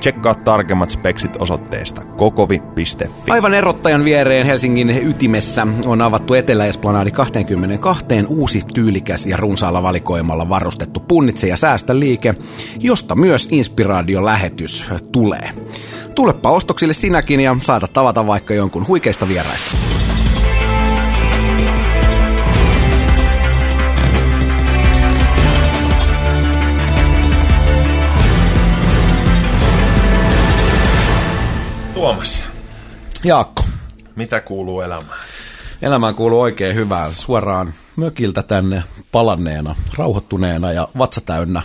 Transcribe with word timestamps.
Tsekkaa 0.00 0.34
tarkemmat 0.34 0.90
speksit 0.90 1.36
osoitteesta 1.38 2.04
kokovi.fi. 2.04 3.30
Aivan 3.30 3.54
erottajan 3.54 4.04
viereen 4.04 4.46
Helsingin 4.46 4.90
ytimessä 4.90 5.66
on 5.86 6.02
avattu 6.02 6.34
Etelä-Esplanadi 6.34 7.10
22 7.10 8.04
uusi 8.28 8.62
tyylikäs 8.74 9.26
ja 9.26 9.36
runsaalla 9.36 9.82
valikoimalla 9.82 10.48
varustettu 10.48 11.00
punnitse 11.00 11.48
ja 11.48 11.56
säästä 11.56 11.98
liike, 11.98 12.34
josta 12.80 13.14
myös 13.14 13.48
inspiraation 13.50 14.24
lähetys 14.24 14.84
tulee. 15.12 15.50
Tulepa 16.14 16.50
ostoksille 16.50 16.94
sinäkin 16.94 17.40
ja 17.40 17.56
saada 17.60 17.88
tavata 17.88 18.26
vaikka 18.26 18.54
jonkun 18.54 18.86
huikeista 18.86 19.28
vieraista. 19.28 19.76
Tuomas, 31.98 32.42
Jaakko, 33.24 33.64
mitä 34.16 34.40
kuuluu 34.40 34.80
elämään? 34.80 35.18
elämään 35.82 36.14
kuuluu 36.14 36.40
oikein 36.40 36.74
hyvää. 36.74 37.12
Suoraan 37.12 37.74
mökiltä 37.96 38.42
tänne 38.42 38.82
palanneena, 39.12 39.74
rauhoittuneena 39.96 40.72
ja 40.72 40.88
vatsa 40.98 41.20
täynnä 41.20 41.62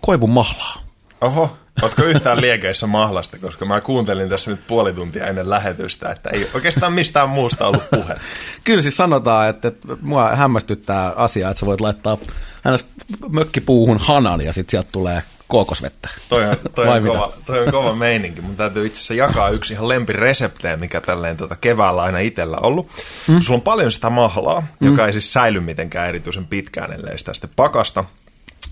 koivun 0.00 0.30
mahlaa. 0.30 0.74
Oho, 1.20 1.56
ootko 1.82 2.02
yhtään 2.02 2.40
liekeissä 2.40 2.86
mahlasta, 2.86 3.38
koska 3.38 3.64
mä 3.64 3.80
kuuntelin 3.80 4.28
tässä 4.28 4.50
nyt 4.50 4.66
puoli 4.66 4.92
tuntia 4.92 5.26
ennen 5.26 5.50
lähetystä, 5.50 6.10
että 6.10 6.30
ei 6.30 6.50
oikeastaan 6.54 6.92
mistään 6.92 7.28
muusta 7.28 7.66
ollut 7.66 7.90
puhe. 7.90 8.14
Kyllä 8.64 8.82
siis 8.82 8.96
sanotaan, 8.96 9.48
että, 9.48 9.68
että 9.68 9.88
mua 10.00 10.28
hämmästyttää 10.28 11.12
asia, 11.16 11.50
että 11.50 11.60
sä 11.60 11.66
voit 11.66 11.80
laittaa 11.80 12.18
hänestä 12.62 12.88
mökkipuuhun 13.28 13.98
hanan 13.98 14.40
ja 14.40 14.52
sitten 14.52 14.70
sieltä 14.70 14.92
tulee 14.92 15.22
kookosvettä. 15.52 16.08
Toi 16.28 16.44
on, 16.44 16.56
toi, 16.74 16.88
on 16.88 17.02
mitä? 17.02 17.14
kova, 17.14 17.32
toi 17.46 17.58
on 17.66 17.72
kova 17.72 17.94
meininki. 17.94 18.40
Mun 18.40 18.56
täytyy 18.56 18.86
itse 18.86 18.96
asiassa 18.96 19.14
jakaa 19.14 19.50
yksi 19.50 19.72
ihan 19.72 19.88
lempireseptejä, 19.88 20.76
mikä 20.76 21.00
tälleen 21.00 21.36
tota 21.36 21.56
keväällä 21.56 22.02
aina 22.02 22.18
itsellä 22.18 22.56
ollut. 22.56 22.88
Mm. 23.28 23.40
Sulla 23.40 23.56
on 23.56 23.62
paljon 23.62 23.92
sitä 23.92 24.10
mahlaa, 24.10 24.60
mm. 24.60 24.86
joka 24.86 25.06
ei 25.06 25.12
siis 25.12 25.32
säily 25.32 25.60
mitenkään 25.60 26.08
erityisen 26.08 26.46
pitkään, 26.46 26.92
ellei 26.92 27.18
sitä 27.18 27.34
sitten 27.34 27.50
pakasta. 27.56 28.04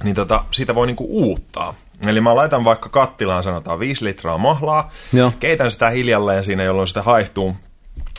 Niin 0.02 0.14
tota, 0.14 0.44
siitä 0.50 0.74
voi 0.74 0.86
niinku 0.86 1.06
uuttaa. 1.08 1.74
Eli 2.06 2.20
mä 2.20 2.36
laitan 2.36 2.64
vaikka 2.64 2.88
kattilaan 2.88 3.44
sanotaan 3.44 3.78
5 3.78 4.04
litraa 4.04 4.38
mahlaa, 4.38 4.90
Joo. 5.12 5.32
keitän 5.40 5.70
sitä 5.70 5.90
hiljalleen 5.90 6.44
siinä, 6.44 6.62
jolloin 6.62 6.88
sitä 6.88 7.02
haihtuu 7.02 7.56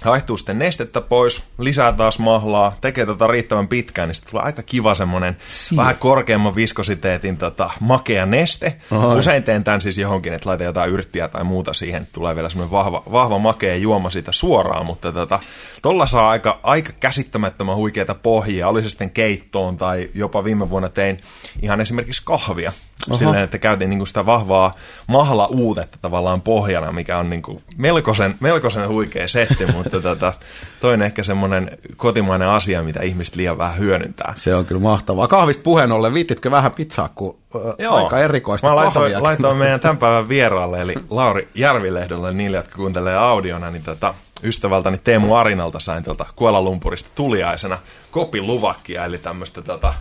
haihtuu 0.02 0.38
sitten 0.38 0.60
nestettä 0.60 1.02
pois, 1.02 1.44
lisää 1.58 1.94
taas 1.94 2.20
mahlaa, 2.20 2.78
tekee 2.82 3.06
tota 3.06 3.28
riittävän 3.28 3.68
pitkään, 3.68 4.10
niin 4.10 4.16
sitten 4.16 4.32
tulee 4.32 4.44
aika 4.44 4.64
kiva 4.64 4.96
semmoinen 4.96 5.38
vähän 5.76 5.96
korkeamman 5.96 6.56
viskositeetin 6.56 7.38
tota, 7.38 7.70
makea 7.80 8.25
neste. 8.25 8.75
Oi. 8.92 9.20
Usein 9.20 9.44
teen 9.44 9.64
tämän 9.64 9.81
siis 9.81 9.98
johonkin, 9.98 10.34
että 10.34 10.50
laitan 10.50 10.66
jotain 10.66 10.92
yrttiä 10.92 11.28
tai 11.28 11.44
muuta 11.44 11.74
siihen, 11.74 12.08
tulee 12.14 12.36
vielä 12.36 12.50
semmoinen 12.50 12.72
vahva, 12.72 13.03
vahva 13.12 13.40
makea 13.40 13.75
juoma 13.75 14.09
siitä 14.09 14.31
suoraan, 14.31 14.86
mutta 14.86 15.12
tota, 15.12 15.40
tolla 15.81 16.06
saa 16.06 16.30
aika, 16.30 16.59
aika 16.64 16.94
käsittämättömän 17.00 17.75
huikeita 17.75 18.16
pohjia, 18.16 18.68
oli 18.68 18.84
se 18.84 18.90
sitten 18.90 19.09
keittoon 19.09 19.78
tai 19.78 20.09
jopa 20.14 20.44
viime 20.44 20.70
vuonna 20.70 20.90
tein 20.90 21.18
ihan 21.62 21.81
esimerkiksi 21.81 22.22
kahvia. 22.25 22.74
Aha. 23.09 23.17
Silleen, 23.17 23.44
että 23.44 23.57
käytin 23.57 23.89
niinku 23.89 24.06
sitä 24.06 24.25
vahvaa 24.25 24.73
mahla-uutetta 25.07 25.97
tavallaan 26.01 26.41
pohjana, 26.41 26.91
mikä 26.91 27.17
on 27.17 27.29
niinku 27.29 27.62
melkoisen, 27.78 28.35
melkoisen 28.39 28.88
huikea 28.88 29.28
setti, 29.28 29.66
mutta 29.75 30.01
tota, 30.01 30.34
toinen 30.79 31.06
ehkä 31.06 31.23
semmoinen 31.23 31.78
kotimainen 31.97 32.47
asia, 32.47 32.84
mitä 32.84 33.01
ihmiset 33.01 33.35
liian 33.35 33.57
vähän 33.57 33.78
hyödyntää. 33.78 34.34
Se 34.35 34.56
on 34.56 34.66
kyllä 34.66 34.81
mahtavaa. 34.81 35.28
Kahvista 35.28 35.63
puheen 35.63 35.91
ollen, 35.91 36.13
viittitkö 36.13 36.51
vähän 36.51 36.72
pizzaa, 36.72 37.09
kun 37.16 37.38
Joo. 37.79 37.95
aika 37.95 38.19
erikoista 38.19 38.67
Mä 38.67 38.75
laitoin, 38.75 39.23
laitoin 39.23 39.57
meidän 39.57 39.79
tämän 39.89 39.97
päivän 39.97 40.29
vieraalle, 40.29 40.81
eli 40.81 40.95
Lauri 41.09 41.47
Järvilehdolle, 41.56 42.33
niille, 42.33 42.57
jotka 42.57 42.75
kuuntelee 42.75 43.18
audiona, 43.18 43.72
niin 43.72 43.83
tota, 43.83 44.13
ystävältäni 44.44 44.97
Teemu 44.97 45.35
Arinalta 45.35 45.79
sain 45.79 46.03
tuolta 46.03 46.25
Kuala 46.35 46.62
Lumpurista 46.62 47.09
tuliaisena 47.16 47.78
kopiluvakkia, 48.12 49.06
eli 49.06 49.18
tämmöistä 49.18 49.62
tota, 49.62 49.94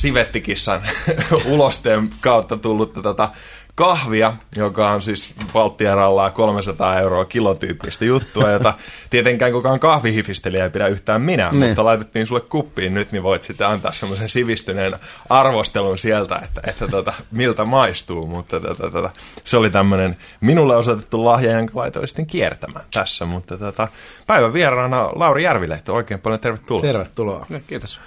sivettikissan 0.00 0.82
ulosteen 1.52 2.10
kautta 2.20 2.56
tullutta 2.56 3.02
tota, 3.02 3.28
kahvia, 3.74 4.32
joka 4.56 4.90
on 4.90 5.02
siis 5.02 5.34
Baltiaralla 5.52 6.30
300 6.30 6.98
euroa 6.98 7.24
kilotyyppistä 7.24 8.04
juttua, 8.04 8.50
jota 8.50 8.74
tietenkään 9.10 9.52
kukaan 9.52 9.80
kahvihifistelijä 9.80 10.64
ei 10.64 10.70
pidä 10.70 10.86
yhtään 10.86 11.22
minä, 11.22 11.48
Niin. 11.52 11.66
mutta 11.66 11.84
laitettiin 11.84 12.26
sulle 12.26 12.40
kuppiin 12.40 12.94
nyt, 12.94 13.12
niin 13.12 13.22
voit 13.22 13.42
sitten 13.42 13.66
antaa 13.66 13.92
semmoisen 13.92 14.28
sivistyneen 14.28 14.92
arvostelun 15.30 15.98
sieltä, 15.98 16.40
että, 16.44 16.60
että 16.66 16.88
tota, 16.88 17.12
miltä 17.30 17.64
maistuu, 17.64 18.26
mutta 18.26 18.60
tota, 18.60 18.90
tota, 18.90 19.10
se 19.44 19.56
oli 19.56 19.70
tämmöinen 19.70 20.16
minulle 20.40 20.76
osoitettu 20.76 21.24
lahja, 21.24 21.52
jonka 21.52 21.72
laitoin 21.74 22.08
sitten 22.08 22.26
kiertämään 22.26 22.84
tässä, 22.94 23.26
mutta 23.26 23.58
tota, 23.58 23.88
päivän 24.26 24.52
vieraana 24.52 25.08
Lauri 25.14 25.44
Järvilehto, 25.44 25.94
oikein 25.94 26.20
paljon 26.20 26.40
tervetuloa. 26.40 26.82
Tervetuloa. 26.82 27.46
Kiitos. 27.66 28.00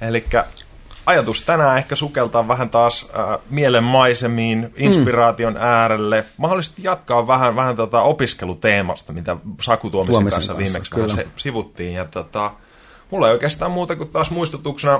Eli 0.00 0.24
ajatus 1.10 1.42
tänään 1.42 1.78
ehkä 1.78 1.96
sukeltaa 1.96 2.48
vähän 2.48 2.70
taas 2.70 3.08
äh, 3.18 3.38
mielenmaisemiin, 3.50 4.72
inspiraation 4.76 5.52
mm. 5.52 5.60
äärelle. 5.60 6.24
Mahdollisesti 6.36 6.82
jatkaa 6.82 7.26
vähän, 7.26 7.56
vähän 7.56 7.76
tota 7.76 8.02
opiskeluteemasta, 8.02 9.12
mitä 9.12 9.36
Saku 9.62 9.90
Tuomisen, 9.90 10.12
Tuomisen 10.12 10.36
kanssa, 10.36 10.52
kanssa, 10.52 10.64
viimeksi 10.64 10.90
vähän 10.90 11.10
kyllä. 11.10 11.22
se, 11.22 11.28
sivuttiin. 11.36 11.92
Ja 11.92 12.04
tota, 12.04 12.50
mulla 13.10 13.26
ei 13.26 13.32
oikeastaan 13.32 13.70
muuta 13.70 13.96
kuin 13.96 14.08
taas 14.08 14.30
muistutuksena 14.30 14.98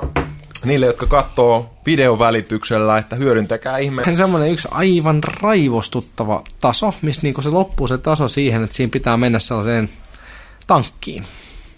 niille, 0.65 0.85
jotka 0.85 1.05
katsoo 1.05 1.73
videovälityksellä, 1.85 2.97
että 2.97 3.15
hyödyntäkää 3.15 3.77
ihme. 3.77 4.03
Se 4.05 4.15
semmoinen 4.15 4.51
yksi 4.51 4.67
aivan 4.71 5.23
raivostuttava 5.23 6.43
taso, 6.59 6.93
missä 7.01 7.21
niinku 7.23 7.41
se 7.41 7.49
loppuu 7.49 7.87
se 7.87 7.97
taso 7.97 8.27
siihen, 8.27 8.63
että 8.63 8.75
siinä 8.75 8.91
pitää 8.91 9.17
mennä 9.17 9.39
sellaiseen 9.39 9.89
tankkiin. 10.67 11.25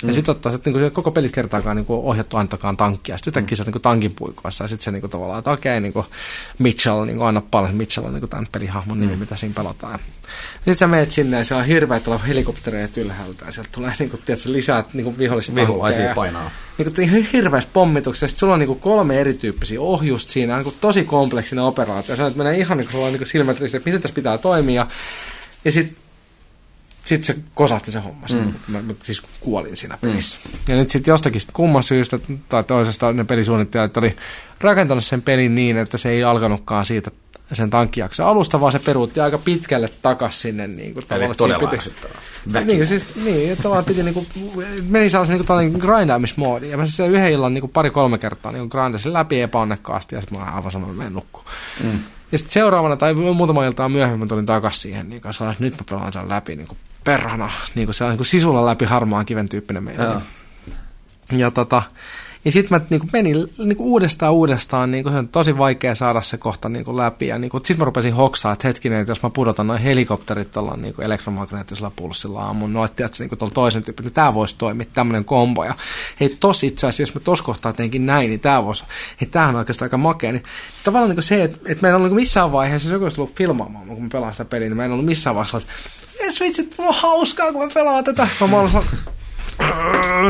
Ja 0.03 0.07
Mm. 0.07 0.13
sitten 0.13 0.31
ottaa, 0.35 0.53
että 0.55 0.69
niinku 0.71 0.89
koko 0.93 1.11
pelit 1.11 1.31
kertaakaan 1.31 1.75
niinku 1.75 2.09
ohjattu 2.09 2.37
ainakaan 2.37 2.77
tankkia. 2.77 3.17
Sitten 3.17 3.31
yhtäkkiä 3.31 3.55
se 3.55 3.61
on 3.61 3.65
niinku 3.65 3.79
tankin 3.79 4.15
puikoissa. 4.15 4.63
Ja 4.63 4.67
sitten 4.67 4.83
se 4.83 4.91
niinku 4.91 5.07
tavallaan, 5.07 5.39
että 5.39 5.51
okei, 5.51 5.79
niinku 5.81 6.05
Mitchell, 6.59 7.05
niinku 7.05 7.23
anna 7.23 7.41
paljon. 7.51 7.75
Mitchell 7.75 8.05
on 8.05 8.13
niinku 8.13 8.27
tämän 8.27 8.47
pelihahmon 8.51 8.99
nimi, 8.99 9.15
mitä 9.15 9.35
siinä 9.35 9.55
pelataan. 9.55 9.99
Sitten 10.55 10.77
sä 10.77 10.87
menet 10.87 11.11
sinne 11.11 11.37
ja 11.37 11.43
siellä 11.43 11.61
on 11.61 11.67
hirveät 11.67 12.07
olla 12.07 12.17
helikoptereita 12.17 13.01
ylhäältä. 13.01 13.45
Ja 13.45 13.51
sieltä 13.51 13.69
tulee 13.71 13.93
niinku, 13.99 14.17
tiedätkö, 14.25 14.51
lisää 14.51 14.83
niinku 14.93 15.17
vihollista 15.17 15.55
Vihulaisia 15.55 15.97
tankkeja. 16.05 16.15
painaa. 16.15 16.51
Niinku 16.77 17.01
ihan 17.01 17.21
hirveässä 17.33 17.69
pommituksessa. 17.73 18.27
Sitten 18.27 18.39
sulla 18.39 18.53
on 18.53 18.59
niinku 18.59 18.75
kolme 18.75 19.21
erityyppisiä 19.21 19.81
ohjusta 19.81 20.31
siinä. 20.31 20.55
Niinku 20.55 20.73
tosi 20.81 21.03
kompleksinen 21.03 21.63
operaatio. 21.63 22.15
Se 22.15 22.31
menee 22.35 22.57
ihan 22.57 22.77
niinku, 22.77 23.05
niinku 23.05 23.25
silmät 23.25 23.59
ristiin, 23.59 23.79
että 23.79 23.89
miten 23.89 24.01
tässä 24.01 24.15
pitää 24.15 24.37
toimia. 24.37 24.87
Ja 25.65 25.71
sitten 25.71 25.95
sit 27.05 27.23
se 27.23 27.35
kosahti 27.53 27.91
se 27.91 27.99
homma. 27.99 28.27
Mm. 28.33 28.53
Mä, 28.67 28.81
mä, 28.81 28.93
siis 29.03 29.21
kuolin 29.39 29.77
siinä 29.77 29.97
pelissä. 30.01 30.39
Mm. 30.45 30.59
Ja 30.67 30.75
nyt 30.75 30.91
sitten 30.91 31.11
jostakin 31.11 31.41
sit 31.41 31.49
kummasta 31.53 31.89
syystä 31.89 32.19
tai 32.49 32.63
toisesta 32.63 33.13
ne 33.13 33.23
pelisuunnittelijat 33.23 33.97
oli 33.97 34.15
rakentanut 34.61 35.05
sen 35.05 35.21
pelin 35.21 35.55
niin, 35.55 35.77
että 35.77 35.97
se 35.97 36.09
ei 36.09 36.23
alkanutkaan 36.23 36.85
siitä 36.85 37.11
sen 37.53 37.69
tankkijakson 37.69 38.27
alusta, 38.27 38.61
vaan 38.61 38.71
se 38.71 38.79
peruutti 38.79 39.19
aika 39.19 39.37
pitkälle 39.37 39.89
takas 40.01 40.41
sinne. 40.41 40.67
Niin 40.67 40.93
kuin, 40.93 41.05
Eli 41.09 41.35
todella 41.37 41.69
piti- 41.69 42.65
niin, 42.65 42.87
siis, 42.87 43.15
niin, 43.15 43.51
että 43.51 43.63
tavallaan 43.63 43.85
piti 43.85 44.03
niinku, 44.03 44.25
meni 44.89 45.09
sellaisen 45.09 45.33
niinku 45.33 45.47
tällainen 45.47 45.79
grindaamismoodi. 45.79 46.69
Ja 46.69 46.77
mä 46.77 46.85
siis 46.85 47.09
yhden 47.09 47.31
illan 47.31 47.53
niinku 47.53 47.67
pari-kolme 47.67 48.17
kertaa 48.17 48.51
niinku 48.51 48.77
grindasin 48.77 49.13
läpi 49.13 49.41
epäonnekkaasti 49.41 50.15
ja 50.15 50.21
sitten 50.21 50.39
mä 50.39 50.45
aivan 50.45 50.71
sanoin, 50.71 50.89
että 50.91 50.97
menen 50.97 51.13
nukkuun. 51.13 51.45
Mm. 51.83 51.99
Ja 52.31 52.37
sitten 52.37 52.53
seuraavana 52.53 52.95
tai 52.95 53.13
muutama 53.13 53.65
iltaa 53.65 53.89
myöhemmin 53.89 54.19
mä 54.19 54.25
tulin 54.25 54.45
takaisin 54.45 54.81
siihen, 54.81 55.09
niin 55.09 55.21
kanssa, 55.21 55.51
että 55.51 55.63
nyt 55.63 55.73
mä 55.73 55.83
pelaan 55.89 56.13
sen 56.13 56.29
läpi 56.29 56.55
niin 56.55 56.67
kuin 56.67 56.77
perhana. 57.03 57.49
Niin 57.75 57.87
kuin 57.87 57.95
se 57.95 58.03
on 58.03 58.09
niin 58.09 58.17
kuin 58.17 58.27
sisulla 58.27 58.65
läpi 58.65 58.85
harmaan 58.85 59.25
kiven 59.25 59.49
tyyppinen 59.49 59.83
meidän. 59.83 60.21
Ja 61.31 61.51
tota, 61.51 61.81
ja 62.45 62.51
sitten 62.51 62.79
mä 62.79 62.85
niinku 62.89 63.07
menin 63.13 63.53
niinku 63.57 63.83
uudestaan 63.83 64.33
uudestaan, 64.33 64.91
niinku 64.91 65.09
se 65.09 65.15
on 65.15 65.27
tosi 65.27 65.57
vaikea 65.57 65.95
saada 65.95 66.21
se 66.21 66.37
kohta 66.37 66.69
niinku 66.69 66.97
läpi. 66.97 67.27
Ja 67.27 67.37
niinku, 67.39 67.57
sitten 67.57 67.77
mä 67.77 67.85
rupesin 67.85 68.13
hoksaa, 68.13 68.53
että 68.53 68.67
hetkinen, 68.67 68.99
että 68.99 69.11
jos 69.11 69.23
mä 69.23 69.29
pudotan 69.29 69.67
noin 69.67 69.81
helikopterit 69.81 70.51
tuolla 70.51 70.77
niinku 70.77 71.01
elektromagneettisella 71.01 71.91
pulssilla 71.95 72.41
aamun, 72.41 72.73
no 72.73 72.85
että 72.85 73.09
niinku 73.19 73.35
tuolla 73.35 73.53
toisen 73.53 73.83
tyyppi, 73.83 74.03
niin 74.03 74.13
tämä 74.13 74.33
voisi 74.33 74.55
toimia, 74.57 74.87
tämmöinen 74.93 75.25
kombo. 75.25 75.63
Ja 75.63 75.73
hei, 76.19 76.37
tos 76.39 76.63
itse 76.63 76.87
asiassa, 76.87 77.01
jos 77.01 77.15
mä 77.15 77.21
tos 77.23 77.41
kohtaa 77.41 77.73
teenkin 77.73 78.05
näin, 78.05 78.29
niin 78.29 78.39
tämä 78.39 78.65
voisi, 78.65 78.83
hei, 79.21 79.29
tämähän 79.29 79.55
on 79.55 79.59
oikeastaan 79.59 79.85
aika 79.85 79.97
makea. 79.97 80.31
Niin, 80.31 80.43
tavallaan 80.83 81.09
niinku 81.09 81.21
se, 81.21 81.43
että, 81.43 81.59
että 81.65 81.81
meillä 81.81 81.95
on 81.95 82.01
niinku 82.01 82.15
missään 82.15 82.51
vaiheessa, 82.51 82.87
jos 82.87 82.93
joku 82.93 83.05
olisi 83.05 83.15
tullut 83.15 83.35
filmaamaan, 83.35 83.87
kun 83.87 84.03
mä 84.03 84.09
pelaan 84.11 84.33
sitä 84.33 84.45
peliä, 84.45 84.67
niin 84.67 84.77
meillä 84.77 84.93
on 84.93 84.95
ollut 84.95 85.05
missään 85.05 85.35
vaiheessa, 85.35 85.57
että 85.57 85.71
"Jes, 86.25 86.39
vitsi, 86.39 86.69
on 86.77 86.95
hauskaa, 86.95 87.51
kun 87.51 87.61
mä 87.61 87.69
pelaan 87.73 88.03
tätä. 88.03 88.27
Mä, 88.41 88.47
mä, 88.47 88.83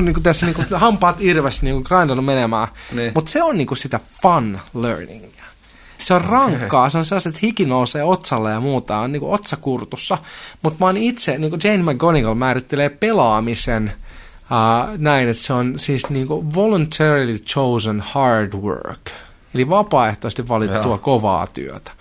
niin 0.02 0.14
kuin 0.14 0.24
tässä 0.24 0.46
niin 0.46 0.56
kuin, 0.56 0.68
hampaat 0.76 1.22
irves 1.22 1.62
niin 1.62 1.76
kuin 1.76 1.86
grindannut 1.88 2.26
menemään. 2.26 2.68
Niin. 2.92 3.12
Mutta 3.16 3.32
se 3.32 3.44
on 3.44 3.58
niin 3.58 3.68
kuin 3.68 3.78
sitä 3.78 4.00
fun 4.22 4.60
learningia. 4.74 5.44
Se 5.98 6.14
on 6.14 6.22
rankkaa, 6.22 6.90
se 6.90 6.98
on 6.98 7.06
sellaista, 7.06 7.30
että 7.30 7.40
hiki 7.44 7.66
nousee 7.66 8.04
otsalle 8.04 8.52
ja 8.52 8.60
muuta, 8.60 8.98
on 8.98 9.12
niin 9.12 9.20
kuin 9.20 9.34
otsakurtussa. 9.34 10.18
Mutta 10.62 10.80
mä 10.80 10.86
oon 10.86 10.98
itse, 10.98 11.38
niin 11.38 11.50
kuin 11.50 11.62
Jane 11.64 11.94
McGonigal 11.94 12.36
määrittelee 12.36 12.90
pelaamisen 12.90 13.94
uh, 14.42 14.98
näin, 14.98 15.30
että 15.30 15.44
se 15.44 15.54
on 15.54 15.74
siis 15.80 16.10
niin 16.10 16.28
kuin 16.28 16.56
voluntarily 16.56 17.40
chosen 17.40 18.02
hard 18.02 18.54
work. 18.54 19.10
Eli 19.56 19.70
vapaaehtoisesti 19.70 20.48
valittua 20.48 20.82
Joo. 20.84 20.98
kovaa 20.98 21.48
työtä. 21.48 21.92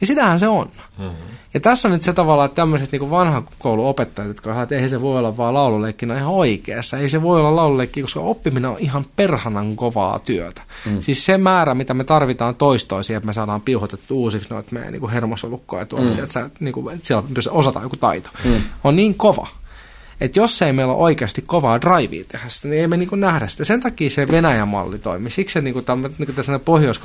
Ja 0.00 0.06
sitähän 0.06 0.38
se 0.38 0.48
on. 0.48 0.68
Mm-hmm. 0.98 1.30
Ja 1.54 1.60
tässä 1.60 1.88
on 1.88 1.92
nyt 1.92 2.02
se 2.02 2.12
tavalla, 2.12 2.44
että 2.44 2.54
tämmöiset 2.54 2.92
niin 2.92 3.10
vanhan 3.10 3.48
koulun 3.58 3.86
opettajat, 3.86 4.28
jotka 4.28 4.62
että 4.62 4.74
ei 4.74 4.88
se 4.88 5.00
voi 5.00 5.18
olla 5.18 5.36
vaan 5.36 5.54
laululeikki, 5.54 6.06
ne 6.06 6.12
on 6.12 6.18
ihan 6.18 6.32
oikeassa. 6.32 6.98
Ei 6.98 7.08
se 7.08 7.22
voi 7.22 7.40
olla 7.40 7.56
laululeikki, 7.56 8.02
koska 8.02 8.20
oppiminen 8.20 8.70
on 8.70 8.76
ihan 8.78 9.04
perhanan 9.16 9.76
kovaa 9.76 10.18
työtä. 10.18 10.62
Mm. 10.86 11.00
Siis 11.00 11.26
se 11.26 11.38
määrä, 11.38 11.74
mitä 11.74 11.94
me 11.94 12.04
tarvitaan 12.04 12.54
toistoisia, 12.54 13.16
että 13.16 13.26
me 13.26 13.32
saadaan 13.32 13.60
piuhotettu 13.60 14.22
uusiksi 14.22 14.50
noita 14.50 14.68
meidän 14.72 14.92
niin 14.92 15.10
hermosolukkoja 15.10 15.86
tuolla, 15.86 16.06
mm. 16.06 16.18
että, 16.18 16.32
sä, 16.32 16.50
niin 16.60 16.74
kuin, 16.74 16.94
että 16.94 17.06
siellä 17.06 17.24
pystyy 17.34 17.52
osataan 17.52 17.82
joku 17.82 17.96
taito, 17.96 18.30
mm. 18.44 18.62
on 18.84 18.96
niin 18.96 19.14
kova. 19.14 19.46
Että 20.20 20.38
jos 20.38 20.62
ei 20.62 20.72
meillä 20.72 20.94
ole 20.94 21.02
oikeasti 21.02 21.42
kovaa 21.46 21.80
drivea 21.80 22.24
tehdä 22.28 22.48
sitä, 22.48 22.68
niin 22.68 22.80
ei 22.80 22.88
me 22.88 22.96
niinku 22.96 23.16
nähdä 23.16 23.46
sitä. 23.46 23.64
Sen 23.64 23.80
takia 23.80 24.10
se 24.10 24.28
Venäjän 24.30 24.68
malli 24.68 24.98
toimi. 24.98 25.30
Siksi 25.30 25.52
se 25.52 25.60
niinku, 25.60 25.82
tämmö, 25.82 26.10
niinku 26.18 26.32
tässä 26.32 26.58
pohjois 26.58 26.98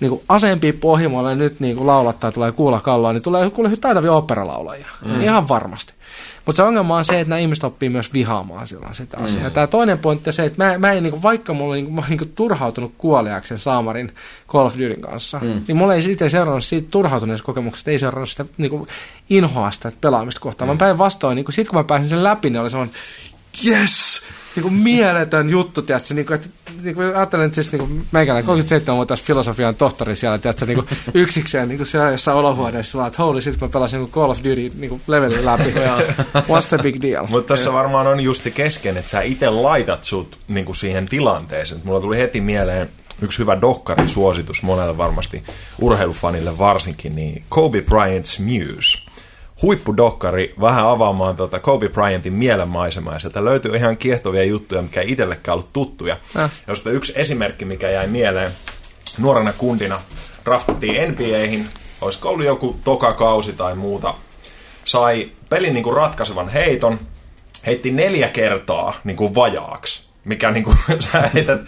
niinku 0.00 0.22
aseempia 0.28 0.72
pohjimoille 0.80 1.34
nyt 1.34 1.60
niinku 1.60 1.86
laulattaa 1.86 2.32
tulee 2.32 2.52
kuulla 2.52 2.80
kalloa, 2.80 3.12
niin 3.12 3.22
tulee 3.22 3.50
kuule 3.50 3.70
taitavia 3.80 4.12
operalaulajia. 4.12 4.86
Mm. 5.04 5.22
Ihan 5.22 5.48
varmasti. 5.48 5.94
Mutta 6.46 6.56
se 6.56 6.62
ongelma 6.62 6.96
on 6.96 7.04
se, 7.04 7.20
että 7.20 7.28
nämä 7.28 7.38
ihmiset 7.38 7.64
oppii 7.64 7.88
myös 7.88 8.12
vihaamaan 8.12 8.66
silloin 8.66 8.94
sitä 8.94 9.16
asiaa. 9.18 9.48
Mm. 9.48 9.52
Tämä 9.52 9.66
toinen 9.66 9.98
pointti 9.98 10.30
on 10.30 10.34
se, 10.34 10.44
että 10.44 10.64
mä, 10.64 10.78
mä 10.78 10.92
en, 10.92 11.02
niinku, 11.02 11.22
vaikka 11.22 11.54
mulla 11.54 11.74
niinku, 11.74 11.90
mä 11.90 11.98
olen 11.98 12.10
niinku 12.10 12.26
turhautunut 12.34 12.94
kuoliaksi 12.98 13.48
sen 13.48 13.58
Saamarin 13.58 14.12
Call 14.48 14.66
of 14.66 14.74
Dutyn 14.74 15.00
kanssa, 15.00 15.38
mm. 15.38 15.62
niin 15.68 15.76
mulla 15.76 15.94
ei 15.94 16.02
siitä 16.02 16.28
seurannut 16.28 16.64
siitä 16.64 16.88
turhautuneesta 16.90 17.46
kokemuksesta, 17.46 17.90
ei 17.90 17.98
seurannut 17.98 18.28
sitä 18.28 18.44
niinku, 18.58 18.86
inhoa 19.30 19.70
sitä 19.70 19.92
pelaamista 20.00 20.40
kohtaan, 20.40 20.66
mm. 20.66 20.68
vaan 20.68 20.78
päinvastoin, 20.78 21.36
niinku, 21.36 21.52
sitten 21.52 21.70
kun 21.70 21.78
mä 21.78 21.84
pääsin 21.84 22.08
sen 22.08 22.24
läpi, 22.24 22.50
niin 22.50 22.60
oli 22.60 22.70
semmoinen, 22.70 22.96
yes! 23.66 24.22
Niinku 24.56 24.70
mieletön 24.70 25.50
juttu, 25.50 25.82
tiedätkö, 25.82 26.14
niinku, 26.14 26.32
että 26.34 26.48
niinku, 26.82 27.00
ajattelen, 27.00 27.46
että 27.46 27.54
siis 27.54 27.72
niinku, 27.72 27.88
meikäläinen 28.12 28.50
37-vuotias 28.50 29.22
filosofian 29.22 29.74
tohtori 29.74 30.16
siellä, 30.16 30.38
tiedätkö, 30.38 30.66
niinku, 30.66 30.84
yksikseen 31.14 31.68
niinku, 31.68 31.84
siellä 31.84 32.10
jossain 32.10 32.36
olohuoneessa, 32.36 32.92
sillä, 32.92 33.06
että 33.06 33.22
holy 33.22 33.42
shit, 33.42 33.60
mä 33.60 33.68
pelasin 33.68 34.00
niinku 34.00 34.20
Call 34.20 34.30
of 34.30 34.38
Duty 34.38 34.70
niinku, 34.74 35.00
levelin 35.06 35.44
läpi. 35.44 35.74
What's 36.50 36.68
the 36.68 36.78
big 36.82 37.02
deal? 37.02 37.26
Mutta 37.26 37.54
tässä 37.54 37.72
varmaan 37.72 38.06
on 38.06 38.20
justi 38.20 38.50
kesken, 38.50 38.96
että 38.96 39.10
sä 39.10 39.20
itse 39.20 39.50
laitat 39.50 40.04
sut 40.04 40.38
niinku 40.48 40.74
siihen 40.74 41.08
tilanteeseen. 41.08 41.80
Mulla 41.84 42.00
tuli 42.00 42.18
heti 42.18 42.40
mieleen 42.40 42.88
yksi 43.22 43.38
hyvä 43.38 43.60
dokkarisuositus 43.60 44.62
monelle 44.62 44.98
varmasti, 44.98 45.42
urheilufanille 45.80 46.58
varsinkin, 46.58 47.16
niin 47.16 47.44
Kobe 47.48 47.80
Bryant's 47.80 48.42
Muse. 48.42 49.13
Huippudokkari 49.62 50.54
vähän 50.60 50.86
avaamaan 50.86 51.36
tota 51.36 51.60
Kobe 51.60 51.88
Bryantin 51.88 52.32
mielenmaisemaa. 52.32 53.14
ja 53.14 53.18
Sieltä 53.18 53.44
löytyy 53.44 53.76
ihan 53.76 53.96
kiehtovia 53.96 54.44
juttuja, 54.44 54.82
mikä 54.82 55.00
ei 55.00 55.12
itsellekään 55.12 55.54
ollut 55.54 55.72
tuttuja. 55.72 56.16
Äh. 56.36 56.50
Josta 56.66 56.90
yksi 56.90 57.12
esimerkki, 57.16 57.64
mikä 57.64 57.90
jäi 57.90 58.06
mieleen, 58.06 58.52
nuorena 59.18 59.52
kundina 59.52 60.00
draftattiin 60.44 61.10
NBAihin, 61.12 61.66
olisiko 62.00 62.28
ollut 62.28 62.46
joku 62.46 62.80
tokakausi 62.84 63.52
tai 63.52 63.74
muuta, 63.74 64.14
sai 64.84 65.28
pelin 65.48 65.74
niin 65.74 65.84
kuin 65.84 65.96
ratkaisevan 65.96 66.48
heiton, 66.48 66.98
heitti 67.66 67.90
neljä 67.90 68.28
kertaa 68.28 69.00
niin 69.04 69.16
kuin 69.16 69.34
vajaaksi, 69.34 70.08
mikä 70.24 70.50
niin 70.50 70.64
kuin, 70.64 70.76
sä 71.12 71.30
heität 71.34 71.60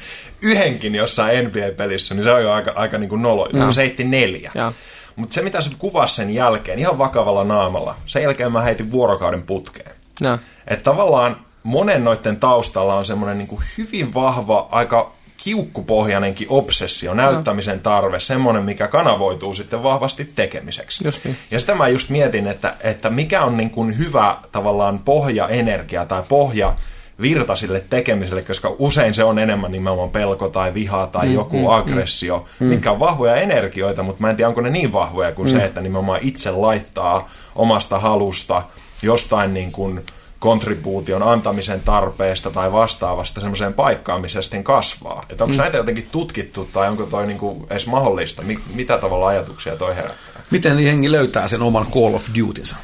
yhdenkin 0.42 0.94
jossain 0.94 1.44
NBA-pelissä, 1.44 2.14
niin 2.14 2.24
se 2.24 2.32
on 2.32 2.42
jo 2.42 2.52
aika, 2.52 2.72
aika 2.74 2.98
niin 2.98 3.08
kuin 3.08 3.22
nolo. 3.22 3.48
Joo. 3.52 3.72
Se 3.72 3.80
heitti 3.80 4.04
neljä. 4.04 4.50
Joo. 4.54 4.72
Mutta 5.16 5.34
se, 5.34 5.42
mitä 5.42 5.60
se 5.60 5.70
kuvasi 5.78 6.14
sen 6.14 6.34
jälkeen, 6.34 6.78
ihan 6.78 6.98
vakavalla 6.98 7.44
naamalla, 7.44 7.94
sen 8.06 8.22
jälkeen 8.22 8.52
mä 8.52 8.60
heitin 8.60 8.92
vuorokauden 8.92 9.42
putkeen. 9.42 9.92
No. 10.20 10.38
Että 10.66 10.84
tavallaan 10.84 11.46
monen 11.62 12.04
noiden 12.04 12.36
taustalla 12.36 12.94
on 12.94 13.04
semmoinen 13.04 13.38
niin 13.38 13.60
hyvin 13.78 14.14
vahva, 14.14 14.68
aika 14.70 15.12
kiukkupohjainenkin 15.36 16.46
obsessio, 16.50 17.14
näyttämisen 17.14 17.80
tarve, 17.80 18.20
semmoinen, 18.20 18.64
mikä 18.64 18.88
kanavoituu 18.88 19.54
sitten 19.54 19.82
vahvasti 19.82 20.32
tekemiseksi. 20.34 21.04
Just 21.04 21.24
niin. 21.24 21.36
Ja 21.50 21.60
sitä 21.60 21.74
mä 21.74 21.88
just 21.88 22.10
mietin, 22.10 22.46
että, 22.46 22.74
että 22.80 23.10
mikä 23.10 23.42
on 23.42 23.56
niin 23.56 23.70
kuin 23.70 23.98
hyvä 23.98 24.36
tavallaan 24.52 24.98
pohjaenergia 24.98 26.06
tai 26.06 26.22
pohja 26.28 26.76
virta 27.20 27.56
sille 27.56 27.84
tekemiselle, 27.90 28.42
koska 28.42 28.74
usein 28.78 29.14
se 29.14 29.24
on 29.24 29.38
enemmän 29.38 29.72
nimenomaan 29.72 30.10
pelko 30.10 30.48
tai 30.48 30.74
viha 30.74 31.06
tai 31.06 31.26
mm, 31.26 31.34
joku 31.34 31.58
mm, 31.58 31.74
aggressio, 31.74 32.44
mm. 32.60 32.66
mitkä 32.66 32.90
on 32.90 33.00
vahvoja 33.00 33.36
energioita, 33.36 34.02
mutta 34.02 34.22
mä 34.22 34.30
en 34.30 34.36
tiedä, 34.36 34.48
onko 34.48 34.60
ne 34.60 34.70
niin 34.70 34.92
vahvoja 34.92 35.32
kuin 35.32 35.48
mm. 35.48 35.58
se, 35.58 35.64
että 35.64 35.80
nimenomaan 35.80 36.20
itse 36.22 36.50
laittaa 36.50 37.28
omasta 37.54 37.98
halusta 37.98 38.62
jostain 39.02 39.54
niin 39.54 39.72
kuin 39.72 40.00
kontribuution 40.38 41.22
antamisen 41.22 41.80
tarpeesta 41.80 42.50
tai 42.50 42.72
vastaavasta 42.72 43.40
semmoiseen 43.40 43.74
paikkaan, 43.74 44.20
missä 44.20 44.42
sitten 44.42 44.64
kasvaa. 44.64 45.24
Että 45.30 45.44
onko 45.44 45.56
mm. 45.56 45.60
näitä 45.60 45.76
jotenkin 45.76 46.08
tutkittu 46.12 46.68
tai 46.72 46.88
onko 46.88 47.06
toi 47.06 47.26
niinku 47.26 47.66
edes 47.70 47.86
mahdollista? 47.86 48.42
Mi- 48.42 48.60
mitä 48.74 48.98
tavalla 48.98 49.28
ajatuksia 49.28 49.76
toi 49.76 49.96
herättää? 49.96 50.35
Miten 50.50 50.80
jengi 50.80 51.12
löytää 51.12 51.48
sen 51.48 51.62
oman 51.62 51.86
Call 51.86 52.14
of 52.14 52.26
Dutynsa? 52.38 52.76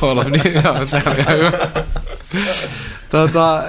Call 0.00 0.18
of 0.18 0.26
Duty, 0.26 0.48
joo, 0.48 0.86
se 0.86 1.02
on 1.06 1.18
ihan 1.18 1.36
hyvä. 1.38 1.68
tota, 3.10 3.64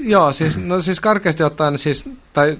joo, 0.00 0.32
siis, 0.32 0.56
no 0.56 0.80
siis 0.80 1.00
karkeasti 1.00 1.42
ottaen, 1.42 1.78
siis, 1.78 2.04
tai 2.32 2.58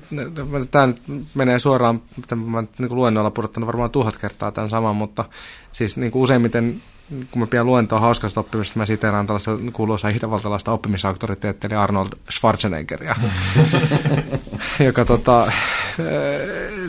tämä 0.71 0.89
menee 1.35 1.59
suoraan, 1.59 2.03
mä 2.37 2.65
niin 2.79 2.95
luennoilla 2.95 3.31
pudottanut 3.31 3.67
varmaan 3.67 3.91
tuhat 3.91 4.17
kertaa 4.17 4.53
tämän 4.53 4.71
saman, 4.71 4.97
mutta 4.97 5.25
siis 5.73 5.97
niin 5.97 6.13
kuin 6.13 6.23
useimmiten 6.23 6.83
kun 7.31 7.41
mä 7.43 7.47
pidän 7.47 7.67
luentoa 7.67 8.01
hauskasta 8.01 8.41
oppimisesta, 8.41 8.79
mä 8.79 8.87
siteraan 8.87 9.27
tällaista 9.27 9.51
kuuluisaa 9.73 10.11
itävaltalaista 10.11 10.73
oppimisauktoriteettia, 10.73 11.69
eli 11.69 11.77
Arnold 11.77 12.09
Schwarzeneggeria, 12.31 13.17
joka 14.87 15.05
tota, 15.05 15.41
äh, 15.41 15.51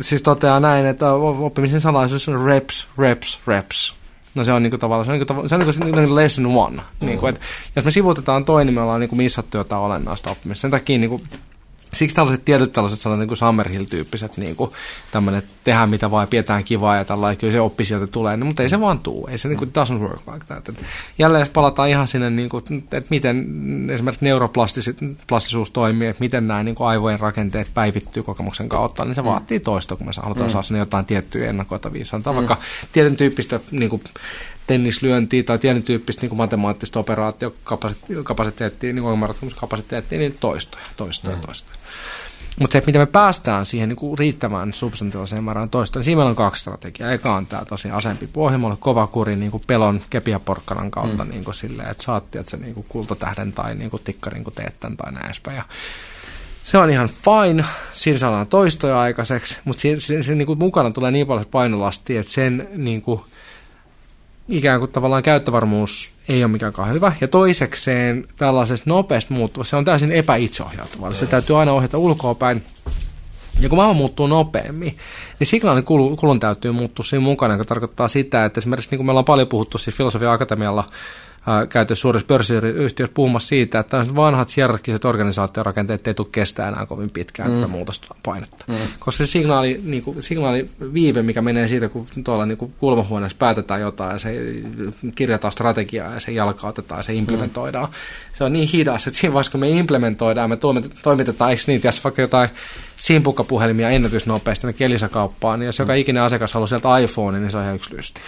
siis 0.02 0.22
toteaa 0.22 0.60
näin, 0.60 0.86
että 0.86 1.14
oppimisen 1.14 1.82
salaisuus 1.82 2.30
on 2.30 2.46
reps, 2.46 2.88
reps, 2.98 3.40
reps. 3.48 3.96
No 4.36 4.44
se 4.44 4.54
on 4.54 4.64
niinku 4.64 4.78
tavallaan, 4.78 5.06
se 5.06 5.12
on 5.12 5.20
niinku, 5.20 5.48
se 5.48 5.56
on 5.56 5.60
niinku, 5.86 6.00
niinku 6.00 6.16
lesson 6.16 6.46
one. 6.46 6.76
Mm. 6.76 7.06
Niinku, 7.08 7.28
et, 7.28 7.42
jos 7.76 7.86
me 7.86 7.92
sivuutetaan 7.92 8.46
toi, 8.46 8.66
niin 8.66 8.74
me 8.74 8.82
ollaan 8.82 9.00
niinku 9.00 9.16
missattu 9.16 9.58
jotain 9.58 9.82
olennaista 9.82 10.32
oppimista. 10.32 10.62
Sen 10.62 10.72
takia 10.72 10.98
niinku, 10.98 11.22
siksi 11.94 12.16
tällaiset 12.16 12.46
tietyt 12.46 12.72
tällaiset 12.72 13.00
sellaiset 13.00 13.30
niin 13.30 13.38
Summerhill-tyyppiset, 13.38 14.38
niin 14.38 14.56
kuin 14.56 14.72
tämmöinen, 15.12 15.40
että 15.40 15.52
tehdään 15.64 15.90
mitä 15.90 16.12
vaan, 16.12 16.28
pidetään 16.28 16.64
kivaa 16.64 16.96
ja 16.96 17.06
tällainen, 17.06 17.38
kyllä 17.38 17.54
se 17.54 17.62
oppi 17.62 17.86
sieltä 17.86 18.08
tulee, 18.08 18.38
niin, 18.38 18.48
mutta 18.48 18.64
ei 18.64 18.70
se 18.70 18.80
vaan 18.80 19.00
tuu, 19.00 19.28
ei 19.28 19.38
se 19.38 19.48
niin 19.48 19.58
kuin, 19.58 19.72
doesn't 19.72 20.00
work 20.02 20.22
like 20.34 20.46
that. 20.46 20.70
Et 20.70 20.84
jälleen 21.20 21.42
jos 21.42 21.50
palataan 21.50 21.90
ihan 21.90 22.08
sinne, 22.08 22.30
niin 22.30 22.50
kuin, 22.50 22.64
että 22.92 23.10
miten 23.10 23.48
esimerkiksi 23.94 24.26
neuroplastisuus 24.26 25.72
toimii, 25.72 26.08
että 26.08 26.24
miten 26.24 26.48
nämä 26.48 26.64
niin 26.64 26.76
kuin 26.76 26.88
aivojen 26.88 27.20
rakenteet 27.20 27.68
päivittyy 27.74 28.24
kokemuksen 28.24 28.70
kautta, 28.70 29.06
niin 29.06 29.16
se 29.16 29.22
mm. 29.22 29.28
vaatii 29.28 29.60
toista, 29.60 29.96
kun 29.96 30.08
me 30.08 30.12
halutaan 30.24 30.50
mm. 30.50 30.52
saada 30.52 30.64
sinne 30.64 30.80
jotain 30.80 31.06
tiettyjä 31.06 31.50
ennakoitavia. 31.50 32.06
Sanotaan 32.06 32.36
mm. 32.36 32.38
vaikka 32.38 32.58
tietyn 32.94 33.16
tyyppistä 33.16 33.60
niin 33.72 33.90
kuin, 33.90 34.02
tennislyöntiä 34.74 35.44
tai 35.44 35.60
tietyn 35.60 35.84
tyyppistä 35.84 36.22
niin 36.22 36.30
kuin 36.30 36.38
matemaattista 36.38 37.00
operaatiokapasiteettia, 37.00 38.94
niin 38.94 39.12
ymmärtämyskapasiteettia, 39.14 40.20
niin 40.20 40.36
toistoja, 40.40 40.86
toistoja, 40.98 41.36
mm. 41.36 41.42
toistoja. 41.42 41.78
Mutta 42.60 42.72
se, 42.72 42.78
että 42.78 42.88
miten 42.88 43.02
me 43.02 43.06
päästään 43.06 43.66
siihen 43.66 43.90
niin 43.90 43.98
kuin 43.98 44.18
riittävään 44.18 44.74
substantiaaliseen 44.74 45.44
määrään 45.44 45.70
toista, 45.70 46.00
niin 46.00 46.04
siinä 46.04 46.18
meillä 46.18 46.30
on 46.30 46.36
kaksi 46.36 46.62
strategiaa. 46.62 47.12
Eka 47.12 47.36
on 47.36 47.46
tämä 47.46 47.66
tosiaan 47.66 47.98
asempi 47.98 48.28
pohjimolle, 48.28 48.78
kova 48.80 49.08
kuri 49.08 49.36
niin 49.36 49.52
kuin 49.52 49.64
pelon 49.68 50.02
kepiä 50.10 50.40
porkkanan 50.40 50.92
kautta 50.92 51.24
mm. 51.24 51.32
niin 51.32 51.44
kuin 51.44 51.56
silleen, 51.56 51.90
että 51.90 52.04
saatti, 52.04 52.38
että 52.38 52.52
se 52.52 52.58
niin 52.58 52.74
kuin 52.74 52.86
kultatähden 52.90 53.54
tai 53.54 53.76
niin 53.76 53.90
kuin 53.90 54.04
tikkarin 54.04 54.44
kuin 54.44 54.54
teet 54.54 54.80
tämän 54.80 54.98
tai 54.98 55.12
näin 55.12 55.26
edespäin. 55.26 55.58
Ja 55.58 55.64
se 56.66 56.78
on 56.78 56.90
ihan 56.90 57.10
fine, 57.10 57.66
siinä 57.94 58.20
saadaan 58.20 58.48
toistoja 58.48 59.00
aikaiseksi, 59.00 59.60
mutta 59.64 59.82
siinä, 59.82 60.00
siinä, 60.00 60.24
siinä 60.24 60.38
niin 60.38 60.48
kuin 60.48 60.60
mukana 60.60 60.92
tulee 60.92 61.12
niin 61.12 61.28
paljon 61.28 61.46
painolastia, 61.52 62.20
että 62.20 62.32
sen 62.32 62.70
niin 62.76 63.02
kuin, 63.02 63.22
ikään 64.50 64.80
kuin 64.80 64.92
tavallaan 64.92 65.24
käyttövarmuus 65.24 66.14
ei 66.28 66.44
ole 66.44 66.52
mikään 66.52 66.74
hyvä. 66.94 67.14
Ja 67.22 67.28
toisekseen 67.28 68.28
tällaisessa 68.38 68.86
nopeasti 68.88 69.34
muuttuvassa 69.34 69.70
se 69.70 69.76
on 69.76 69.86
täysin 69.86 70.12
epäitseohjautuvaa. 70.12 71.10
Yes. 71.10 71.20
Se 71.20 71.26
täytyy 71.26 71.60
aina 71.60 71.74
ohjata 71.74 71.98
ulkoa 71.98 72.36
päin. 72.36 72.64
Ja 73.60 73.70
kun 73.70 73.76
maailma 73.76 73.94
muuttuu 73.94 74.28
nopeammin, 74.28 74.98
niin 75.40 75.48
signaalin 75.48 75.84
kulun 75.84 76.40
täytyy 76.40 76.72
muuttua 76.72 77.04
siinä 77.04 77.24
mukana, 77.24 77.54
joka 77.54 77.66
tarkoittaa 77.66 78.08
sitä, 78.08 78.46
että 78.46 78.60
esimerkiksi 78.60 78.92
niin 78.92 78.98
kuin 78.98 79.06
me 79.06 79.12
ollaan 79.12 79.26
paljon 79.26 79.48
puhuttu 79.48 79.78
siis 79.78 79.96
Filosofia 79.96 80.32
Akatemialla 80.32 80.86
käyty 81.70 81.96
suurissa 81.96 82.28
pörssiyhtiöissä 82.28 83.08
puhumassa 83.14 83.48
siitä, 83.48 83.80
että 83.80 84.06
vanhat 84.16 84.56
hierarkkiset 84.58 85.06
organisaatiorakenteet 85.06 86.08
ei 86.08 86.14
tule 86.14 86.28
kestää 86.32 86.68
enää 86.68 86.86
kovin 86.86 87.10
pitkään 87.10 87.52
mm. 87.52 87.70
muutosta 87.70 88.16
painetta. 88.24 88.66
Mm. 88.68 88.76
Koska 89.00 89.26
se 89.26 89.32
signaali, 89.32 89.80
niin 89.84 90.04
kuin, 90.04 90.24
signaali 90.24 90.70
viive, 90.94 91.22
mikä 91.22 91.42
menee 91.42 91.68
siitä, 91.68 91.90
kun 91.90 92.08
tuolla 92.24 92.46
niin 92.46 92.58
kuin 92.58 92.74
kulmahuoneessa 92.78 93.38
päätetään 93.38 93.82
jotain 93.82 94.12
ja 94.12 94.20
se 94.20 94.36
kirjataan 95.16 95.52
strategiaa 95.52 96.14
ja 96.14 96.20
se 96.20 96.32
jalkautetaan 96.32 97.00
ja 97.00 97.04
se 97.04 97.14
implementoidaan, 97.14 97.86
mm. 97.86 97.94
se 98.34 98.44
on 98.44 98.54
niin 98.54 98.68
hidas, 98.68 99.08
että 99.08 99.20
siinä 99.20 99.34
vaiheessa 99.34 99.52
kun 99.52 99.60
me 99.60 99.70
implementoidaan, 99.70 100.50
me 100.50 100.58
toimitetaan, 101.04 101.52
eikö 101.52 101.64
niin, 101.68 101.82
vaikka 102.04 102.22
jotain 102.22 102.50
simpukkapuhelimia 102.98 103.90
ennätysnopeasti 103.90 104.68
ne 104.68 104.74
kelisakauppaan, 104.74 105.60
niin 105.60 105.66
jos 105.66 105.80
joka 105.80 105.94
ikinen 105.94 106.24
asiakas 106.24 106.54
haluaa 106.54 106.68
sieltä 106.68 106.98
iPhone, 106.98 107.40
niin 107.40 107.52
se 107.52 107.58
on 107.58 107.64
ihan 107.64 107.76
yksi 107.76 107.96
lysti. 107.98 108.22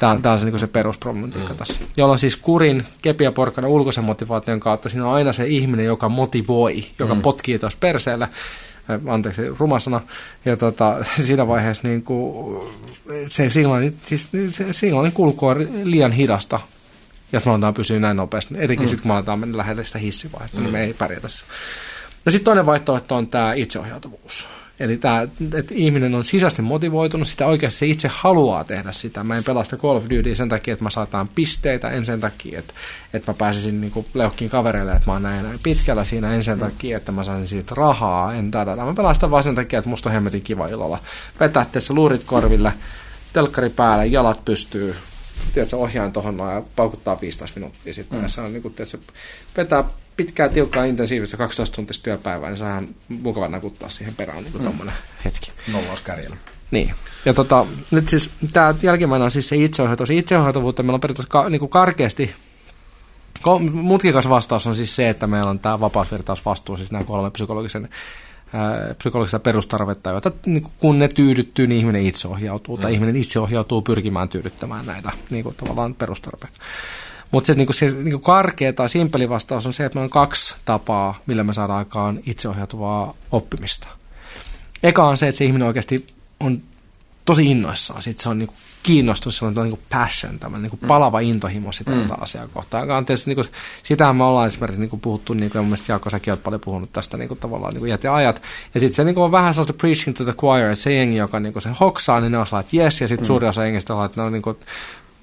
Tämä, 0.00 0.18
tämä 0.22 0.32
on 0.32 0.38
se, 0.38 0.44
niin 0.44 0.58
se 0.58 0.66
perusproblematiikka 0.66 1.52
mm. 1.52 1.58
tässä. 1.58 1.80
Jolloin 1.96 2.18
siis 2.18 2.36
kurin, 2.36 2.84
kepi 3.02 3.24
ja 3.24 3.32
porkkana 3.32 3.68
ulkoisen 3.68 4.04
motivaation 4.04 4.60
kautta, 4.60 4.88
siinä 4.88 5.06
on 5.06 5.14
aina 5.14 5.32
se 5.32 5.46
ihminen, 5.46 5.86
joka 5.86 6.08
motivoi, 6.08 6.84
joka 6.98 7.14
mm. 7.14 7.22
potkii 7.22 7.58
tuossa 7.58 7.78
perseellä, 7.80 8.28
anteeksi, 9.08 9.42
rumasana, 9.58 10.00
ja 10.44 10.56
tota, 10.56 10.96
siinä 11.26 11.46
vaiheessa 11.46 11.88
niin 11.88 12.02
kuin, 12.02 12.58
se 13.26 13.50
signaali, 13.50 13.92
siis 14.00 14.28
se 14.50 14.72
signaalin 14.72 15.12
kulku 15.12 15.46
on 15.46 15.68
liian 15.84 16.12
hidasta, 16.12 16.60
jos 17.32 17.44
me 17.44 17.52
aletaan 17.52 17.74
pysyä 17.74 18.00
näin 18.00 18.16
nopeasti, 18.16 18.54
etenkin 18.58 18.86
mm. 18.86 18.88
sitten 18.88 19.02
kun 19.02 19.10
me 19.10 19.14
aletaan 19.14 19.38
mennä 19.38 19.58
lähelle 19.58 19.84
sitä 19.84 19.98
hissivaihetta, 19.98 20.56
mm. 20.56 20.62
niin 20.62 20.72
me 20.72 20.84
ei 20.84 20.94
pärjätä. 20.94 21.28
No 22.24 22.32
sitten 22.32 22.44
toinen 22.44 22.66
vaihtoehto 22.66 23.16
on 23.16 23.28
tämä 23.28 23.54
itseohjautuvuus. 23.54 24.48
Eli 24.80 24.96
tämä, 24.96 25.22
että 25.54 25.74
ihminen 25.74 26.14
on 26.14 26.24
sisäisesti 26.24 26.62
motivoitunut, 26.62 27.28
sitä 27.28 27.46
oikeasti 27.46 27.78
se 27.78 27.86
itse 27.86 28.10
haluaa 28.12 28.64
tehdä 28.64 28.92
sitä. 28.92 29.24
Mä 29.24 29.36
en 29.36 29.44
pelasta 29.44 29.76
Call 29.76 29.96
of 29.96 30.04
Duty 30.04 30.34
sen 30.34 30.48
takia, 30.48 30.72
että 30.72 30.84
mä 30.84 30.90
saataan 30.90 31.28
pisteitä, 31.28 31.90
en 31.90 32.04
sen 32.04 32.20
takia, 32.20 32.58
että, 32.58 32.74
että 33.14 33.32
mä 33.32 33.36
pääsisin 33.38 33.80
niin 33.80 34.06
leuhkiin 34.14 34.50
kavereille, 34.50 34.92
että 34.92 35.06
mä 35.06 35.12
oon 35.12 35.22
näin, 35.22 35.42
näin 35.42 35.60
pitkällä 35.62 36.04
siinä, 36.04 36.34
en 36.34 36.44
sen 36.44 36.58
mm. 36.58 36.64
takia, 36.64 36.96
että 36.96 37.12
mä 37.12 37.24
saisin 37.24 37.48
siitä 37.48 37.74
rahaa, 37.74 38.34
en 38.34 38.50
tätä. 38.50 38.76
Mä 38.76 38.94
pelastan 38.94 39.30
vaan 39.30 39.44
sen 39.44 39.54
takia, 39.54 39.78
että 39.78 39.90
musta 39.90 40.08
on 40.08 40.12
hemmetin 40.12 40.42
kiva 40.42 40.68
illalla. 40.68 40.98
Vetää 41.40 41.66
tässä 41.72 41.94
luurit 41.94 42.24
korville, 42.24 42.72
telkkari 43.32 43.70
päälle, 43.70 44.06
jalat 44.06 44.44
pystyy, 44.44 44.96
tiedätkö, 45.54 45.76
ohjaan 45.76 46.12
tuohon 46.12 46.38
ja 46.38 46.62
paukuttaa 46.76 47.20
15 47.20 47.60
minuuttia 47.60 47.94
sitten. 47.94 48.20
Mm. 48.20 48.28
Se 48.28 48.40
on 48.40 48.52
niin 48.52 48.62
kuin, 48.62 48.74
tiedätkö, 48.74 48.98
vetää 49.56 49.84
pitkää, 50.24 50.48
tiukkaa, 50.48 50.84
intensiivistä 50.84 51.36
12 51.36 51.76
tuntista 51.76 52.02
työpäivää, 52.02 52.50
niin 52.50 52.62
on 52.62 52.88
mukava 53.08 53.48
nakuttaa 53.48 53.88
siihen 53.88 54.14
perään 54.14 54.42
niin 54.42 54.52
kuin 54.52 54.64
mm. 54.64 54.90
hetki. 55.24 55.52
Nollauskärjellä. 55.72 56.36
Niin. 56.70 56.94
Ja 57.24 57.34
tota, 57.34 57.66
nyt 57.90 58.08
siis 58.08 58.30
tämä 58.52 58.74
jälkimmäinen 58.82 59.24
on 59.24 59.30
siis 59.30 59.48
se 59.48 59.56
itseohjautuvuus. 59.56 60.10
Itseohjautuvuutta 60.10 60.82
meillä 60.82 60.94
on 60.94 61.00
periaatteessa 61.00 61.30
ka, 61.30 61.48
niin 61.48 61.58
kuin 61.58 61.70
karkeasti 61.70 62.34
Mutkikas 63.72 64.28
vastaus 64.28 64.66
on 64.66 64.74
siis 64.74 64.96
se, 64.96 65.08
että 65.08 65.26
meillä 65.26 65.50
on 65.50 65.58
tämä 65.58 65.80
vapausvirtausvastuu, 65.80 66.76
siis 66.76 66.90
nämä 66.90 67.04
kolme 67.04 67.30
psykologisen 67.30 67.88
psykologista 68.98 69.38
perustarvetta, 69.38 70.10
joita 70.10 70.30
niin 70.46 70.66
kun 70.78 70.98
ne 70.98 71.08
tyydyttyy, 71.08 71.66
niin 71.66 71.78
ihminen 71.78 72.06
itse 72.06 72.28
ohjautuu, 72.28 72.76
mm. 72.76 72.80
tai 72.80 72.94
ihminen 72.94 73.16
itse 73.16 73.40
ohjautuu 73.40 73.82
pyrkimään 73.82 74.28
tyydyttämään 74.28 74.86
näitä 74.86 75.12
niin 75.30 75.44
kuin, 75.44 75.54
tavallaan 75.56 75.94
perustarpeita. 75.94 76.60
Mutta 77.30 77.46
se, 77.46 77.54
niinku, 77.54 77.72
se 77.72 77.86
niinku 77.86 78.18
karkea 78.18 78.72
tai 78.72 78.88
simpeli 78.88 79.28
vastaus 79.28 79.66
on 79.66 79.72
se, 79.72 79.84
että 79.84 79.96
meillä 79.96 80.06
on 80.06 80.10
kaksi 80.10 80.56
tapaa, 80.64 81.18
millä 81.26 81.44
me 81.44 81.54
saadaan 81.54 81.78
aikaan 81.78 82.20
itseohjautuvaa 82.26 83.14
oppimista. 83.32 83.88
Eka 84.82 85.04
on 85.04 85.16
se, 85.16 85.28
että 85.28 85.38
se 85.38 85.44
ihminen 85.44 85.68
oikeasti 85.68 86.06
on 86.40 86.62
tosi 87.24 87.50
innoissaan. 87.50 88.02
Sitten 88.02 88.22
se 88.22 88.28
on 88.28 88.38
niinku 88.38 88.54
kiinnostus, 88.82 89.36
se 89.36 89.44
on 89.44 89.54
niin 89.54 89.70
kuin 89.70 89.80
passion, 89.90 90.38
tämmöinen 90.38 90.62
niin 90.62 90.78
kuin 90.78 90.88
palava 90.88 91.20
intohimo 91.20 91.72
sitä 91.72 91.90
mm. 91.90 92.06
asiaa 92.20 92.48
kohtaan. 92.48 92.90
Anteeksi, 92.90 93.26
niin 93.26 93.34
kuin, 93.34 93.46
sitähän 93.82 94.16
me 94.16 94.24
ollaan 94.24 94.46
esimerkiksi 94.46 94.80
niin 94.80 94.90
kuin 94.90 95.00
puhuttu, 95.00 95.34
niin 95.34 95.50
kuin, 95.50 95.58
ja 95.58 95.62
mun 95.62 95.68
mielestä 95.68 95.92
Jaakko, 95.92 96.10
säkin 96.10 96.32
olet 96.32 96.42
paljon 96.42 96.60
puhunut 96.60 96.92
tästä 96.92 97.16
niin 97.16 97.28
kuin, 97.28 97.40
tavallaan 97.40 97.72
niin 97.72 97.80
kuin 97.80 97.90
iät 97.90 98.04
ja 98.04 98.14
ajat. 98.14 98.42
Ja 98.74 98.80
sitten 98.80 98.96
se 98.96 99.04
niin 99.04 99.14
kuin, 99.14 99.24
on 99.24 99.32
vähän 99.32 99.54
sellaista 99.54 99.72
preaching 99.72 100.16
to 100.16 100.24
the 100.24 100.32
choir, 100.32 100.64
että 100.64 100.82
se 100.82 100.94
jengi, 100.94 101.16
joka 101.16 101.40
niin 101.40 101.52
kuin, 101.52 101.62
sen 101.62 101.76
hoksaa, 101.80 102.20
niin 102.20 102.32
ne 102.32 102.38
on 102.38 102.46
sellainen, 102.46 102.66
että 102.66 102.76
yes, 102.76 103.00
ja 103.00 103.08
sitten 103.08 103.24
mm. 103.24 103.26
suuri 103.26 103.48
osa 103.48 103.64
jengistä 103.64 103.94
on, 103.94 104.06
että 104.06 104.20
ne 104.20 104.26
on 104.26 104.32
niin 104.32 104.42
kuin, 104.42 104.56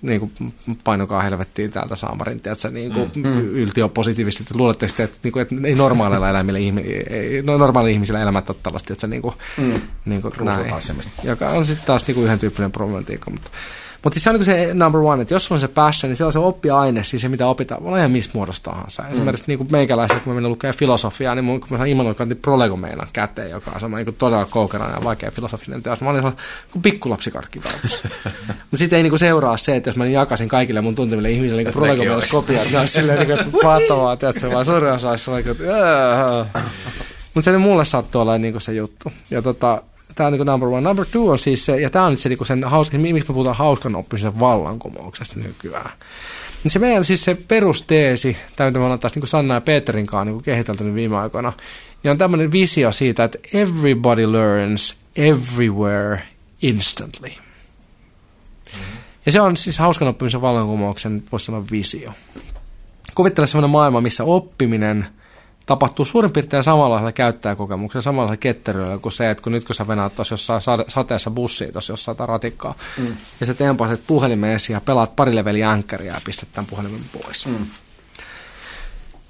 niin 0.02 0.20
kuin 0.20 0.54
painokaa 0.84 1.22
helvettiin 1.22 1.72
täältä 1.72 1.96
saamarin, 1.96 2.42
että 2.46 2.70
niin 2.70 2.94
kuin 2.94 3.12
mm, 3.16 3.28
mm. 3.28 3.40
yltiöpositiivisesti, 3.40 4.58
luuletteko 4.58 5.04
että, 5.04 5.18
niin 5.24 5.32
kuin, 5.32 5.42
että 5.42 5.56
ei 5.64 5.76
normaaleilla 5.76 6.30
eläimillä, 6.30 6.60
ei, 6.60 7.42
no, 7.46 7.58
normaaleilla 7.58 7.94
ihmisillä 7.94 8.22
elämät 8.22 8.50
ole 8.50 8.58
tällaista, 8.64 8.94
että 8.94 9.02
se 9.02 9.08
niin 9.08 9.22
kuin, 9.22 9.36
mm. 9.58 9.82
niin 10.06 10.22
kuin 10.22 10.34
näin, 10.42 10.74
joka 11.24 11.50
on 11.50 11.66
sitten 11.66 11.88
taas 11.88 12.08
niin 12.08 12.16
kuin 12.16 12.26
yhden 12.26 12.40
tyyppinen 12.40 12.72
problematiikka, 12.72 13.32
mutta 13.32 13.50
mutta 14.08 14.16
siis 14.16 14.24
se 14.24 14.30
on 14.30 14.36
niin 14.36 14.46
se 14.46 14.74
number 14.74 15.02
one, 15.02 15.22
että 15.22 15.34
jos 15.34 15.52
on 15.52 15.60
se 15.60 15.68
passion, 15.68 16.10
niin 16.10 16.18
se 16.18 16.26
on 16.26 16.34
se 16.34 16.40
oppiaine, 16.40 17.04
siis 17.04 17.22
se 17.22 17.30
mitä 17.30 17.48
opitaan, 17.48 17.84
voi 17.84 17.88
olla 17.88 17.98
ihan 17.98 18.12
missä 18.12 18.32
muodossa 18.34 18.64
tahansa. 18.64 19.04
Mm. 19.04 19.12
Esimerkiksi 19.12 19.44
niin 19.48 19.58
kuin 19.58 19.68
meikäläisellä, 19.72 20.22
kun 20.22 20.34
mä 20.34 20.36
menen 20.36 20.52
lukemaan 20.52 20.76
filosofiaa, 20.76 21.36
niin 21.36 21.46
mun, 21.46 21.60
kun 21.60 21.68
mä 21.72 21.78
saan 21.78 21.90
Immanuel 21.90 22.14
Kantin 22.14 22.38
Prolego 22.38 22.78
meinan 22.78 23.08
käteen, 23.14 23.50
joka 23.52 23.72
on 23.72 23.80
semmoinen 23.80 24.06
niin 24.06 24.16
todella 24.16 24.46
koukerainen 24.46 24.96
ja 24.96 25.04
vaikea 25.04 25.32
filosofinen 25.32 25.84
teos. 25.84 26.02
Mä 26.02 26.10
olin 26.10 26.22
sellainen 26.22 26.44
kuin 26.72 26.82
pikkulapsikarkki 26.82 27.60
Mutta 27.64 28.78
sitten 28.78 28.98
ei 28.98 29.04
niin 29.04 29.12
kuin 29.12 29.20
seuraa 29.20 29.58
se, 29.58 29.76
että 29.76 29.90
jos 29.90 29.98
mä 29.98 30.06
jakaisin 30.06 30.50
kaikille 30.50 30.82
mun 30.82 30.96
tuntemille 30.96 31.32
ihmisille 31.32 31.64
niin 31.64 31.74
Prolego 31.74 32.04
meinas 32.04 32.32
kopia, 32.32 32.64
niin 32.64 32.80
olisi 32.80 32.94
silleen, 32.94 33.28
niin 33.28 33.40
kuin, 33.40 33.62
pattavaa, 33.64 34.18
tiedätkö, 34.18 34.52
vaan 34.52 34.66
suuri 34.66 34.90
osa 34.90 35.10
olisi 35.10 35.24
sellainen, 35.24 35.52
että 35.52 35.64
mutta 37.34 37.52
se 37.52 37.58
mulle 37.58 37.86
sattuu 37.86 38.22
olla 38.22 38.38
niin 38.38 38.54
kuin 38.54 38.62
se 38.62 38.74
juttu. 38.74 39.12
Ja 39.32 39.42
tota, 39.42 39.82
tämä 40.18 40.28
on 40.28 40.34
niin 40.34 40.46
number 40.46 40.70
one. 40.70 40.82
Number 40.82 41.06
two 41.12 41.30
on 41.30 41.40
siis 41.40 41.66
se, 41.66 41.82
ja 41.82 41.90
tämä 41.90 42.06
on 42.06 42.12
nyt 42.12 42.20
se, 42.20 42.30
niin 42.30 42.46
sen 42.46 42.64
hauska, 42.64 42.98
miksi 42.98 43.30
me 43.30 43.34
puhutaan 43.34 43.56
hauskan 43.56 43.96
oppimisen 43.96 44.40
vallankumouksesta 44.40 45.40
nykyään. 45.40 45.92
Niin 46.64 46.72
se 46.72 46.80
meidän 46.80 47.06
siis 47.06 47.24
se 47.24 47.38
perusteesi, 47.48 48.38
tämä 48.56 48.70
mitä 48.70 48.80
me 48.80 48.86
ollaan 48.86 49.00
taas 49.00 49.16
niin 49.16 49.28
Sanna 49.28 49.54
ja 49.54 49.62
Peterin 49.62 50.06
kanssa 50.06 50.26
niin 50.26 50.44
kehitelty 50.44 50.84
nyt 50.84 50.96
viime 50.96 51.18
aikoina, 51.18 51.54
niin 52.04 52.12
on 52.12 52.18
tämmöinen 52.18 52.52
visio 52.52 52.92
siitä, 52.92 53.24
että 53.24 53.38
everybody 53.54 54.32
learns 54.32 54.98
everywhere 55.16 56.22
instantly. 56.62 57.30
Mm-hmm. 57.30 58.98
Ja 59.26 59.32
se 59.32 59.42
on 59.42 59.58
siis 59.58 59.80
hauskan 59.80 60.08
oppimisen 60.08 60.42
vallankumouksen, 60.42 61.24
voisi 61.32 61.46
sanoa, 61.46 61.64
visio. 61.72 62.14
Kuvittele 63.16 63.48
sellainen 63.48 63.70
maailma, 63.70 64.02
missä 64.02 64.24
oppiminen– 64.24 65.06
tapahtuu 65.68 66.06
suurin 66.06 66.32
piirtein 66.32 66.64
samanlaisella 66.64 67.12
käyttäjäkokemuksella, 67.12 68.02
samanlaisella 68.02 68.38
ketteryydellä 68.38 68.98
kuin 68.98 69.12
se, 69.12 69.30
että 69.30 69.44
kun 69.44 69.52
nyt 69.52 69.66
kun 69.66 69.76
sä 69.76 69.88
venaat 69.88 70.16
tuossa 70.16 70.34
jossain 70.34 70.62
sateessa 70.88 71.32
bussiin 71.32 71.72
tuossa 71.72 71.94
jossain 71.94 72.18
ratikkaa, 72.20 72.76
mm. 72.98 73.18
ja 73.40 73.46
sä 73.46 73.54
tempaset 73.54 74.02
puhelimen 74.08 74.52
esiin 74.52 74.76
ja 74.76 74.82
pelaat 74.82 75.16
pari 75.16 75.36
leveliä 75.36 75.72
änkkäriä 75.72 76.14
ja 76.14 76.22
pistät 76.26 76.50
tämän 76.54 76.68
puhelimen 76.70 77.02
pois. 77.14 77.46
Mm. 77.46 77.66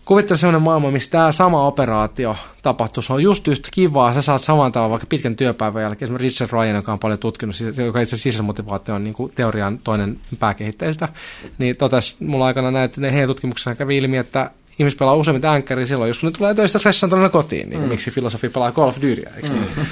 Kuvittele 0.06 0.38
sellainen 0.38 0.62
maailma, 0.62 0.91
missä 0.91 1.10
tämä 1.10 1.32
sama 1.32 1.67
operaatio 1.67 2.36
tapahtuu. 2.62 3.03
Se 3.03 3.13
on 3.13 3.24
just 3.24 3.48
yhtä 3.48 3.70
kivaa. 3.72 4.13
Sä 4.13 4.22
saat 4.22 4.41
saman 4.41 4.72
tavalla 4.72 4.91
vaikka 4.91 5.08
pitkän 5.10 5.36
työpäivän 5.36 5.84
jälkeen. 5.84 6.08
Esimerkiksi 6.08 6.44
Richard 6.44 6.62
Ryan, 6.62 6.75
joka 6.75 6.91
on 6.91 7.00
paljon 7.00 7.20
tutkinut, 7.20 7.56
joka 7.60 8.01
itse 8.01 8.15
asiassa 8.15 8.32
sisämotivaatio 8.32 8.96
on 8.96 9.03
niin 9.03 9.13
kuin 9.13 9.32
teorian 9.36 9.79
toinen 9.79 10.17
pääkehittäjistä, 10.39 11.10
niin 11.58 11.77
totesi 11.77 12.15
mulla 12.20 12.46
aikana 12.46 12.72
näin, 12.72 12.86
että 12.86 13.12
heidän 13.12 13.27
tutkimuksessa 13.27 13.75
kävi 13.75 13.98
ilmi, 13.98 14.17
että 14.17 14.51
ihmiset 14.79 15.00
pelaa 15.00 15.15
useimmin 15.15 15.46
änkkäriä 15.46 15.86
silloin, 15.86 16.07
jos 16.07 16.24
ne 16.24 16.31
tulee 16.31 16.53
töistä 16.53 16.79
stressaantuneena 16.79 17.29
kotiin, 17.29 17.69
niin 17.69 17.81
mm. 17.81 17.88
miksi 17.88 18.12
filosofi 18.12 18.50
pelaa 18.50 18.72
Call 18.72 18.88
of 18.88 18.96
Dutyä, 18.96 19.31
eikö 19.36 19.50
niin? 19.50 19.67
mm. 19.75 19.86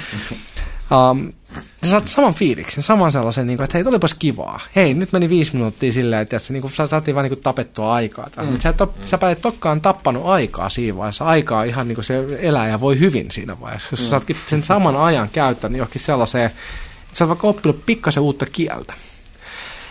um, 1.10 1.32
sä 1.84 1.90
saat 1.90 2.08
saman 2.08 2.34
fiiliksen, 2.34 2.82
saman 2.82 3.12
sellaisen, 3.12 3.46
niin 3.46 3.56
kuin, 3.56 3.64
että 3.64 3.78
hei, 3.78 3.86
olipas 3.86 4.14
kivaa. 4.14 4.60
Hei, 4.76 4.94
nyt 4.94 5.12
meni 5.12 5.28
viisi 5.28 5.54
minuuttia 5.54 5.92
silleen, 5.92 6.22
että 6.22 6.36
niin 6.48 6.60
kuin, 6.60 6.72
saatiin 6.72 7.14
vaan 7.14 7.24
niin 7.24 7.32
kuin, 7.32 7.42
tapettua 7.42 7.94
aikaa. 7.94 8.26
Mm. 8.36 8.44
Mutta 8.44 8.62
sä 8.62 8.68
et, 8.68 8.80
mm. 8.80 9.06
sä 9.06 9.18
et 9.30 9.40
tokkaan 9.40 9.80
tappanut 9.80 10.26
aikaa 10.26 10.68
siinä 10.68 10.96
vaiheessa. 10.96 11.24
Aikaa 11.24 11.64
ihan 11.64 11.88
niin 11.88 11.96
kuin 11.96 12.04
se 12.04 12.24
eläjä 12.40 12.80
voi 12.80 12.98
hyvin 12.98 13.30
siinä 13.30 13.60
vaiheessa. 13.60 13.88
Jos 13.90 14.00
mm. 14.00 14.04
sä 14.04 14.10
saatkin 14.10 14.36
sen 14.46 14.62
saman 14.62 14.96
ajan 14.96 15.28
käyttänyt 15.32 15.78
johonkin 15.78 16.00
sellaiseen, 16.00 16.46
että 16.46 16.58
sä 17.12 17.24
oot 17.24 17.28
vaikka 17.28 17.48
oppinut 17.48 17.86
pikkasen 17.86 18.22
uutta 18.22 18.46
kieltä. 18.46 18.94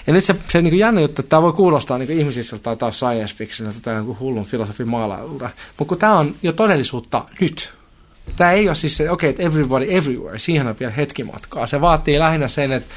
Ja 0.08 0.14
nyt 0.14 0.24
se, 0.24 0.36
se 0.48 0.62
niin 0.62 0.80
jännä 0.80 1.02
juttu, 1.02 1.22
että 1.22 1.30
tämä 1.30 1.42
voi 1.42 1.54
kuulostaa 1.54 1.98
niin 1.98 2.12
ihmisistä 2.12 2.60
tai 2.60 2.78
taas 2.78 3.00
science 3.00 3.36
fiction 3.36 3.74
tai 3.82 3.96
jonkun 3.96 4.20
hullun 4.20 4.46
filosofin 4.46 4.88
maalailulta, 4.88 5.50
mutta 5.78 5.90
kun 5.90 5.98
tämä 5.98 6.20
on 6.20 6.36
jo 6.44 6.54
todellisuutta 6.54 7.26
nyt. 7.40 7.74
Tämä 8.36 8.52
ei 8.52 8.68
ole 8.68 8.76
siis 8.76 8.98
se, 8.98 9.12
okei, 9.12 9.30
okay, 9.30 9.46
everybody 9.46 9.86
everywhere, 9.90 10.40
siihen 10.40 10.68
on 10.68 10.76
vielä 10.80 10.94
hetki 10.94 11.24
matkaa. 11.24 11.68
Se 11.68 11.82
vaatii 11.82 12.20
lähinnä 12.20 12.48
sen, 12.48 12.72
että 12.72 12.90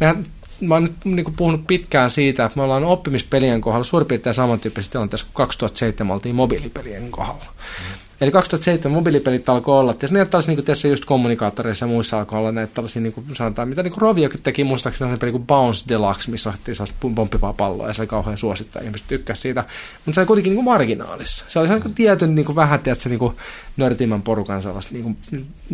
mehän 0.00 0.24
mä 0.60 0.74
oon 0.74 0.82
nyt 0.82 1.04
niin 1.04 1.34
puhunut 1.36 1.66
pitkään 1.66 2.10
siitä, 2.10 2.44
että 2.44 2.58
me 2.58 2.62
ollaan 2.62 2.84
oppimispelien 2.84 3.60
kohdalla 3.60 3.84
suurin 3.84 4.06
piirtein 4.06 4.34
samantyyppisessä 4.34 4.92
tilanteessa 4.92 5.26
kuin 5.26 5.34
2007 5.34 6.14
oltiin 6.14 6.34
mobiilipelien 6.34 7.10
kohdalla. 7.10 7.44
Mm. 7.44 8.07
Eli 8.20 8.30
2007 8.30 8.98
mobiilipelit 8.98 9.48
alkoi 9.48 9.78
olla, 9.80 9.94
ja 10.02 10.08
ne 10.10 10.24
tällaisia 10.24 10.54
niin 10.54 10.64
tässä 10.64 10.88
just 10.88 11.04
kommunikaattoreissa 11.04 11.86
ja 11.86 11.90
muissa 11.90 12.18
alkoi 12.18 12.38
olla 12.38 12.52
näitä 12.52 12.74
tällaisia, 12.74 13.02
niin 13.02 13.12
kuin 13.12 13.26
sanotaan, 13.34 13.68
mitä 13.68 13.82
niin 13.82 13.92
kuin 13.92 14.02
Roviokin 14.02 14.42
teki 14.42 14.64
muistaakseni 14.64 14.98
sellainen 14.98 15.18
peli 15.18 15.32
kuin 15.32 15.46
Bounce 15.46 15.84
Deluxe, 15.88 16.30
missä 16.30 16.50
otettiin 16.50 16.74
sellaista 16.74 17.08
pomppivaa 17.14 17.52
palloa, 17.52 17.86
ja 17.86 17.92
se 17.92 18.02
oli 18.02 18.06
kauhean 18.06 18.38
suosittaa, 18.38 18.82
ihmiset 18.82 19.08
tykkäsivät 19.08 19.42
siitä, 19.42 19.64
mutta 20.06 20.14
se 20.14 20.20
oli 20.20 20.26
kuitenkin 20.26 20.50
niin 20.50 20.56
kuin 20.56 20.64
marginaalissa. 20.64 21.44
Se 21.48 21.58
oli 21.58 21.68
sellainen 21.68 21.94
tietyn 21.94 22.34
niin 22.34 22.46
kuin 22.46 22.56
vähän, 22.56 22.80
tiedätkö, 22.80 23.08
niin 23.08 23.18
kuin 23.18 23.34
nörtimän 23.76 24.22
porukan 24.22 24.62
sellaista 24.62 24.94
niin 24.94 25.02
kuin 25.02 25.16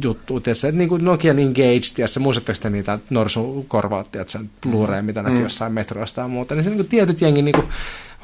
juttua, 0.03 0.41
tiedätkö, 0.41 0.69
että 0.69 0.79
niin 0.79 0.89
kuin 0.89 1.05
Nokian 1.05 1.39
Engage, 1.39 1.95
tiedätkö, 1.95 2.21
muistatteko 2.21 2.59
te 2.63 2.71
niitä 2.71 2.99
norsukorvaat, 3.11 4.13
tiedätkö, 4.13 4.39
Blu-ray, 4.67 5.03
mitä 5.03 5.23
näkyy 5.23 5.39
mm. 5.39 5.43
jossain 5.43 5.73
metroista 5.73 6.21
ja 6.21 6.29
muuta, 6.29 6.55
niin 6.55 6.65
se 6.65 6.71
niin 6.71 6.79
kuin 6.79 6.89
tietyt 6.89 7.21
jengi 7.21 7.43
niin 7.43 7.55
kuin, 7.55 7.69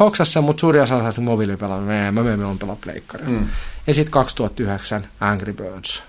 hoksasi 0.01 0.33
sen, 0.33 0.45
mutta 0.45 0.61
suuri 0.61 0.81
osa 0.81 1.13
sai 1.13 1.25
mobiilipelaaminen, 1.25 2.15
mä 2.15 2.23
menen 2.23 2.59
pelaa 2.59 2.77
pleikkaria. 2.81 3.29
Mm. 3.29 3.49
Ja 3.87 3.95
sitten 3.95 4.13
2009 4.13 5.09
Angry 5.21 5.53
Birds 5.53 6.03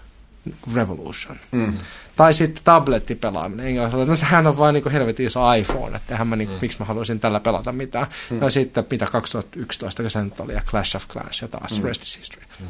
Revolution. 0.76 1.38
Mm. 1.52 1.74
Tai 2.16 2.34
sitten 2.34 2.64
tablettipelaaminen. 2.64 3.66
Englannin 3.66 4.08
no 4.08 4.16
sehän 4.16 4.48
on 4.48 4.58
vain 4.58 4.74
niin 4.74 4.92
helvetin 4.92 5.28
iso 5.28 5.54
iPhone, 5.54 5.98
että 5.98 6.26
mä, 6.26 6.36
niin, 6.36 6.50
mm. 6.50 6.56
miksi 6.62 6.80
mä 6.80 6.86
haluaisin 6.86 7.20
tällä 7.20 7.40
pelata 7.40 7.72
mitään. 7.72 8.08
Mm. 8.30 8.40
No 8.40 8.50
sitten 8.50 8.86
mitä 8.92 9.06
2011, 9.06 10.04
kun 10.04 10.12
se 10.12 10.22
nyt 10.22 10.40
oli, 10.40 10.54
ja 10.54 10.62
Clash 10.68 10.96
of 10.96 11.08
Clans 11.08 11.42
ja 11.42 11.48
taas 11.48 11.80
mm. 11.80 11.84
Rest 11.84 12.02
is 12.02 12.20
History. 12.20 12.46
Mm. 12.60 12.68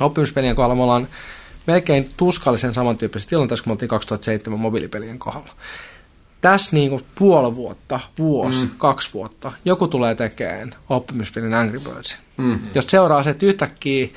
Oppimispelien 0.00 0.56
kohdalla 0.56 0.74
me 0.74 0.82
ollaan 0.82 1.08
melkein 1.66 2.08
tuskallisen 2.16 2.74
samantyyppisessä 2.74 3.30
tilanteessa, 3.30 3.64
kun 3.64 3.70
me 3.70 3.72
oltiin 3.72 3.88
2007 3.88 4.60
mobiilipelien 4.60 5.18
kohdalla. 5.18 5.52
Tässä 6.40 6.76
niin 6.76 6.90
kuin 6.90 7.04
puoli 7.14 7.56
vuotta, 7.56 8.00
vuosi, 8.18 8.66
mm. 8.66 8.70
kaksi 8.78 9.10
vuotta, 9.14 9.52
joku 9.64 9.88
tulee 9.88 10.14
tekemään 10.14 10.74
oppimispelin 10.88 11.54
Angry 11.54 11.80
Birdsin. 11.80 12.18
Mm. 12.36 12.58
Jos 12.74 12.86
seuraa 12.86 13.22
se, 13.22 13.30
että 13.30 13.46
yhtäkkiä 13.46 14.08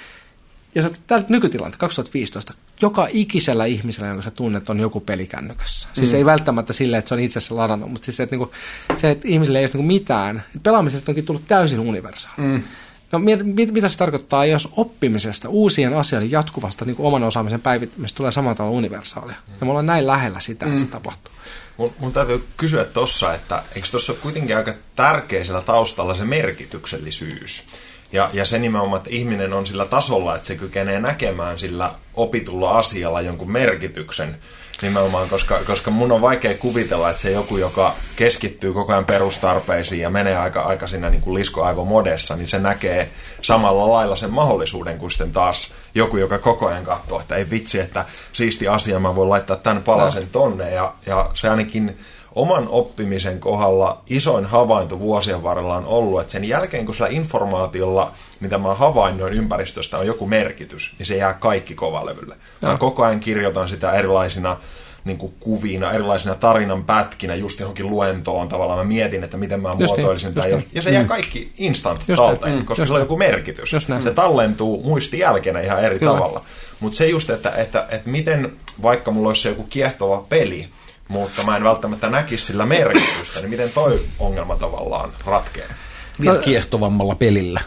ja 0.76 0.90
tältä 1.08 1.26
nykytilannetta 1.30 1.80
2015, 1.80 2.54
joka 2.82 3.08
ikisellä 3.12 3.66
ihmisellä, 3.66 4.08
jonka 4.08 4.24
sä 4.24 4.32
tunnet, 4.32 4.70
on 4.70 4.80
joku 4.80 5.00
peli 5.00 5.28
kännykässä. 5.28 5.88
Siis 5.94 6.12
mm. 6.12 6.16
ei 6.16 6.26
välttämättä 6.26 6.74
sille, 6.74 6.98
että 6.98 7.10
se 7.10 7.16
on 7.16 7.20
itse 7.20 7.40
asiassa 7.40 7.56
ladannut, 7.56 7.92
mutta 7.92 8.06
siis 8.06 8.18
se, 8.18 8.24
että, 8.24 8.36
niinku, 8.36 8.52
se, 8.98 9.12
että 9.12 9.28
ihmisillä 9.28 9.60
ei 9.60 9.66
ole 9.66 9.72
niinku 9.74 9.88
mitään. 9.88 10.44
Pelaamisesta 10.64 11.12
onkin 11.12 11.26
tullut 11.26 11.48
täysin 11.48 11.80
universaali. 11.80 12.38
Mm. 12.38 12.64
No 13.12 13.20
mit, 13.20 13.72
mitä 13.72 13.90
se 13.90 13.98
tarkoittaa, 13.98 14.46
jos 14.46 14.70
oppimisesta, 14.78 15.50
uusien 15.50 15.94
asioiden 15.94 16.32
jatkuvasta 16.32 16.86
niin 16.86 16.96
oman 17.00 17.24
osaamisen 17.24 17.62
päivittämistä 17.62 18.18
tulee 18.18 18.32
samalla 18.32 18.56
tavalla 18.56 18.78
universaalia? 18.78 19.36
Ja 19.60 19.66
me 19.66 19.70
ollaan 19.70 19.86
näin 19.86 20.08
lähellä 20.08 20.40
sitä, 20.40 20.66
että 20.66 20.78
mm. 20.78 20.86
se 20.86 20.92
tapahtuu. 20.92 21.34
Mun, 21.78 21.94
mun 22.00 22.14
täytyy 22.14 22.48
kysyä 22.58 22.86
tuossa, 22.86 23.34
että 23.34 23.64
eikö 23.76 23.88
tuossa 23.92 24.14
kuitenkin 24.14 24.58
aika 24.58 24.74
tärkeä 24.96 25.44
taustalla 25.66 26.16
se 26.16 26.24
merkityksellisyys? 26.24 27.64
Ja, 28.12 28.30
ja 28.34 28.46
se 28.46 28.60
nimenomaan, 28.60 28.98
että 28.98 29.10
ihminen 29.10 29.54
on 29.54 29.68
sillä 29.68 29.86
tasolla, 29.86 30.36
että 30.36 30.48
se 30.48 30.56
kykenee 30.56 31.00
näkemään 31.00 31.60
sillä 31.60 31.96
opitulla 32.14 32.78
asialla 32.78 33.22
jonkun 33.22 33.52
merkityksen 33.52 34.40
nimenomaan, 34.84 35.30
koska, 35.30 35.60
koska 35.68 35.92
mun 35.92 36.12
on 36.12 36.22
vaikea 36.22 36.58
kuvitella, 36.58 37.10
että 37.10 37.22
se 37.22 37.32
joku, 37.32 37.58
joka 37.58 37.94
keskittyy 38.16 38.74
koko 38.74 38.92
ajan 38.92 39.06
perustarpeisiin 39.06 40.02
ja 40.02 40.10
menee 40.10 40.38
aika, 40.38 40.62
aika 40.62 40.88
siinä 40.88 41.10
niin 41.10 41.22
kuin 41.22 41.34
liskoaivomodessa, 41.34 42.36
niin 42.36 42.48
se 42.48 42.60
näkee 42.60 43.10
samalla 43.42 43.92
lailla 43.92 44.16
sen 44.16 44.32
mahdollisuuden 44.32 44.98
kuin 44.98 45.12
sitten 45.12 45.32
taas 45.32 45.74
joku, 45.96 46.18
joka 46.18 46.38
koko 46.38 46.68
ajan 46.68 46.84
katsoo, 46.84 47.20
että 47.20 47.36
ei 47.36 47.50
vitsi, 47.50 47.80
että 47.80 48.06
siisti 48.34 48.68
asia, 48.68 49.00
mä 49.00 49.16
voin 49.16 49.30
laittaa 49.30 49.56
tämän 49.56 49.84
palasen 49.84 50.28
tonne. 50.32 50.72
Ja, 50.72 50.94
ja 51.06 51.30
se 51.34 51.50
ainakin 51.50 51.98
oman 52.36 52.68
oppimisen 52.70 53.40
kohdalla 53.40 54.02
isoin 54.10 54.46
havainto 54.46 55.00
vuosien 55.00 55.44
varrella 55.44 55.76
on 55.76 55.86
ollut, 55.86 56.22
että 56.22 56.32
sen 56.32 56.46
jälkeen 56.46 56.86
kun 56.86 56.96
sillä 56.96 57.10
informaatiolla, 57.10 58.12
mitä 58.40 58.58
mä 58.58 58.74
havainnoin 58.74 59.34
ympäristöstä, 59.34 59.98
on 59.98 60.08
joku 60.08 60.28
merkitys, 60.28 60.96
niin 61.00 61.06
se 61.06 61.18
jää 61.18 61.34
kaikki 61.34 61.76
kovalevylle. 61.76 62.36
Mä 62.62 62.78
koko 62.78 63.04
ajan 63.04 63.20
kirjoitan 63.20 63.70
sitä 63.70 63.92
erilaisina 63.92 64.58
niin 65.06 65.18
kuin 65.18 65.34
kuvina, 65.40 65.92
erilaisina 65.92 66.36
tarinan 66.36 66.84
pätkinä 66.84 67.36
just 67.36 67.60
johonkin 67.60 67.90
luentoon 67.90 68.48
tavallaan. 68.48 68.80
Mä 68.80 68.86
mietin, 68.86 69.24
että 69.24 69.38
miten 69.38 69.62
mä 69.62 69.70
just 69.70 69.80
niin, 69.80 69.88
muotoilisin 69.88 70.34
niin, 70.36 70.44
tämän. 70.44 70.64
Ja 70.74 70.82
se 70.82 70.92
jää 70.92 71.02
mm. 71.02 71.08
kaikki 71.08 71.52
instant 71.58 72.02
just 72.08 72.24
talteen, 72.24 72.56
mm, 72.56 72.66
koska 72.66 72.86
sillä 72.86 72.98
on 72.98 73.02
joku 73.02 73.18
merkitys. 73.18 73.72
Se 74.04 74.12
tallentuu 74.16 74.84
muistijälkeenä 74.84 75.60
ihan 75.60 75.84
eri 75.84 76.00
Kyllä. 76.00 76.14
tavalla. 76.14 76.42
Mutta 76.80 76.98
se 76.98 77.08
just, 77.08 77.30
että, 77.30 77.50
että, 77.50 77.88
että 77.90 78.10
miten 78.10 78.52
vaikka 78.82 79.12
mulla 79.12 79.30
olisi 79.30 79.48
joku 79.48 79.64
kiehtova 79.64 80.26
peli, 80.30 80.70
mutta 81.14 81.44
mä 81.44 81.58
en 81.58 81.64
välttämättä 81.64 82.10
näkisi 82.10 82.46
sillä 82.46 82.66
merkitystä, 82.66 83.40
niin 83.40 83.50
miten 83.50 83.70
toi 83.70 84.02
ongelma 84.20 84.56
tavallaan 84.56 85.10
ratkeaa? 85.26 85.74
Vielä 86.22 86.36
no, 86.36 86.42
kiehtovammalla 86.42 87.16
pelillä. 87.16 87.62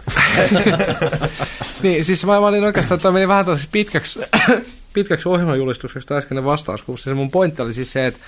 niin, 1.83 2.05
siis 2.05 2.27
mä 2.27 2.39
olin 2.39 2.65
oikeastaan, 2.65 2.97
että 2.97 3.11
meni 3.11 3.29
vähän 3.29 3.45
tosi 3.45 3.69
pitkäksi, 3.73 4.21
pitkäksi 4.95 5.29
ohjelmajulistukseksi 5.29 6.15
äskeinen 6.15 6.45
vastaus, 6.45 6.83
kun 6.83 6.99
se 6.99 7.15
mun 7.15 7.31
pointti 7.31 7.63
oli 7.63 7.75
siis 7.75 7.93
se, 7.93 8.07
että 8.07 8.21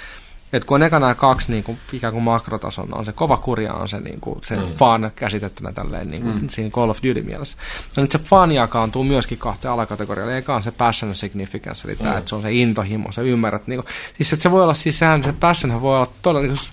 et 0.53 0.65
kun 0.65 0.75
on 0.75 0.83
eka 0.83 0.99
nämä 0.99 1.15
kaksi 1.15 1.53
niin 1.53 1.65
kuin, 1.65 1.79
ikään 1.93 2.13
kuin 2.13 2.23
makrotason, 2.23 2.95
on 2.95 3.05
se 3.05 3.13
kova 3.13 3.37
kurja, 3.37 3.75
on 3.75 3.89
se, 3.89 4.01
niin 4.01 4.21
kuin, 4.21 4.39
se 4.43 4.57
mm. 4.57 4.63
fan 4.63 5.11
käsitettynä 5.17 5.73
tälleen 5.73 6.11
niin 6.11 6.23
kuin, 6.23 6.43
mm. 6.43 6.49
siinä 6.49 6.71
Call 6.71 6.91
of 6.91 6.99
Duty 7.03 7.23
mielessä. 7.23 7.57
Ja 7.97 8.03
nyt 8.03 8.11
se 8.11 8.19
fan 8.19 8.53
jakaantuu 8.53 9.05
myöskin 9.05 9.39
kahteen 9.39 9.73
alakategoriaan. 9.73 10.35
Eka 10.35 10.55
on 10.55 10.63
se 10.63 10.71
passion 10.71 11.15
significance, 11.15 11.89
eli 11.89 11.97
mm. 11.97 12.05
tämä, 12.05 12.19
että 12.19 12.29
se 12.29 12.35
on 12.35 12.43
se 12.43 12.53
intohimo, 12.53 13.13
se 13.13 13.23
ymmärrät. 13.23 13.67
Niin 13.67 13.83
kuin, 13.83 13.95
siis 14.17 14.33
että 14.33 14.43
se 14.43 14.51
voi 14.51 14.63
olla, 14.63 14.75
siis 14.75 14.99
sehän 14.99 15.25
se 15.25 15.33
passion 15.33 15.83
voi 15.83 15.97
olla 15.97 16.13
todella, 16.23 16.47
niin 16.47 16.59
kuin, 16.59 16.69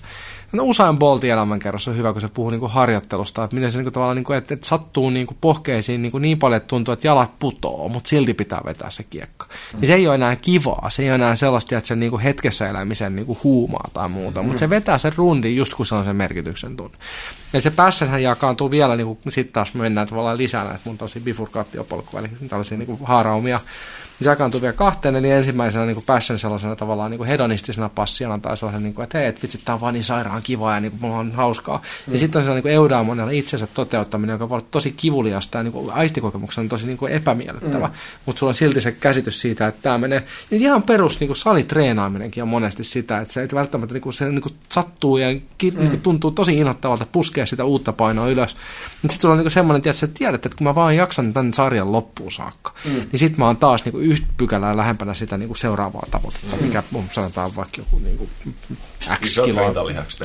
No 0.56 0.64
usein 0.64 0.98
Boltin 0.98 1.30
elämänkerrossa 1.30 1.90
on 1.90 1.96
hyvä, 1.96 2.12
kun 2.12 2.20
se 2.20 2.28
puhuu 2.28 2.50
niin 2.50 2.60
kuin 2.60 2.72
harjoittelusta, 2.72 3.44
että 3.44 3.56
miten 3.56 3.72
se 3.72 3.78
niin 3.78 3.84
kuin, 3.84 3.92
tavallaan, 3.92 4.16
niin 4.16 4.24
kuin, 4.24 4.38
että, 4.38 4.54
että 4.54 4.66
sattuu 4.66 5.10
niin 5.10 5.26
kuin 5.26 5.38
pohkeisiin 5.40 6.02
niin, 6.02 6.12
kuin 6.12 6.22
niin 6.22 6.38
paljon, 6.38 6.56
että 6.56 6.68
tuntuu, 6.68 6.92
että 6.92 7.06
jalat 7.06 7.38
putoo, 7.38 7.88
mutta 7.88 8.08
silti 8.08 8.34
pitää 8.34 8.60
vetää 8.64 8.90
se 8.90 9.02
kiekka. 9.02 9.46
Mm. 9.46 9.80
Niin 9.80 9.86
se 9.86 9.94
ei 9.94 10.06
ole 10.06 10.14
enää 10.14 10.36
kivaa, 10.36 10.90
se 10.90 11.02
ei 11.02 11.08
ole 11.08 11.14
enää 11.14 11.36
sellaista, 11.36 11.76
että 11.76 11.88
se 11.88 11.96
niin 11.96 12.10
kuin 12.10 12.22
hetkessä 12.22 12.68
elämisen 12.68 13.16
niin 13.16 13.26
kuin 13.26 13.38
huumaa 13.44 13.90
tai 13.92 14.08
muuta, 14.08 14.42
mm. 14.42 14.46
mutta 14.46 14.60
se 14.60 14.70
vetää 14.70 14.98
sen 14.98 15.12
rundin 15.16 15.56
just 15.56 15.74
kun 15.74 15.86
se 15.86 15.94
on 15.94 16.04
sen 16.04 16.16
merkityksen 16.16 16.76
tunne. 16.76 16.96
Ja 17.52 17.60
se 17.60 17.70
passionhän 17.70 18.22
jakaantuu 18.22 18.70
vielä, 18.70 18.96
niin 18.96 19.06
kuin, 19.06 19.18
sitten 19.28 19.52
taas 19.52 19.74
mennään 19.74 20.06
tavallaan 20.06 20.38
lisää 20.38 20.64
näitä 20.64 20.80
mun 20.84 20.98
tosi 20.98 21.20
bifurkaatiopolkuja, 21.20 22.20
eli 22.20 22.48
tällaisia 22.48 22.78
niin 22.78 22.86
kuin 22.86 22.98
haaraumia 23.04 23.60
se 24.22 24.30
jakaantuu 24.30 24.60
vielä 24.60 24.72
kahteen, 24.72 25.16
eli 25.16 25.30
ensimmäisenä 25.30 25.86
niin 25.86 25.94
kuin 25.94 26.04
passion 26.06 26.38
sellaisena 26.38 26.76
tavallaan 26.76 27.10
niin 27.10 27.18
kuin 27.18 27.28
hedonistisena 27.28 27.88
passiona 27.88 28.38
tai 28.38 28.56
sellaisen, 28.56 28.82
niin 28.82 28.94
kuin, 28.94 29.04
että 29.04 29.18
hei, 29.18 29.26
et 29.26 29.42
vitsi, 29.42 29.60
tämä 29.64 29.74
on 29.74 29.80
vaan 29.80 29.94
niin 29.94 30.04
sairaan 30.04 30.42
kivaa 30.42 30.74
ja 30.74 30.80
niin 30.80 30.90
kuin, 30.90 31.00
mulla 31.00 31.18
on 31.18 31.32
hauskaa. 31.32 31.82
Mm. 32.06 32.12
Ja 32.12 32.18
sitten 32.18 32.38
on 32.38 32.44
sellainen 32.44 32.64
niin 32.64 32.74
eudaamonella 32.74 33.30
itsensä 33.30 33.66
toteuttaminen, 33.74 34.34
joka 34.34 34.48
voi 34.48 34.56
olla 34.56 34.66
tosi 34.70 34.92
kivuliasta 34.96 35.58
ja 35.58 35.62
niin 35.62 35.72
kuin, 35.72 35.90
aistikokemuksena 35.90 36.62
on 36.62 36.68
tosi 36.68 36.86
niin 36.86 36.98
kuin 36.98 37.12
epämiellyttävä, 37.12 37.86
mm. 37.86 37.92
mutta 38.26 38.40
sulla 38.40 38.50
on 38.50 38.54
silti 38.54 38.80
se 38.80 38.92
käsitys 38.92 39.40
siitä, 39.40 39.66
että 39.66 39.82
tämä 39.82 39.98
menee, 39.98 40.22
niin 40.50 40.62
ihan 40.62 40.82
perus 40.82 41.20
niin 41.20 41.28
kuin 41.28 41.36
salitreenaaminenkin 41.36 42.42
on 42.42 42.48
monesti 42.48 42.84
sitä, 42.84 43.20
että 43.20 43.34
se 43.34 43.40
ei 43.40 43.48
välttämättä 43.54 43.92
niin 43.92 44.02
kuin, 44.02 44.12
se 44.12 44.28
niin 44.28 44.40
kuin, 44.40 44.54
sattuu 44.68 45.16
ja 45.16 45.40
ki, 45.58 45.70
mm. 45.70 45.78
niin 45.78 45.90
kuin, 45.90 46.00
tuntuu 46.00 46.30
tosi 46.30 46.58
inhottavalta 46.58 47.06
puskea 47.12 47.46
sitä 47.46 47.64
uutta 47.64 47.92
painoa 47.92 48.28
ylös. 48.28 48.56
Mutta 49.02 49.12
sitten 49.12 49.20
sulla 49.20 49.32
on 49.32 49.38
niin 49.38 49.44
kuin 49.44 49.52
semmoinen, 49.52 49.78
että 49.78 49.92
sä 49.92 50.06
tiedät, 50.06 50.46
että 50.46 50.58
kun 50.58 50.64
mä 50.64 50.74
vaan 50.74 50.96
jaksan 50.96 51.32
tämän 51.32 51.52
sarjan 51.52 51.92
loppuun 51.92 52.32
saakka, 52.32 52.72
mm. 52.84 52.92
niin 52.92 53.18
sitten 53.18 53.38
mä 53.38 53.46
oon 53.46 53.56
taas 53.56 53.84
niin 53.84 53.92
kuin, 53.92 54.05
yhtä 54.06 54.26
pykälää 54.36 54.76
lähempänä 54.76 55.14
sitä 55.14 55.38
niin 55.38 55.46
kuin 55.46 55.58
seuraavaa 55.58 56.06
tavoitetta, 56.10 56.56
mm. 56.56 56.62
mikä 56.62 56.82
on 56.94 57.04
sanotaan 57.12 57.56
vaikka 57.56 57.80
joku 57.80 57.98
niin 57.98 58.18
kuin 58.18 58.30
X 59.24 59.34
kiloa. 59.44 59.72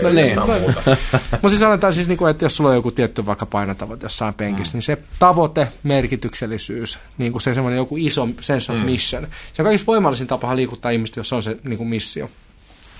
No 0.01 0.09
niin. 0.09 0.39
Mutta 1.31 1.49
siis 1.49 1.59
sanotaan 1.59 1.93
siis, 1.93 2.07
niin 2.07 2.17
kuin, 2.17 2.31
että 2.31 2.45
jos 2.45 2.57
sulla 2.57 2.69
on 2.69 2.75
joku 2.75 2.91
tietty 2.91 3.25
vaikka 3.25 3.45
painotavoite 3.45 4.05
jossain 4.05 4.33
penkissä, 4.33 4.73
mm. 4.73 4.77
niin 4.77 4.83
se 4.83 4.97
tavoite, 5.19 5.67
merkityksellisyys, 5.83 6.99
niin 7.17 7.31
kuin 7.31 7.41
se 7.41 7.53
semmoinen 7.53 7.77
joku 7.77 7.97
iso 7.97 8.27
sense 8.41 8.71
of 8.71 8.77
mm. 8.77 8.85
mission, 8.85 9.27
se 9.53 9.61
on 9.61 9.65
kaikista 9.65 9.87
voimallisin 9.87 10.27
tapa 10.27 10.55
liikuttaa 10.55 10.91
ihmistä, 10.91 11.19
jos 11.19 11.33
on 11.33 11.43
se 11.43 11.57
niin 11.67 11.77
kuin 11.77 11.89
missio. 11.89 12.29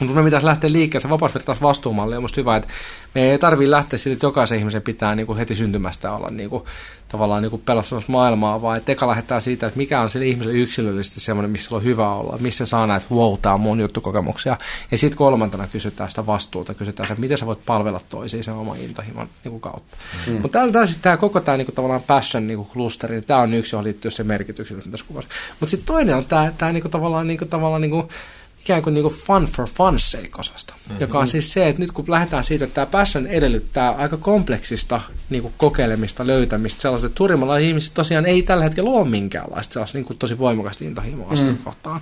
Mutta 0.01 0.21
me 0.21 0.25
pitäisi 0.25 0.47
lähteä 0.47 0.71
liikkeelle, 0.71 1.01
se 1.01 1.09
vapausvertaus 1.09 1.61
vastuumalli 1.61 2.15
on 2.15 2.23
musta 2.23 2.41
hyvä, 2.41 2.55
että 2.55 2.67
me 3.15 3.31
ei 3.31 3.39
tarvitse 3.39 3.71
lähteä 3.71 3.99
siitä, 3.99 4.13
että 4.13 4.25
jokaisen 4.25 4.59
ihmisen 4.59 4.81
pitää 4.81 5.15
niin 5.15 5.27
kuin 5.27 5.37
heti 5.37 5.55
syntymästä 5.55 6.11
olla 6.11 6.29
niin 6.29 6.49
kuin, 6.49 6.63
tavallaan 7.11 7.43
niin 7.43 7.61
pelastamassa 7.65 8.11
maailmaa, 8.11 8.61
vaan 8.61 8.77
että 8.77 8.91
eka 8.91 9.07
lähdetään 9.07 9.41
siitä, 9.41 9.67
että 9.67 9.77
mikä 9.77 10.01
on 10.01 10.09
sille 10.09 10.25
ihmiselle 10.25 10.53
yksilöllisesti 10.53 11.19
semmoinen, 11.19 11.51
missä 11.51 11.75
on 11.75 11.83
hyvä 11.83 12.13
olla, 12.13 12.37
missä 12.39 12.65
saa 12.65 12.87
näitä, 12.87 13.05
wow, 13.11 13.37
tämä 13.41 13.55
on 13.55 13.61
mun 13.61 13.79
juttukokemuksia. 13.79 14.57
Ja 14.91 14.97
sitten 14.97 15.17
kolmantena 15.17 15.67
kysytään 15.67 16.09
sitä 16.09 16.25
vastuuta, 16.25 16.73
kysytään 16.73 17.05
sitä, 17.05 17.13
että 17.13 17.21
miten 17.21 17.37
sä 17.37 17.45
voit 17.45 17.65
palvella 17.65 18.01
toisiin 18.09 18.43
sen 18.43 18.53
oman 18.53 18.77
intohimon 18.77 19.29
niin 19.43 19.51
kuin 19.51 19.61
kautta. 19.61 19.97
Mm. 20.27 20.33
Mutta 20.33 20.59
tämä, 20.71 20.85
tämä 21.01 21.17
koko 21.17 21.39
tämä 21.39 21.57
niin 21.57 21.65
kuin, 21.65 21.75
tavallaan 21.75 22.01
passion 22.07 22.47
niin 22.47 22.65
klusteri, 22.65 23.15
niin 23.15 23.23
tämä 23.23 23.39
on 23.39 23.53
yksi, 23.53 23.75
johon 23.75 23.83
liittyy 23.83 24.11
se 24.11 24.23
merkityksellisyys 24.23 24.91
tässä 24.91 25.05
kuvassa. 25.07 25.29
Mutta 25.59 25.71
sitten 25.71 25.87
toinen 25.87 26.15
on 26.15 26.25
tämä, 26.25 26.53
tämä 26.57 26.73
niin 26.73 26.81
kuin, 26.81 26.91
tavallaan, 26.91 27.27
niin 27.27 27.37
kuin, 27.37 27.49
tavallaan 27.49 27.81
niin 27.81 27.91
kuin, 27.91 28.07
ikään 28.61 28.83
kuin, 28.83 28.93
niin 28.93 29.03
kuin 29.03 29.13
fun 29.13 29.43
for 29.43 29.67
fun 29.67 29.99
sake 29.99 30.29
osasta, 30.37 30.73
mm-hmm. 30.73 31.01
joka 31.01 31.19
on 31.19 31.27
siis 31.27 31.53
se, 31.53 31.67
että 31.67 31.81
nyt 31.81 31.91
kun 31.91 32.05
lähdetään 32.07 32.43
siitä, 32.43 32.65
että 32.65 32.75
tämä 32.75 32.85
passion 32.85 33.27
edellyttää 33.27 33.91
aika 33.91 34.17
kompleksista 34.17 35.01
niin 35.29 35.41
kuin 35.41 35.53
kokeilemista, 35.57 36.27
löytämistä, 36.27 36.81
sellaista, 36.81 37.07
että 37.07 37.17
suurimmalla 37.17 37.57
ihmisistä 37.57 37.95
tosiaan 37.95 38.25
ei 38.25 38.43
tällä 38.43 38.63
hetkellä 38.63 38.89
ole 38.89 39.07
minkäänlaista 39.07 39.73
sellaista 39.73 39.97
niin 39.97 40.05
kuin 40.05 40.17
tosi 40.17 40.39
voimakasta 40.39 40.83
intohimoa 40.83 41.31
mm. 41.31 41.57
kohtaan. 41.57 42.01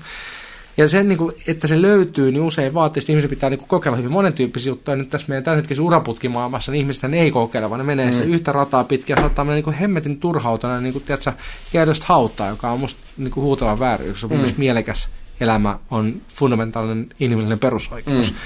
Ja 0.78 0.90
sen, 0.90 1.08
niin 1.08 1.18
kuin, 1.18 1.36
että 1.48 1.68
se 1.68 1.82
löytyy, 1.82 2.32
niin 2.32 2.42
usein 2.42 2.74
vaatii, 2.74 3.02
että 3.02 3.12
ihmisen 3.12 3.30
pitää 3.30 3.50
niin 3.50 3.58
kuin, 3.58 3.68
kokeilla 3.68 3.98
hyvin 3.98 4.12
monen 4.12 4.34
tyyppisiä 4.34 4.72
juttuja. 4.72 4.98
Nyt 4.98 5.10
tässä 5.10 5.26
meidän 5.30 5.44
tämänhetkisessä 5.44 5.84
uraputkimaailmassa 5.84 6.72
niin 6.72 6.80
ihmiset 6.80 7.14
ei 7.14 7.32
kokeile, 7.32 7.70
vaan 7.70 7.80
ne 7.80 7.84
menee 7.84 8.06
mm. 8.06 8.12
sitä 8.12 8.24
yhtä 8.24 8.52
rataa 8.52 8.84
pitkin 8.84 9.14
ja 9.14 9.22
saattaa 9.22 9.46
mennä 9.46 9.56
niin 9.56 9.64
kuin 9.64 9.76
hemmetin 9.76 10.20
turhautena, 10.20 10.82
niin 10.82 10.94
kuin, 10.94 11.04
tiedätkö, 11.04 11.32
jäädöstä 11.74 12.06
hauttaa, 12.08 12.50
joka 12.50 12.72
on 12.72 12.80
musta 12.80 13.00
niin 13.18 13.32
kuin, 13.32 13.44
huutava 13.44 13.80
vääryys. 13.80 14.20
Se 14.20 14.26
on 14.26 14.32
mm. 14.32 14.54
mielekäs 14.58 15.10
elämä 15.40 15.80
on 15.92 16.22
fundamentaalinen 16.28 17.10
inhimillinen 17.20 17.60
perusoikeus. 17.60 18.32
Mm. 18.32 18.38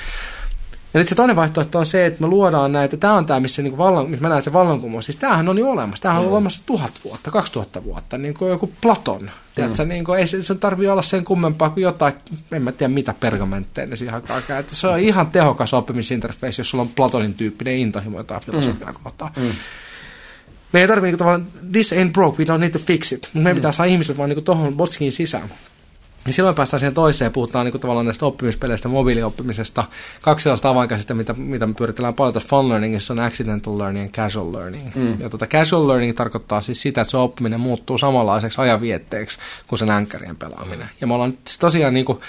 Ja 0.94 1.00
nyt 1.00 1.08
se 1.08 1.16
toinen 1.16 1.36
vaihtoehto 1.36 1.80
on 1.80 1.86
se, 1.86 2.06
että 2.06 2.22
me 2.22 2.28
luodaan 2.28 2.72
näitä, 2.72 2.98
tämä 2.98 3.14
on 3.14 3.26
tämä, 3.26 3.40
missä, 3.40 3.62
niin 3.62 3.78
vallan, 3.78 4.10
missä 4.10 4.22
mä 4.22 4.30
näen 4.30 4.42
se 4.42 4.54
vallankumous, 4.54 5.06
siis 5.06 5.16
tämähän 5.16 5.50
on 5.50 5.58
jo 5.58 5.70
olemassa, 5.70 6.02
tämähän 6.02 6.22
on 6.22 6.28
mm. 6.28 6.34
olemassa 6.34 6.64
tuhat 6.66 6.92
vuotta, 7.04 7.32
2000 7.32 7.84
vuotta, 7.84 8.18
niin 8.18 8.34
kuin 8.34 8.52
joku 8.52 8.72
Platon, 8.82 9.32
tiedätkö, 9.56 9.84
mm. 9.84 9.90
niin 9.90 10.06
kuin, 10.06 10.20
ei 10.20 10.28
se, 10.28 10.44
se 10.44 10.56
tarvitse 10.56 10.92
olla 10.92 11.02
sen 11.02 11.24
kummempaa 11.24 11.70
kuin 11.70 11.82
jotain, 11.82 12.14
en 12.52 12.62
mä 12.62 12.72
tiedä 12.72 12.94
mitä 12.94 13.14
pergamentteja 13.20 13.88
ne 13.88 13.96
siihen 13.96 14.16
aikaan, 14.30 14.60
että 14.60 14.76
se 14.76 14.88
on 14.88 15.00
ihan 15.00 15.28
tehokas 15.28 15.74
oppimisinterface, 15.74 16.60
jos 16.60 16.70
sulla 16.70 16.82
on 16.82 16.90
Platonin 16.96 17.34
tyyppinen 17.34 17.78
intohimo 17.78 18.18
jotain 18.18 18.42
filosofiaa 18.42 18.92
mm. 18.92 18.98
kohtaan. 19.04 19.32
Mm. 19.38 19.52
me 20.72 20.82
ei 20.82 20.88
tarvitse 20.88 21.12
niin 21.12 21.18
tavallaan, 21.18 21.48
this 21.72 21.94
ain't 21.94 22.12
broke, 22.12 22.44
we 22.44 22.46
don't 22.46 22.60
need 22.60 22.72
to 22.72 22.80
fix 22.80 23.12
it. 23.12 23.22
Mutta 23.22 23.40
meidän 23.40 23.56
mm. 23.56 23.60
pitää 23.60 23.72
saada 23.72 23.92
ihmiset 23.92 24.18
vaan 24.18 24.30
niin 24.30 24.44
tuohon 24.44 24.78
botskiin 24.78 25.12
sisään. 25.12 25.50
Ja 26.28 26.34
silloin 26.34 26.56
päästään 26.56 26.80
siihen 26.80 26.94
toiseen, 26.94 27.32
puhutaan 27.32 27.66
niin 27.66 27.80
tavallaan 27.80 28.06
näistä 28.06 28.26
oppimispeleistä, 28.26 28.88
mobiilioppimisesta. 28.88 29.84
Kaksi 30.22 30.44
sellaista 30.44 30.70
avainkäsistä, 30.70 31.14
mitä, 31.14 31.34
mitä 31.34 31.66
me 31.68 31.74
pyritellään 31.74 32.14
paljon 32.14 32.34
tuossa 32.34 32.50
fun 32.50 32.70
learningissa, 32.70 33.14
on 33.14 33.20
accidental 33.20 33.78
learning 33.78 34.06
ja 34.06 34.12
casual 34.12 34.54
learning. 34.54 34.96
Mm. 34.96 35.20
Ja 35.20 35.30
tota, 35.30 35.48
casual 35.48 35.88
learning 35.88 36.16
tarkoittaa 36.16 36.62
siis 36.62 36.82
sitä, 36.82 37.02
että 37.02 37.12
se 37.12 37.18
oppiminen 37.18 37.60
muuttuu 37.60 37.98
samanlaiseksi 37.98 38.62
ajanvietteeksi 38.62 39.38
kuin 39.68 39.80
sen 39.80 39.90
änkkärien 39.90 40.36
pelaaminen. 40.36 40.90
Ja 41.02 41.08
me 41.08 41.14
ollaan 41.14 41.34
siis 41.46 41.60
tosiaan 41.60 41.94
niin 41.94 42.06
kuin, 42.06 42.20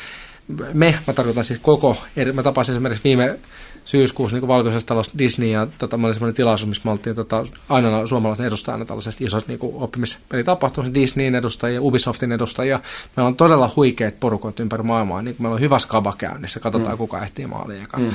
me, 0.72 0.98
mä 1.07 1.12
tarkoitan 1.12 1.44
siis 1.44 1.59
koko, 1.62 1.96
mä 2.33 2.42
tapasin 2.42 2.72
esimerkiksi 2.72 3.04
viime 3.04 3.38
syyskuussa 3.85 4.37
niin 4.37 4.49
valkoisessa 4.49 4.87
talossa 4.87 5.18
Disney 5.18 5.49
ja 5.49 5.66
tota, 5.79 5.97
mä 5.97 6.07
olin 6.07 6.14
semmoinen 6.14 6.35
tilaisuus, 6.35 6.68
missä 6.68 6.83
me 6.85 6.90
oltiin 6.90 7.16
tota, 7.16 7.42
ainoana 7.68 8.07
suomalaisen 8.07 8.47
edustajana 8.47 8.85
tällaisessa 8.85 9.25
isossa 9.25 9.49
niin 9.49 9.59
oppimispelitapahtumassa, 9.62 10.94
Disneyin 10.94 11.35
edustajia, 11.35 11.83
Ubisoftin 11.83 12.33
edustajia. 12.33 12.81
Meillä 13.16 13.29
on 13.29 13.37
todella 13.37 13.70
huikeat 13.77 14.20
porukoit 14.20 14.61
ympäri 14.61 14.83
maailmaa, 14.83 15.23
niin 15.23 15.37
meillä 15.38 15.55
on 15.55 15.61
hyvä 15.61 15.79
skaba 15.79 16.14
käynnissä, 16.18 16.61
katsotaan 16.61 16.94
mm. 16.94 16.99
kuka 16.99 17.23
ehtii 17.23 17.47
maaliin. 17.47 17.87
Mm. 17.97 18.11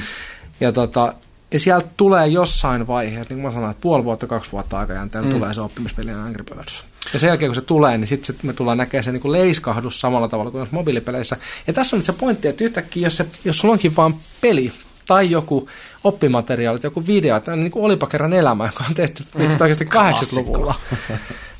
Ja 0.59 0.71
tota, 0.71 1.13
ja 1.51 1.59
sieltä 1.59 1.89
tulee 1.97 2.27
jossain 2.27 2.87
vaiheessa, 2.87 3.33
niin 3.33 3.41
kuin 3.41 3.41
mä 3.41 3.51
sanoin, 3.51 3.71
että 3.71 3.81
puoli 3.81 4.03
vuotta, 4.03 4.27
kaksi 4.27 4.51
vuotta 4.51 4.79
aikajänteellä 4.79 5.29
mm. 5.29 5.35
tulee 5.35 5.53
se 5.53 5.61
oppimispeli 5.61 6.11
Angry 6.11 6.43
Birds. 6.43 6.85
Ja 7.13 7.19
sen 7.19 7.27
jälkeen, 7.27 7.49
kun 7.49 7.55
se 7.55 7.61
tulee, 7.61 7.97
niin 7.97 8.07
sitten 8.07 8.35
me 8.43 8.53
tullaan 8.53 8.77
näkemään 8.77 9.03
se 9.03 9.11
niin 9.11 9.31
leiskahdus 9.31 10.01
samalla 10.01 10.27
tavalla 10.27 10.51
kuin 10.51 10.67
mobiilipeleissä. 10.71 11.37
Ja 11.67 11.73
tässä 11.73 11.95
on 11.95 11.99
nyt 11.99 12.05
se 12.05 12.13
pointti, 12.13 12.47
että 12.47 12.63
yhtäkkiä, 12.63 13.05
jos, 13.05 13.17
se, 13.17 13.25
jos 13.45 13.57
sulla 13.57 13.71
onkin 13.71 13.95
vain 13.95 14.15
peli, 14.41 14.71
tai 15.09 15.31
joku 15.31 15.69
oppimateriaalit, 16.03 16.83
joku 16.83 17.07
video, 17.07 17.39
tai 17.39 17.57
niin 17.57 17.71
kuin 17.71 17.85
olipa 17.85 18.07
kerran 18.07 18.33
elämä, 18.33 18.65
joka 18.65 18.83
on 18.89 18.95
tehty 18.95 19.23
mm, 19.35 19.43
oikeasti 19.61 19.85
80-luvulla, 19.85 20.75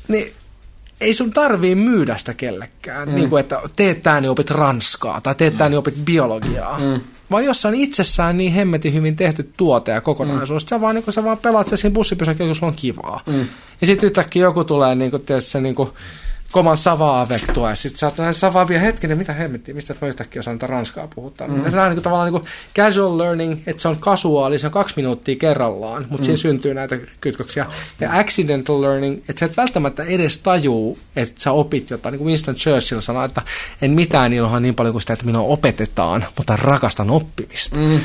niin 0.08 0.32
ei 1.00 1.14
sun 1.14 1.32
tarvii 1.32 1.74
myydä 1.74 2.16
sitä 2.16 2.34
kellekään, 2.34 3.08
mm. 3.08 3.14
niin 3.14 3.30
kuin, 3.30 3.40
että 3.40 3.60
teet 3.76 4.02
tää, 4.02 4.20
niin 4.20 4.30
opit 4.30 4.50
ranskaa, 4.50 5.20
tai 5.20 5.34
teet 5.34 5.56
tää, 5.56 5.68
niin 5.68 5.78
opit 5.78 5.94
biologiaa. 6.04 6.78
Mm. 6.78 7.00
Vaan 7.30 7.44
jos 7.44 7.64
on 7.64 7.74
itsessään 7.74 8.38
niin 8.38 8.52
hemmetin 8.52 8.94
hyvin 8.94 9.16
tehty 9.16 9.52
tuote 9.56 9.92
ja 9.92 10.00
kokonaisuus, 10.00 10.64
mm. 10.64 10.68
sä, 10.68 10.80
vaan, 10.80 10.94
niin 10.94 11.04
kuin, 11.04 11.14
sä 11.14 11.24
vaan 11.24 11.38
pelaat 11.38 11.68
sen 11.68 11.78
siinä 11.78 11.94
bussipysäkillä, 11.94 12.48
kun 12.48 12.54
sulla 12.54 12.70
on 12.70 12.76
kivaa. 12.76 13.20
Mm. 13.26 13.46
Ja 13.80 13.86
sitten 13.86 14.06
yhtäkkiä 14.06 14.42
joku 14.42 14.64
tulee, 14.64 14.94
niin 14.94 15.10
kuin, 15.10 15.22
teet, 15.22 15.44
se, 15.44 15.60
niin 15.60 15.74
kuin, 15.74 15.90
koman 16.52 16.76
savaa 16.76 17.28
vektua, 17.28 17.70
ja 17.70 17.76
sitten 17.76 17.98
sä 17.98 18.06
oot 18.06 18.18
näin 18.18 18.34
savaa 18.34 18.68
vielä 18.68 18.82
hetkinen, 18.82 19.18
mitä 19.18 19.32
hemmettiä, 19.32 19.74
mistä 19.74 19.94
mä 20.00 20.08
yhtäkkiä 20.08 20.40
osaan 20.40 20.60
ranskaa 20.60 21.08
puhuttaa. 21.14 21.48
Mm. 21.48 21.70
Se 21.70 21.80
on 21.80 21.90
niin 21.90 22.02
tavallaan 22.02 22.32
niin 22.32 22.42
kuin 22.42 22.52
casual 22.76 23.18
learning, 23.18 23.60
että 23.66 23.82
se 23.82 23.88
on 23.88 23.96
kasuaali, 24.00 24.58
se 24.58 24.66
on 24.66 24.72
kaksi 24.72 24.94
minuuttia 24.96 25.36
kerrallaan, 25.36 26.06
mutta 26.08 26.22
mm. 26.22 26.24
siinä 26.24 26.36
syntyy 26.36 26.74
näitä 26.74 26.98
kytköksiä. 27.20 27.66
Ja 28.00 28.18
accidental 28.18 28.82
learning, 28.82 29.18
että 29.28 29.40
sä 29.40 29.46
et 29.46 29.56
välttämättä 29.56 30.04
edes 30.04 30.38
tajuu, 30.38 30.98
että 31.16 31.42
sä 31.42 31.52
opit 31.52 31.90
jotain. 31.90 32.12
Niin 32.12 32.18
kuin 32.18 32.26
Winston 32.26 32.54
Churchill 32.54 33.00
sanoi, 33.00 33.24
että 33.24 33.42
en 33.82 33.90
mitään 33.90 34.32
iloa 34.32 34.60
niin 34.60 34.74
paljon 34.74 34.92
kuin 34.92 35.02
sitä, 35.02 35.12
että 35.12 35.26
minua 35.26 35.42
opetetaan, 35.42 36.24
mutta 36.36 36.56
rakastan 36.56 37.10
oppimista. 37.10 37.76
Mm. 37.76 38.00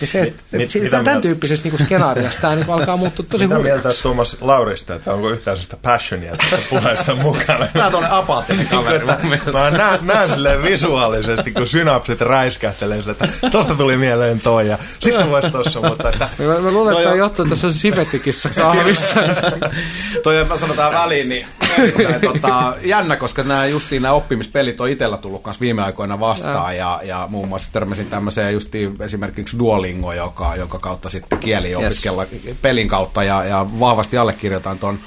Ja 0.00 0.06
se, 0.06 0.20
mit, 0.20 0.34
mit, 0.52 0.74
mit, 0.74 0.90
tämän 0.90 1.04
mieltä? 1.04 1.20
tyyppisessä 1.20 1.68
niin 1.68 1.82
skenaariossa 1.82 2.40
tämä 2.40 2.54
niin 2.54 2.70
alkaa 2.70 2.96
muuttua 2.96 3.26
tosi 3.30 3.46
Mitä 3.46 3.58
mieltä 3.58 3.88
Tuomas 4.02 4.36
Laurista, 4.40 4.94
että 4.94 5.12
onko 5.12 5.28
yhtään 5.30 5.56
sellaista 5.56 5.76
passionia 5.82 6.36
tässä 6.36 6.58
puheessa 6.70 7.14
mukana? 7.24 7.66
Mä 7.74 7.90
oon 7.94 8.04
apaattinen 8.10 8.66
kaveri. 8.66 9.04
mä, 9.04 9.18
mä 9.52 9.70
näen, 9.70 10.06
näen 10.06 10.30
silleen 10.30 10.62
visuaalisesti, 10.62 11.52
kun 11.52 11.68
synapsit 11.68 12.20
räiskähtelee 12.20 13.00
että 13.10 13.28
tosta 13.50 13.74
tuli 13.74 13.96
mieleen 13.96 14.40
toi 14.40 14.68
ja 14.68 14.78
sitten 15.00 15.30
voisi 15.30 15.50
tossa, 15.50 15.80
mutta 15.80 16.08
että... 16.08 16.28
Mä, 16.38 16.60
mä 16.60 16.70
luulen, 16.70 16.92
että 16.92 17.04
tämä 17.04 17.16
johtuu 17.16 17.46
tässä 17.46 17.72
Sifetikissa 17.72 18.48
kahvista. 18.48 19.20
toi, 20.22 20.44
mä 20.44 20.56
sanotaan 20.56 20.92
väliin, 20.92 21.28
niin 21.28 21.46
tota, 22.32 22.74
jännä, 22.84 23.16
koska 23.16 23.42
nämä 23.42 23.66
justiin 23.66 24.02
nämä 24.02 24.14
oppimispelit 24.14 24.80
on 24.80 24.88
itsellä 24.90 25.16
tullut 25.16 25.44
myös 25.44 25.60
viime 25.60 25.82
aikoina 25.82 26.20
vastaan 26.20 26.76
ja, 26.76 27.00
ja 27.04 27.26
muun 27.30 27.48
muassa 27.48 27.70
törmäsin 27.72 28.06
tämmöiseen 28.06 28.52
justiin 28.52 28.96
esimerkiksi 29.00 29.58
Duolingo, 29.58 30.12
joka, 30.12 30.56
joka 30.56 30.78
kautta 30.78 31.08
sitten 31.08 31.38
kieli 31.38 31.74
opiskella 31.74 32.26
yes. 32.32 32.56
pelin 32.62 32.88
kautta 32.88 33.24
ja, 33.24 33.44
ja 33.44 33.66
vahvasti 33.80 34.18
allekirjoitan 34.18 34.78
tuon 34.78 34.98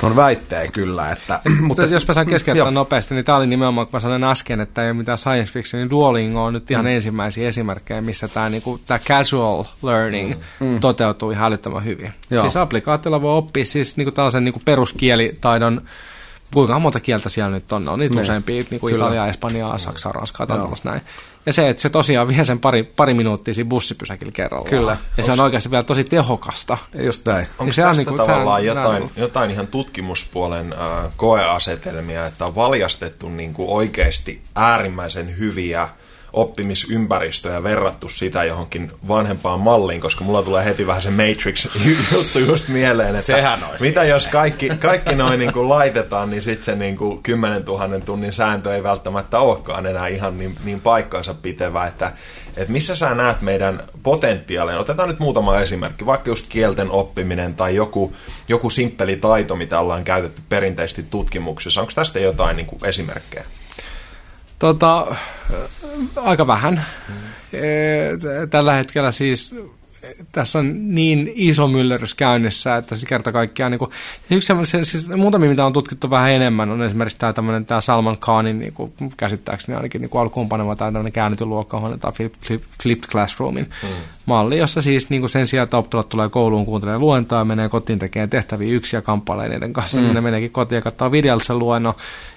tuon 0.00 0.16
väitteen 0.16 0.72
kyllä. 0.72 1.10
Että, 1.10 1.40
mutta, 1.60 1.84
jos 1.84 2.08
mä 2.08 2.14
saan 2.14 2.26
keskeyttää 2.26 2.70
nopeasti, 2.70 3.14
niin 3.14 3.24
tämä 3.24 3.38
oli 3.38 3.46
nimenomaan, 3.46 3.86
kun 3.86 3.92
mä 3.96 4.00
sanoin 4.00 4.24
äsken, 4.24 4.60
että 4.60 4.82
ei 4.82 4.88
ole 4.88 4.96
mitään 4.96 5.18
science 5.18 5.52
fiction, 5.52 5.80
niin 5.80 5.90
Duolingo 5.90 6.44
on 6.44 6.52
nyt 6.52 6.70
ihan 6.70 6.84
mm. 6.84 6.90
ensimmäisiä 6.90 7.48
esimerkkejä, 7.48 8.00
missä 8.00 8.28
tämä, 8.28 8.48
niinku, 8.48 8.80
tämä 8.86 8.98
casual 8.98 9.64
learning 9.82 10.34
mm. 10.60 10.66
mm. 10.66 10.80
toteutuu 10.80 11.30
ihan 11.30 11.46
älyttömän 11.46 11.84
hyvin. 11.84 12.12
Joo. 12.30 12.42
Siis 12.42 12.56
applikaatiolla 12.56 13.22
voi 13.22 13.36
oppia 13.36 13.64
siis 13.64 13.96
niinku 13.96 14.10
tällaisen 14.10 14.44
niinku 14.44 14.62
peruskielitaidon 14.64 15.82
kuinka 16.54 16.78
monta 16.78 17.00
kieltä 17.00 17.28
siellä 17.28 17.50
nyt 17.50 17.72
on, 17.72 17.88
on 17.88 17.98
niitä 17.98 18.14
niin. 18.14 18.22
useampia, 18.22 18.64
niin 18.70 18.80
kuin 18.80 18.96
Italia, 18.96 19.26
Espanjaa, 19.26 19.78
Saksaa, 19.78 20.12
Ranskaa, 20.12 20.46
tai 20.46 20.58
näin. 20.84 21.00
Ja 21.46 21.52
se, 21.52 21.68
että 21.68 21.82
se 21.82 21.90
tosiaan 21.90 22.28
vie 22.28 22.44
sen 22.44 22.60
pari, 22.60 22.82
pari 22.82 23.14
minuuttia 23.14 23.54
siinä 23.54 23.68
bussipysäkillä 23.68 24.32
kerralla. 24.32 24.68
Kyllä. 24.68 24.90
Ja 24.90 24.98
Onks... 25.18 25.26
se 25.26 25.32
on 25.32 25.40
oikeasti 25.40 25.70
vielä 25.70 25.82
tosi 25.82 26.04
tehokasta. 26.04 26.78
Just 26.94 27.26
näin. 27.26 27.46
Onko 27.58 27.72
se 27.72 27.86
on 27.86 27.96
niin 27.96 28.06
kuin, 28.06 28.16
tavallaan 28.16 28.62
tämän, 28.62 28.76
jotain, 28.76 29.02
tämän... 29.02 29.10
jotain 29.16 29.50
ihan 29.50 29.66
tutkimuspuolen 29.66 30.72
äh, 30.72 31.12
koeasetelmia, 31.16 32.26
että 32.26 32.46
on 32.46 32.54
valjastettu 32.54 33.28
niin 33.28 33.54
kuin 33.54 33.68
oikeasti 33.68 34.42
äärimmäisen 34.56 35.38
hyviä 35.38 35.88
oppimisympäristöä 36.32 37.62
verrattu 37.62 38.08
sitä 38.08 38.44
johonkin 38.44 38.90
vanhempaan 39.08 39.60
malliin, 39.60 40.00
koska 40.00 40.24
mulla 40.24 40.42
tulee 40.42 40.64
heti 40.64 40.86
vähän 40.86 41.02
se 41.02 41.10
Matrix-juttu 41.10 42.38
just 42.52 42.68
mieleen, 42.68 43.08
että 43.08 43.22
Sehän 43.22 43.58
mitä 43.80 44.04
jos 44.04 44.26
kaikki, 44.26 44.68
kaikki 44.68 45.14
noin 45.14 45.38
niin 45.38 45.52
kuin 45.52 45.68
laitetaan, 45.68 46.30
niin 46.30 46.42
sitten 46.42 46.64
se 46.64 46.76
niin 46.76 46.96
kuin 46.96 47.22
10 47.22 47.62
000 47.64 48.00
tunnin 48.00 48.32
sääntö 48.32 48.74
ei 48.74 48.82
välttämättä 48.82 49.38
olekaan 49.38 49.86
enää 49.86 50.08
ihan 50.08 50.38
niin, 50.38 50.56
niin 50.64 50.80
paikkaansa 50.80 51.34
pitevä, 51.34 51.86
että, 51.86 52.12
että 52.56 52.72
missä 52.72 52.96
sä 52.96 53.14
näet 53.14 53.40
meidän 53.40 53.82
potentiaalin? 54.02 54.78
Otetaan 54.78 55.08
nyt 55.08 55.18
muutama 55.18 55.60
esimerkki, 55.60 56.06
vaikka 56.06 56.30
just 56.30 56.46
kielten 56.48 56.90
oppiminen 56.90 57.54
tai 57.54 57.74
joku, 57.74 58.12
joku 58.48 58.70
simppeli 58.70 59.16
taito, 59.16 59.56
mitä 59.56 59.80
ollaan 59.80 60.04
käytetty 60.04 60.42
perinteisesti 60.48 61.02
tutkimuksessa. 61.02 61.80
Onko 61.80 61.92
tästä 61.94 62.20
jotain 62.20 62.56
niin 62.56 62.66
kuin 62.66 62.84
esimerkkejä? 62.84 63.44
Tota, 64.60 65.16
aika 66.16 66.46
vähän. 66.46 66.84
Tällä 68.50 68.72
hetkellä 68.74 69.12
siis 69.12 69.54
tässä 70.32 70.58
on 70.58 70.94
niin 70.94 71.32
iso 71.34 71.68
myllerys 71.68 72.14
käynnissä, 72.14 72.76
että 72.76 72.96
se 72.96 73.06
kerta 73.06 73.32
kaikkiaan, 73.32 73.72
niin 73.72 73.78
kuin, 73.78 73.90
yksi 74.30 74.52
se, 74.64 74.84
siis 74.84 75.08
muutamia, 75.08 75.50
mitä 75.50 75.66
on 75.66 75.72
tutkittu 75.72 76.10
vähän 76.10 76.30
enemmän, 76.30 76.70
on 76.70 76.82
esimerkiksi 76.82 77.18
tämä, 77.18 77.32
tämmöinen, 77.32 77.66
tämä 77.66 77.80
Salman 77.80 78.18
Khanin 78.18 78.58
niin 78.58 78.72
kuin, 78.72 78.92
käsittääkseni 79.16 79.76
ainakin 79.76 80.00
niin 80.00 80.10
kuin 80.10 80.22
alkuun 80.22 80.48
panema 80.48 80.76
tai 80.76 80.92
tämmöinen 80.92 81.12
käännetty 81.12 81.44
luokkahuone 81.44 81.98
tai 81.98 82.12
flip, 82.12 82.32
flip, 82.46 82.62
flipped 82.82 83.10
classroomin 83.10 83.66
mm. 83.82 83.88
malli, 84.26 84.58
jossa 84.58 84.82
siis 84.82 85.10
niin 85.10 85.22
kuin 85.22 85.30
sen 85.30 85.46
sijaan, 85.46 85.64
että 85.64 85.76
oppilaat 85.76 86.08
tulee 86.08 86.28
kouluun, 86.28 86.66
kuuntelee 86.66 86.98
luentoa 86.98 87.38
ja 87.38 87.44
menee 87.44 87.68
kotiin 87.68 87.98
tekemään 87.98 88.30
tehtäviä 88.30 88.74
yksi 88.74 88.96
ja 88.96 89.02
kamppaileiden 89.02 89.72
kanssa, 89.72 89.96
mm. 89.96 90.04
niin 90.04 90.14
ne 90.14 90.20
meneekin 90.20 90.50
kotiin 90.50 90.76
ja 90.76 90.82
katsoo 90.82 91.12
videolta 91.12 91.44
sen 91.44 91.58
luennon, 91.58 91.94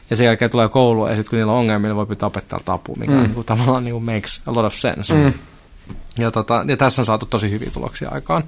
ja 0.10 0.16
sen 0.16 0.26
jälkeen 0.26 0.52
tulee 0.52 0.70
koulu, 0.70 1.08
ja 1.08 1.16
sitten 1.16 1.30
kun 1.30 1.38
niillä 1.38 1.52
on 1.52 1.60
ongelmia, 1.60 1.90
niin 1.90 1.96
voi 1.96 2.06
pitää 2.06 2.28
opettaa 2.28 2.60
apua, 2.68 2.96
mikä 3.00 3.14
mm. 3.14 3.20
niin 3.20 3.34
kuin, 3.34 3.46
tavallaan 3.46 3.84
niin 3.84 3.94
kuin 3.94 4.06
makes 4.06 4.42
a 4.46 4.56
lot 4.56 4.66
of 4.66 4.74
sense. 4.74 5.14
Mm. 5.14 5.34
Ja, 6.18 6.32
tota, 6.32 6.66
ja 6.68 6.78
tässä 6.78 7.02
on 7.02 7.06
saatu 7.06 7.26
tosi 7.26 7.52
hyviä 7.52 7.70
tuloksia 7.74 8.10
aikaan. 8.12 8.44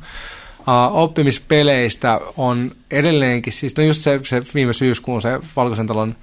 Uh, 0.59 0.97
oppimispeleistä 0.97 2.19
on 2.37 2.71
edelleenkin, 2.91 3.53
siis 3.53 3.77
no 3.77 3.83
just 3.83 4.01
se, 4.03 4.19
se 4.23 4.43
viime 4.53 4.73
syyskuun 4.73 5.21
se 5.21 5.39
Valkoisen 5.55 5.87
talon 5.87 6.15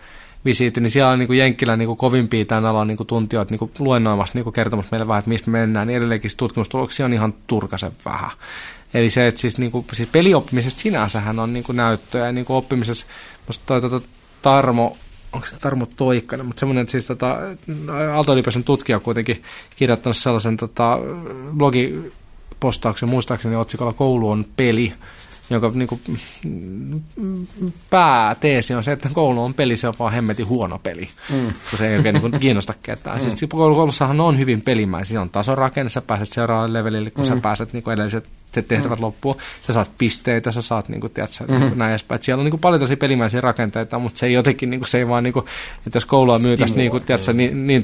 visiitti, 0.44 0.81
niin 0.81 0.90
siellä 0.90 1.11
on 1.11 1.18
niin 1.18 1.27
kuin 1.27 1.38
Jenkkilän 1.38 1.79
niin 1.79 1.96
kovimpia 1.96 2.44
tämän 2.44 2.66
alan 2.66 2.87
niin 2.87 3.07
tuntijoita 3.07 3.55
niin 3.55 3.70
luennoimassa 3.79 4.38
niin 4.38 4.53
kertomassa 4.53 4.88
meille 4.92 5.09
vähän, 5.09 5.18
että 5.18 5.29
mistä 5.29 5.51
me 5.51 5.59
mennään, 5.59 5.87
niin 5.87 5.96
edelleenkin 5.96 6.31
tutkimustuloksia 6.37 7.07
on 7.07 7.12
ihan 7.12 7.35
turkasen 7.46 7.92
vähän. 8.05 8.31
Eli 8.94 9.11
se, 9.11 9.27
että 9.27 9.40
siis, 9.40 9.59
niin 9.59 9.72
kuin, 9.72 9.87
siis 9.92 10.09
pelioppimisesta 10.09 10.81
sinänsähän 10.81 11.38
on 11.38 11.53
niin 11.53 11.64
näyttöä, 11.72 12.27
ja 12.27 12.33
niin 12.33 12.46
oppimisessa, 12.48 13.07
musta 13.46 13.62
toi, 13.66 13.81
toi 13.81 14.01
Tarmo 14.42 14.96
onko 15.33 15.47
se 15.47 15.57
Tarmo 15.57 15.87
Toikkanen, 15.97 16.47
mutta 16.47 16.61
semmoinen 16.61 16.88
siis 16.88 17.07
tota, 17.07 17.38
aalto 18.14 18.33
tutkija 18.64 19.01
kuitenkin 19.01 19.42
kirjoittanut 19.77 20.16
sellaisen 20.16 20.57
tota, 20.57 20.99
blogipostauksen, 21.57 23.09
muistaakseni 23.09 23.57
otsikolla 23.57 23.92
Koulu 23.92 24.31
on 24.31 24.47
peli, 24.57 24.92
jonka 25.53 25.71
niin 25.75 25.88
kuin, 25.88 26.01
pääteesi 27.91 28.75
on 28.75 28.85
se, 28.85 28.93
että 28.93 29.09
koulu 29.12 29.45
on 29.45 29.55
peli, 29.55 29.77
se 29.77 29.88
on 29.88 29.95
vaan 29.99 30.12
hemmetin 30.12 30.49
huono 30.49 30.79
peli, 30.79 31.09
mm. 31.31 31.53
kun 31.71 31.79
se 31.79 31.88
ei 31.88 31.97
oikein 31.97 32.15
niin 32.15 32.41
kiinnosta 32.41 32.75
ketään. 32.83 33.17
Mm. 33.17 33.23
Siis 33.23 33.45
koulussahan 33.49 34.21
on 34.21 34.38
hyvin 34.38 34.61
pelimäisiä, 34.61 35.09
siinä 35.09 35.23
on 35.23 35.31
tasorakenne, 35.31 35.91
sä 35.91 36.01
pääset 36.01 36.33
seuraavalle 36.33 36.79
levelille, 36.79 37.11
kun 37.11 37.25
mm. 37.25 37.29
sä 37.29 37.37
pääset 37.37 37.73
niin 37.73 37.83
kuin 37.83 37.95
edelliset 37.95 38.25
se 38.53 38.62
tehtävät 38.62 38.99
mm. 38.99 39.05
loppuun. 39.05 39.37
Sä 39.67 39.73
saat 39.73 39.91
pisteitä, 39.99 40.53
sä 40.53 40.62
saat 40.62 40.88
niin 40.88 41.01
kuin, 41.01 41.12
tiedätkö, 41.12 41.45
mm-hmm. 41.45 41.67
niin 41.67 41.79
näin 41.79 41.91
edespäin. 41.91 42.17
Et 42.17 42.23
siellä 42.23 42.41
on 42.41 42.45
niin 42.45 42.51
kuin, 42.51 42.61
paljon 42.61 42.81
tosi 42.81 42.97
pelimäisiä 42.97 43.41
rakenteita, 43.41 43.99
mutta 43.99 44.19
se 44.19 44.27
ei 44.27 44.33
jotenkin, 44.33 44.71
niin 44.71 44.81
kuin, 44.81 44.88
se 44.88 44.99
ei 44.99 45.09
vaan, 45.09 45.25
niin 45.25 45.33
kuin, 45.33 45.47
että 45.87 45.97
jos 45.97 46.05
koulua 46.05 46.38
myytäisiin 46.38 46.79
niin 46.79 46.91
kuin, 46.91 47.05
tiedätkö, 47.05 47.33
niin, 47.33 47.67
niin 47.67 47.83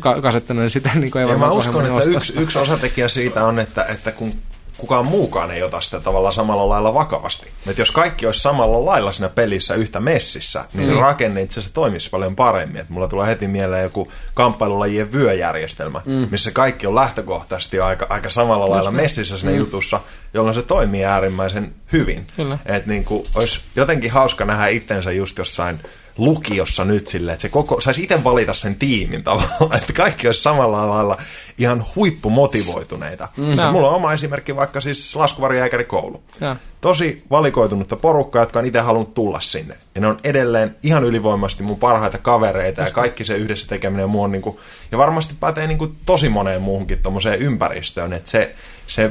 ka- 0.00 0.20
kasettuna, 0.20 0.60
niin 0.60 0.70
sitä 0.70 0.90
niin 0.94 1.10
kuin, 1.10 1.22
ei 1.22 1.28
varmaan 1.28 1.50
Mä 1.50 1.56
uskon, 1.58 1.86
että 1.86 2.10
yksi, 2.10 2.32
yksi 2.36 2.58
osatekijä 2.58 3.08
siitä 3.08 3.44
on, 3.44 3.58
että, 3.58 3.84
että 3.84 4.12
kun 4.12 4.34
kukaan 4.78 5.06
muukaan 5.06 5.50
ei 5.50 5.62
ota 5.62 5.80
sitä 5.80 6.00
tavallaan 6.00 6.34
samalla 6.34 6.68
lailla 6.68 6.94
vakavasti. 6.94 7.50
Et 7.66 7.78
jos 7.78 7.90
kaikki 7.90 8.26
olisi 8.26 8.40
samalla 8.40 8.84
lailla 8.84 9.12
siinä 9.12 9.28
pelissä 9.28 9.74
yhtä 9.74 10.00
messissä, 10.00 10.64
niin 10.74 10.88
mm. 10.88 10.94
se 10.94 11.00
rakenne 11.00 11.42
itse 11.42 11.60
asiassa 11.60 11.74
toimisi 11.74 12.10
paljon 12.10 12.36
paremmin. 12.36 12.80
Et 12.80 12.88
mulla 12.88 13.08
tulee 13.08 13.26
heti 13.26 13.48
mieleen 13.48 13.82
joku 13.82 14.08
kamppailulajien 14.34 15.12
vyöjärjestelmä, 15.12 16.00
mm. 16.04 16.28
missä 16.30 16.50
kaikki 16.50 16.86
on 16.86 16.94
lähtökohtaisesti 16.94 17.80
aika, 17.80 18.06
aika 18.08 18.30
samalla 18.30 18.70
lailla 18.70 18.90
Just 18.90 18.96
messissä 19.02 19.38
siinä 19.38 19.52
mm. 19.52 19.58
jutussa, 19.58 20.00
jolloin 20.34 20.54
se 20.54 20.62
toimii 20.62 21.04
äärimmäisen 21.04 21.74
hyvin. 21.92 22.26
Että 22.66 22.90
niin 22.90 23.04
olisi 23.34 23.60
jotenkin 23.76 24.10
hauska 24.10 24.44
nähdä 24.44 24.66
itsensä 24.66 25.12
just 25.12 25.38
jossain 25.38 25.80
lukiossa 26.18 26.84
nyt 26.84 27.08
silleen, 27.08 27.32
että 27.32 27.42
se 27.42 27.48
koko, 27.48 27.80
saisi 27.80 28.02
itse 28.02 28.24
valita 28.24 28.54
sen 28.54 28.76
tiimin 28.76 29.24
tavallaan, 29.24 29.76
että 29.78 29.92
kaikki 29.92 30.26
olisi 30.26 30.42
samalla 30.42 30.90
lailla 30.90 31.16
ihan 31.58 31.84
huippumotivoituneita. 31.96 33.28
Mm. 33.36 33.72
Mulla 33.72 33.88
on 33.88 33.94
oma 33.94 34.12
esimerkki 34.12 34.56
vaikka 34.56 34.80
siis 34.80 35.16
laskuvarjääkärikoulu. 35.16 36.22
Ja. 36.40 36.56
Tosi 36.80 37.22
valikoitunutta 37.30 37.96
porukkaa, 37.96 38.42
jotka 38.42 38.58
on 38.58 38.66
itse 38.66 38.80
halunnut 38.80 39.14
tulla 39.14 39.40
sinne. 39.40 39.76
Ja 39.94 40.00
ne 40.00 40.06
on 40.06 40.16
edelleen 40.24 40.76
ihan 40.82 41.04
ylivoimaisesti 41.04 41.62
mun 41.62 41.78
parhaita 41.78 42.18
kavereita 42.18 42.82
ja 42.82 42.90
kaikki 42.90 43.24
se 43.24 43.36
yhdessä 43.36 43.66
tekeminen 43.66 44.10
muu 44.10 44.22
on 44.22 44.32
niin 44.32 44.42
kuin, 44.42 44.56
ja 44.92 44.98
varmasti 44.98 45.34
pätee 45.40 45.66
niin 45.66 45.78
kuin 45.78 45.96
tosi 46.06 46.28
moneen 46.28 46.62
muuhunkin 46.62 47.02
tuommoiseen 47.02 47.38
ympäristöön, 47.38 48.12
että 48.12 48.30
se, 48.30 48.54
se 48.86 49.10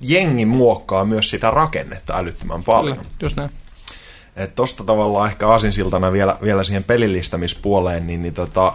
jengi 0.00 0.46
muokkaa 0.46 1.04
myös 1.04 1.30
sitä 1.30 1.50
rakennetta 1.50 2.18
älyttömän 2.18 2.62
paljon. 2.62 2.96
Kyllä, 2.96 3.08
just 3.22 3.36
näin. 3.36 3.50
Että 4.36 4.54
tosta 4.54 4.84
tavallaan 4.84 5.30
ehkä 5.30 5.48
aasinsiltana 5.48 6.12
vielä, 6.12 6.36
vielä 6.42 6.64
siihen 6.64 6.84
pelillistämispuoleen, 6.84 8.06
niin, 8.06 8.22
niin 8.22 8.34
tota, 8.34 8.72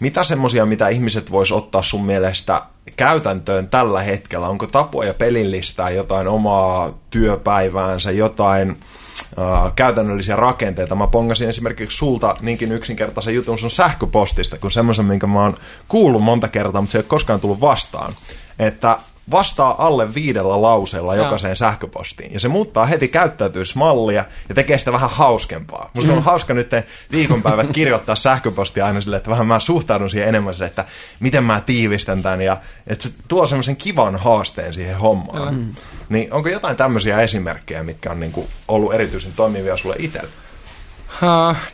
mitä 0.00 0.24
semmoisia, 0.24 0.66
mitä 0.66 0.88
ihmiset 0.88 1.30
vois 1.30 1.52
ottaa 1.52 1.82
sun 1.82 2.04
mielestä 2.04 2.62
käytäntöön 2.96 3.68
tällä 3.68 4.02
hetkellä? 4.02 4.48
Onko 4.48 4.66
tapoja 4.66 5.14
pelillistää 5.14 5.90
jotain 5.90 6.28
omaa 6.28 6.90
työpäiväänsä, 7.10 8.10
jotain 8.10 8.70
uh, 8.70 9.74
käytännöllisiä 9.76 10.36
rakenteita? 10.36 10.94
Mä 10.94 11.06
pongasin 11.06 11.48
esimerkiksi 11.48 11.98
sulta 11.98 12.36
niinkin 12.40 12.72
yksinkertaisen 12.72 13.34
jutun 13.34 13.58
sun 13.58 13.70
sähköpostista, 13.70 14.58
kun 14.58 14.72
semmoisen, 14.72 15.06
minkä 15.06 15.26
mä 15.26 15.42
oon 15.42 15.56
kuullut 15.88 16.22
monta 16.22 16.48
kertaa, 16.48 16.80
mutta 16.80 16.92
se 16.92 16.98
ei 16.98 17.02
ole 17.02 17.08
koskaan 17.08 17.40
tullut 17.40 17.60
vastaan. 17.60 18.12
Että 18.58 18.98
vastaa 19.30 19.86
alle 19.86 20.14
viidellä 20.14 20.62
lauseella 20.62 21.14
Joo. 21.14 21.24
jokaiseen 21.24 21.56
sähköpostiin. 21.56 22.34
Ja 22.34 22.40
se 22.40 22.48
muuttaa 22.48 22.86
heti 22.86 23.08
käyttäytymismallia 23.08 24.24
ja 24.48 24.54
tekee 24.54 24.78
sitä 24.78 24.92
vähän 24.92 25.10
hauskempaa. 25.10 25.90
Musta 25.96 26.12
on 26.12 26.22
hauska 26.22 26.54
nyt 26.54 26.70
viikonpäivät 27.12 27.66
kirjoittaa 27.72 28.16
sähköpostia 28.16 28.86
aina 28.86 29.00
sille, 29.00 29.16
että 29.16 29.30
vähän 29.30 29.46
mä 29.46 29.60
suhtaudun 29.60 30.10
siihen 30.10 30.28
enemmän 30.28 30.54
sille, 30.54 30.66
että 30.66 30.84
miten 31.20 31.44
mä 31.44 31.60
tiivistän 31.60 32.22
tämän 32.22 32.42
ja 32.42 32.56
että 32.86 33.08
se 33.08 33.14
tuo 33.28 33.46
semmoisen 33.46 33.76
kivan 33.76 34.16
haasteen 34.16 34.74
siihen 34.74 34.96
hommaan. 34.96 35.54
Mm. 35.54 35.74
Niin 36.08 36.32
onko 36.32 36.48
jotain 36.48 36.76
tämmöisiä 36.76 37.20
esimerkkejä, 37.20 37.82
mitkä 37.82 38.10
on 38.10 38.20
niinku 38.20 38.48
ollut 38.68 38.94
erityisen 38.94 39.32
toimivia 39.36 39.76
sulle 39.76 39.96
itselle? 39.98 40.28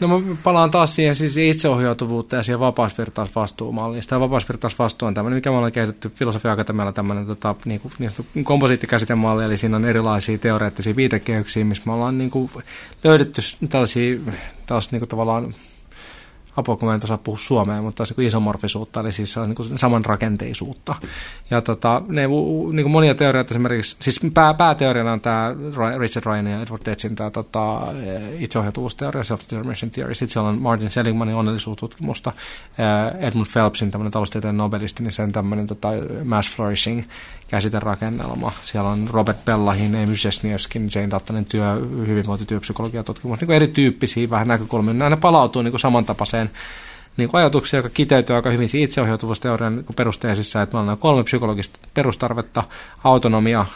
No 0.00 0.08
mä 0.08 0.36
palaan 0.42 0.70
taas 0.70 0.94
siihen 0.94 1.16
siis 1.16 1.36
itseohjautuvuutta 1.36 2.36
ja 2.36 2.42
siihen 2.42 2.60
vapausvirtausvastuumalliin. 2.60 4.02
Tämä 4.08 4.20
vapausvirtausvastuu 4.20 5.08
on 5.08 5.14
tämmöinen, 5.14 5.36
mikä 5.36 5.50
me 5.50 5.56
ollaan 5.56 5.72
kehitetty 5.72 6.08
filosofia-akatemialla 6.08 6.92
tämmöinen 6.92 7.26
tota, 7.26 7.54
niin 7.64 7.80
kuin, 7.80 7.92
niin 7.98 8.10
kuin 8.32 8.44
komposiittikäsitemalli, 8.44 9.44
eli 9.44 9.56
siinä 9.56 9.76
on 9.76 9.84
erilaisia 9.84 10.38
teoreettisia 10.38 10.96
viitekehyksiä, 10.96 11.64
missä 11.64 11.82
me 11.86 11.92
ollaan 11.92 12.18
niin 12.18 12.30
kuin, 12.30 12.50
löydetty 13.04 13.42
tällaisia, 13.68 14.18
tällaisia 14.66 14.88
niin 14.92 15.00
kuin, 15.00 15.08
tavallaan 15.08 15.54
apua, 16.56 16.94
en 16.94 17.00
osaa 17.04 17.18
puhua 17.18 17.38
suomea, 17.38 17.82
mutta 17.82 18.04
niin 18.16 18.26
isomorfisuutta, 18.26 19.00
eli 19.00 19.12
siis 19.12 19.36
niin 19.36 19.78
samanrakenteisuutta. 19.78 20.94
Ja 21.50 21.62
tota, 21.62 22.02
ne, 22.08 22.26
niin 22.26 22.82
kuin 22.82 22.90
monia 22.90 23.14
teorioita 23.14 23.54
esimerkiksi, 23.54 23.96
siis 24.00 24.20
pää, 24.34 24.54
pääteoriana 24.54 25.12
on 25.12 25.20
tämä 25.20 25.54
Richard 25.98 26.26
Ryan 26.26 26.46
ja 26.46 26.62
Edward 26.62 26.82
Detzin 26.84 27.14
tämä 27.16 27.30
tota, 27.30 27.80
itseohjautuvuusteoria, 28.38 29.22
self-determination 29.22 29.90
theory. 29.90 30.14
Sitten 30.14 30.32
siellä 30.32 30.48
on 30.48 30.62
Martin 30.62 30.90
Seligmanin 30.90 31.34
onnellisuustutkimusta, 31.34 32.32
Edmund 33.18 33.46
Phelpsin 33.52 33.90
tämmöinen 33.90 34.12
taloustieteen 34.12 34.56
nobelisti, 34.56 35.02
niin 35.02 35.12
sen 35.12 35.32
tämmöinen 35.32 35.66
tota, 35.66 35.88
mass 36.24 36.56
flourishing 36.56 37.02
käsiterakennelma. 37.48 38.52
Siellä 38.62 38.90
on 38.90 39.08
Robert 39.10 39.44
Bellahin, 39.44 39.94
Amy 39.94 40.14
Jesniewskin, 40.24 40.88
Jane 40.94 41.10
Dattanen 41.10 41.44
työ, 41.44 41.74
hyvinvointityöpsykologiatutkimus, 42.06 43.40
niin 43.40 43.46
kuin 43.46 43.56
erityyppisiä 43.56 44.30
vähän 44.30 44.48
näkökulmia. 44.48 44.94
Nämä 44.94 45.16
palautuu 45.16 45.62
niin 45.62 45.80
samantapaiseen 45.80 46.43
niin 47.16 47.28
kuin 47.28 47.38
ajatuksia, 47.38 47.78
joka 47.78 47.88
kiteytyy 47.88 48.36
aika 48.36 48.50
hyvin 48.50 48.68
itseohjautuvuusteorian 48.74 49.76
niin 49.76 49.86
perusteisissa, 49.96 50.62
että 50.62 50.76
meillä 50.76 50.92
on 50.92 50.98
kolme 50.98 51.24
psykologista 51.24 51.78
perustarvetta, 51.94 52.62
autonomia, 53.04 53.66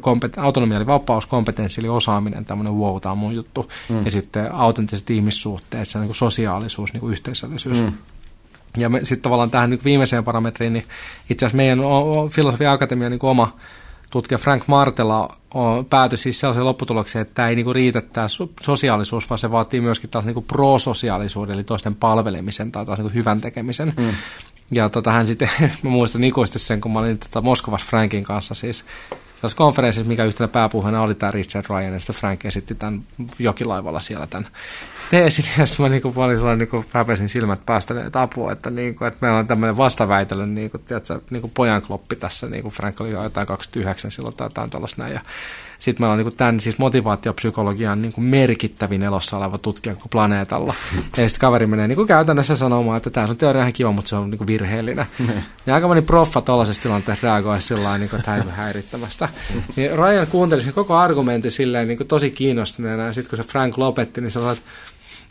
kompet- 0.00 0.40
autonomia 0.40 0.76
eli 0.76 0.86
vapaus, 0.86 1.26
kompetenssi 1.26 1.80
eli 1.80 1.88
osaaminen, 1.88 2.44
tämmöinen 2.44 2.74
wow, 2.74 3.00
tämä 3.00 3.12
on 3.12 3.18
mun 3.18 3.34
juttu, 3.34 3.70
mm. 3.88 4.04
ja 4.04 4.10
sitten 4.10 4.54
autenttiset 4.54 5.10
ihmissuhteet, 5.10 5.88
se 5.88 5.98
niin 5.98 6.08
kuin 6.08 6.16
sosiaalisuus, 6.16 6.92
niin 6.92 7.00
kuin 7.00 7.12
yhteisöllisyys. 7.12 7.82
Mm. 7.82 7.92
Ja 8.76 8.90
sitten 9.02 9.20
tavallaan 9.20 9.50
tähän 9.50 9.70
niin 9.70 9.80
viimeiseen 9.84 10.24
parametriin, 10.24 10.72
niin 10.72 10.84
itse 11.30 11.46
asiassa 11.46 11.56
meidän 11.56 11.78
filosofia 12.30 12.72
akatemia 12.72 13.10
niin 13.10 13.20
oma 13.22 13.56
tutkija 14.16 14.38
Frank 14.38 14.62
Martela 14.66 15.36
päätyi 15.90 16.18
siis 16.18 16.40
sellaiseen 16.40 16.66
lopputulokseen, 16.66 17.22
että 17.22 17.34
tämä 17.34 17.48
ei 17.48 17.54
niinku 17.54 17.72
riitä 17.72 18.00
tämä 18.00 18.26
sosiaalisuus, 18.60 19.30
vaan 19.30 19.38
se 19.38 19.50
vaatii 19.50 19.80
myöskin 19.80 20.10
taas 20.10 20.24
niinku 20.24 20.42
prososiaalisuuden, 20.42 21.54
eli 21.54 21.64
toisten 21.64 21.94
palvelemisen 21.94 22.72
tai 22.72 22.86
taas 22.86 22.98
niinku 22.98 23.14
hyvän 23.14 23.40
tekemisen. 23.40 23.92
Mm. 23.96 24.14
Ja 24.70 24.88
tota, 24.88 25.12
hän 25.12 25.26
sitten, 25.26 25.48
mä 25.82 25.90
muistan 25.90 26.24
ikuisesti 26.24 26.58
sen, 26.58 26.80
kun 26.80 26.92
mä 26.92 26.98
olin 26.98 27.18
tota 27.18 27.40
Moskovassa 27.40 27.86
Frankin 27.88 28.24
kanssa 28.24 28.54
siis 28.54 28.84
tässä 29.46 29.56
konferenssissa, 29.56 30.08
mikä 30.08 30.24
yhtenä 30.24 30.48
pääpuheena 30.48 31.02
oli 31.02 31.14
tämä 31.14 31.30
Richard 31.30 31.66
Ryan, 31.70 31.92
ja 31.92 31.98
sitten 31.98 32.16
Frank 32.16 32.44
esitti 32.44 32.74
tämän 32.74 33.02
jokilaivalla 33.38 34.00
siellä 34.00 34.26
tämän 34.26 34.48
teesin, 35.10 35.44
ja 35.58 35.66
sitten 35.66 35.84
mä 35.84 35.88
niinku, 35.88 36.12
mä 36.16 36.24
olin 36.24 36.36
sellainen 36.36 36.58
niinku, 36.58 36.84
häpesin 36.90 37.28
silmät 37.28 37.66
päästä 37.66 38.06
että 38.06 38.22
apua, 38.22 38.52
että, 38.52 38.70
niinku, 38.70 39.04
että 39.04 39.18
meillä 39.20 39.38
on 39.38 39.46
tämmöinen 39.46 39.76
vastaväitely, 39.76 40.46
niinku, 40.46 40.78
tiedätkö, 40.78 41.20
niinku 41.30 41.50
pojan 41.54 41.82
kloppi 41.82 42.16
tässä, 42.16 42.46
niinku 42.46 42.70
Frank 42.70 43.00
oli 43.00 43.10
jo 43.10 43.22
jotain 43.22 43.46
29 43.46 44.10
silloin 44.10 44.36
tai 44.36 44.46
jotain 44.46 44.70
tuollaista 44.70 45.02
näin, 45.02 45.14
ja 45.14 45.20
sitten 45.78 46.02
meillä 46.02 46.12
on 46.12 46.18
niin 46.18 46.36
tämän 46.36 46.60
siis 46.60 46.78
motivaatiopsykologian 46.78 48.02
niin 48.02 48.12
kuin 48.12 48.24
merkittävin 48.24 49.02
elossa 49.02 49.36
oleva 49.36 49.58
tutkija 49.58 49.94
kuin 49.94 50.10
planeetalla. 50.10 50.74
ja 51.16 51.28
sitten 51.28 51.40
kaveri 51.40 51.66
menee 51.66 51.88
niin 51.88 51.96
kuin 51.96 52.08
käytännössä 52.08 52.56
sanomaan, 52.56 52.96
että 52.96 53.10
tämä 53.10 53.26
on 53.26 53.36
teoria 53.36 53.62
ihan 53.62 53.72
kiva, 53.72 53.92
mutta 53.92 54.08
se 54.08 54.16
on 54.16 54.30
niin 54.30 54.38
kuin 54.38 54.46
virheellinen. 54.46 55.06
ja 55.66 55.74
aika 55.74 55.88
moni 55.88 56.02
proffa 56.02 56.40
tuollaisessa 56.40 56.82
tilanteessa 56.82 57.26
reagoi 57.26 57.60
sillä 57.60 57.80
tavalla 57.80 57.98
niin 57.98 58.44
että 58.44 58.52
häirittämästä. 58.52 59.28
Niin 59.76 59.98
Ryan 59.98 60.26
kuunteli 60.26 60.62
sen 60.62 60.72
koko 60.72 60.96
argumentin 60.96 61.50
silleen 61.50 61.88
niin 61.88 61.98
kuin 61.98 62.08
tosi 62.08 62.30
kiinnostuneena, 62.30 63.06
ja 63.06 63.12
sitten 63.12 63.30
kun 63.30 63.44
se 63.44 63.50
Frank 63.52 63.78
lopetti, 63.78 64.20
niin 64.20 64.30
se 64.30 64.40
että 64.50 64.64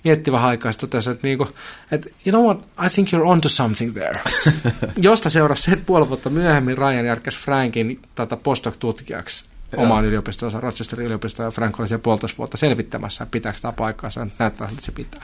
mietti 0.04 0.32
vähän 0.32 0.50
aikaa, 0.50 0.74
totesi, 0.74 1.12
että, 1.12 1.28
niinku, 1.28 1.48
että 1.91 2.10
you 2.26 2.32
know 2.32 2.46
what, 2.46 2.68
I 2.86 2.89
think 2.89 3.08
you're 3.13 3.28
onto 3.28 3.50
something 3.50 3.94
there. 3.94 4.20
Josta 4.98 5.30
seurasi 5.30 5.62
se, 5.63 5.72
että 5.72 5.86
puoli 5.86 6.10
vuotta 6.10 6.30
myöhemmin 6.30 6.78
Ryan 6.78 7.06
järkäsi 7.06 7.38
Frankin 7.38 8.00
tota, 8.15 8.38
postdoc-tutkijaksi 8.38 9.46
omaan 9.78 10.06
yliopistoonsa, 10.06 10.60
Rochesterin 10.60 11.06
yliopistoon, 11.06 11.48
ja 11.48 11.52
Frank 11.52 11.80
oli 11.80 11.88
siellä 11.88 12.04
puolitoista 12.04 12.38
vuotta 12.38 12.58
selvittämässä, 12.58 13.24
että 13.24 13.32
pitääkö 13.32 13.60
tämä 13.62 13.72
paikkaansa, 13.72 14.28
näyttää, 14.39 14.68
että 14.72 14.86
se 14.86 14.91
pitää. 14.91 15.24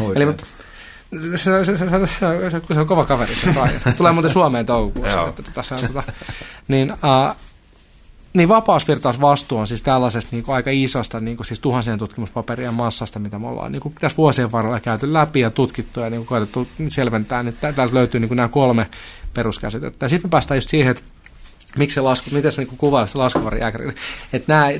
Oikein. 0.00 0.16
Eli 0.16 0.26
mutta, 0.26 0.46
se, 1.36 1.64
se, 1.64 1.64
se, 1.64 1.76
se, 1.76 1.86
se, 2.50 2.60
se 2.74 2.80
on 2.80 2.86
kova 2.86 3.04
kaveri 3.04 3.34
se 3.34 3.46
Ryan. 3.46 3.94
Tulee 3.96 4.12
muuten 4.12 4.32
Suomeen 4.32 4.66
toukokuussa. 4.66 5.28
että 5.28 5.42
tässä 5.54 5.74
on, 5.74 5.80
tota, 5.80 6.02
niin, 6.68 6.92
uh, 6.92 7.36
niin 8.34 8.48
vapausvirtausvastuu 8.48 9.58
on 9.58 9.66
siis 9.66 9.82
tällaisesta 9.82 10.28
niin 10.32 10.44
kuin 10.44 10.54
aika 10.56 10.70
isosta, 10.72 11.20
niin 11.20 11.36
kuin 11.36 11.46
siis 11.46 11.60
tuhansien 11.60 11.98
tutkimuspaperien 11.98 12.74
massasta, 12.74 13.18
mitä 13.18 13.38
me 13.38 13.46
ollaan 13.46 13.72
niin 13.72 13.82
kuin 13.82 13.94
tässä 14.00 14.16
vuosien 14.16 14.52
varrella 14.52 14.80
käyty 14.80 15.12
läpi 15.12 15.40
ja 15.40 15.50
tutkittu 15.50 16.00
ja 16.00 16.10
niin 16.10 16.20
kuin 16.20 16.26
koetettu 16.26 16.68
selventää, 16.88 17.42
niin 17.42 17.56
täältä 17.60 17.88
löytyy 17.92 18.20
niin 18.20 18.28
kuin 18.28 18.36
nämä 18.36 18.48
kolme 18.48 18.90
peruskäsitettä. 19.34 20.08
Sitten 20.08 20.28
me 20.28 20.30
päästään 20.30 20.56
just 20.56 20.68
siihen, 20.68 20.90
että 20.90 21.02
miksi 21.78 21.94
se 21.94 22.00
lasku, 22.00 22.30
miten 22.32 22.52
se 22.52 22.62
niin 22.62 22.76
kuvaa 22.78 23.06
se 23.06 23.18
laskuvarijääkäri, 23.18 23.92
että 24.32 24.54
nämä 24.54 24.70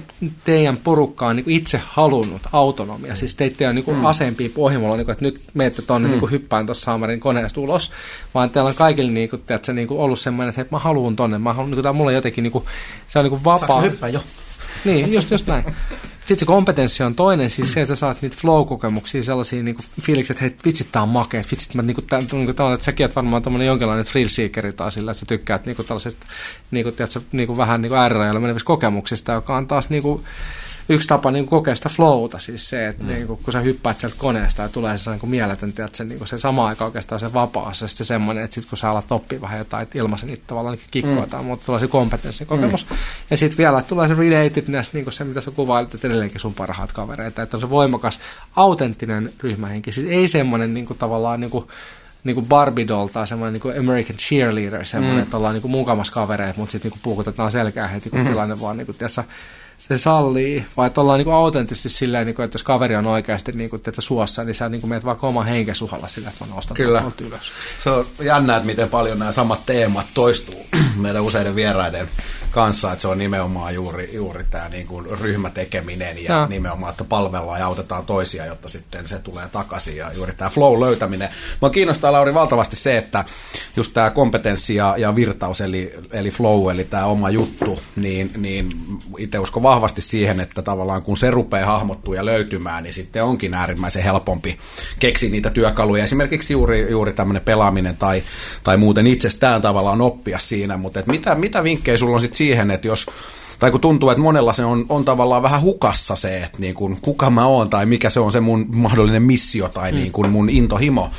teidän 0.44 0.76
porukka 0.76 1.26
on 1.26 1.36
niin 1.36 1.50
itse 1.50 1.80
halunnut 1.86 2.42
autonomia, 2.52 3.16
siis 3.16 3.34
teitä 3.34 3.68
on 3.68 3.74
niin 3.74 3.84
mm. 3.96 4.04
aseempia 4.04 4.48
pohjimolla, 4.54 4.96
niin 4.96 5.04
kuin, 5.04 5.12
että 5.12 5.24
nyt 5.24 5.40
menette 5.54 5.82
tuonne 5.82 6.08
mm. 6.08 6.14
niin 6.14 6.30
hyppään 6.30 6.66
tuossa 6.66 6.84
Saamarin 6.84 7.20
koneesta 7.20 7.60
ulos, 7.60 7.92
vaan 8.34 8.50
teillä 8.50 8.68
on 8.68 8.74
kaikille 8.74 9.12
niin 9.12 9.28
kuin, 9.30 9.42
se, 9.62 9.72
niin 9.72 9.88
kuin 9.88 10.00
ollut 10.00 10.18
semmoinen, 10.18 10.48
että 10.48 10.60
hei, 10.60 10.68
mä 10.70 10.78
haluan 10.78 11.16
tonne, 11.16 11.38
mä 11.38 11.52
haluan, 11.52 11.70
niin 11.70 11.76
kuin, 11.76 11.82
tämä 11.82 11.92
mulla 11.92 12.12
jotenkin, 12.12 12.42
niin 12.42 12.52
kuin, 12.52 12.64
se 13.08 13.18
on 13.18 13.24
niin 13.24 13.30
kuin 13.30 13.44
vapaa. 13.44 13.68
Saanko 13.68 13.82
hyppää 13.82 14.08
jo? 14.08 14.20
Niin, 14.84 15.12
just, 15.12 15.30
just 15.30 15.46
näin. 15.46 15.64
Sitten 16.30 16.46
se 16.46 16.46
kompetenssi 16.46 17.02
on 17.02 17.14
toinen, 17.14 17.50
siis 17.50 17.72
se, 17.72 17.80
että 17.80 17.94
sä 17.94 17.98
saat 17.98 18.22
niitä 18.22 18.36
flow-kokemuksia, 18.40 19.22
sellaisia 19.22 19.62
niin 19.62 19.76
fiilikset, 20.00 20.36
että 20.36 20.44
hei, 20.44 20.56
vitsit, 20.64 20.92
tää 20.92 21.02
on 21.02 21.08
makea, 21.08 21.42
vitsit, 21.50 21.74
mä 21.74 21.82
niinku, 21.82 22.02
tää, 22.02 22.20
niinku, 22.32 22.52
tavallaan, 22.52 22.74
että 22.74 22.84
säkin 22.84 23.04
oot 23.04 23.16
varmaan 23.16 23.42
tämmöinen 23.42 23.66
jonkinlainen 23.66 24.04
thrill 24.04 24.28
seekeri 24.28 24.72
tai 24.72 24.92
sillä, 24.92 25.10
että 25.10 25.20
sä 25.20 25.26
tykkäät 25.26 25.66
niinku 25.66 25.82
tällaisesta, 25.82 26.26
niinku, 26.70 26.90
tiedätkö, 26.90 27.20
niinku 27.32 27.56
vähän 27.56 27.82
niinku 27.82 27.96
R-rajalle 28.08 28.40
menevistä 28.40 28.66
kokemuksista, 28.66 29.32
joka 29.32 29.56
on 29.56 29.66
taas 29.66 29.90
niinku, 29.90 30.24
yksi 30.88 31.08
tapa 31.08 31.30
niin 31.30 31.46
kokea 31.46 31.74
sitä 31.74 31.88
flowta, 31.88 32.38
siis 32.38 32.68
se, 32.68 32.88
että 32.88 33.04
mm. 33.04 33.08
niin 33.08 33.26
kuin, 33.26 33.40
kun 33.42 33.52
sä 33.52 33.60
hyppäät 33.60 34.00
sieltä 34.00 34.16
koneesta 34.18 34.62
ja 34.62 34.68
tulee 34.68 34.98
se 34.98 35.10
niin 35.10 35.30
mieletön, 35.30 35.68
että 35.68 35.88
se, 35.92 36.04
niin 36.04 36.18
kuin 36.18 36.28
se 36.28 36.38
sama 36.38 36.66
aika 36.66 36.84
oikeastaan 36.84 37.20
se 37.20 37.32
vapaa, 37.32 37.72
se 37.72 37.88
sitten 37.88 38.06
semmoinen, 38.06 38.44
että 38.44 38.54
sitten 38.54 38.68
kun 38.68 38.78
sä 38.78 38.90
alat 38.90 39.12
oppia 39.12 39.40
vähän 39.40 39.58
jotain, 39.58 39.82
että 39.82 39.98
ilmaisen 39.98 40.28
niitä 40.28 40.42
tavallaan 40.46 40.76
niin 40.76 40.86
kikkoa 40.90 41.24
mm. 41.24 41.30
tai 41.30 41.42
muuta, 41.42 41.66
tulee 41.66 41.80
se 41.80 41.88
kompetenssikokemus. 41.88 42.90
Mm. 42.90 42.96
Ja 43.30 43.36
sitten 43.36 43.58
vielä 43.58 43.82
tulee 43.82 44.08
se 44.08 44.14
relatedness, 44.14 44.92
niin 44.92 45.04
kuin 45.04 45.12
se, 45.12 45.24
mitä 45.24 45.40
sä 45.40 45.50
kuvailit, 45.50 45.94
että 45.94 46.06
edelleenkin 46.06 46.40
sun 46.40 46.54
parhaat 46.54 46.92
kavereita, 46.92 47.42
että 47.42 47.56
on 47.56 47.60
se 47.60 47.70
voimakas, 47.70 48.20
autenttinen 48.56 49.32
ryhmähenki, 49.40 49.92
siis 49.92 50.06
ei 50.06 50.28
semmoinen 50.28 50.74
niin 50.74 50.86
kuin, 50.86 50.98
tavallaan 50.98 51.40
niin 51.40 51.50
kuin, 51.50 51.66
niin 52.24 52.34
kuin 52.34 52.46
Barbie 52.46 52.88
doll 52.88 53.06
tai 53.06 53.26
semmoinen 53.26 53.52
niin 53.52 53.60
kuin 53.60 53.78
American 53.78 54.16
cheerleader, 54.16 54.84
semmoinen, 54.84 55.18
mm. 55.18 55.22
että 55.22 55.36
ollaan 55.36 55.54
niin 55.54 55.62
kuin 55.62 55.72
mukamas 55.72 56.10
kavereita, 56.10 56.58
mutta 56.58 56.72
sitten 56.72 56.90
niin 56.90 57.00
puukutetaan 57.02 57.52
selkää 57.52 57.86
heti, 57.86 58.10
kun 58.10 58.20
mm. 58.20 58.26
tilanne 58.26 58.60
vaan 58.60 58.76
niin 58.76 58.86
kuin, 58.86 58.98
tiedätkö, 58.98 59.22
se 59.80 59.98
sallii, 59.98 60.66
vai 60.76 60.86
että 60.86 61.00
ollaan 61.00 61.18
niin 61.18 61.32
autenttisesti 61.34 61.88
silleen, 61.88 62.26
niin 62.26 62.34
kuin, 62.34 62.44
että 62.44 62.54
jos 62.54 62.62
kaveri 62.62 62.96
on 62.96 63.06
oikeasti 63.06 63.52
niin 63.52 63.70
kuin, 63.70 63.82
että 63.86 64.00
suossa, 64.00 64.44
niin 64.44 64.54
sä 64.54 64.68
niin 64.68 64.80
kuin 64.80 64.88
meet 64.88 65.04
vaikka 65.04 65.26
oman 65.26 65.46
henkesuhalla 65.46 66.08
sillä, 66.08 66.28
että 66.28 66.44
mä 66.44 66.54
nostan 66.54 66.76
Kyllä. 66.76 67.04
ylös. 67.20 67.52
Se 67.78 67.90
on 67.90 68.06
jännä, 68.22 68.56
että 68.56 68.66
miten 68.66 68.88
paljon 68.88 69.18
nämä 69.18 69.32
samat 69.32 69.66
teemat 69.66 70.06
toistuu 70.14 70.66
meidän 70.96 71.22
useiden 71.22 71.54
vieraiden 71.54 72.08
kanssa, 72.50 72.92
että 72.92 73.02
se 73.02 73.08
on 73.08 73.18
nimenomaan 73.18 73.74
juuri, 73.74 74.10
juuri 74.12 74.44
tämä 74.50 74.68
niin 74.68 74.86
kuin 74.86 75.06
ryhmätekeminen 75.20 76.24
ja, 76.24 76.34
ja 76.34 76.46
nimenomaan, 76.46 76.90
että 76.90 77.04
palvellaan 77.04 77.60
ja 77.60 77.66
autetaan 77.66 78.06
toisia, 78.06 78.46
jotta 78.46 78.68
sitten 78.68 79.08
se 79.08 79.18
tulee 79.18 79.48
takaisin 79.52 79.96
ja 79.96 80.12
juuri 80.16 80.32
tämä 80.32 80.50
flow 80.50 80.80
löytäminen. 80.80 81.28
Mä 81.62 81.70
kiinnostaa 81.70 82.12
Lauri 82.12 82.34
valtavasti 82.34 82.76
se, 82.76 82.98
että 82.98 83.24
just 83.76 83.94
tämä 83.94 84.10
kompetenssi 84.10 84.74
ja, 84.74 84.94
ja 84.98 85.14
virtaus 85.14 85.60
eli, 85.60 85.92
eli 86.12 86.30
flow, 86.30 86.70
eli 86.70 86.84
tämä 86.84 87.04
oma 87.04 87.30
juttu, 87.30 87.78
niin, 87.96 88.30
niin 88.36 88.72
itse 89.18 89.38
uskon 89.38 89.62
vahvasti 89.62 90.00
siihen, 90.00 90.40
että 90.40 90.62
tavallaan 90.62 91.02
kun 91.02 91.16
se 91.16 91.30
rupeaa 91.30 91.66
hahmottua 91.66 92.14
ja 92.14 92.24
löytymään, 92.24 92.82
niin 92.82 92.94
sitten 92.94 93.24
onkin 93.24 93.54
äärimmäisen 93.54 94.02
helpompi 94.02 94.58
keksiä 94.98 95.30
niitä 95.30 95.50
työkaluja. 95.50 96.04
Esimerkiksi 96.04 96.52
juuri, 96.52 96.90
juuri 96.90 97.12
tämmöinen 97.12 97.42
pelaaminen 97.42 97.96
tai, 97.96 98.22
tai 98.64 98.76
muuten 98.76 99.06
itsestään 99.06 99.62
tavallaan 99.62 100.00
oppia 100.00 100.38
siinä, 100.38 100.76
mutta 100.76 101.00
et 101.00 101.06
mitä, 101.06 101.34
mitä 101.34 101.64
vinkkejä 101.64 101.98
sulla 101.98 102.14
on 102.14 102.20
sitten 102.20 102.36
siihen, 102.40 102.70
että 102.70 102.88
jos 102.88 103.06
tai 103.58 103.70
kun 103.70 103.80
tuntuu, 103.80 104.10
että 104.10 104.22
monella 104.22 104.52
se 104.52 104.64
on, 104.64 104.86
on 104.88 105.04
tavallaan 105.04 105.42
vähän 105.42 105.60
hukassa 105.60 106.16
se, 106.16 106.42
että 106.42 106.58
niin 106.58 106.74
kuin, 106.74 106.98
kuka 107.00 107.30
mä 107.30 107.46
oon 107.46 107.70
tai 107.70 107.86
mikä 107.86 108.10
se 108.10 108.20
on 108.20 108.32
se 108.32 108.40
mun 108.40 108.66
mahdollinen 108.72 109.22
missio 109.22 109.68
tai 109.68 109.92
mm. 109.92 109.98
niin 109.98 110.12
kuin 110.12 110.30
mun 110.30 110.50
intohimo, 110.50 111.10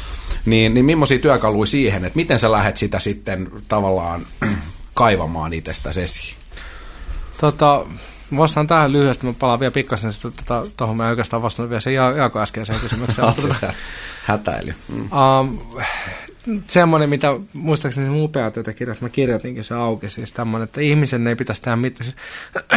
niin, 0.45 0.73
niin 0.73 0.85
millaisia 0.85 1.19
työkaluja 1.19 1.65
siihen, 1.67 2.05
että 2.05 2.17
miten 2.17 2.39
sä 2.39 2.51
lähdet 2.51 2.77
sitä 2.77 2.99
sitten 2.99 3.51
tavallaan 3.67 4.25
kaivamaan 4.93 5.53
itsestäsi 5.53 6.01
esiin? 6.01 6.35
Tota, 7.41 7.85
Vastaan 8.37 8.67
tähän 8.67 8.91
lyhyesti, 8.91 9.25
mä 9.25 9.33
palaan 9.33 9.59
vielä 9.59 9.71
pikkasen 9.71 10.11
tuohon, 10.21 10.67
tota, 10.77 10.93
mä 10.93 11.09
oikeastaan 11.09 11.41
vastannut 11.41 11.69
vielä 11.69 11.79
sen 11.79 11.93
Jaako 11.93 12.39
äskeiseen 12.39 12.79
kysymykseen. 12.79 13.33
Hätäily. 14.23 14.73
Mm. 14.89 15.09
Um, 15.11 15.59
semmoinen, 16.67 17.09
mitä 17.09 17.27
muistaakseni 17.53 18.07
se 18.07 18.23
upea 18.23 18.51
kirjassa, 18.77 19.05
mä 19.05 19.09
kirjoitinkin 19.09 19.63
se 19.63 19.75
auki, 19.75 20.09
siis 20.09 20.31
tämmöinen, 20.31 20.63
että 20.63 20.81
ihmisen 20.81 21.27
ei 21.27 21.35
pitäisi 21.35 21.61
tehdä 21.61 21.75
mitään. 21.75 22.05
Siis, 22.05 22.17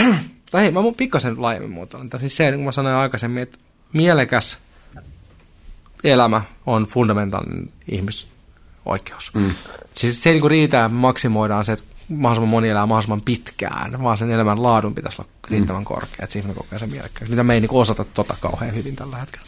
tai 0.51 0.63
hei, 0.63 0.71
mä 0.71 0.83
mun 0.83 0.95
pikkasen 0.95 1.43
laajemmin 1.43 1.71
muotoilen. 1.71 2.11
Siis 2.17 2.37
se, 2.37 2.45
niin 2.45 2.55
kuin 2.55 2.65
mä 2.65 2.73
sanoin 2.73 2.97
aikaisemmin, 2.97 3.43
että 3.43 3.59
mielekäs 3.93 4.59
elämä 6.05 6.43
on 6.67 6.85
fundamentaalinen 6.85 7.73
ihmisoikeus. 7.89 9.35
Mm. 9.35 9.55
Siis 9.95 10.23
se 10.23 10.31
ei 10.31 10.41
niin 10.41 10.51
riitä, 10.51 10.89
maksimoidaan 10.89 11.65
se, 11.65 11.73
että 11.73 11.85
mahdollisimman 12.09 12.49
moni 12.49 12.69
elää 12.69 12.87
mahdollisimman 12.87 13.21
pitkään, 13.21 14.03
vaan 14.03 14.19
sen 14.19 14.31
elämän 14.31 14.63
laadun 14.63 14.95
pitäisi 14.95 15.23
olla 15.23 15.31
riittävän 15.51 15.83
mm. 15.83 15.85
korkea, 15.85 16.19
että 16.23 16.39
ihminen 16.39 16.57
kokee 16.57 16.79
sen 16.79 16.91
mielekkääksi, 16.91 17.31
mitä 17.31 17.45
me 17.45 17.55
ei 17.55 17.61
niin 17.61 17.71
osata 17.73 18.05
tota 18.05 18.35
kauhean 18.41 18.75
hyvin 18.75 18.97
tällä 18.97 19.17
hetkellä. 19.17 19.47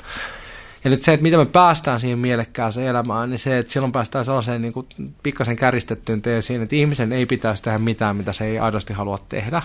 Ja 0.86 0.90
nyt 0.90 1.02
se, 1.02 1.12
että 1.12 1.22
miten 1.22 1.38
me 1.38 1.46
päästään 1.46 2.00
siihen 2.00 2.18
mielekkääseen 2.18 2.86
elämään, 2.86 3.30
niin 3.30 3.38
se, 3.38 3.58
että 3.58 3.72
silloin 3.72 3.92
päästään 3.92 4.24
sellaiseen 4.24 4.62
niin 4.62 4.72
kuin 4.72 4.86
pikkasen 5.22 5.56
käristettyyn 5.56 6.22
teesiin, 6.22 6.62
että 6.62 6.76
ihmisen 6.76 7.12
ei 7.12 7.26
pitäisi 7.26 7.62
tehdä 7.62 7.78
mitään, 7.78 8.16
mitä 8.16 8.32
se 8.32 8.44
ei 8.44 8.58
aidosti 8.58 8.92
halua 8.92 9.18
tehdä, 9.28 9.62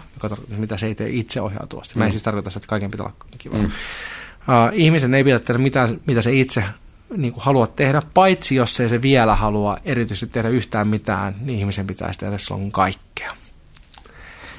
mitä 0.57 0.77
se 0.77 0.85
ei 0.85 0.95
tee 0.95 1.09
itse 1.09 1.41
ohjautuvasti. 1.41 1.95
Mm. 1.95 1.99
Mä 1.99 2.05
en 2.05 2.11
siis 2.11 2.23
tarkoita, 2.23 2.49
että 2.55 2.67
kaiken 2.67 2.91
pitää 2.91 3.05
olla 3.05 3.15
kiva. 3.37 3.57
Mm. 3.57 3.65
Uh, 3.65 3.71
ihmisen 4.73 5.15
ei 5.15 5.23
pidä 5.23 5.39
tehdä 5.39 5.59
mitään, 5.59 6.01
mitä 6.05 6.21
se 6.21 6.33
itse 6.33 6.63
niin 7.17 7.33
kuin 7.33 7.43
halua 7.43 7.67
tehdä, 7.67 8.01
paitsi 8.13 8.55
jos 8.55 8.79
ei 8.79 8.89
se 8.89 9.01
vielä 9.01 9.35
halua 9.35 9.77
erityisesti 9.85 10.33
tehdä 10.33 10.49
yhtään 10.49 10.87
mitään, 10.87 11.35
niin 11.39 11.59
ihmisen 11.59 11.87
pitäisi 11.87 12.19
tehdä 12.19 12.37
silloin 12.37 12.71
kaikkea. 12.71 13.31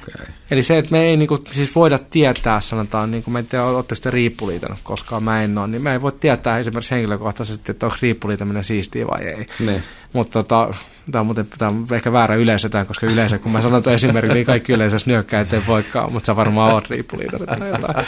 Okay. 0.02 0.26
Eli 0.52 0.62
se, 0.62 0.78
että 0.78 0.90
me 0.90 1.02
ei 1.02 1.16
niin 1.16 1.28
kuin, 1.28 1.40
siis 1.50 1.74
voida 1.74 1.98
tietää, 2.10 2.60
sanotaan, 2.60 3.10
niin 3.10 3.22
kuin 3.22 3.34
me 3.34 3.40
ette 3.40 3.60
olette 3.60 3.94
sitten 3.94 4.12
riippuliitänyt 4.12 4.78
koskaan, 4.82 5.22
mä 5.22 5.42
en 5.42 5.58
ole, 5.58 5.68
niin 5.68 5.82
me 5.82 5.92
ei 5.92 6.02
voi 6.02 6.12
tietää 6.20 6.58
esimerkiksi 6.58 6.90
henkilökohtaisesti, 6.90 7.72
että 7.72 7.86
onko 7.86 7.98
riippuliitäminen 8.02 8.64
siistiä 8.64 9.06
vai 9.06 9.22
ei. 9.22 9.46
Ne. 9.60 9.82
Mutta 10.12 10.42
tota, 10.42 10.74
tämä 11.12 11.20
on, 11.20 11.26
muuten, 11.26 11.46
tämä 11.58 11.70
on 11.70 11.86
ehkä 11.92 12.12
väärä 12.12 12.34
yleisö 12.34 12.68
tämän, 12.68 12.86
koska 12.86 13.06
yleensä 13.06 13.38
kun 13.38 13.52
mä 13.52 13.60
sanon 13.60 13.82
esimerkiksi, 13.94 14.34
niin 14.34 14.46
kaikki 14.46 14.72
yleensä 14.72 14.96
nyökkää, 15.06 15.40
ettei 15.40 15.62
voikaan, 15.66 16.12
mutta 16.12 16.26
sä 16.26 16.36
varmaan 16.36 16.74
oot 16.74 16.90
riippuliitänyt 16.90 17.48
tai 17.48 17.68
jotain. 17.68 18.06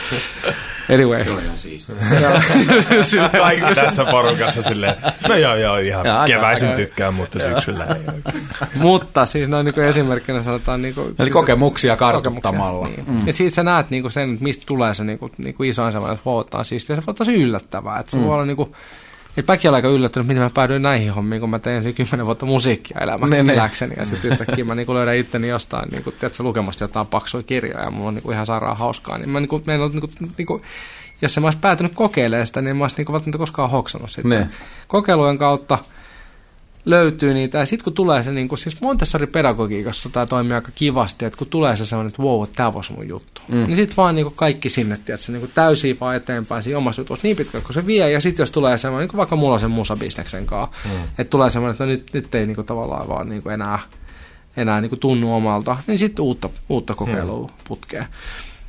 Anyway. 0.95 1.25
Se 1.25 1.31
on 1.31 1.43
ihan 1.45 1.59
siistiä. 1.59 1.97
Kaikki 3.39 3.75
tässä 3.75 4.05
porukassa 4.05 4.63
silleen, 4.63 4.95
no 5.29 5.37
joo 5.37 5.57
joo, 5.57 5.77
ihan 5.77 6.07
ja 6.07 6.25
keväisin 6.27 6.69
aika, 6.69 6.77
tykkään, 6.77 7.15
mutta 7.15 7.39
syksyllä 7.39 7.85
ei 7.85 8.33
Mutta 8.75 9.27
siis 9.27 9.49
noin 9.49 9.67
niin 9.67 9.85
esimerkkinä 9.85 10.43
sanotaan... 10.43 10.83
Niin 10.83 10.95
kuin, 10.95 11.15
Eli 11.19 11.31
kokemuksia 11.31 11.97
kartuttamalla. 12.43 12.87
Niin. 12.87 13.05
Mm. 13.07 13.27
Ja 13.27 13.33
siitä 13.33 13.55
sä 13.55 13.63
näet 13.63 13.91
niin 13.91 14.03
kuin 14.03 14.13
sen, 14.13 14.33
että 14.33 14.45
mistä 14.45 14.65
tulee 14.67 14.95
se 14.95 15.05
niin 15.05 15.19
kuin, 15.19 15.33
niin 15.39 15.55
kuin 15.55 15.71
isoin 15.71 15.93
semmoinen, 15.93 16.15
että 16.15 16.31
huotaan 16.31 16.65
siistiä. 16.65 16.97
Se 16.97 17.03
on 17.07 17.15
tosi 17.15 17.35
yllättävää. 17.35 17.99
Että 17.99 18.11
se 18.11 18.17
mm. 18.17 18.25
voi 18.25 18.35
olla 18.35 18.47
niin 18.47 18.57
kuin, 18.57 18.73
et 19.37 19.49
mäkin 19.49 19.69
olen 19.69 19.79
aika 19.79 19.89
yllättynyt, 19.89 20.27
miten 20.27 20.43
mä 20.43 20.51
päädyin 20.55 20.83
näihin 20.83 21.15
hommiin, 21.15 21.41
kun 21.41 21.51
mä 21.51 21.59
tein 21.59 21.83
siinä 21.83 21.97
kymmenen 21.97 22.27
vuotta 22.27 22.47
musiikkia 22.47 23.01
elämässä 23.01 23.43
niin, 23.43 23.57
läkseni. 23.57 23.95
Ja 23.97 24.05
sitten 24.05 24.33
yhtäkkiä 24.33 24.65
mä 24.65 24.75
niinku 24.75 24.95
löydän 24.95 25.17
itteni 25.17 25.49
jostain 25.49 25.89
niinku, 25.89 26.11
tiedätkö, 26.11 26.43
lukemasta 26.43 26.85
jotain 26.85 27.07
paksuja 27.07 27.43
kirjoja 27.43 27.85
ja 27.85 27.91
mulla 27.91 28.09
on 28.09 28.15
niinku 28.15 28.31
ihan 28.31 28.47
sairaan 28.47 28.77
hauskaa. 28.77 29.19
Niin 29.19 29.31
mä 29.31 29.41
niinku, 29.41 29.63
mä 29.67 29.73
en 29.73 29.81
niinku, 29.81 30.09
niinku, 30.39 30.63
jos 31.23 31.39
mä 31.39 31.47
olisi 31.47 31.59
päätynyt 31.59 31.95
kokeilemaan 31.95 32.47
sitä, 32.47 32.63
niin 32.63 32.77
mä 32.77 32.85
olisin 32.85 32.97
niinku 32.97 33.13
välttämättä 33.13 33.39
koskaan 33.39 33.71
hoksannut 33.71 34.11
sitä. 34.11 34.29
Ne. 34.29 34.49
Kokeilujen 34.89 35.39
kautta– 35.39 35.79
löytyy 36.85 37.35
niitä. 37.35 37.59
Ja 37.59 37.67
sitten 37.67 37.85
kun 37.85 37.93
tulee 37.93 38.23
se, 38.23 38.33
niin 38.33 38.49
kun, 38.49 38.59
siis 38.59 38.81
Montessori-pedagogiikassa 38.81 40.09
tämä 40.09 40.27
toimii 40.27 40.55
aika 40.55 40.71
kivasti, 40.75 41.25
että 41.25 41.39
kun 41.39 41.47
tulee 41.47 41.77
se 41.77 41.87
sellainen, 41.87 42.09
että 42.09 42.23
wow, 42.23 42.45
tämä 42.57 42.75
voisi 42.75 42.93
mun 42.93 43.09
juttu. 43.09 43.43
Mm. 43.49 43.67
Niin 43.67 43.77
sitten 43.77 43.97
vaan 43.97 44.15
niin 44.15 44.33
kaikki 44.37 44.69
sinne, 44.69 44.99
tiedätkö, 45.05 45.33
niin 45.33 45.51
täysin 45.55 45.97
vaan 46.01 46.17
eteenpäin 46.17 46.63
siinä 46.63 46.79
omassa 46.79 47.01
jutussa 47.01 47.27
niin 47.27 47.37
pitkä, 47.37 47.61
kun 47.61 47.75
se 47.75 47.87
vie. 47.87 48.11
Ja 48.11 48.21
sitten 48.21 48.43
jos 48.43 48.51
tulee 48.51 48.79
semmoinen, 48.79 49.09
niin 49.09 49.17
vaikka 49.17 49.37
mulla 49.37 49.55
on 49.55 49.61
sen 49.61 49.71
musabisneksen 49.71 50.47
kanssa, 50.47 50.77
mm. 50.85 51.05
että 51.19 51.31
tulee 51.31 51.51
semmoinen, 51.51 51.73
että 51.73 51.85
no 51.85 51.91
nyt, 51.91 52.11
nyt 52.13 52.35
ei 52.35 52.47
niin 52.47 52.55
kuin, 52.55 52.67
tavallaan 52.67 53.09
vaan 53.09 53.29
niin 53.29 53.43
kuin 53.43 53.53
enää, 53.53 53.79
enää 54.57 54.81
niin 54.81 54.91
kuin 54.91 55.01
tunnu 55.01 55.35
omalta, 55.35 55.77
niin 55.87 55.99
sitten 55.99 56.25
uutta, 56.25 56.51
uutta 56.69 56.95
kokeilua 56.95 57.47
mm. 57.47 57.55
putkeen. 57.69 58.07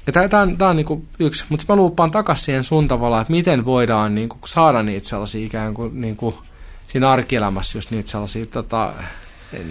Ja 0.08 0.14
tämä 0.30 0.42
on, 0.42 0.58
tää 0.58 0.70
on 0.70 0.76
niinku 0.76 1.06
yksi, 1.20 1.46
mutta 1.50 1.66
mä 1.70 1.76
luuppaan 1.76 2.12
takaisin 2.12 2.46
siihen 2.46 2.64
sun 2.64 2.88
tavallaan, 2.88 3.22
että 3.22 3.34
miten 3.34 3.66
voidaan 3.66 4.16
niinku 4.16 4.38
saada 4.46 4.84
niitä 4.84 5.08
sellaisia 5.08 5.46
ikään 5.46 5.74
kuin 5.74 6.02
niinku, 6.02 6.36
siinä 6.88 7.12
arkielämässä 7.12 7.78
just 7.78 7.92
niitä 7.92 8.12
sellaisia 8.12 8.46
tota, 8.46 8.94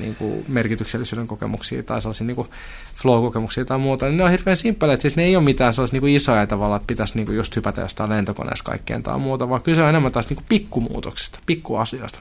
niin 0.01 0.15
kuin 0.15 0.45
merkityksellisyyden 0.49 1.27
kokemuksia 1.27 1.83
tai 1.83 2.03
sellaisia 2.03 2.27
niin 2.27 2.37
kuin 2.37 2.49
flow-kokemuksia 2.97 3.65
tai 3.65 3.79
muuta, 3.79 4.07
niin 4.07 4.17
ne 4.17 4.25
on 4.25 4.31
hirveän 4.31 4.57
simppeleitä. 4.57 5.03
Siis 5.03 5.17
ne 5.17 5.25
ei 5.25 5.37
ole 5.37 5.45
mitään 5.45 5.75
sellaisia 5.75 6.01
niin 6.01 6.17
isoja 6.17 6.47
tavalla, 6.47 6.77
että 6.77 6.87
pitäisi 6.87 7.17
niin 7.17 7.27
kuin 7.27 7.37
just 7.37 7.57
hypätä 7.57 7.81
jostain 7.81 8.11
lentokoneessa 8.11 8.65
kaikkeen 8.65 9.03
tai 9.03 9.19
muuta, 9.19 9.49
vaan 9.49 9.63
kyse 9.63 9.83
on 9.83 9.89
enemmän 9.89 10.13
taas 10.13 10.29
niin 10.29 10.37
kuin 10.37 10.47
pikkumuutoksista, 10.49 11.39
pikkuasioista. 11.47 12.19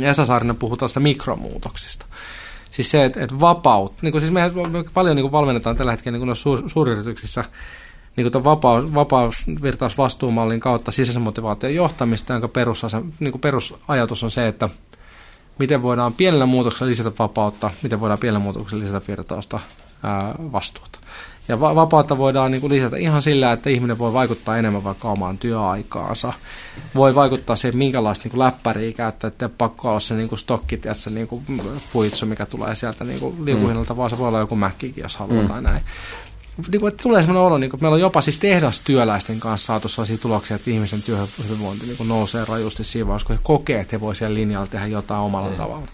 Esa 0.00 0.26
Saarinen 0.26 0.56
puhuu 0.56 0.76
tästä 0.76 1.00
mikromuutoksista. 1.00 2.06
Siis 2.70 2.90
se, 2.90 3.04
että, 3.04 3.22
että 3.22 3.40
vapaut, 3.40 3.94
niin 4.02 4.12
kuin 4.12 4.20
siis 4.20 4.32
me 4.32 4.50
paljon 4.94 5.16
niin 5.16 5.24
kuin 5.24 5.32
valmennetaan 5.32 5.76
tällä 5.76 5.92
hetkellä 5.92 6.18
niin 6.18 6.26
kuin 6.26 6.36
suur, 6.36 6.62
suuryrityksissä 6.66 7.44
niin 8.16 8.32
kuin 8.32 8.44
vapaus, 8.44 8.94
vapausvirtausvastuumallin 8.94 10.60
kautta 10.60 10.92
sisäisen 10.92 11.22
motivaation 11.22 11.74
johtamista, 11.74 12.32
jonka 12.32 12.48
perusasa, 12.48 13.02
niin 13.20 13.32
kuin 13.32 13.40
perusajatus 13.40 14.24
on 14.24 14.30
se, 14.30 14.48
että 14.48 14.68
miten 15.58 15.82
voidaan 15.82 16.12
pienellä 16.12 16.46
muutoksella 16.46 16.90
lisätä 16.90 17.12
vapautta, 17.18 17.70
miten 17.82 18.00
voidaan 18.00 18.18
pienellä 18.18 18.38
muutoksella 18.38 18.84
lisätä 18.84 19.00
virtausta 19.08 19.60
ää, 20.02 20.34
vastuuta. 20.38 20.98
Ja 21.48 21.60
va- 21.60 21.74
vapautta 21.74 22.18
voidaan 22.18 22.50
niin 22.50 22.60
kuin 22.60 22.72
lisätä 22.72 22.96
ihan 22.96 23.22
sillä, 23.22 23.52
että 23.52 23.70
ihminen 23.70 23.98
voi 23.98 24.12
vaikuttaa 24.12 24.56
enemmän 24.56 24.84
vaikka 24.84 25.08
omaan 25.08 25.38
työaikaansa. 25.38 26.32
Voi 26.94 27.14
vaikuttaa 27.14 27.56
siihen, 27.56 27.78
minkälaista 27.78 28.22
niin 28.22 28.30
kuin 28.30 28.38
läppäriä 28.38 28.92
käyttää, 28.92 29.28
että 29.28 29.48
pakko 29.48 29.88
olla 29.88 30.00
se 30.00 30.14
niin 30.14 30.28
kuin 30.28 30.38
stokki, 30.38 30.80
se 30.92 31.10
niin 31.10 31.28
kuin 31.28 31.44
fuitsu, 31.78 32.26
mikä 32.26 32.46
tulee 32.46 32.74
sieltä 32.74 33.04
niin 33.04 33.20
kuin 33.20 33.44
liukuhinnalta, 33.44 33.94
mm. 33.94 33.98
vaan 33.98 34.10
se 34.10 34.18
voi 34.18 34.28
olla 34.28 34.38
joku 34.38 34.56
mäkkikin, 34.56 35.02
jos 35.02 35.16
haluaa 35.16 35.42
mm. 35.42 35.48
tai 35.48 35.62
näin 35.62 35.82
niin 36.72 36.80
kuin, 36.80 36.92
että 36.92 37.02
tulee 37.02 37.22
sellainen 37.22 37.46
olo, 37.46 37.58
niin 37.58 37.70
kuin, 37.70 37.78
että 37.78 37.84
meillä 37.84 37.94
on 37.94 38.00
jopa 38.00 38.20
siis 38.20 38.38
tehdastyöläisten 38.38 39.40
kanssa 39.40 39.66
saatu 39.66 39.88
sellaisia 39.88 40.18
tuloksia, 40.18 40.56
että 40.56 40.70
ihmisen 40.70 41.02
työhyvinvointi 41.02 41.86
niin 41.86 42.08
nousee 42.08 42.44
rajusti 42.44 42.84
siinä 42.84 43.06
vaiheessa, 43.06 43.26
kun 43.26 43.36
he 43.36 43.42
kokee, 43.44 43.80
että 43.80 43.96
he 43.96 44.00
voivat 44.00 44.16
siellä 44.16 44.34
linjalla 44.34 44.66
tehdä 44.66 44.86
jotain 44.86 45.20
omalla 45.20 45.50
mm. 45.50 45.56
tavalla. 45.56 45.88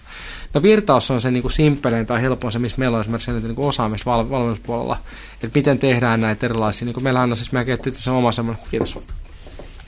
No 0.54 0.62
virtaus 0.62 1.10
on 1.10 1.20
se 1.20 1.30
niin 1.30 1.50
simppelein 1.50 2.06
tai 2.06 2.22
helpoin 2.22 2.52
se, 2.52 2.58
missä 2.58 2.78
meillä 2.78 2.96
on 2.96 3.00
esimerkiksi 3.00 3.32
niin 3.32 3.54
kuin 3.54 3.68
osaamista 3.68 4.10
val- 4.10 4.30
valmennuspuolella, 4.30 4.98
että 5.42 5.58
miten 5.58 5.78
tehdään 5.78 6.20
näitä 6.20 6.46
erilaisia, 6.46 6.86
niin 6.86 6.94
kuin 6.94 7.04
meillähän 7.04 7.30
on 7.30 7.36
siis, 7.36 7.52
meidän 7.52 7.66
kehitetty 7.66 8.02
se 8.02 8.10
oma 8.10 8.32
semmoinen, 8.32 8.64
kiitos, 8.70 8.98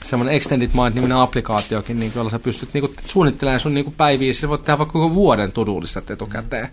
semmoinen 0.05 0.35
Extended 0.35 0.69
Mind-niminen 0.73 1.17
applikaatiokin, 1.17 1.99
niin 1.99 2.11
jolla 2.15 2.29
sä 2.29 2.39
pystyt 2.39 2.73
niin 2.73 2.81
kuin, 2.81 2.93
suunnittelemaan 3.05 3.59
sun 3.59 3.73
niin 3.73 3.85
kuin 3.85 3.95
päiviä, 3.95 4.33
sä 4.33 4.49
voit 4.49 4.65
tehdä 4.65 4.77
vaikka 4.77 4.93
koko 4.93 5.13
vuoden 5.13 5.51
tudullistat 5.51 6.11
etukäteen. 6.11 6.69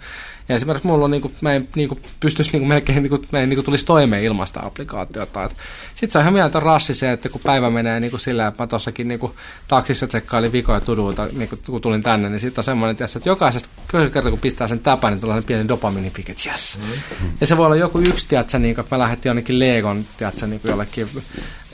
Ja 0.49 0.55
esimerkiksi 0.55 0.86
mulla 0.86 1.05
on, 1.05 1.11
niin 1.11 1.22
kuin, 1.22 1.34
mä 1.40 1.53
en 1.53 1.68
niin 1.76 1.88
kuin, 1.88 2.01
pystyisi 2.20 2.53
niin 2.53 2.61
kuin, 2.61 2.68
melkein, 2.68 3.03
niin 3.03 3.11
kuin, 3.11 3.28
mä 3.32 3.38
en 3.38 3.49
niin 3.49 3.57
kuin, 3.57 3.64
tulisi 3.64 3.86
toimeen 3.86 4.22
ilmaista 4.22 4.61
applikaatiota. 4.61 5.49
Sitten 5.90 6.11
se 6.11 6.18
on 6.18 6.22
ihan 6.22 6.32
mieltä 6.32 6.61
rassi 6.61 6.94
se, 6.94 7.12
että 7.12 7.28
kun 7.28 7.40
päivä 7.44 7.70
menee 7.70 8.01
niin 8.01 8.11
kuin 8.11 8.20
sillä, 8.20 8.47
että 8.47 8.62
mä 8.62 8.66
tossakin 8.66 9.09
niin 9.09 9.20
kuin, 9.20 9.32
taksissa 9.68 10.07
tsekkailin 10.07 10.53
vikoja 10.53 10.80
tuduilta, 10.80 11.26
niin 11.32 11.49
kuin, 11.49 11.61
kun 11.66 11.80
tulin 11.80 12.03
tänne, 12.03 12.28
niin 12.28 12.40
sitten 12.40 12.61
on 12.61 12.64
semmoinen, 12.64 12.97
että 13.05 13.20
jokaisesta 13.24 13.68
kertaa 14.12 14.30
kun 14.30 14.38
pistää 14.38 14.68
sen 14.68 14.80
täpän, 14.80 15.12
niin 15.12 15.20
tulee 15.20 15.42
pieni 15.42 15.68
dopaminipik, 15.68 16.30
että 16.30 16.49
yes. 16.49 16.78
Mm-hmm. 16.78 17.30
Ja 17.40 17.47
se 17.47 17.57
voi 17.57 17.66
olla 17.66 17.76
joku 17.76 17.99
yksi, 17.99 18.26
tiedätkö, 18.28 18.59
niin 18.59 18.74
kuin, 18.74 18.84
että 18.84 18.97
mä 18.97 19.03
lähdettiin 19.03 19.30
jonnekin 19.30 19.59
Legon, 19.59 20.05
tiedätkö, 20.16 20.47
niin 20.47 20.61
kuin 20.61 20.70
jollekin 20.70 21.09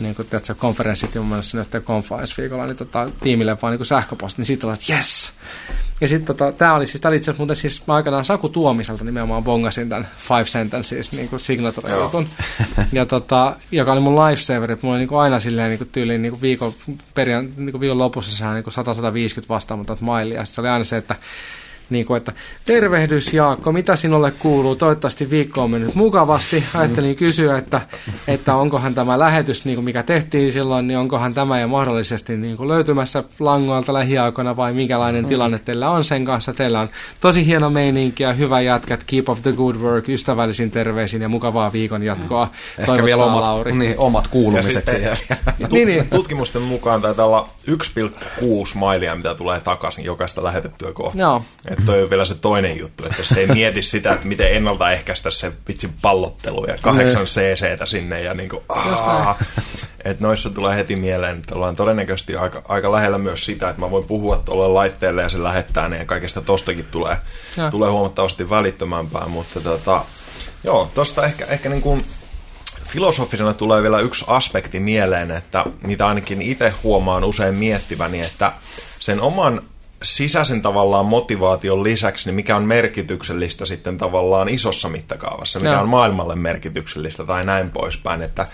niin 0.00 0.14
kuin, 0.14 0.28
tiedätkö, 0.28 0.54
konferenssit, 0.54 1.14
mun 1.14 1.26
mielestä 1.26 1.58
nyt 1.58 1.84
konfa 1.84 2.18
viikolla, 2.38 2.66
niin 2.66 2.76
tota, 2.76 3.10
tiimille 3.20 3.56
vaan 3.62 3.76
niin 3.76 3.86
sähköposti, 3.86 4.40
niin 4.40 4.46
sitten 4.46 4.70
että 4.70 4.92
yes. 4.92 5.32
Ja 6.02 6.08
sitten 6.08 6.36
tota, 6.36 6.52
tämä 6.52 6.74
oli 6.74 6.86
siis, 6.86 7.04
oli 7.06 7.16
itse 7.16 7.30
asiassa 7.30 7.40
muuten 7.40 7.56
siis, 7.56 7.86
mä 7.86 7.94
aikanaan 7.94 8.24
Saku 8.24 8.48
Tuomiselta 8.48 9.04
nimenomaan 9.04 9.44
bongasin 9.44 9.88
tämän 9.88 10.08
Five 10.18 10.44
Sentences 10.44 11.12
niin 11.12 11.28
kuin 11.28 11.40
signature 11.40 11.92
ja 12.92 13.06
tota, 13.06 13.56
joka 13.72 13.92
oli 13.92 14.00
mun 14.00 14.24
lifesaver, 14.24 14.72
että 14.72 14.86
mulla 14.86 14.94
oli 14.94 15.00
niin 15.00 15.08
kuin 15.08 15.20
aina 15.20 15.40
silleen 15.40 15.68
niin 15.68 15.78
kuin 15.78 15.88
tyyliin 15.92 16.22
niin 16.22 16.32
kuin 16.32 16.42
viikon, 16.42 16.72
perian, 17.14 17.48
niin 17.56 17.70
kuin 17.70 17.80
viikon 17.80 17.98
lopussa 17.98 18.36
sehän 18.36 18.54
niin 18.54 18.64
100-150 19.44 19.48
vastaamatta 19.48 19.96
mailia, 20.00 20.38
ja 20.38 20.44
sitten 20.44 20.54
se 20.54 20.60
oli 20.60 20.68
aina 20.68 20.84
se, 20.84 20.96
että 20.96 21.16
niin 21.92 22.06
kuin, 22.06 22.16
että 22.16 22.32
tervehdys 22.64 23.34
Jaakko, 23.34 23.72
mitä 23.72 23.96
sinulle 23.96 24.30
kuuluu? 24.30 24.76
Toivottavasti 24.76 25.30
viikko 25.30 25.62
on 25.62 25.70
mennyt 25.70 25.94
mukavasti. 25.94 26.64
Ajattelin 26.74 27.16
kysyä, 27.16 27.58
että, 27.58 27.80
että 28.28 28.54
onkohan 28.54 28.94
tämä 28.94 29.18
lähetys, 29.18 29.64
niin 29.64 29.74
kuin 29.74 29.84
mikä 29.84 30.02
tehtiin 30.02 30.52
silloin, 30.52 30.88
niin 30.88 30.98
onkohan 30.98 31.34
tämä 31.34 31.60
jo 31.60 31.68
mahdollisesti 31.68 32.36
niin 32.36 32.56
kuin 32.56 32.68
löytymässä 32.68 33.24
langoilta 33.40 33.92
lähiaikoina 33.92 34.56
vai 34.56 34.72
minkälainen 34.72 35.26
tilanne 35.26 35.58
teillä 35.58 35.90
on 35.90 36.04
sen 36.04 36.24
kanssa. 36.24 36.52
Teillä 36.52 36.80
on 36.80 36.88
tosi 37.20 37.46
hieno 37.46 37.70
meininki 37.70 38.22
ja 38.22 38.32
hyvä 38.32 38.60
jätkät, 38.60 39.04
keep 39.06 39.28
up 39.28 39.42
the 39.42 39.52
good 39.52 39.76
work, 39.76 40.08
ystävällisin 40.08 40.70
terveisin 40.70 41.22
ja 41.22 41.28
mukavaa 41.28 41.72
viikon 41.72 42.02
jatkoa. 42.02 42.48
Ehkä 42.78 43.04
vielä 43.04 43.24
omat, 43.24 43.66
niin, 43.78 43.94
omat 43.98 44.28
kuulumiset 44.28 44.88
siihen. 44.88 45.16
Tut- 45.62 45.72
niin, 45.72 45.88
niin. 45.88 46.08
Tutkimusten 46.08 46.62
mukaan 46.62 47.02
taitaa 47.02 47.26
olla 47.26 47.48
1,6 47.68 48.46
mailia, 48.74 49.16
mitä 49.16 49.34
tulee 49.34 49.60
takaisin 49.60 50.04
jokaista 50.04 50.44
lähetettyä 50.44 50.92
kohtaa. 50.92 51.20
Joo. 51.20 51.42
Et 51.70 51.81
toi 51.86 52.02
on 52.02 52.10
vielä 52.10 52.24
se 52.24 52.34
toinen 52.34 52.78
juttu, 52.78 53.04
että 53.06 53.24
se 53.24 53.40
ei 53.40 53.46
mieti 53.46 53.82
sitä, 53.82 54.12
että 54.12 54.26
miten 54.26 54.52
ennaltaehkäistä 54.52 55.30
se 55.30 55.52
vitsi 55.68 55.90
pallottelu 56.02 56.64
ja 56.66 56.76
kahdeksan 56.82 57.24
cc 57.24 57.88
sinne 57.88 58.22
ja 58.22 58.34
niin 58.34 58.48
kuin, 58.48 58.62
että 60.04 60.24
noissa 60.24 60.50
tulee 60.50 60.76
heti 60.76 60.96
mieleen, 60.96 61.38
että 61.38 61.54
ollaan 61.54 61.76
todennäköisesti 61.76 62.36
aika, 62.36 62.62
aika 62.68 62.92
lähellä 62.92 63.18
myös 63.18 63.44
sitä, 63.44 63.68
että 63.68 63.80
mä 63.80 63.90
voin 63.90 64.04
puhua 64.04 64.36
tuolle 64.36 64.68
laitteelle 64.68 65.22
ja 65.22 65.28
se 65.28 65.42
lähettää 65.42 65.88
ne 65.88 65.98
ja 65.98 66.04
kaikesta 66.04 66.40
tostakin 66.40 66.86
tulee, 66.90 67.16
tulee 67.70 67.90
huomattavasti 67.90 68.50
välittömämpää, 68.50 69.26
mutta 69.26 69.60
tota, 69.60 70.04
joo, 70.64 70.90
tosta 70.94 71.24
ehkä, 71.24 71.44
ehkä 71.44 71.68
niin 71.68 71.82
kuin 71.82 72.04
filosofisena 72.88 73.54
tulee 73.54 73.82
vielä 73.82 74.00
yksi 74.00 74.24
aspekti 74.28 74.80
mieleen, 74.80 75.30
että 75.30 75.64
mitä 75.82 76.06
ainakin 76.06 76.42
itse 76.42 76.74
huomaan 76.82 77.24
usein 77.24 77.54
miettiväni, 77.54 78.20
että 78.20 78.52
sen 79.00 79.20
oman 79.20 79.62
sisäisen 80.02 80.62
tavallaan 80.62 81.06
motivaation 81.06 81.84
lisäksi, 81.84 82.28
niin 82.28 82.34
mikä 82.34 82.56
on 82.56 82.62
merkityksellistä 82.62 83.66
sitten 83.66 83.98
tavallaan 83.98 84.48
isossa 84.48 84.88
mittakaavassa, 84.88 85.58
mikä 85.58 85.72
no. 85.72 85.80
on 85.80 85.88
maailmalle 85.88 86.36
merkityksellistä 86.36 87.24
tai 87.24 87.44
näin 87.44 87.70
poispäin, 87.70 88.22
että 88.22 88.46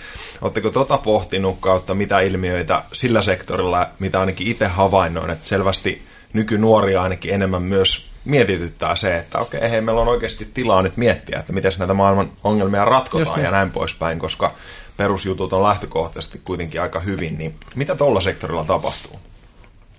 oletteko 0.43 0.71
tota 0.71 0.99
pohtinut 0.99 1.57
kautta 1.61 1.95
mitä 1.95 2.21
ilmiöitä 2.21 2.83
sillä 2.93 3.23
sektorilla, 3.23 3.87
mitä 3.99 4.21
ainakin 4.21 4.47
itse 4.47 4.67
havainnoin, 4.67 5.31
että 5.31 5.49
selvästi 5.49 6.03
nykynuoria 6.33 7.03
ainakin 7.03 7.35
enemmän 7.35 7.63
myös 7.63 8.09
mietityttää 8.25 8.97
se, 8.97 9.17
että 9.17 9.39
okei, 9.39 9.71
hei, 9.71 9.81
meillä 9.81 10.01
on 10.01 10.09
oikeasti 10.09 10.49
tilaa 10.55 10.83
nyt 10.83 10.97
miettiä, 10.97 11.39
että 11.39 11.53
miten 11.53 11.73
näitä 11.79 11.95
maailman 11.95 12.31
ongelmia 12.45 12.85
ratkotaan 12.85 13.37
niin. 13.37 13.45
ja 13.45 13.51
näin 13.51 13.71
poispäin, 13.71 14.19
koska 14.19 14.55
perusjutut 14.97 15.53
on 15.53 15.63
lähtökohtaisesti 15.63 16.41
kuitenkin 16.45 16.83
aika 16.83 17.01
hyvin, 17.01 17.39
niin 17.39 17.55
mitä 17.75 17.95
tuolla 17.95 18.21
sektorilla 18.21 18.65
tapahtuu? 18.65 19.21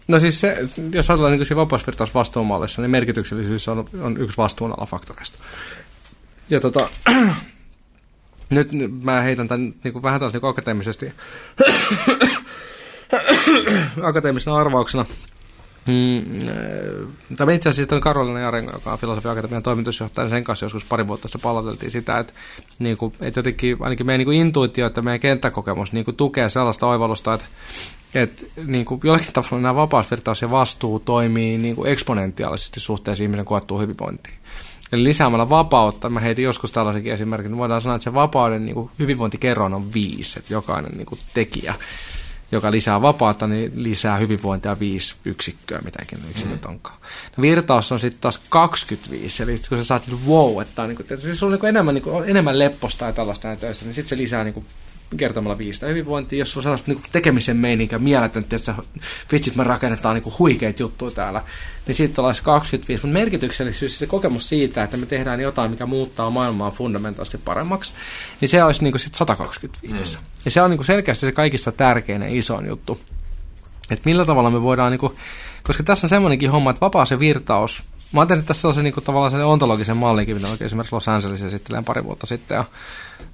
No 0.10 0.20
siis 0.20 0.42
se, 0.42 0.58
jos 0.92 1.10
ajatellaan 1.10 1.40
niin 1.40 1.56
vapausvirtaus 1.56 2.14
vastuumallissa, 2.14 2.82
niin 2.82 2.92
merkityksellisyys 2.92 3.68
on, 3.68 3.86
on 4.02 4.18
yksi 4.18 4.38
vastuunalafaktoreista. 4.38 5.38
Ja 6.50 6.60
tota, 6.60 6.90
nyt 8.50 8.70
mä 9.04 9.22
heitän 9.22 9.48
tämän 9.48 9.74
niin 9.84 9.94
kuin 9.94 10.04
vähän 10.04 10.20
taas 10.20 10.34
niin 10.34 10.46
akateemisesti, 10.46 11.14
akateemisena 14.10 14.58
arvauksena. 14.58 15.06
Mm, 15.88 16.24
tämä 17.38 17.52
itse 17.52 17.70
asiassa 17.70 17.96
on 17.96 18.02
Karolina 18.02 18.40
Jarenko, 18.40 18.72
joka 18.72 18.92
on 18.92 19.00
Filosofian 19.00 19.32
Akatemian 19.32 19.64
toimitusjohtaja, 19.64 20.30
sen 20.30 20.44
kanssa 20.44 20.66
joskus 20.66 20.86
pari 20.86 21.08
vuotta 21.08 21.28
sitten 21.28 21.42
palauteltiin 21.42 21.92
sitä, 21.92 22.20
että, 22.20 22.34
niin 22.80 22.98
kuin, 22.98 23.14
että 23.22 23.40
jotenkin 23.40 23.78
ainakin 23.80 24.06
meidän 24.06 24.20
niin 24.20 24.26
kuin 24.26 24.38
intuitio, 24.38 24.88
että 24.88 25.02
meidän 25.02 25.20
kenttäkokemus 25.20 25.94
niin 25.94 26.06
kuin 26.06 26.18
tukee 26.18 26.50
sellaista 26.50 26.88
oivallusta, 26.88 27.34
että 27.34 27.46
että 28.14 28.46
niin 28.66 28.86
kuin 28.86 29.02
jollakin 29.04 29.34
tavalla 29.34 29.62
nämä 29.62 29.76
vapausvirtaus 29.76 30.42
ja 30.42 30.52
vastuu 30.52 31.00
toimii 31.00 31.58
niin 31.58 31.76
kuin 31.76 31.92
eksponentiaalisesti 31.92 32.80
suhteessa 32.80 33.24
ihmisen 33.24 33.46
koettuun 33.46 33.82
hyvinvointiin. 33.82 34.36
Eli 34.92 35.04
lisäämällä 35.04 35.50
vapautta, 35.50 36.10
mä 36.10 36.20
heitin 36.20 36.46
joskus 36.46 36.72
tällaisenkin 36.72 37.14
esimerkin, 37.14 37.52
niin 37.52 37.58
voidaan 37.58 37.82
sanoa, 37.82 37.96
että 37.96 38.04
se 38.04 38.14
vapauden 38.14 38.66
niin 38.66 38.74
kuin 38.74 38.90
hyvinvointikerroin 39.00 39.74
on 39.74 39.94
viisi, 39.94 40.40
että 40.40 40.54
jokainen 40.54 40.92
niin 40.92 41.06
kuin 41.06 41.20
tekijä, 41.34 41.74
joka 42.52 42.72
lisää 42.72 43.02
vapautta, 43.02 43.48
niin 43.48 43.72
lisää 43.76 44.18
hyvinvointia 44.18 44.80
viisi 44.80 45.16
yksikköä, 45.26 45.82
mitäkin 45.86 46.20
yksi 46.30 46.46
mm. 46.46 46.58
onkaan. 46.68 46.98
No, 47.38 47.42
virtaus 47.42 47.92
on 47.92 48.00
sitten 48.00 48.22
taas 48.22 48.42
25, 48.50 49.44
eli 49.44 49.62
kun 49.70 49.78
sä 49.78 49.84
saat 49.84 50.10
wow, 50.28 50.62
että, 50.62 50.82
on, 50.82 50.90
niin 50.90 50.98
kuin, 50.98 51.20
siis 51.20 51.44
on 51.44 51.52
niin 51.52 51.60
kuin 51.60 51.70
enemmän, 51.70 51.96
niin 51.96 52.04
kuin, 52.04 52.30
enemmän 52.30 52.60
lepposta 52.60 53.06
ja 53.06 53.14
tällaista 53.14 53.48
näin 53.48 53.60
töissä, 53.60 53.86
niin 53.86 53.96
sitten 53.96 54.10
se 54.10 54.18
lisää 54.18 54.44
niin 54.44 54.54
kuin 54.54 54.66
kertomalla 55.18 55.58
viistä 55.58 55.88
hyvinvointia, 55.88 56.40
jos 56.40 56.58
on 56.58 56.64
sellaista 56.64 56.92
niin 56.92 57.02
tekemisen 57.12 57.58
meininkä 57.58 58.00
mieletön, 58.00 58.44
että 58.44 58.76
vitsit 59.32 59.56
me 59.56 59.64
rakennetaan 59.64 60.16
niin 60.16 60.34
huikeita 60.40 60.84
juttuja 60.84 61.12
täällä, 61.12 61.44
niin 61.88 61.96
sitten 61.96 62.26
olisi 62.26 62.44
25. 62.44 63.06
Mutta 63.06 63.20
merkityksellisyys, 63.20 64.00
se 64.00 64.08
kokemus 64.08 64.50
siitä, 64.50 64.84
että 64.84 64.98
me 64.98 65.06
tehdään 65.06 65.40
jotain, 65.40 65.72
mikä 65.72 65.86
muuttaa 65.86 66.32
maailmaa 66.32 66.72
fundamentaalisesti 66.72 67.38
paremmaksi, 67.38 67.94
niin 68.42 68.50
se 68.50 68.64
olisi 68.64 68.84
niin 68.84 69.00
sitten 69.00 69.18
125. 69.18 70.18
Mm. 70.18 70.24
Ja 70.46 70.52
se 70.52 70.62
on 70.62 70.70
niin 70.70 70.86
selkeästi 70.86 71.26
se 71.26 71.32
kaikista 71.32 71.72
tärkein 71.72 72.22
ja 72.22 72.28
isoin 72.32 72.66
juttu. 72.66 73.00
Että 73.92 74.10
millä 74.10 74.26
tavalla 74.26 74.52
me 74.52 74.62
voidaan, 74.62 74.92
niin 74.92 75.00
kuin, 75.00 75.16
koska 75.64 75.84
tässä 75.84 76.06
on 76.06 76.10
semmoinenkin 76.10 76.52
homma, 76.52 76.70
että 76.70 76.82
vapaa 76.82 77.06
se 77.06 77.20
virtaus, 77.20 77.84
Mä 78.12 78.20
oon 78.20 78.28
tehnyt 78.28 78.46
tässä 78.46 78.62
sellaisen 78.62 78.84
niin 78.84 78.94
kuin, 78.94 79.04
tavallaan 79.04 79.32
sen 79.32 79.46
ontologisen 79.46 79.98
mallinkin, 79.98 80.36
mitä 80.36 80.52
oikein 80.52 80.66
esimerkiksi 80.66 80.96
Los 80.96 81.08
Angeles 81.08 81.44
esittelee 81.44 81.82
pari 81.82 82.04
vuotta 82.04 82.26
sitten 82.26 82.56
ja 82.56 82.66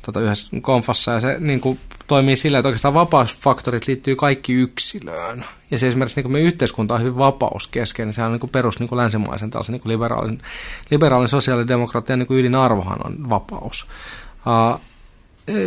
tota, 0.01 0.21
yhdessä 0.21 0.57
konfassa. 0.61 1.11
Ja 1.11 1.19
se 1.19 1.35
niin 1.39 1.61
kuin, 1.61 1.79
toimii 2.07 2.35
sillä, 2.35 2.59
että 2.59 2.67
oikeastaan 2.67 2.93
vapausfaktorit 2.93 3.87
liittyy 3.87 4.15
kaikki 4.15 4.53
yksilöön. 4.53 5.45
Ja 5.71 5.79
se 5.79 5.87
esimerkiksi 5.87 6.17
niin 6.17 6.23
kuin 6.23 6.31
meidän 6.31 6.47
yhteiskunta 6.47 6.93
on 6.93 6.99
hyvin 6.99 7.17
vapauskeskeinen. 7.17 8.13
Se 8.13 8.23
on 8.23 8.31
niin 8.31 8.39
kuin 8.39 8.49
perus 8.49 8.79
niin 8.79 8.89
kuin 8.89 8.97
länsimaisen 8.97 9.51
tällaisen 9.51 9.73
niin 9.73 9.81
kuin 9.81 9.93
liberaalin, 9.93 10.41
liberaalin 10.91 11.29
sosiaalidemokratian 11.29 12.19
niin 12.19 12.27
kuin 12.27 12.39
ydinarvohan 12.39 13.05
on 13.05 13.29
vapaus. 13.29 13.87
Uh, 14.45 14.81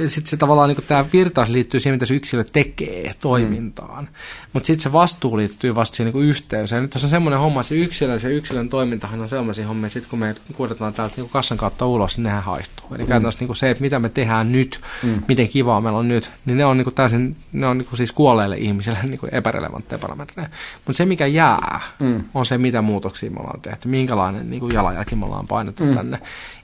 sitten 0.06 0.30
se 0.30 0.36
tavallaan 0.36 0.68
niin 0.68 0.84
tämä 0.88 1.04
virtaus 1.12 1.48
liittyy 1.48 1.80
siihen, 1.80 1.94
mitä 1.94 2.06
se 2.06 2.14
yksilö 2.14 2.44
tekee 2.44 3.14
toimintaan. 3.20 4.04
Mm. 4.04 4.10
Mutta 4.52 4.66
sitten 4.66 4.82
se 4.82 4.92
vastuu 4.92 5.36
liittyy 5.36 5.74
vasta 5.74 5.96
siihen 5.96 6.14
niin 6.14 6.24
yhteys. 6.24 6.70
Ja 6.70 6.80
nyt 6.80 6.90
tässä 6.90 7.06
on 7.06 7.10
semmoinen 7.10 7.40
homma, 7.40 7.60
että 7.60 7.68
se 7.68 7.74
yksilö, 7.74 8.18
se 8.18 8.32
yksilön 8.32 8.68
toimintahan 8.68 9.20
on 9.20 9.28
sellaisia 9.28 9.66
hommia, 9.66 9.86
että 9.86 9.92
sitten 9.92 10.10
kun 10.10 10.18
me 10.18 10.34
kuudetaan 10.52 10.94
täältä 10.94 11.14
niin 11.16 11.28
kassan 11.28 11.58
kautta 11.58 11.86
ulos, 11.86 12.16
niin 12.16 12.24
nehän 12.24 12.42
haistuu. 12.42 12.86
Eli 12.94 13.02
mm. 13.02 13.08
käytännössä 13.08 13.44
niin 13.44 13.56
se, 13.56 13.70
että 13.70 13.82
mitä 13.82 13.98
me 13.98 14.08
tehdään 14.08 14.52
nyt, 14.52 14.80
mm. 15.02 15.22
miten 15.28 15.48
kivaa 15.48 15.80
meillä 15.80 15.98
on 15.98 16.08
nyt, 16.08 16.30
niin 16.46 16.58
ne 16.58 16.64
on 16.64 16.76
niin 16.76 16.94
täysin, 16.94 17.36
ne 17.52 17.66
on 17.66 17.78
niin 17.78 17.88
siis 17.94 18.12
kuolleille 18.12 18.56
ihmisille 18.56 18.98
niin 19.04 19.20
epärelevantteja 19.32 19.98
parametreja. 19.98 20.48
Mutta 20.74 20.96
se, 20.96 21.06
mikä 21.06 21.26
jää, 21.26 21.80
mm. 22.00 22.24
on 22.34 22.46
se, 22.46 22.58
mitä 22.58 22.82
muutoksia 22.82 23.30
me 23.30 23.40
ollaan 23.40 23.60
tehty, 23.60 23.88
minkälainen 23.88 24.50
niin 24.50 24.72
jalanjälki 24.72 25.14
me 25.14 25.24
ollaan 25.24 25.46
painettu 25.46 25.84
mm. 25.84 25.94
tänne. 25.94 26.18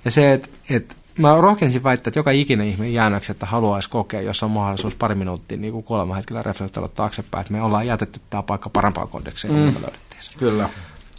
Ja 0.05 0.11
se, 0.11 0.33
että 0.33 0.49
et, 0.71 0.97
mä 1.19 1.37
rohkenisin 1.41 1.83
väittää, 1.83 2.11
että 2.11 2.19
joka 2.19 2.31
ikinen 2.31 2.67
ihminen 2.67 2.95
jäännöksi, 2.95 3.33
että 3.33 3.47
haluaisi 3.47 3.91
kokea, 3.91 4.21
jos 4.21 4.43
on 4.43 4.51
mahdollisuus 4.51 4.95
pari 4.95 5.15
minuuttia 5.15 5.59
niin 5.59 5.73
kuin 5.73 5.85
kuoleman 5.85 6.17
hetkellä 6.17 6.43
reflektoida 6.43 6.89
taaksepäin, 6.89 7.41
että 7.41 7.53
me 7.53 7.63
ollaan 7.63 7.87
jätetty 7.87 8.21
tämä 8.31 8.43
paikka 8.43 8.71
parempaan 8.71 9.09
kondekseen, 9.09 9.55
mm. 9.55 9.61
me 9.61 9.81
löydettiin 9.81 10.23
se. 10.23 10.39
Kyllä. 10.39 10.69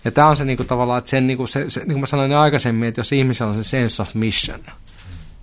Ja 0.06 0.12
tämä 0.12 0.28
on 0.28 0.36
se 0.36 0.46
niin 0.46 0.58
kuin, 0.58 0.68
tavallaan, 0.68 0.98
että 0.98 1.10
sen, 1.10 1.28
niin 1.28 1.38
kuin, 1.38 1.48
se, 1.48 1.70
se, 1.70 1.80
niin 1.80 1.88
kuin 1.88 2.00
mä 2.00 2.06
sanoin 2.06 2.34
aikaisemmin, 2.34 2.90
että 2.90 3.00
jos 3.00 3.12
ihmisellä 3.12 3.50
on 3.50 3.64
se 3.64 3.70
sense 3.70 4.02
of 4.02 4.16
mission, 4.16 4.60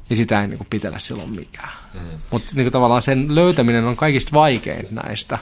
niin 0.08 0.16
sitä 0.16 0.40
ei 0.40 0.48
niin 0.48 0.58
kuin 0.58 0.68
pitellä 0.70 0.98
silloin 0.98 1.30
mikään. 1.30 1.72
Mm. 1.94 2.00
Mutta 2.30 2.52
niin 2.54 2.72
tavallaan 2.72 3.02
sen 3.02 3.34
löytäminen 3.34 3.84
on 3.84 3.96
kaikista 3.96 4.32
vaikein 4.32 4.86
näistä 4.90 5.38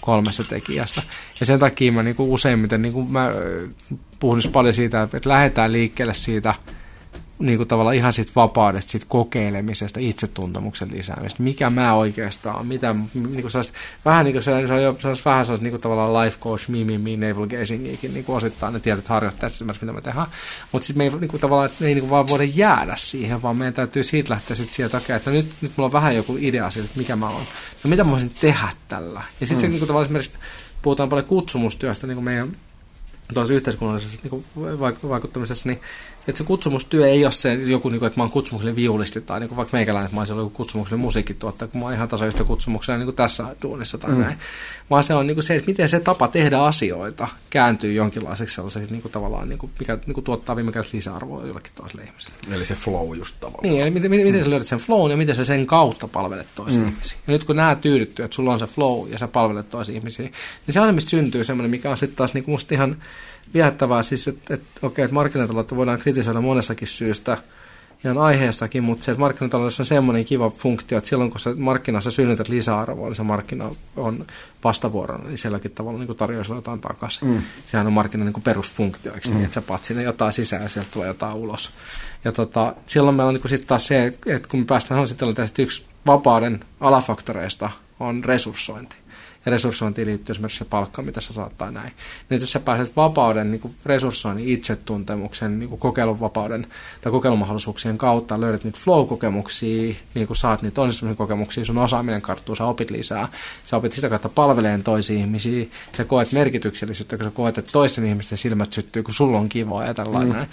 kolmesta 0.00 0.44
tekijästä. 0.44 1.02
Ja 1.40 1.46
sen 1.46 1.58
takia 1.58 1.92
mä 1.92 2.02
niin 2.02 2.16
kuin 2.16 2.30
useimmiten, 2.30 2.82
niin 2.82 2.92
kuin 2.92 3.10
mä 3.12 3.30
puhun 4.18 4.42
paljon 4.52 4.74
siitä, 4.74 5.02
että 5.02 5.30
lähdetään 5.30 5.72
liikkeelle 5.72 6.14
siitä– 6.14 6.54
niin 7.42 7.56
kuin 7.56 7.68
tavallaan 7.68 7.96
ihan 7.96 8.12
siitä 8.12 8.32
vapaudesta, 8.36 8.90
siitä 8.90 9.06
kokeilemisesta, 9.08 10.00
itsetuntemuksen 10.00 10.90
lisäämisestä. 10.92 11.42
Mikä 11.42 11.70
mä 11.70 11.94
oikeastaan 11.94 12.66
mitä, 12.66 12.94
niin 13.14 13.40
kuin 13.40 13.50
sellais, 13.50 13.72
vähän 14.04 14.24
niin 14.24 14.32
kuin 14.32 14.42
se, 14.42 14.66
se, 14.66 14.72
on, 14.88 14.96
se 15.00 15.08
on 15.08 15.16
vähän 15.24 15.46
sellaista 15.46 15.64
niin 15.64 15.70
kuin 15.70 15.80
tavallaan 15.80 16.24
life 16.24 16.38
coach, 16.40 16.68
me, 16.68 16.84
me, 16.84 16.98
me, 16.98 17.16
navel 17.16 17.46
gazingikin, 17.46 18.14
niin 18.14 18.24
kuin 18.24 18.36
osittain 18.36 18.72
ne 18.74 18.80
tietyt 18.80 19.08
harjoitteet, 19.08 19.52
mitä 19.60 19.92
me 19.92 20.00
tehdään. 20.00 20.26
Mutta 20.72 20.86
sitten 20.86 20.98
me 20.98 21.04
ei 21.04 21.20
niin 21.20 21.28
kuin, 21.28 21.40
tavallaan, 21.40 21.66
että 21.66 21.82
me 21.84 21.88
ei 21.88 21.94
niin 21.94 22.02
kuin 22.02 22.10
vaan 22.10 22.28
voida 22.28 22.44
jäädä 22.44 22.94
siihen, 22.96 23.42
vaan 23.42 23.56
meidän 23.56 23.74
täytyy 23.74 24.04
siitä 24.04 24.34
lähteä 24.34 24.56
sitten 24.56 24.74
sieltä, 24.74 24.96
okay, 24.96 25.16
että 25.16 25.30
nyt, 25.30 25.46
nyt 25.60 25.72
mulla 25.76 25.86
on 25.86 25.92
vähän 25.92 26.16
joku 26.16 26.36
idea 26.40 26.70
siitä, 26.70 26.86
että 26.86 26.98
mikä 26.98 27.16
mä 27.16 27.28
oon. 27.28 27.42
No 27.84 27.90
mitä 27.90 28.04
mä 28.04 28.10
voisin 28.10 28.32
tehdä 28.40 28.68
tällä? 28.88 29.22
Ja 29.40 29.46
sitten 29.46 29.56
mm. 29.56 29.60
se 29.60 29.68
niin 29.68 29.78
kuin, 29.78 29.86
tavallaan 29.86 30.06
esimerkiksi 30.06 30.38
puhutaan 30.82 31.08
paljon 31.08 31.26
kutsumustyöstä 31.26 32.06
niin 32.06 32.16
kuin 32.16 32.24
meidän 32.24 32.56
tuossa 33.34 33.54
yhteiskunnallisessa 33.54 34.20
niin 34.22 34.44
vaikuttamisessa, 35.08 35.68
niin 35.68 35.80
että 36.28 36.38
se 36.38 36.44
kutsumustyö 36.44 37.08
ei 37.08 37.24
ole 37.24 37.32
se 37.32 37.54
joku, 37.54 37.88
niin 37.88 37.98
kuin, 37.98 38.06
että 38.06 38.20
mä 38.20 38.22
oon 38.22 38.30
kutsumuksellinen 38.30 38.76
viulisti 38.76 39.20
tai 39.20 39.40
niin 39.40 39.48
kuin 39.48 39.56
vaikka 39.56 39.76
meikäläinen, 39.76 40.04
että 40.04 40.16
mä 40.16 40.20
olisin 40.20 40.36
ollut 40.36 40.52
kutsumuksellinen 40.52 41.04
musiikkituottaja, 41.04 41.68
kun 41.68 41.80
mä 41.80 41.86
oon 41.86 41.94
ihan 41.94 42.08
tasa 42.08 42.26
yhtä 42.26 42.44
kutsumuksella 42.44 42.98
niin 42.98 43.06
kuin 43.06 43.16
tässä 43.16 43.56
duunissa 43.62 43.98
tai 43.98 44.10
mm. 44.10 44.20
näin. 44.20 44.38
Vaan 44.90 45.04
se 45.04 45.14
on 45.14 45.26
niin 45.26 45.34
kuin 45.34 45.44
se, 45.44 45.54
että 45.54 45.66
miten 45.70 45.88
se 45.88 46.00
tapa 46.00 46.28
tehdä 46.28 46.58
asioita 46.58 47.28
kääntyy 47.50 47.92
jonkinlaiseksi 47.92 48.54
sellaiseksi 48.54 48.92
niin 48.92 49.02
kuin 49.02 49.12
tavallaan, 49.12 49.48
niin 49.48 49.58
kuin, 49.58 49.72
mikä 49.78 49.98
niin 50.06 50.14
kuin 50.14 50.24
tuottaa 50.24 50.56
viime 50.56 50.72
kädessä 50.72 50.96
lisäarvoa 50.96 51.46
jollekin 51.46 51.72
toiselle 51.74 52.04
ihmiselle. 52.04 52.36
Eli 52.50 52.64
se 52.64 52.74
flow 52.74 53.16
just 53.16 53.34
tavallaan. 53.40 53.62
Niin, 53.62 53.80
eli 53.80 53.90
miten, 53.90 54.10
miten, 54.10 54.26
miten 54.26 54.44
sä 54.44 54.50
löydät 54.50 54.68
sen 54.68 54.78
flow 54.78 55.10
ja 55.10 55.16
miten 55.16 55.34
sä 55.34 55.44
sen 55.44 55.66
kautta 55.66 56.08
palvelet 56.08 56.46
toisia 56.54 56.80
mm. 56.80 56.88
ihmisiä. 56.88 57.18
Ja 57.26 57.32
nyt 57.32 57.44
kun 57.44 57.56
nämä 57.56 57.74
tyydyttyy, 57.74 58.24
että 58.24 58.34
sulla 58.34 58.52
on 58.52 58.58
se 58.58 58.66
flow 58.66 59.08
ja 59.08 59.18
sä 59.18 59.28
palvelet 59.28 59.70
toisia 59.70 59.94
ihmisiä, 59.94 60.26
niin 60.66 60.74
se 60.74 60.80
on 60.80 60.88
se, 60.88 60.92
mistä 60.92 61.10
syntyy 61.10 61.44
semmoinen, 61.44 61.70
mikä 61.70 61.90
on 61.90 61.98
sitten 61.98 62.16
taas 62.16 62.34
niin 62.34 62.44
kuin 62.44 62.52
musta 62.52 62.74
ihan 62.74 62.96
viehättävää 63.54 64.02
siis, 64.02 64.28
että, 64.28 64.54
että 64.54 64.86
okei, 64.86 65.04
että 65.04 65.14
markkinataloutta 65.14 65.76
voidaan 65.76 65.98
kritisoida 65.98 66.40
monestakin 66.40 66.88
syystä, 66.88 67.38
ihan 68.04 68.18
aiheestakin, 68.18 68.82
mutta 68.82 69.04
se, 69.04 69.12
että 69.12 69.20
markkinataloudessa 69.20 69.82
on 69.82 69.86
semmoinen 69.86 70.24
kiva 70.24 70.50
funktio, 70.50 70.98
että 70.98 71.10
silloin 71.10 71.30
kun 71.30 71.40
sä 71.40 71.54
markkinassa 71.56 72.10
synnytät 72.10 72.48
lisäarvoa, 72.48 73.08
niin 73.08 73.16
se 73.16 73.22
markkina 73.22 73.70
on 73.96 74.26
vastavuoroinen, 74.64 75.28
niin 75.28 75.38
silläkin 75.38 75.70
tavalla 75.70 75.98
niin 75.98 76.16
tarjoaa 76.16 76.44
sulle 76.44 76.58
jotain 76.58 76.80
takaisin. 76.80 77.28
Mm. 77.28 77.42
Sehän 77.66 77.86
on 77.86 77.92
markkinan 77.92 78.26
niin 78.26 78.42
perusfunktio, 78.42 79.14
eikö 79.14 79.26
niin, 79.26 79.34
mm. 79.34 79.38
niin, 79.38 79.44
että 79.44 79.54
sä 79.54 79.62
paat 79.62 79.84
sinne 79.84 80.02
jotain 80.02 80.32
sisään 80.32 80.62
ja 80.62 80.68
sieltä 80.68 80.90
tulee 80.92 81.08
jotain 81.08 81.34
ulos. 81.34 81.70
Ja 82.24 82.32
tota, 82.32 82.74
silloin 82.86 83.16
meillä 83.16 83.28
on 83.28 83.34
niin 83.34 83.48
sitten 83.48 83.68
taas 83.68 83.86
se, 83.86 84.06
että 84.06 84.48
kun 84.48 84.60
me 84.60 84.66
päästään 84.66 85.08
sitten 85.08 85.28
että 85.28 85.62
yksi 85.62 85.84
vapauden 86.06 86.64
alafaktoreista 86.80 87.70
on 88.00 88.24
resurssointi 88.24 88.96
resurssointiin 89.46 90.08
liittyy 90.08 90.32
esimerkiksi 90.32 90.58
se 90.58 90.64
palkka, 90.64 91.02
mitä 91.02 91.20
sä 91.20 91.32
saat 91.32 91.58
tai 91.58 91.72
näin. 91.72 91.92
Niin 92.30 92.40
jos 92.40 92.52
sä 92.52 92.60
pääset 92.60 92.96
vapauden, 92.96 93.50
niin 93.50 93.60
kuin 93.60 93.74
resurssoinnin, 93.84 94.48
itsetuntemuksen, 94.48 95.58
niin 95.58 95.68
kuin 95.68 95.78
kokeiluvapauden 95.78 96.66
tai 97.00 97.12
kokeilumahdollisuuksien 97.12 97.98
kautta, 97.98 98.40
löydät 98.40 98.64
niitä 98.64 98.78
flow-kokemuksia, 98.78 99.94
niin 100.14 100.26
kuin 100.26 100.36
saat 100.36 100.62
niitä 100.62 100.82
onnistumisen 100.82 101.16
kokemuksia, 101.16 101.64
sun 101.64 101.78
osaaminen 101.78 102.22
karttuu, 102.22 102.54
sä 102.54 102.64
opit 102.64 102.90
lisää, 102.90 103.28
sä 103.64 103.76
opit 103.76 103.92
sitä 103.92 104.08
kautta 104.08 104.28
palveleen 104.28 104.82
toisia 104.82 105.18
ihmisiä, 105.18 105.66
sä 105.96 106.04
koet 106.04 106.32
merkityksellisyyttä, 106.32 107.16
kun 107.16 107.24
sä 107.24 107.30
koet, 107.30 107.58
että 107.58 107.72
toisten 107.72 108.06
ihmisten 108.06 108.38
silmät 108.38 108.72
syttyy, 108.72 109.02
kun 109.02 109.14
sulla 109.14 109.38
on 109.38 109.48
kivaa 109.48 109.84
ja 109.84 109.94
tällainen. 109.94 110.36
Mm. 110.36 110.46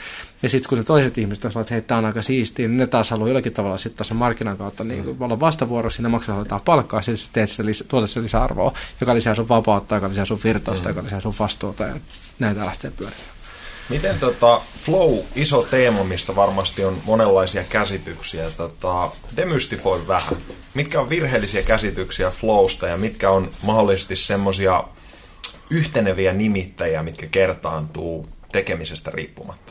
Ja 0.44 0.50
sitten 0.50 0.70
kun 0.70 0.78
ne 0.78 0.84
toiset 0.84 1.18
ihmiset 1.18 1.42
sanoo, 1.42 1.62
että 1.62 1.74
hei, 1.74 1.82
tämä 1.82 1.98
on 1.98 2.06
aika 2.06 2.22
siistiä, 2.22 2.68
niin 2.68 2.78
ne 2.78 2.88
taas 2.88 3.10
haluaa 3.10 3.30
jollakin 3.30 3.54
tavalla 3.54 3.78
sitten 3.78 4.06
sen 4.06 4.18
markkinan 4.18 4.58
kautta 4.58 4.84
niin 4.84 5.04
kuin, 5.04 5.18
olla 5.20 5.40
vastavuorossa, 5.40 6.02
ne 6.02 6.10
maksaa 6.10 6.46
palkkaa, 6.66 7.02
sitten 7.02 7.30
teet 7.34 7.50
sitä, 7.50 7.66
lisä, 7.66 7.86
tuotat 7.88 8.10
sitä 8.10 8.24
lisäarvoa 8.24 8.74
joka 9.02 9.16
lisää 9.16 9.36
sun 9.36 9.50
vapautta, 9.50 9.96
joka 9.96 10.10
lisää 10.10 10.26
sun 10.26 10.40
virtausta, 10.44 10.90
mm. 10.90 10.96
joka 10.96 11.04
lisää 11.04 11.20
sun 11.20 11.34
vastuuta 11.40 11.84
ja 11.84 11.96
näitä 12.40 12.66
lähtee 12.66 12.92
pyörimään. 12.92 13.40
Miten 13.90 14.20
tota, 14.20 14.62
flow, 14.86 15.18
iso 15.36 15.68
teema, 15.72 16.04
mistä 16.04 16.36
varmasti 16.36 16.86
on 16.86 16.98
monenlaisia 17.06 17.64
käsityksiä, 17.64 18.50
tota, 18.58 19.12
demystifoi 19.36 20.08
vähän. 20.08 20.38
Mitkä 20.74 21.02
on 21.02 21.10
virheellisiä 21.10 21.62
käsityksiä 21.62 22.30
flowsta 22.30 22.88
ja 22.88 22.98
mitkä 22.98 23.30
on 23.30 23.50
mahdollisesti 23.64 24.16
semmoisia 24.16 24.84
yhteneviä 25.70 26.34
nimittäjiä, 26.34 27.04
mitkä 27.04 27.28
kertaantuu 27.32 28.30
tekemisestä 28.52 29.12
riippumatta? 29.12 29.69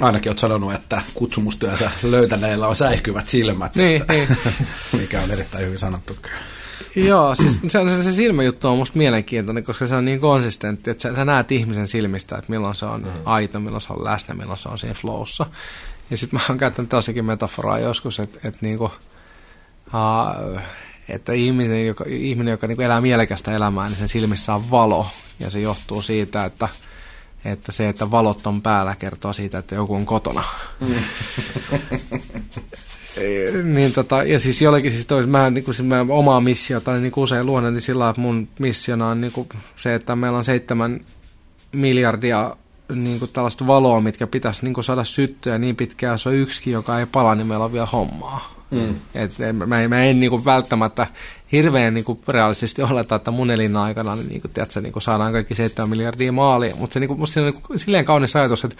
Ainakin 0.00 0.30
olet 0.30 0.38
sanonut, 0.38 0.74
että 0.74 1.02
kutsumustyönsä 1.14 1.90
löytäneillä 2.02 2.68
on 2.68 2.76
säihkyvät 2.76 3.28
silmät, 3.28 3.74
niin, 3.74 4.00
että, 4.00 4.12
niin. 4.12 4.28
mikä 5.00 5.22
on 5.22 5.30
erittäin 5.30 5.64
hyvin 5.64 5.78
sanottu. 5.78 6.16
Joo, 6.96 7.34
siis 7.34 7.60
se, 7.68 7.78
se, 7.88 8.02
se 8.02 8.12
silmäjuttu 8.12 8.68
on 8.68 8.78
musta 8.78 8.98
mielenkiintoinen, 8.98 9.64
koska 9.64 9.86
se 9.86 9.94
on 9.94 10.04
niin 10.04 10.20
konsistentti, 10.20 10.90
että 10.90 11.02
sä, 11.02 11.14
sä 11.14 11.24
näet 11.24 11.52
ihmisen 11.52 11.88
silmistä, 11.88 12.38
että 12.38 12.50
milloin 12.52 12.74
se 12.74 12.86
on 12.86 13.02
mm. 13.02 13.08
aito, 13.24 13.60
milloin 13.60 13.80
se 13.80 13.92
on 13.92 14.04
läsnä, 14.04 14.34
milloin 14.34 14.58
se 14.58 14.68
on 14.68 14.78
siinä 14.78 14.94
flowssa. 14.94 15.46
Ja 16.10 16.16
sitten 16.16 16.40
mä 16.40 16.46
oon 16.48 16.58
käyttänyt 16.58 16.88
tällaisenkin 16.88 17.24
metaforaa 17.24 17.78
joskus, 17.78 18.20
että, 18.20 18.38
että, 18.44 18.58
niinku, 18.62 18.84
uh, 18.84 20.60
että 21.08 21.32
ihminen, 21.32 21.86
joka, 21.86 22.04
ihminen, 22.08 22.52
joka 22.52 22.66
niinku 22.66 22.82
elää 22.82 23.00
mielekästä 23.00 23.52
elämää, 23.52 23.88
niin 23.88 23.96
sen 23.96 24.08
silmissä 24.08 24.54
on 24.54 24.70
valo. 24.70 25.06
Ja 25.40 25.50
se 25.50 25.60
johtuu 25.60 26.02
siitä, 26.02 26.44
että 26.44 26.68
että 27.44 27.72
se, 27.72 27.88
että 27.88 28.10
valot 28.10 28.46
on 28.46 28.62
päällä, 28.62 28.96
kertoo 28.96 29.32
siitä, 29.32 29.58
että 29.58 29.74
joku 29.74 29.94
on 29.94 30.06
kotona. 30.06 30.42
Mm. 30.80 30.94
niin 33.74 33.92
tota, 33.92 34.22
ja 34.22 34.38
siis 34.38 34.62
jollekin 34.62 34.92
siis 34.92 35.06
tois, 35.06 35.26
mä, 35.26 35.50
niin 35.50 35.64
kuin, 35.64 35.74
siis 35.74 35.88
mä 35.88 36.06
omaa 36.08 36.40
missiota 36.40 36.96
niin 36.96 37.12
kuin 37.12 37.24
usein 37.24 37.46
luonne, 37.46 37.70
niin 37.70 37.80
sillä 37.80 38.08
että 38.08 38.20
mun 38.20 38.48
missiona 38.58 39.08
on 39.08 39.20
niin 39.20 39.32
kuin 39.32 39.48
se, 39.76 39.94
että 39.94 40.16
meillä 40.16 40.38
on 40.38 40.44
seitsemän 40.44 41.00
miljardia 41.72 42.56
niin 42.94 43.18
kuin 43.18 43.30
tällaista 43.32 43.66
valoa, 43.66 44.00
mitkä 44.00 44.26
pitäisi 44.26 44.64
niin 44.64 44.74
kuin 44.74 44.84
saada 44.84 45.04
syttyä 45.04 45.58
niin 45.58 45.76
pitkään, 45.76 46.18
se 46.18 46.28
on 46.28 46.34
yksikin, 46.34 46.72
joka 46.72 47.00
ei 47.00 47.06
pala, 47.06 47.34
niin 47.34 47.46
meillä 47.46 47.64
on 47.64 47.72
vielä 47.72 47.86
hommaa. 47.86 48.57
Mm. 48.70 48.94
Et, 49.14 49.32
mä, 49.66 49.88
mä 49.88 50.02
en 50.02 50.20
niin 50.20 50.30
kuin 50.30 50.44
välttämättä 50.44 51.06
hirveän 51.52 51.94
niin 51.94 52.04
kuin 52.04 52.18
realistisesti 52.28 52.82
oleta, 52.82 53.16
että 53.16 53.30
mun 53.30 53.50
elinaikana 53.50 54.14
niin, 54.14 54.28
niin 54.28 54.40
kuin, 54.40 54.52
tiedätkö, 54.52 54.80
niin 54.80 54.92
kuin 54.92 55.02
saadaan 55.02 55.32
kaikki 55.32 55.54
7 55.54 55.90
miljardia 55.90 56.32
maalia, 56.32 56.76
mutta 56.76 56.94
se, 56.94 57.00
niin 57.00 57.18
musta 57.18 57.40
on 57.40 57.46
niin 57.46 57.62
kuin, 57.62 57.78
silleen 57.78 58.04
kaunis 58.04 58.36
ajatus, 58.36 58.64
että 58.64 58.76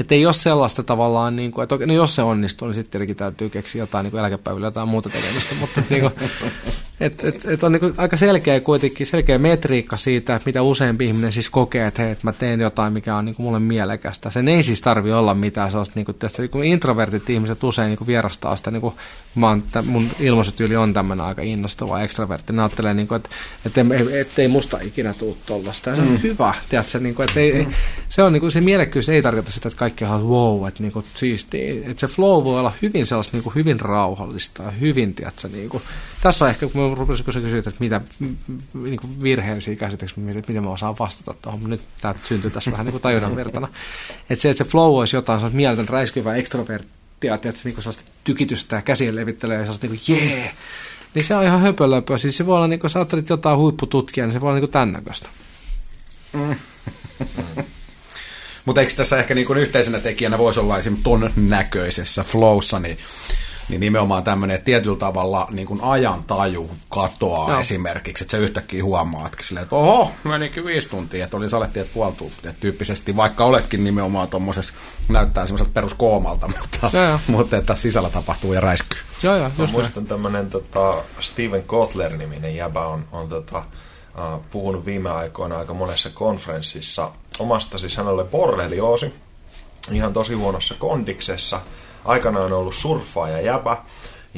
että 0.00 0.14
ei 0.14 0.26
ole 0.26 0.34
sellaista 0.34 0.82
tavallaan, 0.82 1.36
niin 1.36 1.52
kuin, 1.52 1.62
että 1.62 1.86
no 1.86 1.94
jos 1.94 2.14
se 2.14 2.22
onnistuu, 2.22 2.68
niin 2.68 2.74
sitten 2.74 2.90
tietenkin 2.90 3.16
täytyy 3.16 3.50
keksiä 3.50 3.82
jotain 3.82 4.04
niin 4.04 4.18
eläkepäivillä 4.18 4.66
jotain 4.66 4.88
muuta 4.88 5.08
tekemistä, 5.08 5.54
mutta 5.60 5.82
niin 5.90 6.00
kuin, 6.00 6.12
et, 7.00 7.24
et, 7.24 7.44
et 7.44 7.62
on 7.62 7.72
niin 7.72 7.94
aika 7.96 8.16
selkeä 8.16 8.60
kuitenkin, 8.60 9.06
selkeä 9.06 9.38
metriikka 9.38 9.96
siitä, 9.96 10.36
että 10.36 10.46
mitä 10.46 10.62
useampi 10.62 11.06
ihminen 11.06 11.32
siis 11.32 11.50
kokee, 11.50 11.86
että 11.86 12.02
hei, 12.02 12.12
että 12.12 12.26
mä 12.26 12.32
teen 12.32 12.60
jotain, 12.60 12.92
mikä 12.92 13.16
on 13.16 13.24
niin 13.24 13.34
kuin 13.34 13.44
mulle 13.44 13.60
mielekästä. 13.60 14.30
Sen 14.30 14.48
ei 14.48 14.62
siis 14.62 14.80
tarvi 14.80 15.12
olla 15.12 15.34
mitään 15.34 15.70
sellaista, 15.70 15.92
niin 15.94 16.04
kuin, 16.04 16.14
että 16.14 16.28
niin 16.38 16.50
kuin 16.50 16.64
introvertit 16.64 17.30
ihmiset 17.30 17.64
usein 17.64 17.88
niin 17.88 17.98
kuin 17.98 18.08
vierastaa 18.08 18.56
sitä, 18.56 18.70
niin 18.70 18.80
kuin, 18.80 18.94
mä 19.34 19.48
oon, 19.48 19.62
mun 19.84 20.08
ilmaisutyyli 20.20 20.76
on 20.76 20.94
tämmöinen 20.94 21.26
aika 21.26 21.42
innostava 21.42 22.02
extrovertti. 22.02 22.52
Ne 22.52 22.62
ajattelee, 22.62 22.94
niin 22.94 23.08
kuin, 23.08 23.16
että, 23.16 23.28
että, 23.66 23.80
että, 23.80 24.20
että 24.20 24.42
ei 24.42 24.48
musta 24.48 24.78
ikinä 24.80 25.14
tule 25.14 25.34
tollasta. 25.46 25.90
Ja 25.90 25.96
se 25.96 26.02
on 26.02 26.08
mm. 26.08 26.18
hyvä, 26.22 26.54
tiedätkö, 26.68 26.98
niin 26.98 27.14
kuin, 27.14 27.28
että 27.28 27.40
ei, 27.40 27.64
mm. 27.64 27.72
se, 28.08 28.22
on, 28.22 28.32
niin 28.32 28.40
kuin, 28.40 28.52
se 28.52 28.60
mielekkyys 28.60 29.08
ei 29.08 29.22
tarkoita 29.22 29.52
sitä, 29.52 29.68
että 29.68 29.78
kaikki 29.90 30.04
on 30.04 30.28
wow, 30.28 30.68
että 30.68 30.82
niin 30.82 30.92
kuin, 30.92 31.04
siistiä. 31.14 31.74
Että 31.90 32.00
se 32.00 32.06
flow 32.06 32.44
voi 32.44 32.60
olla 32.60 32.72
hyvin 32.82 33.06
sellaista 33.06 33.36
niin 33.36 33.44
kuin, 33.44 33.54
hyvin 33.54 33.80
rauhallista 33.80 34.62
ja 34.62 34.70
hyvin, 34.70 35.14
tiedätkö, 35.14 35.48
niin 35.48 35.68
kuin, 35.68 35.82
tässä 36.22 36.44
on 36.44 36.50
ehkä, 36.50 36.68
kun 36.68 36.82
mä 36.82 36.94
rupesin, 36.94 37.24
kun 37.24 37.34
sä 37.34 37.40
kysyit, 37.40 37.66
että 37.66 37.80
mitä 37.80 38.00
niin 38.74 39.00
kuin 39.00 39.22
virheellisiä 39.22 39.76
käsityksiä, 39.76 40.24
miten, 40.24 40.42
miten 40.48 40.62
mä 40.62 40.70
osaan 40.70 40.98
vastata 40.98 41.34
tuohon, 41.42 41.70
nyt 41.70 41.80
tämä 42.00 42.14
syntyy 42.24 42.50
tässä 42.50 42.72
vähän 42.72 42.86
niin 42.86 42.92
kuin 42.92 43.02
tajunnan 43.02 43.36
vertana. 43.36 43.68
Että 44.30 44.42
se, 44.42 44.50
että 44.50 44.64
se 44.64 44.70
flow 44.70 44.98
olisi 44.98 45.16
jotain 45.16 45.38
sellaista 45.38 45.56
mieltän 45.56 45.88
räiskyvää 45.88 46.36
ekstroverttia, 46.36 47.34
että 47.34 47.52
niin 47.64 47.74
kuin 47.74 47.82
sellaista 47.82 48.10
tykitystä 48.24 48.76
ja 48.76 48.82
käsien 48.82 49.16
levittelee 49.16 49.56
ja 49.56 49.62
sellaista 49.64 49.86
niin 49.86 50.00
kuin 50.06 50.16
jee, 50.16 50.54
niin 51.14 51.24
se 51.24 51.34
on 51.34 51.44
ihan 51.44 51.60
höpölöpö. 51.60 52.18
Siis 52.18 52.36
se 52.36 52.46
voi 52.46 52.56
olla, 52.56 52.68
niin 52.68 52.80
kuin 52.80 52.90
sä 52.90 52.98
ajattelit 52.98 53.28
jotain 53.28 53.58
huippututkijaa, 53.58 54.26
niin 54.26 54.32
se 54.32 54.40
voi 54.40 54.48
olla 54.48 54.56
niin 54.56 54.62
kuin 54.62 54.72
tämän 54.72 54.92
näköistä. 54.92 55.28
Mm. 56.32 56.54
Mutta 58.68 58.80
eikö 58.80 58.92
tässä 58.96 59.18
ehkä 59.18 59.34
niin 59.34 59.46
kuin 59.46 59.58
yhteisenä 59.58 59.98
tekijänä 59.98 60.38
voisi 60.38 60.60
olla 60.60 60.78
esimerkiksi 60.78 61.04
ton 61.04 61.30
näköisessä 61.36 62.24
flowssa, 62.24 62.78
niin 62.78 62.98
niin 63.68 63.80
nimenomaan 63.80 64.24
tämmöinen, 64.24 64.54
että 64.54 64.64
tietyllä 64.64 64.96
tavalla 64.96 65.48
niin 65.50 65.66
kuin 65.66 65.80
ajan 65.82 66.24
taju 66.24 66.70
katoaa 66.88 67.48
no. 67.48 67.60
esimerkiksi, 67.60 68.24
että 68.24 68.36
sä 68.36 68.38
yhtäkkiä 68.38 68.84
huomaatkin 68.84 69.46
silleen, 69.46 69.62
että 69.62 69.76
oho, 69.76 70.12
menikin 70.24 70.64
viisi 70.64 70.88
tuntia, 70.88 71.24
että 71.24 71.36
oli 71.36 71.48
salettiin, 71.48 71.82
että 71.82 71.94
puoli 71.94 72.12
tuntia 72.12 72.52
tyyppisesti, 72.60 73.16
vaikka 73.16 73.44
oletkin 73.44 73.84
nimenomaan 73.84 74.28
tuommoisessa, 74.28 74.74
näyttää 75.08 75.46
semmoiselta 75.46 75.72
peruskoomalta, 75.74 76.48
mutta, 76.58 76.90
mutta 77.26 77.56
että 77.56 77.74
sisällä 77.74 78.10
tapahtuu 78.10 78.52
ja 78.52 78.60
räiskyy. 78.60 79.00
Joo, 79.22 79.36
joo, 79.36 79.50
just 79.58 79.72
muistan 79.72 80.06
tämmöinen 80.06 80.50
tota, 80.50 81.02
Steven 81.20 81.62
Kotler-niminen 81.62 82.56
jäbä 82.56 82.86
on, 82.86 83.04
on 83.12 83.28
tota, 83.28 83.62
puhunut 84.50 84.86
viime 84.86 85.10
aikoina 85.10 85.58
aika 85.58 85.74
monessa 85.74 86.10
konferenssissa 86.10 87.12
omasta, 87.38 87.78
siis 87.78 87.96
hänelle 87.96 88.24
borrelioosi, 88.24 89.14
ihan 89.92 90.12
tosi 90.12 90.34
huonossa 90.34 90.74
kondiksessa, 90.78 91.60
aikanaan 92.04 92.52
ollut 92.52 92.74
surffaa 92.74 93.28
ja 93.28 93.40
jäpä. 93.40 93.76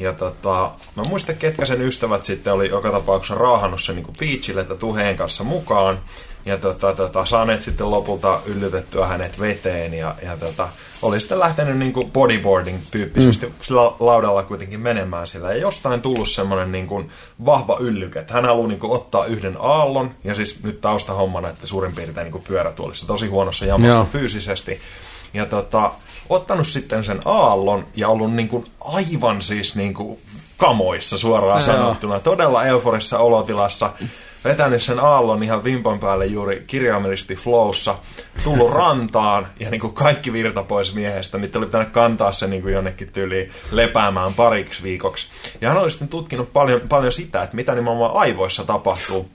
Ja 0.01 0.13
tota, 0.13 0.71
mä 0.95 1.03
muistan, 1.09 1.35
ketkä 1.35 1.65
sen 1.65 1.81
ystävät 1.81 2.23
sitten 2.23 2.53
oli 2.53 2.69
joka 2.69 2.91
tapauksessa 2.91 3.35
raahannut 3.35 3.81
sen 3.81 3.95
niin 3.95 4.15
Beachille, 4.19 4.61
että 4.61 4.75
tuheen 4.75 5.17
kanssa 5.17 5.43
mukaan. 5.43 5.99
Ja 6.45 6.57
tota, 6.57 6.95
tota, 6.95 7.25
saaneet 7.25 7.61
sitten 7.61 7.91
lopulta 7.91 8.39
yllytettyä 8.45 9.07
hänet 9.07 9.39
veteen 9.39 9.93
ja, 9.93 10.15
ja 10.23 10.37
tota, 10.37 10.69
oli 11.01 11.19
sitten 11.19 11.39
lähtenyt 11.39 11.77
niin 11.77 11.93
kuin 11.93 12.11
bodyboarding 12.11 12.77
tyyppisesti 12.91 13.45
mm. 13.45 13.53
sillä 13.61 13.81
laudalla 13.99 14.43
kuitenkin 14.43 14.79
menemään 14.79 15.27
sillä 15.27 15.53
ja 15.53 15.57
jostain 15.57 16.01
tullut 16.01 16.29
semmoinen 16.29 16.71
niin 16.71 16.87
kuin 16.87 17.09
vahva 17.45 17.77
yllyke, 17.79 18.19
että 18.19 18.33
hän 18.33 18.45
haluaa 18.45 18.67
niin 18.67 18.79
kuin 18.79 18.91
ottaa 18.91 19.25
yhden 19.25 19.57
aallon. 19.59 20.11
Ja 20.23 20.35
siis 20.35 20.63
nyt 20.63 20.81
taustahommana, 20.81 21.49
että 21.49 21.67
suurin 21.67 21.95
piirtein 21.95 22.25
niin 22.25 22.31
kuin 22.31 22.43
pyörätuolissa. 22.47 23.07
Tosi 23.07 23.27
huonossa 23.27 23.65
jamassa 23.65 23.95
Joo. 23.95 24.07
fyysisesti. 24.11 24.79
Ja 25.33 25.45
tota, 25.45 25.91
ottanut 26.31 26.67
sitten 26.67 27.03
sen 27.03 27.19
aallon 27.25 27.87
ja 27.95 28.09
ollut 28.09 28.33
niin 28.33 28.47
kuin 28.47 28.65
aivan 28.79 29.41
siis 29.41 29.75
niin 29.75 29.93
kuin 29.93 30.19
kamoissa 30.57 31.17
suoraan 31.17 31.57
ja 31.57 31.61
sanottuna, 31.61 32.19
todella 32.19 32.65
euforissa 32.65 33.19
olotilassa. 33.19 33.93
Vetänyt 34.43 34.83
sen 34.83 34.99
aallon 34.99 35.43
ihan 35.43 35.63
vimpan 35.63 35.99
päälle 35.99 36.25
juuri 36.25 36.63
kirjaimellisesti 36.67 37.35
flowssa, 37.35 37.95
tullut 38.43 38.73
rantaan 38.77 39.47
ja 39.59 39.69
niin 39.69 39.81
kuin 39.81 39.93
kaikki 39.93 40.33
virta 40.33 40.63
pois 40.63 40.93
miehestä, 40.93 41.37
niin 41.37 41.57
oli 41.57 41.65
pitänyt 41.65 41.89
kantaa 41.89 42.31
se 42.31 42.47
niin 42.47 42.61
kuin 42.61 42.73
jonnekin 42.73 43.11
tyyliin 43.11 43.51
lepäämään 43.71 44.33
pariksi 44.33 44.83
viikoksi. 44.83 45.27
Ja 45.61 45.69
hän 45.69 45.77
oli 45.77 45.91
sitten 45.91 46.07
tutkinut 46.07 46.53
paljon, 46.53 46.81
paljon 46.89 47.11
sitä, 47.11 47.43
että 47.43 47.55
mitä 47.55 47.75
nimenomaan 47.75 48.15
aivoissa 48.15 48.65
tapahtuu 48.65 49.29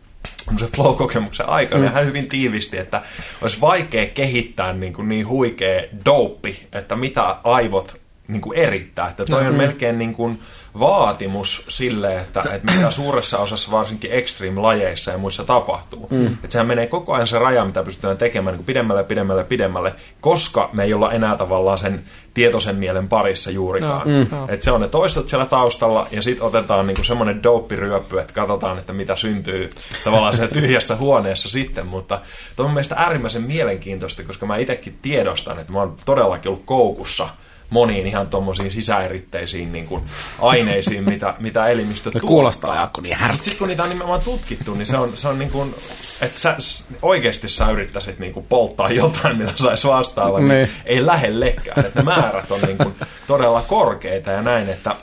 se 0.59 0.67
flow-kokemuksen 0.67 1.49
aikana, 1.49 1.85
mm. 1.85 1.93
hän 1.93 2.07
hyvin 2.07 2.29
tiivisti, 2.29 2.79
että 2.79 3.03
olisi 3.41 3.61
vaikea 3.61 4.07
kehittää 4.07 4.73
niin, 4.73 4.93
kuin 4.93 5.09
niin 5.09 5.29
huikea 5.29 5.83
douppi, 6.05 6.67
että 6.73 6.97
mitä 6.97 7.37
aivot 7.45 8.01
niin 8.29 8.41
kuin 8.41 8.59
erittää. 8.59 9.09
Että 9.09 9.25
toi 9.25 9.47
on 9.47 9.53
mm. 9.53 9.59
melkein 9.59 9.99
niin 9.99 10.15
kuin, 10.15 10.39
vaatimus 10.79 11.65
sille, 11.69 12.17
että, 12.17 12.45
että 12.53 12.73
mitä 12.73 12.91
suuressa 12.91 13.39
osassa 13.39 13.71
varsinkin 13.71 14.11
extreme-lajeissa 14.11 15.11
ja 15.11 15.19
muissa 15.19 15.45
tapahtuu. 15.45 16.07
Mm. 16.11 16.27
Että 16.27 16.51
sehän 16.51 16.67
menee 16.67 16.87
koko 16.87 17.13
ajan 17.13 17.27
se 17.27 17.39
raja, 17.39 17.65
mitä 17.65 17.83
pystytään 17.83 18.19
tekemään 18.19 18.53
niin 18.53 18.59
kuin 18.59 18.67
pidemmälle, 18.67 19.05
pidemmälle, 19.05 19.45
pidemmälle, 19.45 19.95
koska 20.21 20.71
me 20.73 20.85
ei 20.85 20.95
olla 20.95 21.13
enää 21.13 21.37
tavallaan 21.37 21.79
sen 21.79 22.05
tietoisen 22.35 22.77
mielen 22.77 23.09
parissa 23.09 23.51
juurikaan. 23.51 24.21
No, 24.31 24.39
mm. 24.39 24.49
Että 24.49 24.65
se 24.65 24.73
on 24.73 24.81
ne 24.81 24.89
toistot 24.89 25.29
siellä 25.29 25.47
taustalla 25.47 26.07
ja 26.11 26.23
sitten 26.23 26.47
otetaan 26.47 26.87
niinku 26.87 27.05
semmoinen 27.05 27.43
dooppiryöppy, 27.43 28.19
että 28.19 28.33
katsotaan, 28.33 28.79
että 28.79 28.93
mitä 28.93 29.17
syntyy 29.17 29.71
tavallaan 30.05 30.35
siellä 30.35 30.53
tyhjässä 30.53 30.97
huoneessa 30.97 31.49
sitten. 31.49 31.87
Mutta 31.87 32.21
tuo 32.57 32.67
on 32.67 32.73
mielestäni 32.73 33.01
äärimmäisen 33.01 33.43
mielenkiintoista, 33.43 34.23
koska 34.23 34.47
mä 34.47 34.57
itsekin 34.57 34.99
tiedostan, 35.03 35.59
että 35.59 35.73
mä 35.73 35.79
oon 35.79 35.97
todellakin 36.05 36.49
ollut 36.49 36.63
koukussa– 36.67 37.29
moniin 37.71 38.07
ihan 38.07 38.27
tuommoisiin 38.27 38.73
sisäeritteisiin 38.73 39.73
niin 39.73 39.87
kuin 39.87 40.03
aineisiin, 40.39 41.05
mitä, 41.05 41.35
mitä 41.39 41.67
elimistö 41.67 42.11
tuottaa. 42.11 42.29
kuulostaa 42.29 42.75
Jaakko 42.75 43.01
niin 43.01 43.17
härski. 43.17 43.45
Sitten 43.45 43.59
kun 43.59 43.69
niitä 43.69 43.83
on 43.83 43.89
nimenomaan 43.89 44.21
tutkittu, 44.21 44.75
niin 44.75 44.87
se 44.87 44.97
on, 44.97 45.13
se 45.15 45.29
on 45.29 45.39
niin 45.39 45.51
kuin, 45.51 45.75
että 46.21 46.39
sä, 46.39 46.57
oikeasti 47.03 47.49
sä 47.49 47.71
yrittäisit 47.71 48.19
niin 48.19 48.33
kuin 48.33 48.47
polttaa 48.49 48.91
jotain, 48.91 49.37
mitä 49.37 49.53
saisi 49.57 49.89
vastaava, 49.89 50.39
niin, 50.39 50.49
niin 50.49 50.69
ei 50.85 51.07
lähellekään. 51.07 51.87
Että 51.87 52.03
määrät 52.03 52.51
on 52.51 52.61
niin 52.61 52.79
kuin 52.79 52.95
todella 53.27 53.63
korkeita 53.63 54.31
ja 54.31 54.43
näin, 54.43 54.69
että, 54.69 54.97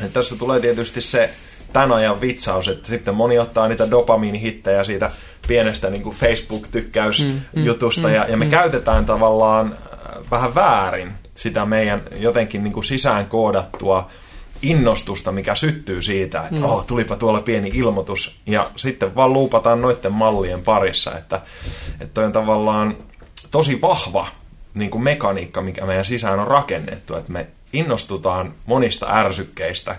että 0.00 0.12
tässä 0.12 0.36
tulee 0.36 0.60
tietysti 0.60 1.00
se 1.00 1.30
tämän 1.72 1.92
ajan 1.92 2.20
vitsaus, 2.20 2.68
että 2.68 2.88
sitten 2.88 3.14
moni 3.14 3.38
ottaa 3.38 3.68
niitä 3.68 3.90
dopamiinihittejä 3.90 4.84
siitä 4.84 5.10
pienestä 5.48 5.90
niin 5.90 6.02
kuin 6.02 6.16
Facebook-tykkäysjutusta 6.16 8.02
mm, 8.02 8.08
mm, 8.08 8.14
ja, 8.14 8.26
ja 8.28 8.36
me 8.36 8.44
mm. 8.44 8.50
käytetään 8.50 9.06
tavallaan 9.06 9.66
äh, 9.66 10.30
vähän 10.30 10.54
väärin 10.54 11.12
sitä 11.36 11.64
meidän 11.64 12.02
jotenkin 12.18 12.64
niin 12.64 12.72
kuin 12.72 12.84
sisään 12.84 13.26
koodattua 13.26 14.08
innostusta, 14.62 15.32
mikä 15.32 15.54
syttyy 15.54 16.02
siitä, 16.02 16.40
että 16.40 16.56
mm. 16.56 16.64
oh, 16.64 16.86
tulipa 16.86 17.16
tuolla 17.16 17.40
pieni 17.40 17.70
ilmoitus, 17.74 18.40
ja 18.46 18.70
sitten 18.76 19.14
vaan 19.14 19.32
luupataan 19.32 19.82
noiden 19.82 20.12
mallien 20.12 20.62
parissa, 20.62 21.14
että, 21.18 21.40
että 22.00 22.20
on 22.20 22.32
tavallaan 22.32 22.96
tosi 23.50 23.80
vahva 23.80 24.26
niin 24.74 24.90
kuin 24.90 25.02
mekaniikka, 25.02 25.62
mikä 25.62 25.86
meidän 25.86 26.04
sisään 26.04 26.40
on 26.40 26.46
rakennettu, 26.46 27.16
että 27.16 27.32
me 27.32 27.46
innostutaan 27.72 28.52
monista 28.66 29.06
ärsykkeistä, 29.10 29.96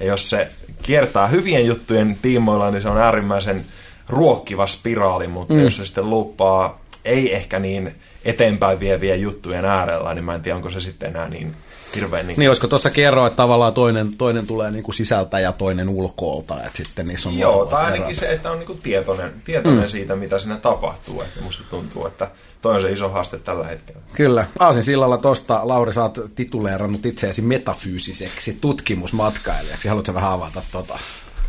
ja 0.00 0.06
jos 0.06 0.30
se 0.30 0.48
kiertää 0.82 1.26
hyvien 1.26 1.66
juttujen 1.66 2.18
tiimoilla, 2.22 2.70
niin 2.70 2.82
se 2.82 2.88
on 2.88 2.98
äärimmäisen 2.98 3.66
ruokkiva 4.08 4.66
spiraali, 4.66 5.26
mutta 5.26 5.54
mm. 5.54 5.60
jos 5.60 5.76
se 5.76 5.84
sitten 5.84 6.10
luuppaa 6.10 6.80
ei 7.04 7.34
ehkä 7.34 7.58
niin 7.58 7.94
eteenpäin 8.24 8.80
vieviä 8.80 9.14
juttujen 9.14 9.64
äärellä, 9.64 10.14
niin 10.14 10.24
mä 10.24 10.34
en 10.34 10.42
tiedä, 10.42 10.56
onko 10.56 10.70
se 10.70 10.80
sitten 10.80 11.10
enää 11.10 11.28
niin 11.28 11.56
hirveän... 11.94 12.26
Niin, 12.26 12.38
niin 12.38 12.50
olisiko 12.50 12.66
tuossa 12.66 12.90
kerroa, 12.90 13.26
että 13.26 13.36
tavallaan 13.36 13.74
toinen, 13.74 14.16
toinen 14.16 14.46
tulee 14.46 14.70
niin 14.70 14.82
kuin 14.82 14.94
sisältä 14.94 15.40
ja 15.40 15.52
toinen 15.52 15.88
ulkoolta, 15.88 16.56
että 16.56 16.76
sitten 16.76 17.08
niissä 17.08 17.28
on... 17.28 17.38
Joo, 17.38 17.66
tai 17.66 17.84
ainakin 17.84 18.04
erät. 18.04 18.18
se, 18.18 18.32
että 18.32 18.50
on 18.50 18.58
niin 18.58 18.66
kuin 18.66 18.80
tietoinen, 18.82 19.32
tietoinen 19.44 19.84
mm. 19.84 19.88
siitä, 19.88 20.16
mitä 20.16 20.38
siinä 20.38 20.56
tapahtuu, 20.56 21.22
että 21.22 21.40
musta 21.40 21.64
tuntuu, 21.70 22.06
että 22.06 22.30
toi 22.62 22.74
on 22.74 22.80
se 22.80 22.92
iso 22.92 23.08
haaste 23.08 23.38
tällä 23.38 23.66
hetkellä. 23.66 24.00
Kyllä. 24.14 24.46
Aasin 24.58 24.82
sillalla 24.82 25.18
tosta, 25.18 25.60
Lauri, 25.62 25.92
sä 25.92 26.02
oot 26.02 26.18
tituleerannut 26.34 27.06
itseäsi 27.06 27.42
metafyysiseksi 27.42 28.58
tutkimusmatkailijaksi. 28.60 29.88
Haluatko 29.88 30.14
vähän 30.14 30.32
avata 30.32 30.62
tota? 30.72 30.98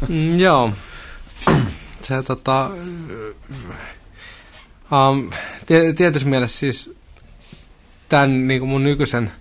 Mm, 0.08 0.40
joo. 0.40 0.72
Se 2.02 2.24
tota 2.24 2.70
Um, 4.92 5.30
tietyssä 5.96 6.28
mielessä 6.28 6.60
siis 6.60 6.96
tämän 8.10 8.48
niin 8.48 8.60
kuin 8.60 8.70
mun 8.70 8.84
nykyisen 8.84 9.32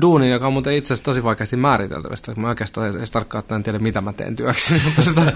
duunin, 0.00 0.30
joka 0.30 0.46
on 0.46 0.52
muuten 0.52 0.74
itse 0.74 0.94
asiassa 0.94 1.04
tosi 1.04 1.24
vaikeasti 1.24 1.56
määriteltävistä, 1.56 2.32
mä 2.36 2.48
oikeastaan 2.48 2.96
edes 2.96 3.10
tarkkaan 3.10 3.44
en 3.50 3.62
tiedä, 3.62 3.78
mitä 3.78 4.00
mä 4.00 4.12
teen 4.12 4.36
työksi. 4.36 4.74
mutta, 4.84 5.02
sitä, 5.02 5.32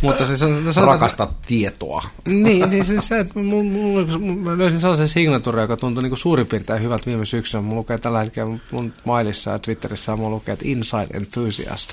mutta 0.00 0.26
siis 0.26 0.42
on, 0.42 0.64
no, 0.64 0.86
Rakasta 0.86 1.28
tietoa. 1.46 2.02
niin, 2.26 2.70
niin 2.70 2.84
siis 2.84 3.08
se, 3.08 3.18
että 3.18 3.38
mun, 3.38 3.66
mun, 3.66 4.38
mä 4.38 4.58
löysin 4.58 4.80
sellaisen 4.80 5.08
signatuurin, 5.08 5.62
joka 5.62 5.76
tuntui 5.76 6.02
niin 6.02 6.16
suurin 6.16 6.46
piirtein 6.46 6.82
hyvältä 6.82 7.06
viime 7.06 7.24
syksynä. 7.24 7.62
Mulla 7.62 7.78
lukee 7.78 7.98
tällä 7.98 8.24
hetkellä 8.24 8.58
mun 8.70 8.92
mailissa 9.04 9.50
ja 9.50 9.58
Twitterissä 9.58 10.16
mulla 10.16 10.30
lukee, 10.30 10.52
että 10.52 10.68
Inside 10.68 11.06
Enthusiast. 11.14 11.90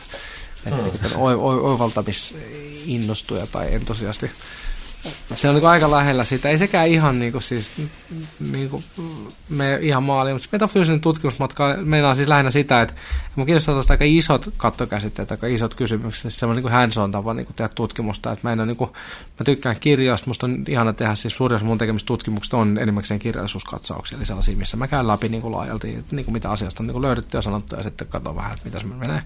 Että 0.66 1.10
hmm. 1.10 1.22
oivaltamisinnostuja 1.42 3.48
tai 3.48 3.74
entusiasti 3.74 4.32
se 5.36 5.50
on 5.50 5.56
niin 5.56 5.66
aika 5.66 5.92
lähellä 5.92 6.24
sitä. 6.24 6.50
Ei 6.50 6.58
sekään 6.58 6.88
ihan 6.88 7.20
niin 7.20 7.32
kuin, 7.32 7.42
siis, 7.42 7.72
niin 8.52 8.70
kuin, 8.70 8.84
me 9.50 9.80
ihan 9.82 10.04
maaliin, 10.04 10.36
mutta 10.36 10.50
metafyysinen 10.52 11.02
tutkimusmatka 11.02 11.66
on 12.10 12.16
siis 12.16 12.28
lähinnä 12.28 12.52
sitä, 12.52 12.82
että 12.82 12.94
mun 13.36 13.46
kiinnostaa 13.46 13.76
tuosta 13.76 13.94
aika 13.94 14.06
isot 14.08 14.54
kattokäsitteet, 14.58 15.32
aika 15.32 15.48
isot 15.48 15.76
kysymykset, 15.76 16.22
siis 16.22 16.40
semmoinen 16.40 16.64
niin 16.64 16.74
hands 16.74 16.98
on 16.98 17.12
tapa 17.12 17.34
niin 17.34 17.46
kuin 17.46 17.56
tehdä 17.56 17.70
tutkimusta. 17.76 18.32
Että 18.32 18.48
mä, 18.48 18.54
en 18.54 18.60
ole, 18.60 18.68
niin 18.68 18.78
kuin, 18.78 18.90
mä 19.40 19.44
tykkään 19.46 19.76
kirjoista, 19.80 20.28
musta 20.28 20.46
on 20.46 20.64
ihana 20.68 20.94
tehdä, 20.94 21.16
siis 21.16 21.36
suurin 21.38 21.56
osa 21.56 21.66
mun 21.66 21.78
tekemistä 21.78 22.08
tutkimuksista 22.08 22.58
on 22.58 22.78
enimmäkseen 22.78 23.20
kirjallisuuskatsauksia, 23.20 24.18
eli 24.18 24.26
sellaisia, 24.26 24.58
missä 24.58 24.78
mä 24.78 24.88
käyn 24.88 25.08
läpi 25.08 25.30
niin 25.30 25.42
kuin 25.42 25.52
laajalti, 25.52 26.04
niin 26.12 26.26
kuin 26.26 26.34
mitä 26.34 26.52
asiasta 26.52 26.84
on 26.84 26.88
niin 26.88 26.94
kuin 26.94 27.02
löydetty 27.02 27.38
ja 27.38 27.42
sanottu, 27.42 27.76
ja 27.76 27.84
sitten 27.84 28.08
katson 28.08 28.36
vähän, 28.36 28.52
että 28.52 28.66
mitä 28.66 28.80
se 28.80 28.86
menee. 28.86 29.22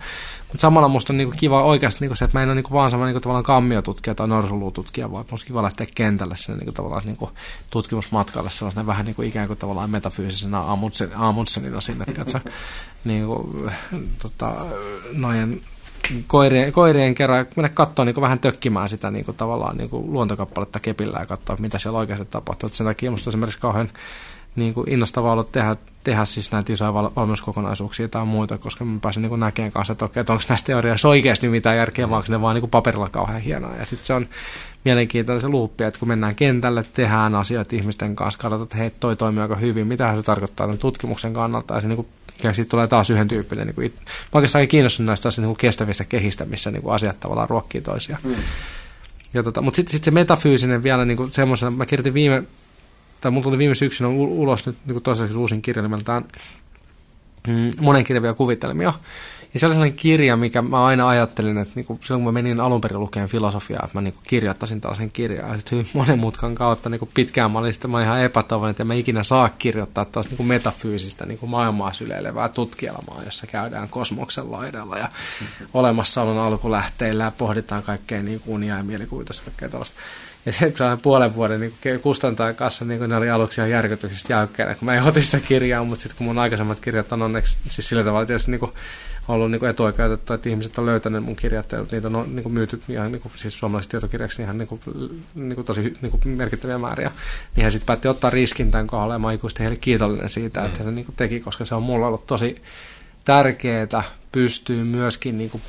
Mutta 0.47 0.61
samalla 0.61 0.87
musta 0.87 1.13
on 1.13 1.17
niin 1.17 1.27
kuin 1.27 1.39
kiva 1.39 1.63
oikeasti 1.63 1.97
niin 2.01 2.09
kuin 2.09 2.17
se, 2.17 2.25
että 2.25 2.37
mä 2.37 2.43
en 2.43 2.49
ole 2.49 2.55
niin 2.55 2.63
kuin 2.63 2.73
vaan 2.73 2.89
semmoinen 2.89 3.09
niin 3.09 3.15
kuin 3.15 3.23
tavallaan 3.23 3.43
kammiotutkija 3.43 4.15
tai 4.15 4.27
norsulututkija, 4.27 5.11
vaan 5.11 5.25
musta 5.31 5.47
kiva 5.47 5.62
lähteä 5.63 5.87
kentälle 5.95 6.35
sinne 6.35 6.57
niin 6.57 6.65
kuin 6.65 6.75
tavallaan 6.75 7.05
niin 7.05 7.17
kuin 7.17 7.31
tutkimusmatkalle 7.69 8.49
sellaisena 8.49 8.85
vähän 8.85 9.05
niin 9.05 9.15
kuin 9.15 9.27
ikään 9.27 9.47
kuin 9.47 9.59
tavallaan 9.59 9.89
metafyysisenä 9.89 10.63
Amundsenina 11.15 11.81
sinne, 11.81 12.05
tiedätkö, 12.05 12.39
niin 13.05 13.25
kuin, 13.25 13.71
tota, 14.21 14.55
noin 15.13 15.63
koirien, 16.27 16.71
koirien 16.71 17.15
kerran 17.15 17.45
mennä 17.55 17.69
katsoa 17.69 18.05
niin 18.05 18.21
vähän 18.21 18.39
tökkimään 18.39 18.89
sitä 18.89 19.11
niin 19.11 19.25
kuin, 19.25 19.37
tavallaan 19.37 19.77
niin 19.77 19.89
kuin 19.89 20.13
luontokappaletta 20.13 20.79
kepillä 20.79 21.19
ja 21.19 21.25
katsoa, 21.25 21.57
mitä 21.59 21.77
siellä 21.77 21.99
oikeasti 21.99 22.25
tapahtuu. 22.25 22.67
Et 22.67 22.73
sen 22.73 22.87
takia 22.87 23.11
minusta 23.11 23.29
esimerkiksi 23.29 23.59
kauhean 23.59 23.89
niin 24.55 24.73
kuin 24.73 24.89
innostavaa 24.89 25.33
ollut 25.33 25.51
tehdä, 25.51 25.75
tehdä 26.03 26.25
siis 26.25 26.51
näitä 26.51 26.73
isoja 26.73 26.93
val- 26.93 27.09
valmennuskokonaisuuksia 27.15 28.07
tai 28.07 28.25
muita, 28.25 28.57
koska 28.57 28.85
mä 28.85 28.99
pääsin 28.99 29.21
niin 29.21 29.39
näkemään 29.39 29.71
kanssa, 29.71 29.91
että, 29.91 30.05
okei, 30.05 30.21
että 30.21 30.33
onko 30.33 30.45
näissä 30.49 30.65
teoriassa 30.65 31.07
oikeasti 31.07 31.49
mitään 31.49 31.77
järkeä, 31.77 32.09
vaan 32.09 32.17
onko 32.17 32.31
ne 32.31 32.41
vaan 32.41 32.55
niin 32.55 32.61
kuin 32.61 32.71
paperilla 32.71 33.09
kauhean 33.09 33.41
hienoa. 33.41 33.75
Ja 33.75 33.85
sitten 33.85 34.05
se 34.05 34.13
on 34.13 34.27
mielenkiintoinen 34.85 35.41
se 35.41 35.47
luuppi, 35.47 35.83
että 35.83 35.99
kun 35.99 36.07
mennään 36.07 36.35
kentälle, 36.35 36.83
tehdään 36.93 37.35
asioita 37.35 37.75
ihmisten 37.75 38.15
kanssa, 38.15 38.39
katsotaan, 38.39 38.63
että 38.63 38.77
hei, 38.77 38.91
toi 38.99 39.15
toimii 39.15 39.41
aika 39.41 39.55
hyvin, 39.55 39.87
mitä 39.87 40.15
se 40.15 40.23
tarkoittaa 40.23 40.67
tämän 40.67 40.79
tutkimuksen 40.79 41.33
kannalta, 41.33 41.75
ja 41.75 41.81
se 41.81 41.87
niin 41.87 41.95
kuin, 41.95 42.07
ja 42.43 42.53
sitten 42.53 42.71
tulee 42.71 42.87
taas 42.87 43.09
yhden 43.09 43.27
tyyppinen. 43.27 43.67
Niin 43.67 43.75
kuin, 43.75 43.93
mä 43.97 44.03
oikeastaan 44.33 44.67
kiinnostunut 44.67 45.07
näistä 45.07 45.29
niin 45.37 45.45
kuin 45.45 45.57
kestävistä 45.57 46.03
kehistä, 46.03 46.45
missä 46.45 46.71
niin 46.71 46.81
kuin 46.81 46.95
asiat 46.95 47.19
tavallaan 47.19 47.49
ruokkii 47.49 47.81
toisiaan. 47.81 48.21
Mm. 48.23 48.35
Ja 49.33 49.43
tota, 49.43 49.61
mutta 49.61 49.75
sitten 49.75 49.91
sit 49.91 50.03
se 50.03 50.11
metafyysinen 50.11 50.83
vielä 50.83 51.05
niin 51.05 51.31
semmoisena, 51.31 51.71
mä 51.71 51.85
kirjoitin 51.85 52.13
viime 52.13 52.43
tai 53.23 53.31
mulla 53.31 53.43
tuli 53.43 53.57
viime 53.57 53.75
syksynä 53.75 54.09
ulos 54.09 54.65
nyt 54.65 54.75
niin 54.85 55.01
toiseksi 55.01 55.37
uusin 55.37 55.61
kirja 55.61 55.83
nimeltään 55.83 56.25
mm, 57.47 57.69
monenkirjavia 57.79 58.33
kuvitelmia. 58.33 58.93
niin 59.53 59.59
se 59.59 59.65
oli 59.65 59.73
sellainen 59.73 59.97
kirja, 59.97 60.37
mikä 60.37 60.61
mä 60.61 60.85
aina 60.85 61.07
ajattelin, 61.07 61.57
että 61.57 61.71
niinku, 61.75 61.99
silloin 62.03 62.23
kun 62.23 62.33
mä 62.33 62.41
menin 62.41 62.59
alun 62.59 62.81
perin 62.81 62.99
lukemaan 62.99 63.29
filosofiaa, 63.29 63.81
että 63.85 63.97
mä 63.97 64.01
niinku 64.01 64.19
kirjoittaisin 64.27 64.81
tällaisen 64.81 65.11
kirjan. 65.11 65.49
Ja 65.49 65.57
sitten 65.57 65.77
hyvin 65.77 65.91
monen 65.93 66.19
mutkan 66.19 66.55
kautta 66.55 66.89
niinku 66.89 67.09
pitkään 67.13 67.51
mä 67.51 67.59
olin, 67.59 67.73
mä 67.87 67.97
olin 67.97 68.05
ihan 68.05 68.21
epätoivon, 68.21 68.69
että 68.69 68.83
mä 68.83 68.93
ikinä 68.93 69.23
saa 69.23 69.49
kirjoittaa 69.49 70.05
taas 70.05 70.27
niinku 70.27 70.43
metafyysistä 70.43 71.25
niinku 71.25 71.47
maailmaa 71.47 71.93
syleilevää 71.93 72.49
tutkielmaa, 72.49 73.21
jossa 73.25 73.47
käydään 73.47 73.89
kosmoksen 73.89 74.51
laidalla 74.51 74.97
ja 74.97 75.09
olemassaolon 75.73 76.37
alkulähteillä 76.37 77.23
ja 77.23 77.31
pohditaan 77.31 77.83
kaikkea 77.83 78.23
niinku 78.23 78.53
unia 78.53 78.77
ja 78.77 78.83
mielikuvitusta 78.83 79.43
kaikkea 79.43 79.69
tällaista. 79.69 79.99
Ja 80.45 80.51
sitten 80.51 80.97
puolen 81.01 81.35
vuoden 81.35 81.59
niin 81.59 81.99
kustantajan 82.01 82.55
kanssa 82.55 82.85
niin 82.85 83.09
ne 83.09 83.17
oli 83.17 83.29
aluksi 83.29 83.61
ihan 83.61 83.71
järkytyksistä 83.71 84.33
jäykkäänä, 84.33 84.75
kun 84.75 84.85
mä 84.85 84.95
en 84.95 85.21
sitä 85.21 85.39
kirjaa, 85.39 85.83
mutta 85.83 86.01
sitten 86.03 86.17
kun 86.17 86.27
mun 86.27 86.39
aikaisemmat 86.39 86.79
kirjat 86.79 87.11
on 87.11 87.21
onneksi 87.21 87.57
siis 87.69 87.89
sillä 87.89 88.03
tavalla 88.03 88.25
tietysti 88.25 88.51
niin 88.51 88.59
kuin, 88.59 88.71
ollut 89.27 89.51
niin 89.51 89.65
etuoikeutettu, 89.65 90.33
että 90.33 90.49
ihmiset 90.49 90.77
on 90.77 90.85
löytänyt 90.85 91.23
mun 91.23 91.35
kirjat 91.35 91.71
ja 91.71 91.85
niitä 91.91 92.07
on 92.07 92.35
niin 92.35 92.43
kuin 92.43 92.53
myyty 92.53 92.81
ihan 92.89 93.11
niin 93.11 93.21
kuin, 93.21 93.31
siis 93.35 93.59
suomalaisiksi 93.59 93.89
tietokirjaksi 93.89 94.41
ihan 94.41 94.57
niin 94.57 94.67
kuin, 94.67 94.81
niin 95.35 95.55
kuin 95.55 95.65
tosi 95.65 95.93
niin 96.01 96.11
kuin 96.11 96.27
merkittäviä 96.27 96.77
määriä. 96.77 97.11
Niin 97.55 97.63
hän 97.63 97.71
sitten 97.71 97.85
päätti 97.85 98.07
ottaa 98.07 98.29
riskin 98.29 98.71
tämän 98.71 98.87
kohdalla 98.87 99.13
ja 99.13 99.19
mä 99.19 99.31
ikuisesti 99.31 99.63
heille 99.63 99.77
kiitollinen 99.77 100.29
siitä, 100.29 100.59
mm. 100.59 100.65
että 100.65 100.83
se 100.83 100.91
niin 100.91 101.05
kuin 101.05 101.15
teki, 101.15 101.39
koska 101.39 101.65
se 101.65 101.75
on 101.75 101.83
mulla 101.83 102.07
ollut 102.07 102.27
tosi 102.27 102.61
tärkeää 103.25 104.03
pystyy 104.31 104.83
myöskin 104.83 105.37
niin 105.37 105.49
kuin 105.49 105.61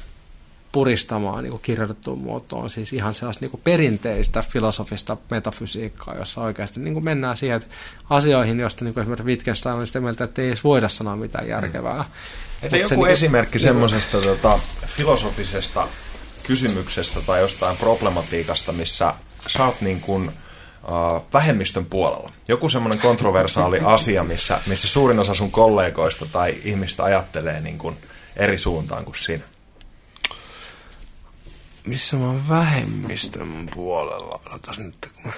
puristamaan 0.75 1.45
niin 1.45 1.61
kirjoitettuun 1.63 2.19
muotoon 2.19 2.71
siis 2.71 2.93
ihan 2.93 3.15
sellaista 3.15 3.47
niin 3.47 3.61
perinteistä 3.65 4.43
filosofista 4.43 5.17
metafysiikkaa, 5.31 6.15
jossa 6.15 6.41
oikeasti 6.41 6.81
niin 6.81 7.05
mennään 7.05 7.37
siihen 7.37 7.57
että 7.57 7.69
asioihin, 8.11 8.61
joista 8.61 8.85
niin 8.85 9.01
esimerkiksi 9.01 9.27
Wittgenstein 9.27 9.75
on 9.75 9.87
sitä 9.87 10.01
mieltä, 10.01 10.25
että 10.25 10.43
ei 10.43 10.49
edes 10.49 10.65
voida 10.65 10.89
sanoa 10.89 11.17
mitään 11.17 11.49
järkevää. 11.49 11.97
Mm. 11.97 12.05
Että 12.63 12.77
joku 12.77 12.89
se, 12.89 12.97
niin 12.97 13.07
esimerkki 13.07 13.59
niin, 13.59 13.67
semmoisesta 13.67 14.21
tota, 14.21 14.59
filosofisesta 14.87 15.89
kysymyksestä 16.43 17.21
tai 17.21 17.41
jostain 17.41 17.77
problematiikasta, 17.77 18.73
missä 18.73 19.15
sä 19.49 19.65
oot 19.65 19.81
niin 19.81 20.01
kuin, 20.01 20.29
uh, 20.29 21.27
vähemmistön 21.33 21.85
puolella. 21.85 22.31
Joku 22.49 22.69
semmoinen 22.69 23.01
kontroversaali 23.01 23.81
asia, 23.97 24.25
missä, 24.25 24.59
missä 24.67 24.89
suurin 24.89 25.19
osa 25.19 25.35
sun 25.35 25.51
kollegoista 25.51 26.27
tai 26.33 26.55
ihmistä 26.65 27.05
ajattelee 27.05 27.61
niin 27.61 27.79
kuin 27.79 27.97
eri 28.37 28.59
suuntaan 28.59 29.05
kuin 29.05 29.17
sinä 29.17 29.45
missä 31.87 32.17
mä 32.17 32.27
oon 32.27 32.49
vähemmistön 32.49 33.69
puolella. 33.75 34.41
Odotas 34.47 34.79
nyt, 34.79 34.95
kun 35.15 35.23
mä... 35.25 35.33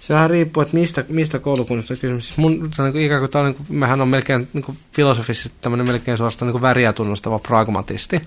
Sehän 0.00 0.30
riippuu, 0.30 0.62
että 0.62 0.76
mistä, 0.76 1.04
mistä 1.08 1.38
koulukunnasta 1.38 1.94
on 1.94 1.98
kysymys. 2.00 2.26
Siis 2.26 2.38
mun, 2.38 2.70
on 2.78 2.92
niin 2.92 3.06
ikään 3.06 3.20
kuin, 3.20 3.40
on, 3.40 3.44
niin 3.44 3.54
kuin, 3.54 3.78
mehän 3.78 4.00
on 4.00 4.08
melkein 4.08 4.48
niin 4.52 4.64
kuin 4.64 4.78
filosofisesti 4.92 5.52
tämmöinen 5.60 5.86
melkein 5.86 6.18
suorastaan 6.18 6.52
niin 6.52 6.62
väriä 6.62 6.92
tunnustava 6.92 7.38
pragmatisti, 7.38 8.22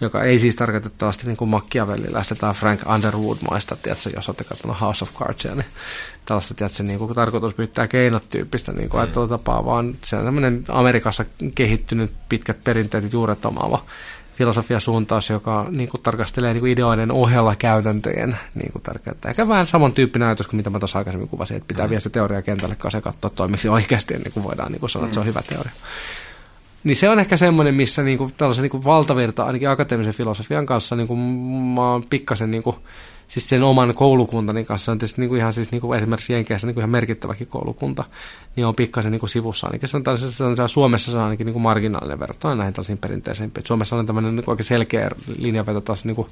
joka 0.00 0.22
ei 0.22 0.38
siis 0.38 0.56
tarkoitettavasti 0.56 1.26
niin 1.26 1.36
kuin 1.36 1.48
Machiavelliläistä 1.48 2.34
tai 2.34 2.54
Frank 2.54 2.80
Underwood-maista, 2.86 3.76
tiedätkö, 3.76 4.10
jos 4.14 4.28
olette 4.28 4.44
katsonut 4.44 4.80
House 4.80 5.04
of 5.04 5.14
Cardsia, 5.14 5.54
niin 5.54 5.66
tällaista, 6.24 6.54
tiedätkö, 6.54 6.82
niin 6.82 6.98
kuin 6.98 7.14
tarkoitus 7.14 7.54
pyytää 7.54 7.88
keinot 7.88 8.30
tyyppistä 8.30 8.72
niin 8.72 8.88
kuin 8.88 8.98
mm. 8.98 9.02
ajattelutapaa, 9.02 9.64
vaan 9.64 9.94
se 10.04 10.16
on 10.16 10.24
tämmöinen 10.24 10.64
Amerikassa 10.68 11.24
kehittynyt 11.54 12.12
pitkät 12.28 12.64
perinteet 12.64 13.12
juuret 13.12 13.44
omaava 13.44 13.84
filosofiasuuntaus, 14.34 15.30
joka 15.30 15.66
niin 15.70 15.88
kuin, 15.88 16.02
tarkastelee 16.02 16.52
niin 16.52 16.60
kuin 16.60 16.72
ideoiden 16.72 17.12
ohella 17.12 17.56
käytäntöjen 17.56 18.38
niin 18.54 18.72
kuin, 18.72 18.82
tärkeyttä. 18.82 19.28
Ehkä 19.28 19.48
vähän 19.48 19.66
samantyyppinen 19.66 20.28
ajatus 20.28 20.46
kuin 20.46 20.56
mitä 20.56 20.70
mä 20.70 20.78
tuossa 20.78 20.98
aikaisemmin 20.98 21.28
kuvasin, 21.28 21.56
että 21.56 21.68
pitää 21.68 21.86
mm. 21.86 21.90
viedä 21.90 22.00
se 22.00 22.10
teoria 22.10 22.42
kentälle 22.42 22.76
kanssa 22.76 22.98
ja 22.98 23.02
katsoa 23.02 23.30
toimiksi 23.30 23.68
oikeasti, 23.68 24.14
ennen 24.14 24.32
kuin 24.32 24.44
voidaan 24.44 24.72
niin 24.72 24.80
kuin 24.80 24.90
sanoa, 24.90 25.06
että 25.06 25.14
se 25.14 25.20
on 25.20 25.26
mm. 25.26 25.28
hyvä 25.28 25.42
teoria. 25.42 25.72
Niin 26.84 26.96
se 26.96 27.08
on 27.08 27.20
ehkä 27.20 27.36
semmoinen, 27.36 27.74
missä 27.74 28.02
niin 28.02 28.18
kuin, 28.18 28.34
tällaisen 28.36 28.62
niin 28.62 28.70
kuin 28.70 28.84
valtavirta, 28.84 29.44
ainakin 29.44 29.70
akateemisen 29.70 30.14
filosofian 30.14 30.66
kanssa, 30.66 30.96
niin 30.96 31.08
kuin, 31.08 31.20
mä 31.74 31.90
oon 31.90 32.04
pikkasen 32.10 32.50
niin 32.50 32.62
kuin, 32.62 32.76
siis 33.34 33.48
sen 33.48 33.62
oman 33.62 33.94
koulukuntani 33.94 34.64
kanssa 34.64 34.92
on 34.92 34.98
tietysti 34.98 35.20
niin 35.20 35.28
kuin 35.28 35.38
ihan 35.38 35.52
siis 35.52 35.72
niin 35.72 35.80
kuin 35.80 35.98
esimerkiksi 35.98 36.32
Jenkeissä 36.32 36.66
niin 36.66 36.74
kuin 36.74 36.82
ihan 36.82 36.90
merkittäväkin 36.90 37.46
koulukunta, 37.46 38.04
niin 38.56 38.66
on 38.66 38.74
pikkasen 38.74 39.12
niin 39.12 39.20
kuin 39.20 39.30
sivussa 39.30 39.66
ainakin. 39.66 39.88
Se 39.88 39.96
on, 39.96 40.02
se 40.18 40.44
on, 40.44 40.68
Suomessa 40.68 41.10
se 41.10 41.18
on 41.18 41.24
ainakin 41.24 41.44
niin 41.44 41.52
kuin 41.52 41.62
marginaalinen 41.62 42.20
verrattuna 42.20 42.54
näihin 42.54 42.74
tällaisiin 42.74 42.98
perinteisiin. 42.98 43.52
Suomessa 43.64 43.96
on 43.96 44.06
tämmöinen 44.06 44.36
niin 44.36 44.44
kuin 44.44 44.52
oikein 44.52 44.66
selkeä 44.66 45.10
linjaveto 45.38 45.80
taas 45.80 46.04
niin 46.04 46.16
kuin 46.16 46.28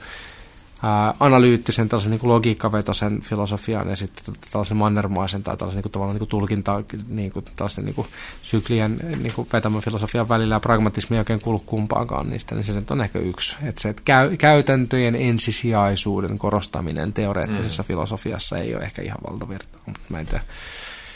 ää, 0.82 1.14
analyyttisen, 1.20 1.88
tällaisen 1.88 2.10
niin 2.10 2.20
kuin 2.20 2.30
logiikkavetosen 2.30 3.20
filosofian 3.20 3.88
ja 3.88 3.96
sitten 3.96 4.34
tällaisen 4.50 4.76
mannermaisen 4.76 5.42
tai 5.42 5.56
tällaisen 5.56 5.76
niin 5.76 5.82
kuin, 5.82 5.92
tavallaan 5.92 6.14
niin 6.14 6.18
kuin 6.18 6.28
tulkinta, 6.28 6.82
niin 7.08 7.32
kuin, 7.32 7.44
tällaisten 7.56 7.84
niin 7.84 7.94
kuin, 7.94 8.08
syklien 8.42 8.98
niin 9.22 9.32
kuin 9.34 9.48
vetämän 9.52 9.80
filosofian 9.80 10.28
välillä 10.28 10.54
ja 10.54 10.60
pragmatismi 10.60 11.16
ei 11.16 11.20
oikein 11.20 11.40
kuulu 11.40 11.58
kumpaankaan 11.58 12.30
niistä, 12.30 12.54
niin 12.54 12.64
se 12.64 12.82
on 12.90 13.00
ehkä 13.00 13.18
yksi. 13.18 13.56
Että 13.62 13.82
se, 13.82 13.88
että 13.88 14.02
käy, 14.04 14.36
käytäntöjen 14.36 15.16
ensisijaisuuden 15.16 16.38
korostaminen 16.38 17.12
teoreettisessa 17.12 17.82
mm. 17.82 17.86
filosofiassa 17.86 18.58
ei 18.58 18.74
ole 18.74 18.84
ehkä 18.84 19.02
ihan 19.02 19.18
valtavirta, 19.30 19.78
mutta 19.86 20.00
mä 20.08 20.20
en 20.20 20.26
tiedä. 20.26 20.44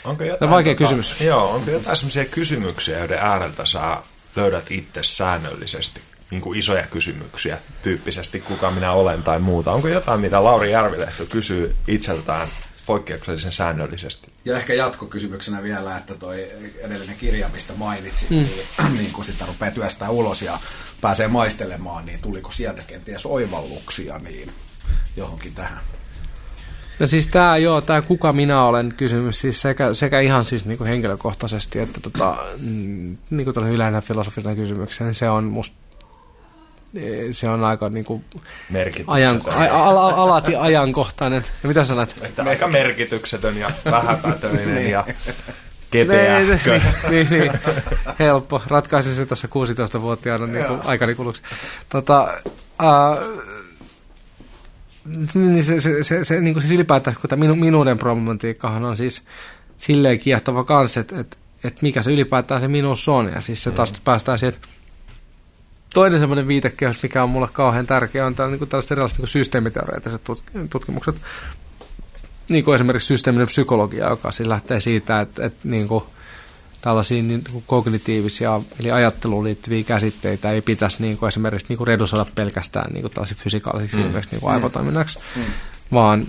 Onko 0.03 0.23
jotain, 0.23 0.49
no, 0.49 0.55
vaikea 0.55 0.73
tota, 0.73 0.83
kysymys. 0.83 1.21
Joo, 1.21 1.51
onko 1.51 1.71
jotain 1.71 1.97
sellaisia 1.97 2.25
kysymyksiä, 2.25 2.99
joiden 2.99 3.19
ääreltä 3.19 3.65
sä 3.65 3.97
löydät 4.35 4.71
itse 4.71 5.03
säännöllisesti 5.03 6.01
niin 6.31 6.41
kuin 6.41 6.59
isoja 6.59 6.87
kysymyksiä 6.87 7.57
tyyppisesti, 7.81 8.39
kuka 8.39 8.71
minä 8.71 8.91
olen 8.91 9.23
tai 9.23 9.39
muuta. 9.39 9.71
Onko 9.71 9.87
jotain, 9.87 10.19
mitä 10.19 10.43
Lauri 10.43 10.71
Järvilehto 10.71 11.25
kysyy 11.25 11.75
itseltään 11.87 12.47
poikkeuksellisen 12.85 13.51
säännöllisesti? 13.51 14.31
Ja 14.45 14.57
ehkä 14.57 14.73
jatkokysymyksenä 14.73 15.63
vielä, 15.63 15.97
että 15.97 16.15
toi 16.15 16.51
edellinen 16.79 17.17
kirja, 17.17 17.49
mistä 17.53 17.73
mainitsit, 17.73 18.29
mm. 18.29 18.35
niin, 18.35 18.65
niin 18.97 19.11
kun 19.13 19.25
sitä 19.25 19.45
rupeaa 19.45 19.71
työstää 19.71 20.09
ulos 20.09 20.41
ja 20.41 20.59
pääsee 21.01 21.27
maistelemaan, 21.27 22.05
niin 22.05 22.19
tuliko 22.21 22.51
sieltä 22.51 22.81
kenties 22.87 23.25
oivalluksia 23.25 24.19
niin 24.19 24.51
johonkin 25.17 25.55
tähän? 25.55 25.79
No 26.99 27.07
siis 27.07 27.27
tämä, 27.27 27.57
joo, 27.57 27.81
tämä 27.81 28.01
kuka 28.01 28.33
minä 28.33 28.63
olen 28.63 28.93
kysymys, 28.97 29.41
siis 29.41 29.61
sekä, 29.61 29.93
sekä 29.93 30.19
ihan 30.19 30.45
siis 30.45 30.65
niinku 30.65 30.83
henkilökohtaisesti, 30.83 31.79
että 31.79 31.99
tota, 32.01 32.37
mm, 32.57 33.17
niinku 33.29 33.51
yleinen 33.59 34.01
filosofinen 34.01 34.55
kysymyksen, 34.55 35.07
niin 35.07 35.15
se 35.15 35.29
on 35.29 35.43
musta 35.43 35.86
se 37.31 37.49
on 37.49 37.63
aika 37.63 37.89
niin 37.89 38.05
kuin 38.05 38.23
ajan, 39.07 39.41
a, 39.45 39.63
a, 39.63 40.23
alati 40.23 40.55
ajankohtainen. 40.55 41.43
Ja 41.63 41.67
mitä 41.67 41.85
sanat? 41.85 42.15
Että 42.21 42.43
aika 42.43 42.67
merkityksetön 42.67 43.57
ja 43.57 43.71
vähäpätöinen 43.85 44.75
niin. 44.75 44.91
ja 44.91 45.05
kepeä. 45.91 46.39
Niin, 46.39 46.59
niin, 46.65 46.81
niin, 47.09 47.27
niin, 47.29 47.51
helppo. 48.19 48.61
Ratkaisin 48.67 49.15
se 49.15 49.25
tuossa 49.25 49.47
16-vuotiaana 49.47 50.47
niin 50.47 50.65
kuin 50.65 50.79
aikani 50.83 51.15
kuluksi. 51.15 51.41
Tota, 51.89 52.33
uh, 52.83 53.43
niin 55.33 55.63
se, 55.63 55.81
se, 55.81 56.03
se, 56.03 56.23
se, 56.23 56.41
niin 56.41 56.53
kuin 56.53 56.61
siis 56.61 56.73
ylipäätään, 56.73 57.15
kun 57.21 57.29
tämä 57.29 57.39
minu, 57.39 57.55
minuuden 57.55 57.97
problematiikkahan 57.97 58.85
on 58.85 58.97
siis 58.97 59.23
silleen 59.77 60.19
kiehtova 60.19 60.63
kanssa, 60.63 60.99
että, 60.99 61.19
että, 61.19 61.37
että 61.63 61.79
mikä 61.81 62.01
se 62.01 62.11
ylipäätään 62.11 62.61
se 62.61 62.67
minuus 62.67 63.07
on. 63.07 63.31
Ja 63.35 63.41
siis 63.41 63.63
se 63.63 63.71
taas 63.71 63.91
mm. 63.91 63.97
päästään 64.03 64.39
siihen, 64.39 64.53
että 64.55 64.67
toinen 65.93 66.19
semmoinen 66.19 66.47
viitekehys, 66.47 67.03
mikä 67.03 67.23
on 67.23 67.29
mulle 67.29 67.47
kauhean 67.53 67.87
tärkeä, 67.87 68.25
on 68.25 68.35
tällä, 68.35 68.55
niin 68.55 68.67
tällaiset 68.67 68.91
erilaiset 68.91 69.17
niin 69.17 69.27
systeemiteoreettiset 69.27 70.21
tutkimukset. 70.69 71.15
Niin 72.49 72.63
kuin 72.63 72.75
esimerkiksi 72.75 73.07
systeeminen 73.07 73.47
psykologia, 73.47 74.09
joka 74.09 74.31
siis 74.31 74.49
lähtee 74.49 74.79
siitä, 74.79 75.21
että, 75.21 75.45
että 75.45 75.59
niin 75.63 75.87
kuin, 75.87 76.03
tällaisia 76.81 77.23
niin 77.23 77.43
kuin 77.51 77.63
kognitiivisia, 77.67 78.61
eli 78.79 78.91
ajatteluun 78.91 79.43
liittyviä 79.43 79.83
käsitteitä 79.83 80.51
ei 80.51 80.61
pitäisi 80.61 81.01
niin 81.01 81.17
kuin 81.17 81.27
esimerkiksi 81.27 81.65
niin 81.69 81.77
kuin 81.77 81.87
redusoida 81.87 82.25
pelkästään 82.35 82.93
niin 82.93 83.01
kuin 83.01 83.27
fysikaalisiksi 83.35 83.97
mm. 83.97 84.13
niin 84.31 84.41
kuin 84.41 84.53
aivotoiminnaksi, 84.53 85.19
mm. 85.35 85.43
Vaan 85.93 86.27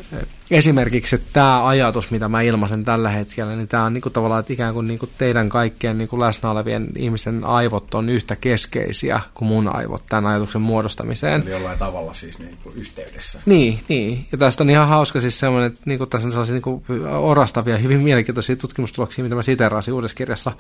esimerkiksi 0.51 1.23
tämä 1.33 1.67
ajatus, 1.67 2.11
mitä 2.11 2.29
mä 2.29 2.43
ilmaisen 2.43 2.85
tällä 2.85 3.11
hetkellä, 3.11 3.57
niin 3.57 3.69
tämä 3.69 3.85
on 3.85 3.95
niinku 3.95 4.11
tavallaan, 4.11 4.41
että 4.41 4.53
ikään 4.53 4.75
kuin 4.75 4.87
niinku 4.87 5.09
teidän 5.19 5.49
kaikkien 5.49 5.99
niinku 5.99 6.21
läsnä 6.21 6.51
olevien 6.51 6.89
ihmisten 6.97 7.45
aivot 7.45 7.95
on 7.95 8.09
yhtä 8.09 8.37
keskeisiä 8.37 9.21
kuin 9.35 9.49
mun 9.49 9.77
aivot 9.77 10.03
tämän 10.09 10.27
ajatuksen 10.27 10.61
muodostamiseen. 10.61 11.43
Eli 11.43 11.51
jollain 11.51 11.79
tavalla 11.79 12.15
siis 12.15 12.39
niinku 12.39 12.73
yhteydessä. 12.75 13.41
Niin, 13.47 13.81
niin. 13.89 14.27
Ja 14.33 14.39
tästä 14.39 14.65
on 14.65 14.71
ihan 14.71 14.89
hauska 14.89 15.21
siis 15.21 15.39
semmoinen, 15.39 15.67
että 15.67 15.81
niinku 15.85 16.07
tässä 16.07 16.29
on 16.29 16.33
sellaisia 16.33 16.55
niinku 16.55 16.83
orastavia, 17.21 17.79
hyvin 17.79 18.01
mielenkiintoisia 18.01 18.57
tutkimustuloksia, 18.57 19.25
mitä 19.25 19.37
mä 19.37 19.43
siterasin 19.43 19.95
uudessa 19.95 20.17
kirjassa. 20.17 20.53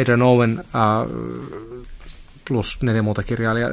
Adrian 0.00 0.22
Owen 0.22 0.64
plus 2.48 2.78
neljä 2.82 3.02
muuta 3.02 3.22
kirjailijaa 3.22 3.70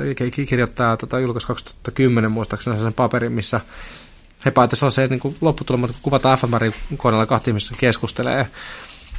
kirjoittaa 0.49 0.97
tota, 0.97 1.19
julkais 1.19 1.45
2010 1.45 2.31
muistaakseni 2.31 2.79
sen 2.79 2.93
paperin, 2.93 3.31
missä 3.31 3.61
he 4.45 4.51
päättivät 4.51 4.79
sellaiseen 4.79 5.09
niin 5.09 5.35
lopputulemaan, 5.41 5.93
kun 5.93 6.01
kuvataan 6.01 6.37
fMRI-koneella 6.37 7.25
kahti 7.25 7.49
ihmistä 7.49 7.75
keskustelee, 7.79 8.47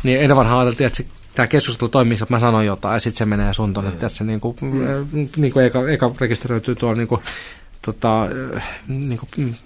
niin 0.02 0.20
ennen 0.20 0.36
vanhaa 0.36 0.58
ajateltiin, 0.58 0.86
että 0.86 1.02
tämä 1.34 1.46
keskustelu 1.46 1.88
toimii, 1.88 2.18
että 2.22 2.34
mä 2.34 2.40
sanon 2.40 2.66
jotain, 2.66 2.94
ja 2.94 3.00
sitten 3.00 3.18
se 3.18 3.26
menee 3.26 3.52
sun 3.52 3.72
tuonne, 3.72 3.90
mm. 3.90 3.94
että 3.94 4.08
se 4.08 4.24
niin 4.24 4.40
kuin, 4.40 4.56
mm. 4.60 5.28
niin 5.36 5.52
kuin 5.52 5.66
eka, 5.66 5.88
eka 5.88 6.10
rekisteröityy 6.20 6.74
tuolla 6.74 6.96
niin 6.96 7.08
kuin, 7.08 7.20
tota, 7.82 8.28
niin 8.88 9.18
kuin, 9.18 9.56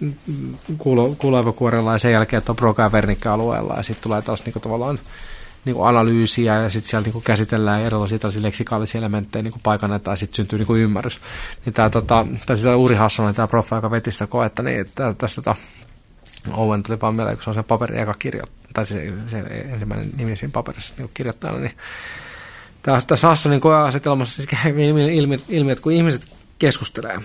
kuulo, 0.79 1.15
kuuloivakuorella 1.19 1.93
ja 1.93 1.99
sen 1.99 2.13
jälkeen 2.13 2.43
tuon 2.43 2.93
Wernicke-alueella 2.93 3.75
ja 3.77 3.83
sitten 3.83 4.03
tulee 4.03 4.23
taas 4.23 4.45
niin 4.45 4.53
kuin, 4.53 4.63
tavallaan 4.63 4.99
niin 5.69 5.77
kuin 5.77 5.89
analyysiä 5.89 6.63
ja 6.63 6.71
sitten 6.71 6.91
siellä 6.91 7.05
niin 7.05 7.13
kuin 7.13 7.25
käsitellään 7.25 7.81
erilaisia 7.81 8.19
tällaisia 8.19 8.43
leksikaalisia 8.43 8.99
elementtejä 8.99 9.43
niin 9.43 9.55
paikannetaan 9.63 10.13
ja 10.13 10.17
sitten 10.17 10.37
syntyy 10.37 10.59
niin 10.59 10.67
kuin 10.67 10.81
ymmärrys. 10.81 11.21
Niin 11.65 11.75
tämä, 11.75 11.91
tota, 11.91 12.27
tai 12.47 12.57
siis 12.57 12.75
Uri 12.77 12.95
Hasson, 12.95 13.35
tämä 13.35 13.49
proffa, 13.49 13.77
joka 13.77 13.91
veti 13.91 14.11
sitä 14.11 14.27
koetta, 14.27 14.63
niin 14.63 14.87
tässä 15.19 15.43
tota, 15.43 15.57
Owen 16.53 16.83
tuli 16.83 17.01
vaan 17.01 17.15
mieleen, 17.15 17.37
kun 17.37 17.45
se 17.45 17.51
on 17.51 17.57
se 17.57 17.63
paperi 17.63 18.01
eka 18.01 18.15
kirjoittaa, 18.19 18.71
tai 18.75 18.87
se, 18.87 19.13
se 19.31 19.39
ensimmäinen 19.73 20.11
nimi 20.17 20.37
siinä 20.37 20.53
paperissa 20.53 20.95
niin 20.99 21.11
kirjoittajana, 21.15 21.59
niin 21.59 21.77
tässä 22.83 23.29
Hassonin 23.29 23.61
koeasetelmassa 23.61 24.43
siis 24.43 24.49
ilmi, 24.89 25.17
ilmi, 25.17 25.37
ilmi, 25.49 25.73
että 25.73 25.83
kun 25.83 25.93
ihmiset 25.93 26.27
keskustelee, 26.59 27.21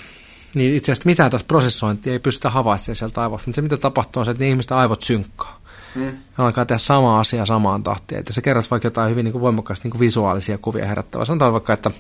niin 0.54 0.76
itse 0.76 0.92
asiassa 0.92 1.10
mitään 1.10 1.32
tässä 1.32 1.48
prosessointia 1.48 2.14
ei 2.14 2.20
pystytä 2.20 2.50
havaitsemaan 2.50 2.96
sieltä 2.96 3.22
aivoista, 3.22 3.48
mutta 3.48 3.56
se 3.56 3.62
mitä 3.62 3.78
tapahtuu 3.78 4.20
on 4.20 4.26
se, 4.26 4.32
että 4.32 4.44
ne 4.44 4.50
ihmisten 4.50 4.78
aivot 4.78 5.02
synkkaa. 5.02 5.63
Mm. 5.96 6.18
Alkaa 6.38 6.66
tehdä 6.66 6.80
sama 6.80 7.20
asia 7.20 7.46
samaan 7.46 7.84
tahtiin. 7.84 8.20
Että 8.20 8.34
se 8.34 8.42
kerrot 8.42 8.72
vaikka 8.72 8.88
jotain 8.88 9.10
hyvin 9.10 9.24
niin 9.24 9.32
kuin 9.32 9.42
voimakkaasti 9.42 9.86
niin 9.86 9.92
kuin 9.92 10.00
visuaalisia 10.00 10.58
kuvia 10.58 10.88
herättävää. 10.88 11.26
Sanotaan 11.26 11.54
vaikka, 11.54 11.74
että 11.74 11.92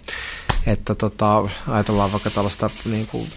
että 0.66 0.95
tota, 0.95 1.43
ajatellaan 1.68 2.11
vaikka 2.11 2.30
tällaista 2.30 2.70
niin 2.86 3.07
kuin, 3.07 3.28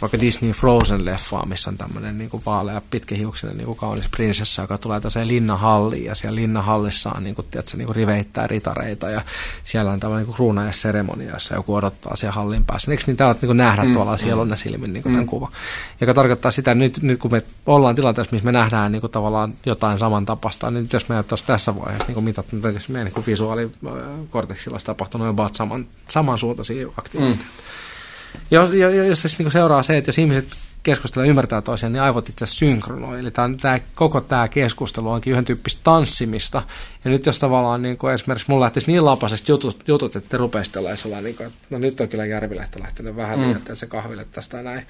vaikka 0.00 0.20
Disney 0.20 0.52
Frozen-leffaa, 0.52 1.46
missä 1.46 1.70
on 1.70 1.76
tämmöinen 1.76 2.18
niin 2.18 2.30
kuin 2.30 2.42
vaalea 2.46 2.82
pitkähiuksinen 2.90 3.56
niin 3.56 3.66
kuin 3.66 3.78
kaunis 3.78 4.08
prinsessa, 4.10 4.62
joka 4.62 4.78
tulee 4.78 5.00
tässä 5.00 5.26
linnahalliin 5.26 6.04
ja 6.04 6.14
siellä 6.14 6.36
linnahallissa 6.36 7.10
on 7.10 7.24
niin 7.24 7.34
kuin, 7.34 7.46
tiedätkö, 7.50 7.76
niin 7.76 7.86
kuin 7.86 7.96
riveittää 7.96 8.46
ritareita 8.46 9.10
ja 9.10 9.20
siellä 9.64 9.90
on 9.90 10.00
tämmöinen 10.00 10.26
niin 10.26 10.34
kruunajaseremonia, 10.34 11.30
jossa 11.30 11.54
joku 11.54 11.74
odottaa 11.74 12.16
siellä 12.16 12.34
hallin 12.34 12.64
päässä. 12.64 12.90
Eikö 12.90 13.02
niin 13.06 13.16
täällä 13.16 13.34
niin 13.42 13.56
nähdä 13.56 13.84
mm, 13.84 13.92
tuolla 13.92 14.16
sielun 14.16 14.48
mm. 14.48 14.56
silmin 14.56 14.92
niin 14.92 15.02
kuin 15.02 15.12
tämän 15.12 15.24
mm. 15.24 15.28
kuva? 15.28 15.52
Joka 16.00 16.14
tarkoittaa 16.14 16.50
sitä, 16.50 16.70
että 16.70 16.78
nyt, 16.78 17.02
nyt 17.02 17.20
kun 17.20 17.32
me 17.32 17.42
ollaan 17.66 17.94
tilanteessa, 17.94 18.32
missä 18.32 18.46
me 18.46 18.52
nähdään 18.52 18.92
niin 18.92 19.00
kuin 19.00 19.10
tavallaan 19.10 19.54
jotain 19.66 19.98
samantapaista, 19.98 20.70
niin 20.70 20.88
jos 20.92 21.08
me 21.08 21.24
tässä 21.46 21.74
vaiheessa 21.74 22.12
niin 22.12 22.24
mitattu, 22.24 22.56
niin 22.56 22.80
meidän 22.88 23.12
niin 23.14 23.26
visuaalikorteksilla 23.26 24.74
olisi 24.74 24.86
tapahtunut 24.86 25.28
about 25.28 25.54
saman, 25.54 25.86
saman 26.08 26.38
suuntaisia 26.64 26.88
aktiviteetteja. 26.96 27.48
Mm. 27.48 28.44
Jos, 28.50 28.70
jos 29.08 29.22
siis 29.22 29.38
niin 29.38 29.50
seuraa 29.50 29.82
se, 29.82 29.96
että 29.96 30.08
jos 30.08 30.18
ihmiset 30.18 30.46
keskustella 30.82 31.26
ja 31.26 31.30
ymmärtää 31.30 31.62
toisiaan, 31.62 31.92
niin 31.92 32.02
aivot 32.02 32.28
itse 32.28 32.44
asiassa 32.44 32.58
synkronoi. 32.58 33.18
Eli 33.18 33.30
tämä, 33.30 33.54
tämä, 33.60 33.80
koko 33.94 34.20
tämä 34.20 34.48
keskustelu 34.48 35.10
onkin 35.10 35.30
yhden 35.30 35.44
tyyppistä 35.44 35.80
tanssimista. 35.84 36.62
Ja 37.04 37.10
nyt 37.10 37.26
jos 37.26 37.38
tavallaan 37.38 37.82
niin 37.82 37.96
kuin 37.96 38.14
esimerkiksi 38.14 38.50
mulla 38.50 38.64
lähtisi 38.64 38.86
niin 38.86 39.04
lapasesti 39.04 39.52
jutut, 39.52 39.84
jutut 39.86 40.16
että 40.16 40.36
rupeaisi 40.36 40.72
tällaisella, 40.72 41.20
niin 41.20 41.36
kuin, 41.36 41.46
että 41.46 41.58
no 41.70 41.78
nyt 41.78 42.00
on 42.00 42.08
kyllä 42.08 42.26
Järvilehto 42.26 42.80
lähtenyt 42.80 43.16
vähän 43.16 43.38
mm. 43.38 43.56
se 43.74 43.86
kahville 43.86 44.26
tästä 44.32 44.62
näin. 44.62 44.86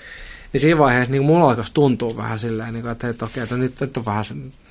Niin 0.53 0.61
siinä 0.61 0.79
vaiheessa 0.79 1.13
niin 1.13 1.23
mulla 1.23 1.49
alkaisi 1.49 1.73
tuntua 1.75 2.17
vähän 2.17 2.39
silleen, 2.39 2.73
niin 2.73 2.83
kuin, 2.83 2.93
että, 2.93 3.09
että 3.09 3.25
okei, 3.25 3.43
että 3.43 3.57
nyt, 3.57 3.81
nyt 3.81 3.97
on 3.97 4.05
vähän, 4.05 4.25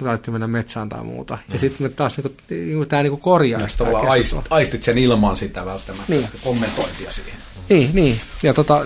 täytyy 0.03 0.32
mennä 0.32 0.47
metsään 0.47 0.89
tai 0.89 1.03
muuta. 1.03 1.36
Mm. 1.36 1.53
Ja 1.53 1.59
sitten 1.59 1.88
me 1.88 1.89
taas 1.89 2.17
niin 2.17 2.23
kuin, 2.23 2.38
niin 2.49 2.78
kuin, 2.78 2.89
tämä 2.89 3.03
niin 3.03 3.11
kuin 3.11 3.21
korjaa. 3.21 3.61
Ja 3.61 3.67
tavallaan 3.78 4.07
aist, 4.07 4.38
aistit 4.49 4.84
sen 4.84 4.97
ilman 4.97 5.38
sitä 5.38 5.65
välttämättä, 5.65 6.13
niin. 6.13 6.30
kommentointia 6.43 7.11
siihen. 7.11 7.39
Niin, 7.69 7.89
niin. 7.93 8.19
Ja 8.43 8.53
tota, 8.53 8.82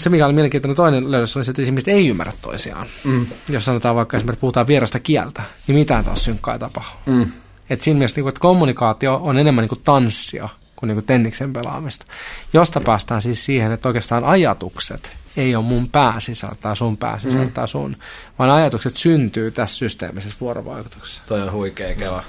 se 0.00 0.08
mikä 0.08 0.26
oli 0.26 0.34
mielenkiintoinen 0.34 0.76
toinen 0.76 1.12
löydös 1.12 1.36
oli 1.36 1.44
se, 1.44 1.50
että 1.50 1.62
ihmiset 1.62 1.88
ei 1.88 2.08
ymmärrä 2.08 2.32
toisiaan. 2.42 2.86
Mm. 3.04 3.26
Jos 3.48 3.64
sanotaan 3.64 3.96
vaikka 3.96 4.16
esimerkiksi 4.16 4.40
puhutaan 4.40 4.66
vierasta 4.66 5.00
kieltä, 5.00 5.42
niin 5.66 5.78
mitään 5.78 6.04
taas 6.04 6.24
synkkaa 6.24 6.54
ei 6.54 6.60
tapahdu. 6.60 6.96
Mm. 7.06 7.26
Et 7.70 7.82
siinä 7.82 7.98
mielessä, 7.98 8.20
niin 8.20 8.28
että 8.28 8.40
kommunikaatio 8.40 9.20
on 9.22 9.38
enemmän 9.38 9.62
niin 9.62 9.68
kuin 9.68 9.80
tanssia 9.84 10.48
kuin, 10.76 10.88
niin 10.88 10.96
kuin 10.96 11.06
tenniksen 11.06 11.52
pelaamista. 11.52 12.06
Josta 12.52 12.80
päästään 12.80 13.22
siis 13.22 13.44
siihen, 13.44 13.72
että 13.72 13.88
oikeastaan 13.88 14.24
ajatukset 14.24 15.12
ei 15.38 15.56
ole 15.56 15.64
mun 15.64 15.88
pääsisällä 15.88 16.54
tai 16.60 16.76
sun 16.76 16.96
pääsisällä 16.96 17.44
mm. 17.44 17.52
tai 17.52 17.68
sun, 17.68 17.96
vaan 18.38 18.50
ajatukset 18.50 18.96
syntyy 18.96 19.50
tässä 19.50 19.76
systeemisessä 19.76 20.36
vuorovaikutuksessa. 20.40 21.22
Toi 21.26 21.42
on 21.42 21.52
huikea 21.52 21.94
kela. 21.94 22.22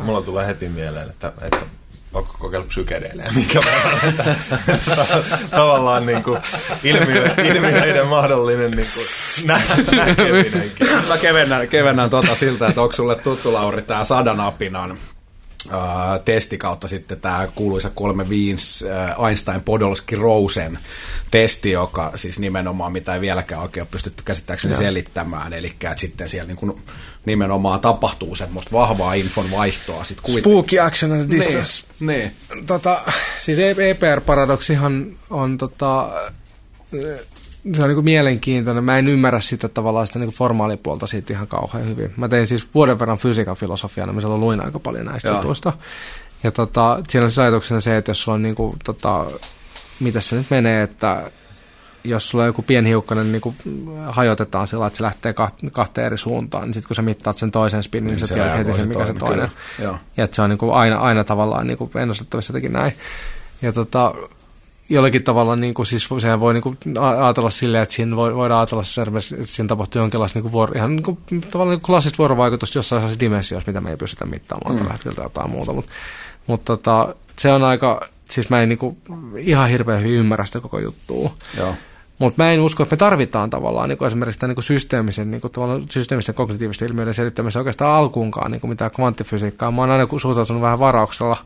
Mulla 0.00 0.22
tulee 0.22 0.46
heti 0.46 0.68
mieleen, 0.68 1.10
että, 1.10 1.32
että 1.42 1.58
pakko 2.12 2.36
kokeilla 2.38 2.66
psykedeelejä, 2.66 3.30
minkä 3.34 3.60
verran, 3.64 4.14
tavallaan 5.50 6.06
niin 6.06 6.22
kuin 6.22 6.38
ilmiö, 6.84 7.34
ilmiöiden 7.54 8.06
mahdollinen 8.06 8.70
niin 8.70 8.88
kuin 8.94 9.06
nä, 9.46 9.60
näkeminenkin. 9.96 10.88
Mä 11.08 11.18
kevennän, 11.18 11.68
kevennän 11.68 12.10
tota 12.10 12.34
siltä, 12.34 12.66
että 12.66 12.82
onko 12.82 12.92
sulle 12.92 13.14
tuttu 13.14 13.52
Lauri 13.52 13.82
tämä 13.82 14.04
Sadanapinan 14.04 14.98
Uh, 15.66 16.24
testi 16.24 16.58
kautta 16.58 16.88
sitten 16.88 17.20
tämä 17.20 17.48
kuuluisa 17.54 17.90
35 17.94 18.84
uh, 18.84 19.26
Einstein 19.26 19.62
Podolski 19.62 20.16
Rosen 20.16 20.78
testi, 21.30 21.70
joka 21.70 22.12
siis 22.14 22.38
nimenomaan 22.38 22.92
mitä 22.92 23.14
ei 23.14 23.20
vieläkään 23.20 23.62
oikein 23.62 23.82
ole 23.82 23.88
pystytty 23.90 24.22
käsittääkseni 24.22 24.74
no. 24.74 24.80
selittämään, 24.80 25.52
eli 25.52 25.66
että 25.66 26.00
sitten 26.00 26.28
siellä 26.28 26.46
niin 26.46 26.56
kuin 26.56 26.82
nimenomaan 27.24 27.80
tapahtuu 27.80 28.36
semmoista 28.36 28.72
vahvaa 28.72 29.14
infon 29.14 29.50
vaihtoa. 29.50 30.04
Sit 30.04 30.20
kuitenkin. 30.20 30.52
Spooky 30.52 30.80
action 30.80 31.12
and 31.12 31.30
distance. 31.30 31.84
Niin. 32.00 32.32
Tota, 32.66 33.02
siis 33.40 33.58
EPR-paradoksihan 33.58 35.16
on 35.30 35.58
tota, 35.58 36.10
se 37.74 37.82
on 37.82 37.88
niin 37.88 37.96
kuin 37.96 38.04
mielenkiintoinen. 38.04 38.84
Mä 38.84 38.98
en 38.98 39.08
ymmärrä 39.08 39.40
sitä 39.40 39.68
tavallaan 39.68 40.06
sitä 40.06 40.18
niin 40.18 40.26
kuin 40.26 40.36
formaalipuolta 40.36 41.06
siitä 41.06 41.32
ihan 41.32 41.46
kauhean 41.46 41.88
hyvin. 41.88 42.12
Mä 42.16 42.28
tein 42.28 42.46
siis 42.46 42.68
vuoden 42.74 42.98
verran 42.98 43.18
fysiikan 43.18 43.56
filosofiana, 43.56 44.12
missä 44.12 44.28
luin 44.28 44.64
aika 44.64 44.78
paljon 44.78 45.06
näistä 45.06 45.28
Joo. 45.28 45.36
jutuista. 45.36 45.72
Ja 46.42 46.50
tota, 46.50 47.00
siinä 47.08 47.24
on 47.24 47.30
siis 47.30 47.38
ajatuksena 47.38 47.80
se, 47.80 47.96
että 47.96 48.10
jos 48.10 48.22
sulla 48.22 48.34
on 48.34 48.42
niin 48.42 48.54
kuin, 48.54 48.76
tota, 48.84 49.26
mitä 50.00 50.20
se 50.20 50.36
nyt 50.36 50.46
menee, 50.50 50.82
että 50.82 51.30
jos 52.04 52.28
sulla 52.28 52.44
on 52.44 52.48
joku 52.48 52.62
pienhiukkanen 52.62 53.32
niin 53.32 53.42
kuin 53.42 53.56
hajotetaan 54.06 54.66
sillä, 54.66 54.86
että 54.86 54.96
se 54.96 55.02
lähtee 55.02 55.34
kahteen 55.72 56.06
eri 56.06 56.18
suuntaan, 56.18 56.64
niin 56.64 56.74
sitten 56.74 56.88
kun 56.88 56.96
sä 56.96 57.02
mittaat 57.02 57.36
sen 57.36 57.50
toisen 57.50 57.82
spinin, 57.82 58.04
niin, 58.04 58.16
niin 58.16 58.26
sä 58.26 58.34
tiedät 58.34 58.56
heti 58.56 58.72
sen, 58.72 58.88
mikä 58.88 59.06
se 59.06 59.14
toinen. 59.14 59.50
Ja 60.16 60.24
että 60.24 60.36
se 60.36 60.42
on 60.42 60.50
niin 60.50 60.58
kuin 60.58 60.74
aina, 60.74 60.98
aina 60.98 61.24
tavallaan 61.24 61.66
niin 61.66 61.78
kuin 61.78 61.90
ennustettavissa 61.94 62.50
jotenkin 62.50 62.72
näin. 62.72 62.92
Ja 63.62 63.72
tota, 63.72 64.14
jollakin 64.88 65.22
tavalla, 65.22 65.56
niin 65.56 65.74
kuin, 65.74 65.86
siis 65.86 66.08
sehän 66.18 66.40
voi 66.40 66.54
niin 66.54 66.62
kuin, 66.62 66.78
ajatella 66.98 67.50
silleen, 67.50 67.82
että 67.82 67.94
siinä 67.94 68.16
voi, 68.16 68.34
voidaan 68.34 68.60
ajatella, 68.60 68.82
että 68.82 69.46
siinä 69.46 69.68
tapahtuu 69.68 70.00
jonkinlaista 70.00 70.36
niin 70.36 70.42
kuin, 70.42 70.52
vuoro, 70.52 70.72
ihan 70.76 70.96
niin 70.96 71.02
kuin, 71.02 71.18
tavallaan 71.50 71.76
niin 71.76 71.86
klassista 71.86 72.18
vuorovaikutusta 72.18 72.78
jossain 72.78 73.00
sellaisessa 73.00 73.20
dimensiossa, 73.20 73.70
mitä 73.70 73.80
me 73.80 73.90
ei 73.90 73.96
pystytä 73.96 74.26
mittaamaan 74.26 74.74
mm. 74.74 74.78
tällä 74.78 74.92
hetkellä 74.92 75.22
jotain 75.22 75.50
muuta, 75.50 75.72
mutta, 75.72 75.90
mutta 76.46 76.76
tota, 76.76 77.14
se 77.38 77.52
on 77.52 77.64
aika, 77.64 78.00
siis 78.30 78.50
mä 78.50 78.62
en 78.62 78.68
niin 78.68 78.78
kuin, 78.78 78.96
ihan 79.38 79.68
hirveän 79.68 80.02
hyvin 80.02 80.18
ymmärrä 80.18 80.44
sitä 80.44 80.60
koko 80.60 80.78
juttua. 80.78 81.30
Joo. 81.58 81.74
Mutta 82.18 82.42
mä 82.42 82.52
en 82.52 82.60
usko, 82.60 82.82
että 82.82 82.92
me 82.92 82.98
tarvitaan 82.98 83.50
tavallaan 83.50 83.88
niin 83.88 83.98
kuin 83.98 84.06
esimerkiksi 84.06 84.40
tämän 84.40 84.48
niin 84.50 84.56
kuin 84.56 84.64
systeemisen, 84.64 85.30
niin 85.30 85.40
kuin, 85.40 85.52
systeemisen 85.90 86.34
kognitiivisten 86.34 86.88
ilmiöiden 86.88 87.14
selittämisen 87.14 87.60
oikeastaan 87.60 87.96
alkuunkaan 87.96 88.50
niin 88.50 88.60
kuin 88.60 88.68
mitään 88.70 88.90
kvanttifysiikkaa. 88.90 89.70
Mä 89.70 89.82
oon 89.82 89.90
aina 89.90 90.08
suhtautunut 90.18 90.62
vähän 90.62 90.78
varauksella 90.78 91.36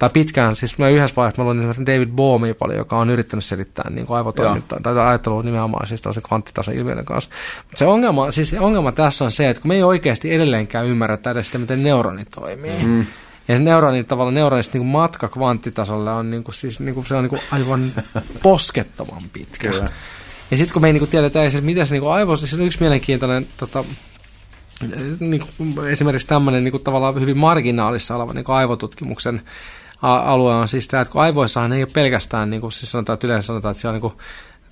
tai 0.00 0.10
pitkään, 0.10 0.56
siis 0.56 0.78
mä 0.78 0.88
yhdessä 0.88 1.16
vaiheessa 1.16 1.42
mä 1.42 1.46
luin 1.46 1.58
esimerkiksi 1.58 1.86
David 1.86 2.08
Bohmia 2.08 2.54
paljon, 2.54 2.78
joka 2.78 2.98
on 2.98 3.10
yrittänyt 3.10 3.44
selittää 3.44 3.90
niin 3.90 4.06
kuin 4.06 4.16
aivotoimintaa, 4.16 4.80
tai 4.82 4.98
ajattelua 4.98 5.42
nimenomaan 5.42 5.86
siis 5.86 6.02
tällaisen 6.02 6.22
kvanttitason 6.22 6.74
ilmiöiden 6.74 7.04
kanssa. 7.04 7.30
Mutta 7.56 7.78
se 7.78 7.86
ongelma, 7.86 8.30
siis 8.30 8.52
ongelma 8.52 8.92
tässä 8.92 9.24
on 9.24 9.30
se, 9.30 9.48
että 9.48 9.62
kun 9.62 9.68
me 9.68 9.74
ei 9.74 9.82
oikeasti 9.82 10.34
edelleenkään 10.34 10.86
ymmärrä 10.86 11.18
edes 11.30 11.46
sitä, 11.46 11.58
miten 11.58 11.82
neuroni 11.82 12.24
toimii. 12.24 12.84
Mm. 12.84 13.06
Ja 13.48 13.56
se 13.56 13.62
neuroni, 13.62 14.04
tavallaan 14.04 14.34
neuronista 14.34 14.78
niin 14.78 14.86
matka 14.86 15.28
kvanttitasolle 15.28 16.12
on, 16.12 16.30
niin 16.30 16.44
kuin, 16.44 16.54
siis, 16.54 16.80
niin 16.80 16.94
kuin, 16.94 17.06
se 17.06 17.14
on 17.14 17.22
niin 17.22 17.30
kuin 17.30 17.42
aivan 17.52 17.82
poskettoman 18.42 19.22
pitkä. 19.32 19.70
Kyllä. 19.70 19.90
Ja 20.50 20.56
sitten 20.56 20.72
kun 20.72 20.82
me 20.82 20.88
ei 20.88 20.92
niin 20.92 21.00
kuin, 21.00 21.10
tiedetä 21.10 21.42
edes, 21.42 21.62
miten 21.62 21.86
se 21.86 21.94
niin 21.94 22.10
aivoissa, 22.10 22.46
se 22.46 22.56
on 22.56 22.62
yksi 22.62 22.80
mielenkiintoinen 22.80 23.46
tota, 23.56 23.84
niin 25.20 25.42
kuin, 25.58 25.86
esimerkiksi 25.90 26.26
tämmöinen 26.26 26.64
niin 26.64 26.72
kuin, 26.72 26.82
tavallaan 26.82 27.20
hyvin 27.20 27.38
marginaalissa 27.38 28.16
oleva 28.16 28.32
niin 28.32 28.44
kuin 28.44 28.56
aivotutkimuksen 28.56 29.42
alue 30.02 30.54
on 30.54 30.68
siis 30.68 30.88
tämä, 30.88 31.00
että 31.00 31.12
kun 31.12 31.22
aivoissahan 31.22 31.72
ei 31.72 31.82
ole 31.82 31.90
pelkästään, 31.94 32.50
niin 32.50 32.60
kuin 32.60 32.72
siis 32.72 32.92
sanotaan, 32.92 33.14
että 33.14 33.26
yleensä 33.26 33.46
sanotaan, 33.46 33.70
että 33.70 33.80
siellä 33.80 33.96
on 33.96 34.00
niin 34.02 34.12
kuin, 34.12 34.14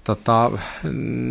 tota, 0.05 0.51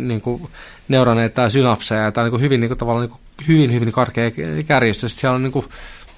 niin 0.06 0.20
kuin 0.20 0.48
neuroneita 0.88 1.34
tai 1.34 1.50
synapseja, 1.50 2.12
tai 2.12 2.24
niin 2.24 2.30
kuin 2.30 2.42
hyvin, 2.42 2.60
niin 2.60 2.68
kuin, 2.68 2.78
tavallaan 2.78 3.06
niin 3.06 3.10
kuin, 3.10 3.48
hyvin, 3.48 3.72
hyvin 3.72 3.92
karkea 3.92 4.30
kärjistys. 4.66 5.16
Siellä 5.16 5.34
on 5.34 5.42
niin 5.42 5.52
kuin, 5.52 5.66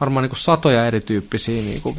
varmaan 0.01 0.23
niin 0.23 0.31
kuin 0.31 0.39
satoja 0.39 0.87
erityyppisiä, 0.87 1.63
niin 1.63 1.83
kuin, 1.83 1.97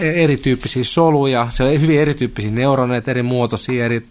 erityyppisiä 0.00 0.84
soluja, 0.84 1.48
siellä 1.50 1.72
on 1.72 1.80
hyvin 1.80 2.00
erityyppisiä 2.00 2.50
neuroneita, 2.50 3.10
eri 3.10 3.22
muotoisia, 3.22 3.84
eri 3.84 4.06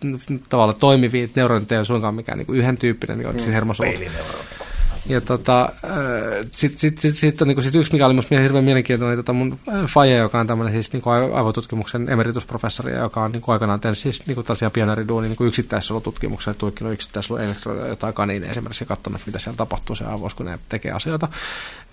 tavalla 0.50 0.74
toimivia. 0.74 1.28
Neuroneita, 1.36 1.76
ei 1.76 1.80
ole 1.80 1.86
suinkaan 1.86 2.16
mikään 2.16 2.38
niin 2.38 2.46
kuin 2.46 2.60
yhden 2.60 2.78
tyyppinen, 2.78 3.18
niin 3.18 3.28
on 3.28 3.40
siis 3.40 3.54
hermosolut. 3.54 3.96
Ja 5.10 5.22
tota, 5.22 5.70
sitten 6.52 6.80
sit, 6.80 6.98
sit, 6.98 7.18
sit 7.18 7.42
on 7.42 7.48
niin 7.48 7.64
sit 7.64 7.76
yksi, 7.76 7.94
mikä 7.94 8.06
oli 8.06 8.14
minusta 8.14 8.40
hirveän 8.40 8.64
mielenkiintoinen, 8.64 9.18
tota 9.18 9.34
mun 9.34 9.60
Faje, 9.88 10.18
joka 10.18 10.40
on 10.40 10.48
tämmöinen 10.48 10.74
siis 10.74 10.94
niin 10.94 11.04
aivotutkimuksen 11.34 12.10
emeritusprofessori, 12.10 12.94
joka 12.94 13.24
on 13.24 13.32
niin 13.32 13.42
kuin 13.42 13.54
aikanaan 13.54 13.80
tehnyt 13.80 13.98
siis 13.98 14.28
niin 14.28 14.36
tällaisia 14.36 14.70
pioneeriduunia 14.70 15.30
niin 15.30 15.48
yksittäisolotutkimuksia, 15.48 16.54
tutkinut 16.54 16.94
yksittäisolo 16.94 17.40
jotain 17.90 18.14
kaniineja 18.14 18.52
esimerkiksi 18.52 18.84
ja 18.84 18.88
katsonut, 18.88 19.22
mitä 19.26 19.40
siellä 19.40 19.58
tapahtuu 19.58 19.96
se 19.96 20.06
aivoissa, 20.06 20.38
kun 20.38 20.46
ne 20.46 20.58
tekee 20.70 20.92
asioita. 20.92 21.28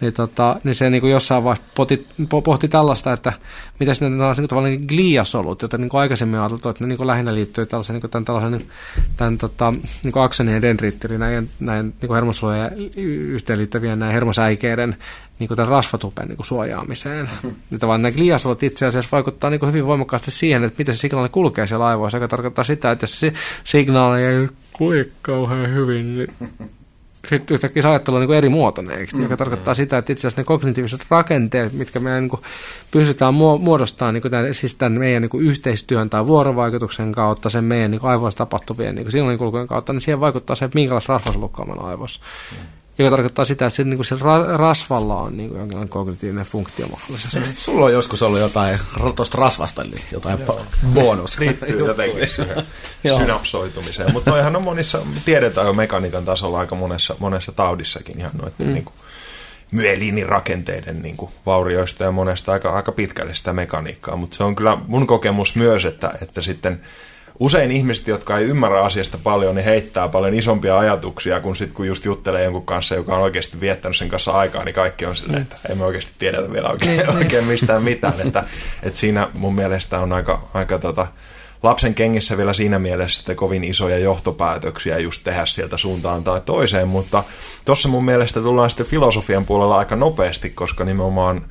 niin, 0.01 0.13
tota, 0.13 0.57
niin 0.65 0.75
se 0.75 0.91
niin 0.91 1.01
kuin 1.01 1.11
jossain 1.11 1.45
vaiheessa 1.45 1.73
pohti, 1.75 2.07
pohti 2.45 2.69
tällaista, 2.69 3.13
että 3.13 3.33
mitä 3.81 3.93
ne 4.01 4.19
tällaiset 4.19 4.43
niin 4.43 4.49
tavallaan 4.49 4.79
gliasolut, 4.89 5.63
joita 5.63 5.79
niin 5.79 5.89
kuin 5.89 6.01
aikaisemmin 6.01 6.41
ajateltu, 6.41 6.69
että 6.69 6.85
ne 6.85 6.89
niin 6.89 6.97
kuin 6.97 7.07
lähinnä 7.07 7.35
liittyy 7.35 7.67
tällaisen, 7.67 8.01
kuin 8.01 8.11
tämän, 8.11 8.25
tällaisen 8.25 8.53
niin, 8.53 8.69
tämän, 9.17 9.39
tota, 9.39 9.75
kuin 10.13 10.25
aksonin 10.25 10.55
ja 10.55 10.63
dendriittin, 10.63 11.21
näin, 11.21 11.51
näin 11.61 11.95
kuin 12.01 12.15
hermosolujen 12.15 12.71
yhteenliittävien 13.05 13.99
näin 13.99 14.13
hermosäikeiden 14.13 14.97
niin 15.39 15.49
kuin 15.49 15.57
tämän 15.57 15.71
rasvatupen 15.71 16.29
niin 16.29 16.37
kuin 16.37 16.47
suojaamiseen. 16.47 17.29
Ja 17.71 17.79
tavallaan 17.79 18.03
nämä 18.03 18.17
gliasolut 18.17 18.63
itse 18.63 18.87
asiassa 18.87 19.09
vaikuttaa 19.13 19.51
niin 19.51 19.61
kuin 19.61 19.69
hyvin 19.69 19.87
voimakkaasti 19.87 20.31
siihen, 20.31 20.65
että 20.65 20.79
miten 20.79 20.95
se 20.95 20.99
signaali 20.99 21.29
kulkee 21.29 21.67
siellä 21.67 21.87
aivoissa, 21.87 22.19
joka 22.19 22.29
tarkoittaa 22.29 22.65
sitä, 22.65 22.91
että 22.91 23.05
jos 23.05 23.21
se 23.21 23.33
signaali 23.65 24.23
ei 24.23 24.49
kulje 24.73 25.07
kauhean 25.23 25.71
hyvin, 25.71 26.17
niin 26.17 26.29
sitten 27.29 27.55
yhtäkkiä 27.55 27.83
se 27.83 27.89
ajattelu 27.89 28.17
on 28.17 28.23
niin 28.23 28.39
eri 28.39 28.49
muotoinen, 28.49 29.07
mm. 29.15 29.23
joka 29.23 29.37
tarkoittaa 29.37 29.75
sitä, 29.75 29.99
että 29.99 30.13
itse 30.13 30.21
asiassa 30.21 30.41
ne 30.41 30.45
kognitiiviset 30.45 31.07
rakenteet, 31.11 31.73
mitkä 31.73 32.01
me 32.01 32.21
niin 32.21 32.31
pystytään 32.91 33.35
muodostamaan 33.35 34.15
niin 34.15 34.31
tämän, 34.31 34.55
siis 34.55 34.75
tämän 34.75 34.99
meidän 34.99 35.23
niin 35.23 35.43
yhteistyön 35.43 36.11
tai 36.11 36.27
vuorovaikutuksen 36.27 37.13
kautta, 37.13 37.51
sen 37.51 37.65
meidän 37.65 37.91
niin 37.91 38.05
aivoissa 38.05 38.39
tapahtuvien 38.39 38.95
niin 38.95 39.13
signaalinkulkujen 39.13 39.67
kautta, 39.67 39.93
niin 39.93 40.01
siihen 40.01 40.21
vaikuttaa 40.21 40.57
se, 40.57 40.65
että 40.65 40.79
minkälaista 40.79 41.13
rasvasolukkaa 41.13 41.67
meillä 41.67 41.83
on 41.83 41.89
aivoissa. 41.89 42.21
Mm 42.53 42.84
joka 42.99 43.11
tarkoittaa 43.11 43.45
sitä, 43.45 43.67
että 43.67 43.77
se, 43.77 43.85
niin 43.85 43.97
kuin 43.97 44.07
se 44.07 44.15
ra- 44.15 44.57
rasvalla 44.57 45.21
on 45.21 45.37
niin 45.37 45.49
kuin 45.49 45.59
jonkinlainen 45.59 45.89
kognitiivinen 45.89 46.47
funktio 46.47 46.87
mahdollisesti. 46.87 47.53
Sulla 47.57 47.85
on 47.85 47.93
joskus 47.93 48.23
ollut 48.23 48.39
jotain 48.39 48.79
tuosta 49.17 49.39
rasvasta, 49.39 49.83
eli 49.83 49.97
jotain 50.13 50.39
Joo. 50.47 50.67
bonus. 50.95 51.39
Liittyy 51.39 51.79
jotenkin 51.79 52.29
siihen 52.29 52.65
synapsoitumiseen. 53.19 54.13
Mutta 54.13 54.31
noihan 54.31 54.57
on 54.57 54.65
monissa, 54.65 54.99
tiedetään 55.25 55.67
jo 55.67 55.73
mekaniikan 55.73 56.25
tasolla 56.25 56.59
aika 56.59 56.75
monessa, 56.75 57.17
monessa 57.19 57.53
taudissakin 57.53 58.19
ihan 58.19 58.33
noiden 58.35 58.67
mm. 58.67 58.73
niin 58.73 58.85
kuin, 58.85 58.95
myeliinirakenteiden 59.71 61.03
niin 61.03 61.17
kuin, 61.17 61.31
vaurioista 61.47 62.05
ja 62.05 62.13
monesta 62.13 62.53
aika, 62.53 62.71
aika 62.71 62.93
pitkälle 62.93 63.35
sitä 63.35 63.53
mekaniikkaa. 63.53 64.17
Mutta 64.17 64.37
se 64.37 64.45
on 64.45 64.55
kyllä 64.55 64.79
mun 64.87 65.07
kokemus 65.07 65.57
myös, 65.57 65.85
että, 65.85 66.13
että 66.23 66.43
sitten– 66.43 66.81
usein 67.39 67.71
ihmiset, 67.71 68.09
jotka 68.09 68.39
ei 68.39 68.45
ymmärrä 68.45 68.83
asiasta 68.83 69.19
paljon, 69.23 69.55
niin 69.55 69.65
heittää 69.65 70.09
paljon 70.09 70.35
isompia 70.35 70.79
ajatuksia, 70.79 71.41
kun 71.41 71.57
sitten 71.57 71.75
kun 71.75 71.87
just 71.87 72.05
juttelee 72.05 72.45
jonkun 72.45 72.67
kanssa, 72.67 72.95
joka 72.95 73.17
on 73.17 73.23
oikeasti 73.23 73.61
viettänyt 73.61 73.97
sen 73.97 74.09
kanssa 74.09 74.33
aikaa, 74.33 74.65
niin 74.65 74.75
kaikki 74.75 75.07
on 75.07 75.17
silleen, 75.17 75.43
että 75.43 75.57
emme 75.69 75.85
oikeasti 75.85 76.13
tiedetä 76.19 76.53
vielä 76.53 76.69
oikein, 76.69 76.91
niin, 76.91 77.07
niin. 77.07 77.17
oikein 77.19 77.45
mistään 77.45 77.83
mitään. 77.83 78.15
Että, 78.27 78.45
että 78.83 78.99
siinä 78.99 79.29
mun 79.35 79.55
mielestä 79.55 80.01
on 80.01 80.13
aika, 80.13 80.49
aika 80.55 80.79
tota, 80.79 81.07
lapsen 81.63 81.95
kengissä 81.95 82.37
vielä 82.37 82.53
siinä 82.53 82.79
mielessä, 82.79 83.21
että 83.21 83.35
kovin 83.35 83.65
isoja 83.65 83.99
johtopäätöksiä 83.99 84.99
just 84.99 85.25
tehdä 85.25 85.47
sieltä 85.47 85.79
suuntaan 85.79 86.25
tai 86.25 86.41
toiseen, 86.45 86.89
mutta 86.89 87.25
tuossa 87.65 87.89
mun 87.89 88.05
mielestä 88.05 88.41
tullaan 88.41 88.71
sitten 88.71 88.87
filosofian 88.87 89.45
puolella 89.45 89.79
aika 89.79 89.97
nopeasti, 89.97 90.51
koska 90.51 90.85
nimenomaan 90.85 91.45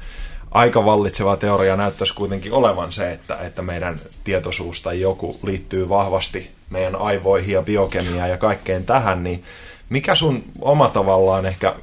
aika 0.54 0.86
vallitseva 0.86 1.38
teoria 1.38 1.76
näyttäisi 1.76 2.14
kuitenkin 2.14 2.54
olevan 2.54 2.94
se, 2.94 3.12
että, 3.12 3.38
että 3.38 3.62
meidän 3.62 4.00
tietoisuus 4.24 4.82
tai 4.82 5.02
joku 5.02 5.40
liittyy 5.44 5.90
vahvasti 5.90 6.52
meidän 6.70 6.96
aivoihin 6.96 7.54
ja 7.54 7.62
biokemiaan 7.62 8.30
ja 8.30 8.38
kaikkeen 8.38 8.86
tähän, 8.86 9.24
niin 9.24 9.44
mikä 9.90 10.16
sun 10.16 10.44
oma 10.62 10.90
tavallaan 10.90 11.46
ehkä 11.46 11.76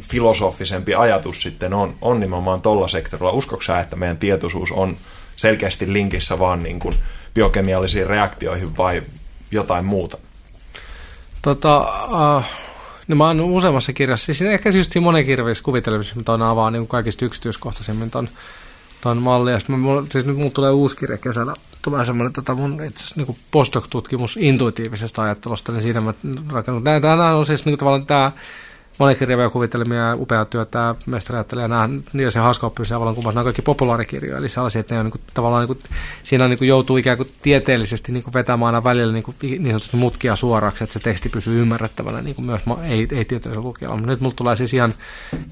filosofisempi 0.00 0.94
ajatus 0.94 1.42
sitten 1.42 1.74
on, 1.74 1.94
on 2.00 2.20
nimenomaan 2.20 2.62
tuolla 2.62 2.88
sektorilla? 2.88 3.32
Uskoksa 3.32 3.72
sä, 3.72 3.80
että 3.80 3.96
meidän 3.96 4.18
tietoisuus 4.18 4.72
on 4.72 4.96
selkeästi 5.36 5.92
linkissä 5.92 6.38
vaan 6.38 6.62
niin 6.62 6.78
kuin 6.78 6.94
biokemiallisiin 7.34 8.06
reaktioihin 8.06 8.76
vai 8.76 9.02
jotain 9.50 9.84
muuta? 9.84 10.18
Tota, 11.42 11.86
uh, 12.38 12.44
No 13.08 13.16
mä 13.16 13.26
oon 13.26 13.40
useammassa 13.40 13.92
kirjassa, 13.92 14.26
siis 14.26 14.42
ehkä 14.42 14.70
just 14.70 14.94
monen 15.00 15.24
kirjassa 15.24 15.64
kuvittelemassa, 15.64 16.16
mitä 16.16 16.32
on 16.32 16.42
avaa 16.42 16.70
niin 16.70 16.86
kaikista 16.86 17.24
yksityiskohtaisemmin 17.24 18.10
ton, 18.10 18.28
ton 19.00 19.22
mallin. 19.22 19.52
Ja 19.52 19.58
sitten 19.58 19.78
mulla, 19.78 20.06
siis 20.10 20.26
nyt 20.26 20.36
mulla 20.36 20.50
tulee 20.50 20.70
uusi 20.70 20.96
kirja 20.96 21.18
kesällä, 21.18 21.54
tulee 21.82 22.04
semmoinen 22.04 22.32
tota 22.32 22.54
mun 22.54 22.72
itse 22.72 23.04
asiassa 23.04 23.14
niin 23.20 23.36
postdoc-tutkimus 23.50 24.36
intuitiivisesta 24.40 25.22
ajattelusta, 25.22 25.72
niin 25.72 25.82
siinä 25.82 26.00
mä 26.00 26.14
rakennut. 26.52 26.84
Nämä 26.84 27.36
on 27.36 27.46
siis 27.46 27.64
niin 27.64 27.78
tavallaan 27.78 28.06
tämä 28.06 28.32
monikirjavia 28.98 29.50
kuvittelemia 29.50 29.98
ja 29.98 30.14
upea 30.14 30.44
työtä 30.44 30.94
mestariajattelija, 31.06 31.68
nämä 31.68 31.88
niillä 32.12 32.30
se 32.30 32.38
hauska 32.38 32.66
oppimisen 32.66 33.00
vallankumous, 33.00 33.34
nämä 33.34 33.40
on 33.40 33.46
kaikki 33.46 33.62
populaarikirjoja, 33.62 34.38
eli 34.38 34.48
sellaisia, 34.48 34.80
että 34.80 34.94
ne 34.94 35.00
on 35.00 35.06
niin 35.06 35.12
kuin, 35.12 35.22
tavallaan 35.34 35.68
niin 35.68 35.76
kuin, 35.76 35.78
siinä 36.22 36.48
niin 36.48 36.58
kuin 36.58 36.68
joutuu 36.68 36.96
ikään 36.96 37.16
kuin 37.16 37.28
tieteellisesti 37.42 38.12
niin 38.12 38.22
kuin 38.22 38.34
vetämään 38.34 38.74
aina 38.74 38.84
välillä 38.84 39.12
niin, 39.12 39.22
kuin, 39.22 39.36
niin 39.42 39.66
sanotusti 39.66 39.96
mutkia 39.96 40.36
suoraksi, 40.36 40.84
että 40.84 40.92
se 40.92 40.98
teksti 40.98 41.28
pysyy 41.28 41.62
ymmärrettävänä 41.62 42.20
niin 42.20 42.34
kuin 42.34 42.46
myös 42.46 42.60
ei, 42.84 42.98
ei 43.00 43.24
tieteellisellä 43.24 43.62
lukijalla. 43.62 43.96
Mutta 43.96 44.10
nyt 44.10 44.20
mulla 44.20 44.34
tulee 44.36 44.56
siis 44.56 44.74
ihan, 44.74 44.94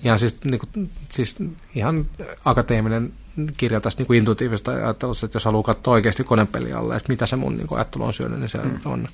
ihan, 0.05 0.19
siis, 0.19 0.37
niin 0.45 0.61
kuin, 0.61 0.91
siis 1.09 1.37
ihan 1.75 2.07
akateeminen 2.45 3.13
kirja 3.57 3.81
tästä 3.81 4.01
niin 4.01 4.07
kuin 4.07 4.19
intuitiivisesta 4.19 4.71
ajattelusta, 4.71 5.27
että 5.27 5.37
jos 5.37 5.45
haluaa 5.45 5.63
katsoa 5.63 5.95
oikeasti 5.95 6.25
konepeli 6.25 6.73
alle, 6.73 6.97
että 6.97 7.13
mitä 7.13 7.27
se 7.27 7.37
mun 7.37 7.57
niin 7.57 7.67
kuin, 7.67 7.79
ajattelu 7.79 8.05
on 8.05 8.13
syönyt, 8.13 8.41
niin 8.41 8.49
se 8.49 8.59
mm. 8.59 8.81
on 8.85 9.09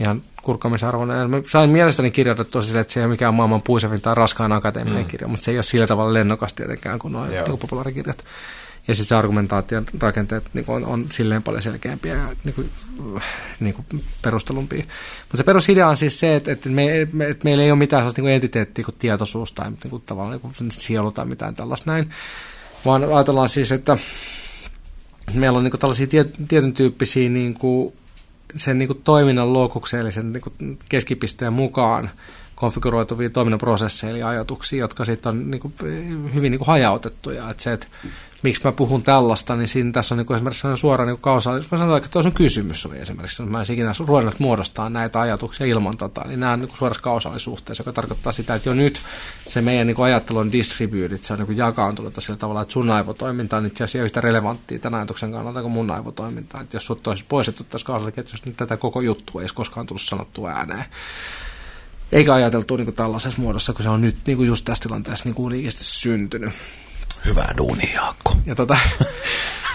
ihan 0.00 0.22
kurkkaamisarvoinen. 0.42 1.30
Mä 1.30 1.36
sain 1.50 1.70
mielestäni 1.70 2.10
kirjoitettua 2.10 2.62
sille, 2.62 2.80
että 2.80 2.92
se 2.92 3.00
ei 3.00 3.04
ole 3.04 3.10
mikään 3.10 3.34
maailman 3.34 3.62
puisevin 3.62 4.00
tai 4.00 4.14
raskaan 4.14 4.52
akateeminen 4.52 5.02
mm. 5.02 5.08
kirja, 5.08 5.28
mutta 5.28 5.44
se 5.44 5.50
ei 5.50 5.56
ole 5.56 5.62
sillä 5.62 5.86
tavalla 5.86 6.14
lennokas 6.14 6.52
tietenkään 6.52 6.98
kuin 6.98 7.12
nuo 7.12 7.26
niin 7.26 7.58
populaarikirjat. 7.60 8.24
Ja 8.88 8.94
sitten 8.94 9.08
se 9.08 9.14
argumentaation 9.14 9.86
rakenteet 10.00 10.44
niin 10.52 10.64
on, 10.68 10.84
on 10.84 11.06
silleen 11.10 11.42
paljon 11.42 11.62
selkeämpiä 11.62 12.14
ja 12.14 12.28
niin 12.44 12.54
kuin, 12.54 12.70
niin 13.60 13.74
kuin 13.74 14.04
perustelumpia. 14.22 14.84
Mutta 15.22 15.36
se 15.36 15.44
perusidea 15.44 15.88
on 15.88 15.96
siis 15.96 16.20
se, 16.20 16.36
että, 16.36 16.52
että, 16.52 16.68
me, 16.68 17.08
me, 17.12 17.28
että 17.28 17.44
meillä 17.44 17.64
ei 17.64 17.70
ole 17.70 17.78
mitään 17.78 18.00
sellaista 18.00 18.22
niin 18.22 18.34
entiteettiä 18.34 18.84
kuin 18.84 18.94
tietoisuus 18.98 19.52
tai 19.52 19.70
niin 19.70 19.90
kuin, 19.90 20.02
tavallaan 20.06 20.40
niin 20.42 20.54
kuin 20.58 20.70
sielu 20.70 21.12
tai 21.12 21.24
mitään 21.24 21.54
tällaista 21.54 21.90
näin. 21.90 22.10
Vaan 22.84 23.04
ajatellaan 23.04 23.48
siis, 23.48 23.72
että 23.72 23.98
meillä 25.34 25.56
on 25.56 25.64
niin 25.64 25.70
kuin 25.70 25.80
tällaisia 25.80 26.06
tietyn 26.48 26.72
tyyppisiä 26.72 27.28
niin 27.28 27.54
kuin, 27.54 27.92
sen 28.56 28.78
niin 28.78 28.86
kuin 28.86 29.00
toiminnan 29.04 29.52
lokukseen, 29.52 30.00
eli 30.00 30.12
sen 30.12 30.32
niin 30.32 30.78
keskipisteen 30.88 31.52
mukaan 31.52 32.10
konfiguroituvia 32.62 33.30
toiminnan 33.30 33.58
prosesseja 33.58 34.10
eli 34.10 34.22
ajatuksia, 34.22 34.78
jotka 34.78 35.04
sitten 35.04 35.30
on 35.30 35.50
niin 35.50 35.60
kuin, 35.60 35.74
hyvin 36.34 36.50
niin 36.50 36.58
kuin 36.58 36.66
hajautettuja. 36.66 37.50
Että 37.50 37.62
se, 37.62 37.72
että 37.72 37.86
miksi 38.42 38.64
mä 38.64 38.72
puhun 38.72 39.02
tällaista, 39.02 39.56
niin 39.56 39.68
siinä 39.68 39.92
tässä 39.92 40.14
on 40.14 40.16
niin 40.16 40.26
kuin 40.26 40.34
esimerkiksi 40.34 40.68
suora 40.76 41.06
niin 41.06 41.18
kausaalisuus. 41.20 41.72
Mä 41.72 41.78
sanoin, 41.78 41.96
että 41.96 42.10
tuossa 42.12 42.28
on 42.28 42.34
kysymys 42.34 42.86
oli 42.86 42.98
esimerkiksi, 42.98 43.42
mä 43.42 43.60
en 43.60 43.72
ikinä 43.72 43.92
ruvennut 44.06 44.38
muodostaa 44.38 44.90
näitä 44.90 45.20
ajatuksia 45.20 45.66
ilman 45.66 45.96
tota, 45.96 46.24
niin 46.26 46.40
nämä 46.40 46.52
on 46.52 46.60
niin 46.60 46.76
suorassa 46.76 47.02
kausaalisuhteessa, 47.02 47.80
joka 47.80 47.92
tarkoittaa 47.92 48.32
sitä, 48.32 48.54
että 48.54 48.68
jo 48.68 48.74
nyt 48.74 49.00
se 49.48 49.60
meidän 49.60 49.86
niin 49.86 49.94
kuin 49.94 50.06
ajattelu 50.06 50.38
on 50.38 50.52
distributed, 50.52 51.18
se 51.18 51.32
on 51.32 51.38
niin 51.38 51.46
kuin 51.46 51.58
jakaantunut 51.58 52.14
sillä 52.18 52.36
tavalla, 52.36 52.62
että 52.62 52.72
sun 52.72 52.90
aivotoiminta 52.90 53.56
on 53.56 53.66
itse 53.66 53.84
asiassa 53.84 54.04
yhtä 54.04 54.20
relevanttia 54.20 54.78
tämän 54.78 55.00
ajatuksen 55.00 55.32
kannalta 55.32 55.62
kuin 55.62 55.72
mun 55.72 55.90
aivotoiminta. 55.90 56.60
Että 56.60 56.76
jos 56.76 56.86
sut 56.86 57.06
olisi 57.06 57.24
poistettu 57.28 57.64
tässä 57.64 57.86
kausaaliketjussa, 57.86 58.46
niin 58.46 58.56
tätä 58.56 58.76
koko 58.76 59.00
juttua 59.00 59.40
ei 59.40 59.42
olisi 59.42 59.54
koskaan 59.54 59.86
tullut 59.86 60.02
sanottua 60.02 60.50
ääneen 60.50 60.84
eikä 62.12 62.34
ajateltu 62.34 62.76
niin 62.76 62.84
kuin 62.84 62.94
tällaisessa 62.94 63.42
muodossa, 63.42 63.72
kun 63.72 63.82
se 63.82 63.88
on 63.88 64.00
nyt 64.00 64.16
niin 64.26 64.36
kuin 64.36 64.46
just 64.46 64.64
tässä 64.64 64.82
tilanteessa 64.82 65.24
niin 65.24 65.34
kuin 65.34 65.72
syntynyt. 65.84 66.52
Hyvää 67.24 67.54
duunia, 67.56 67.94
Jaakko. 67.94 68.36
Ja 68.46 68.54
tota, 68.54 68.76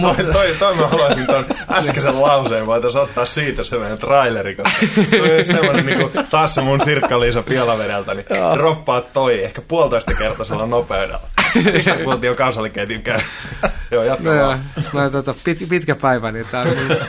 toi, 0.00 0.32
toi, 0.32 0.56
toi, 0.58 0.74
mä 0.74 0.86
haluaisin 0.86 1.26
ton 1.26 1.44
äskeisen 1.70 2.22
lauseen, 2.22 2.66
voitaisiin 2.66 3.02
ottaa 3.02 3.26
siitä 3.26 3.64
se 3.64 3.78
meidän 3.78 3.98
traileri, 3.98 4.56
koska 4.56 4.86
toi 5.10 5.38
on 5.38 5.44
semmoinen 5.44 5.86
niin 5.86 5.98
kuin, 5.98 6.26
taas 6.30 6.54
se 6.54 6.60
mun 6.60 6.80
Sirkka-Liisa 6.80 7.42
Pielavedeltä, 7.42 8.14
niin 8.14 8.26
droppaa 8.54 9.00
toi 9.00 9.44
ehkä 9.44 9.62
puolitoista 9.62 10.14
kertaisella 10.14 10.66
nopeudella. 10.66 11.20
Kuultiin 12.04 12.36
kansallikeitin 12.36 13.02
käy. 13.02 13.20
joo, 13.90 14.04
jatka 14.04 14.34
no 14.34 14.42
vaan. 14.42 14.60
Joo, 14.94 15.10
tota, 15.10 15.34
pit, 15.44 15.68
pitkä 15.68 15.94
päivä, 15.94 16.32
niin 16.32 16.46
tää, 16.50 16.64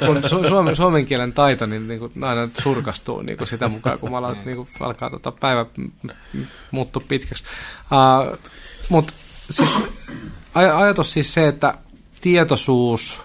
mun 0.05 0.21
su, 0.29 0.47
suomen, 0.47 0.75
suomen 0.75 1.05
kielen 1.05 1.33
taito 1.33 1.65
niin, 1.65 1.87
niin 1.87 1.99
kuin, 1.99 2.23
aina 2.23 2.49
surkastuu 2.61 3.21
niin 3.21 3.37
kuin 3.37 3.47
sitä 3.47 3.67
mukaan, 3.67 3.99
kun 3.99 4.11
mä 4.11 4.17
alan, 4.17 4.37
niin 4.45 4.55
kuin, 4.55 4.67
alkaa 4.79 5.09
tota, 5.09 5.31
päivä 5.31 5.65
muuttua 6.71 7.03
pitkäksi. 7.07 7.43
Uh, 7.91 8.37
Mutta 8.89 9.13
siis, 9.51 9.69
ajatus 10.53 11.13
siis 11.13 11.33
se, 11.33 11.47
että 11.47 11.73
tietoisuus 12.21 13.21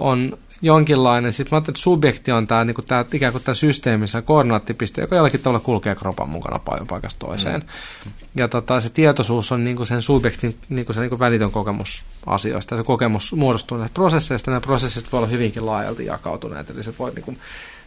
on 0.00 0.38
jonkinlainen, 0.62 1.32
sitten 1.32 1.48
mä 1.50 1.56
ajattelin, 1.56 1.74
että 1.76 1.82
subjekti 1.82 2.32
on 2.32 2.46
tämä, 2.46 2.64
niin 2.64 2.74
kuin 2.74 2.86
tämä 2.86 3.04
ikään 3.12 3.32
kuin 3.32 3.44
tämä 3.44 3.54
systeemissä 3.54 4.22
koordinaattipiste, 4.22 5.00
joka 5.00 5.16
jollakin 5.16 5.40
tavalla 5.40 5.60
kulkee 5.60 5.94
kropan 5.94 6.28
mukana 6.28 6.60
paikasta 6.88 7.26
toiseen. 7.26 7.60
Mm. 7.60 8.12
Ja 8.36 8.48
tota, 8.48 8.80
se 8.80 8.90
tietoisuus 8.90 9.52
on 9.52 9.64
niin 9.64 9.76
kuin 9.76 9.86
sen 9.86 10.02
subjektin 10.02 10.56
niin 10.68 10.86
kuin 10.86 10.94
se 10.94 11.00
niin 11.00 11.08
kuin 11.08 11.18
välitön 11.18 11.50
kokemus 11.50 12.04
asioista. 12.26 12.76
Se 12.76 12.82
kokemus 12.82 13.32
muodostuu 13.32 13.78
näistä 13.78 13.94
prosesseista, 13.94 14.50
ja 14.50 14.52
nämä 14.52 14.60
prosessit 14.60 15.12
voi 15.12 15.18
olla 15.18 15.28
hyvinkin 15.28 15.66
laajalti 15.66 16.06
jakautuneet. 16.06 16.70
Eli 16.70 16.84
se 16.84 16.94
voi, 16.98 17.12
niin 17.14 17.24
kuin, 17.24 17.38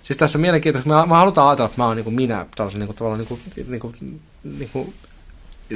siis 0.01 0.17
tässä 0.17 0.37
on 0.37 0.41
mielenkiintoista, 0.41 0.89
mä, 0.89 1.05
mä 1.05 1.17
halutaan 1.17 1.49
ajatella, 1.49 1.65
että 1.65 1.81
mä 1.81 1.87
oon 1.87 1.95
niin 1.95 2.03
kuin 2.03 2.15
minä 2.15 2.45
tällaisen 2.55 2.79
niin 2.79 2.87
kuin, 2.87 2.97
tavallaan 2.97 3.19
niin 3.19 3.27
kuin, 3.27 3.41
niin 3.67 3.79
kuin, 3.79 4.19
niin 4.43 4.69
kuin 4.73 4.93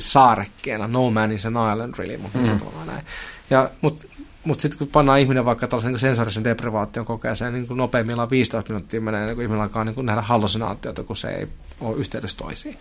saarekkeena, 0.02 0.88
no 0.88 1.12
man 1.12 1.32
is 1.32 1.46
an 1.46 1.54
island 1.74 1.94
really, 1.98 2.18
mutta 2.18 2.38
mm. 2.38 2.60
näin. 2.86 3.04
Ja, 3.50 3.70
mutta 3.82 4.08
mutta 4.48 4.62
sitten 4.62 4.78
kun 4.78 4.88
pannaan 4.88 5.20
ihminen 5.20 5.46
vaikka 5.46 5.68
tällaisen 5.68 5.92
niin 5.92 6.00
sensorisen 6.00 6.44
deprivaation 6.44 7.06
kokeeseen, 7.06 7.54
niin 7.54 7.68
kuin 7.68 7.78
nopeimmillaan 7.78 8.30
15 8.30 8.74
minuuttia 8.74 9.02
menee, 9.02 9.26
niin 9.26 9.36
kuin 9.36 9.44
ihminen 9.44 9.64
alkaa 9.64 9.84
niin 9.84 9.96
kuin 9.96 10.06
nähdä 10.06 10.22
hallusinaatioita, 10.22 11.04
kun 11.04 11.16
se 11.16 11.28
ei 11.28 11.48
ole 11.82 11.98
yhteydessä 11.98 12.38
toisiin. 12.38 12.78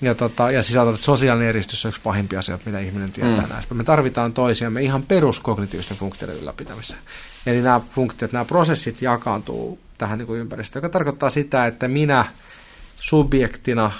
Ja, 0.00 0.14
tota, 0.14 0.50
ja 0.50 0.62
sisältä, 0.62 0.90
että 0.90 1.02
sosiaalinen 1.02 1.48
eristys 1.48 1.84
on 1.84 1.88
yksi 1.88 2.00
pahimpia 2.00 2.38
asioita, 2.38 2.64
mitä 2.66 2.78
ihminen 2.78 3.10
tietää 3.10 3.42
mm. 3.42 3.48
näistä. 3.48 3.74
Me 3.74 3.84
tarvitaan 3.84 4.32
toisiamme 4.32 4.82
ihan 4.82 5.02
peruskognitiivisten 5.02 5.96
funktioiden 5.96 6.38
ylläpitämiseen. 6.38 7.00
Eli 7.46 7.62
nämä 7.62 7.80
funktiot, 7.80 8.32
nämä 8.32 8.44
prosessit 8.44 9.02
jakaantuu 9.02 9.78
tähän 9.98 10.18
niin 10.18 10.26
kuin 10.26 10.40
ympäristöön, 10.40 10.82
joka 10.82 10.92
tarkoittaa 10.92 11.30
sitä, 11.30 11.66
että 11.66 11.88
minä 11.88 12.24
subjektina 12.96 13.90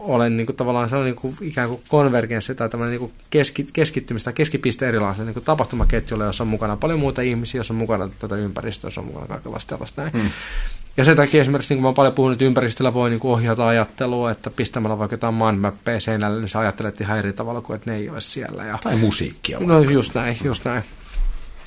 olen 0.00 0.36
niin 0.36 0.46
kuin, 0.46 0.56
tavallaan 0.56 0.88
se 0.88 0.96
on 0.96 1.04
niin 1.04 1.14
kuin, 1.14 1.36
ikään 1.40 1.68
kuin 1.68 1.82
konvergenssi 1.88 2.54
tai 2.54 2.68
tämmöinen 2.68 2.90
niin 2.90 3.00
kuin 3.00 3.12
keski, 3.30 3.66
keskittymistä, 3.72 4.32
keskipiste 4.32 4.88
erilaiselle 4.88 5.26
niin 5.26 5.34
kuin 5.34 5.44
tapahtumaketjulle, 5.44 6.24
jossa 6.24 6.44
on 6.44 6.48
mukana 6.48 6.76
paljon 6.76 7.00
muita 7.00 7.22
ihmisiä, 7.22 7.58
jossa 7.58 7.74
on 7.74 7.78
mukana 7.78 8.08
tätä 8.18 8.36
ympäristöä, 8.36 8.88
jossa 8.88 9.00
on 9.00 9.06
mukana 9.06 9.26
kaikenlaista 9.26 9.68
tällaista 9.68 10.02
näin. 10.02 10.12
Hmm. 10.12 10.30
Ja 10.96 11.04
sen 11.04 11.16
takia 11.16 11.40
esimerkiksi, 11.40 11.74
niin 11.74 11.82
kuin 11.82 11.92
mä 11.92 11.94
paljon 11.94 12.14
puhunut, 12.14 12.34
että 12.34 12.44
ympäristöllä 12.44 12.94
voi 12.94 13.10
niin 13.10 13.20
kuin 13.20 13.32
ohjata 13.32 13.68
ajattelua, 13.68 14.30
että 14.30 14.50
pistämällä 14.50 14.98
vaikka 14.98 15.14
jotain 15.14 15.34
manmappeja 15.34 16.00
seinälle, 16.00 16.40
niin 16.40 16.48
sä 16.48 16.58
ajattelet 16.58 17.00
ihan 17.00 17.18
eri 17.18 17.32
tavalla 17.32 17.60
kuin, 17.60 17.74
että 17.74 17.90
ne 17.90 17.96
ei 17.96 18.10
ole 18.10 18.20
siellä. 18.20 18.64
Ja, 18.64 18.78
tai 18.82 18.96
musiikkia. 18.96 19.58
No 19.60 19.80
just 19.80 20.14
näin, 20.14 20.36
just 20.44 20.64
näin. 20.64 20.82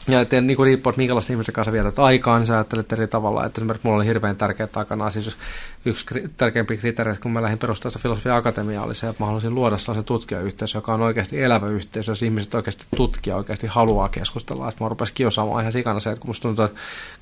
Ja 0.08 0.22
että 0.22 0.42
niin 0.42 0.58
kuin 0.58 0.66
riippuu, 0.66 0.90
että 0.90 0.98
minkälaista 0.98 1.34
ihmisten 1.34 1.54
kanssa 1.54 1.72
vietät 1.72 2.00
aikaa, 2.00 2.40
niin 2.40 2.48
sä 2.48 2.54
ajattelet 2.54 2.94
eri 2.94 3.08
tavalla. 3.08 3.46
Että 3.46 3.62
esimerkiksi 3.62 3.88
mulla 3.88 3.98
oli 3.98 4.06
hirveän 4.06 4.36
tärkeä 4.36 4.68
takana, 4.68 5.10
siis 5.10 5.38
yksi 5.86 6.06
tärkeimpiä 6.38 6.78
kriteereitä, 6.78 7.22
kun 7.22 7.32
mä 7.32 7.42
lähdin 7.42 7.60
perustamaan 7.60 8.02
filosofia 8.02 8.36
akatemiaa, 8.36 8.86
oli 8.86 8.96
se, 8.96 9.10
että 9.10 9.24
mä 9.24 9.26
haluaisin 9.26 9.56
luoda 9.56 9.78
sellaisen 9.78 10.04
tutkijayhteisö, 10.04 10.78
joka 10.78 10.94
on 10.94 11.02
oikeasti 11.02 11.42
elävä 11.42 11.68
yhteisö, 11.68 12.12
jos 12.12 12.24
ihmiset 12.24 12.56
oikeasti 12.56 12.86
tutkija 12.96 13.36
oikeasti 13.36 13.68
haluaa 13.68 14.10
keskustella. 14.10 14.70
Että 14.70 14.84
mä 14.84 14.90
rupesin 14.90 15.16
kiusaamaan 15.16 15.62
ihan 15.62 15.72
sikana 15.72 16.00
se, 16.00 16.10
että 16.10 16.22
kun 16.22 16.30
musta 16.30 16.42
tuntuu, 16.42 16.66
että 16.66 16.80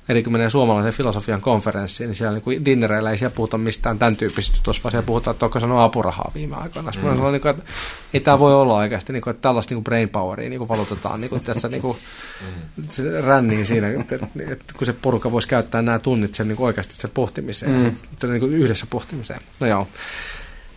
eri 0.08 0.22
kun 0.22 0.32
menee 0.32 0.50
suomalaisen 0.50 0.92
filosofian 0.92 1.40
konferenssiin, 1.40 2.08
niin 2.08 2.16
siellä 2.16 2.40
niin 2.46 2.64
dinnereillä 2.64 3.10
ei 3.10 3.18
siellä 3.18 3.34
puhuta 3.34 3.58
mistään 3.58 3.98
tämän 3.98 4.16
tyyppisistä 4.16 4.58
tuossa, 4.62 4.82
vaan 4.82 4.90
siellä 4.90 5.06
puhutaan, 5.06 5.34
että 5.34 5.46
onko 5.46 5.60
sanonut 5.60 5.84
apurahaa 5.84 6.30
viime 6.34 6.56
aikoina. 6.56 6.90
Mm. 6.96 7.08
Mä 7.08 7.14
sanoin, 7.16 7.34
että 7.34 7.54
ei 8.14 8.20
tämä 8.20 8.38
voi 8.38 8.54
olla 8.54 8.74
oikeasti, 8.74 9.12
niin 9.12 9.22
kuin, 9.22 9.30
että 9.30 9.42
tällaista 9.42 9.74
niin 9.74 9.84
brain 9.84 10.08
poweria 10.08 10.50
niin 10.50 10.68
valutetaan, 10.68 11.20
niin 11.20 11.28
kuin, 11.28 11.42
että 11.48 11.68
niin 11.68 11.82
kuin, 11.82 11.96
se 12.88 13.20
ränniin 13.20 13.66
siinä, 13.66 13.88
että, 13.88 14.14
että, 14.14 14.74
kun 14.76 14.86
se 14.86 14.92
porukka 14.92 15.32
voisi 15.32 15.48
käyttää 15.48 15.82
nämä 15.82 15.98
tunnit 15.98 16.34
sen 16.34 16.48
niin 16.48 16.60
oikeasti 16.60 16.94
sen 16.98 17.10
pohtimiseen, 17.14 17.72
mm. 17.72 17.96
sen, 18.20 18.30
niin 18.30 18.40
kuin 18.40 18.51
yhdessä 18.52 18.86
pohtimiseen. 18.90 19.40
No 19.60 19.66
joo. 19.66 19.88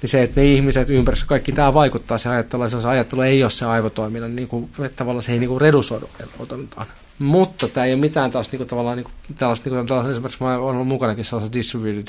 Niin 0.01 0.09
se, 0.09 0.23
että 0.23 0.41
ne 0.41 0.47
ihmiset 0.47 0.89
ympäristössä, 0.89 1.29
kaikki 1.29 1.51
tämä 1.51 1.73
vaikuttaa 1.73 2.17
se 2.17 2.29
ajattelu, 2.29 2.63
ja 2.63 2.69
se 2.69 2.87
ajattelu 2.87 3.21
ei 3.21 3.43
ole 3.43 3.51
se 3.51 3.65
aivotoiminnan, 3.65 4.35
niin 4.35 4.47
kuin, 4.47 4.69
että 4.79 4.95
tavallaan 4.95 5.23
se 5.23 5.31
ei 5.31 5.39
niin 5.39 5.49
kuin 5.49 5.61
redusoidu 5.61 6.09
aivotoimintaan. 6.21 6.87
Mutta 7.19 7.67
tämä 7.67 7.85
ei 7.85 7.93
ole 7.93 8.01
mitään 8.01 8.31
taas 8.31 8.51
niin 8.51 8.57
kuin, 8.57 8.67
tavallaan 8.67 8.97
niin 8.97 9.03
kuin, 9.03 9.13
tällaista, 9.37 9.69
niin 9.69 9.77
kuin, 9.77 9.87
tällaista, 9.87 10.11
esimerkiksi 10.11 10.43
mä 10.43 10.57
olen 10.57 10.75
ollut 10.75 10.87
mukanakin 10.87 11.25
sellaisessa 11.25 11.53
distributed 11.53 12.07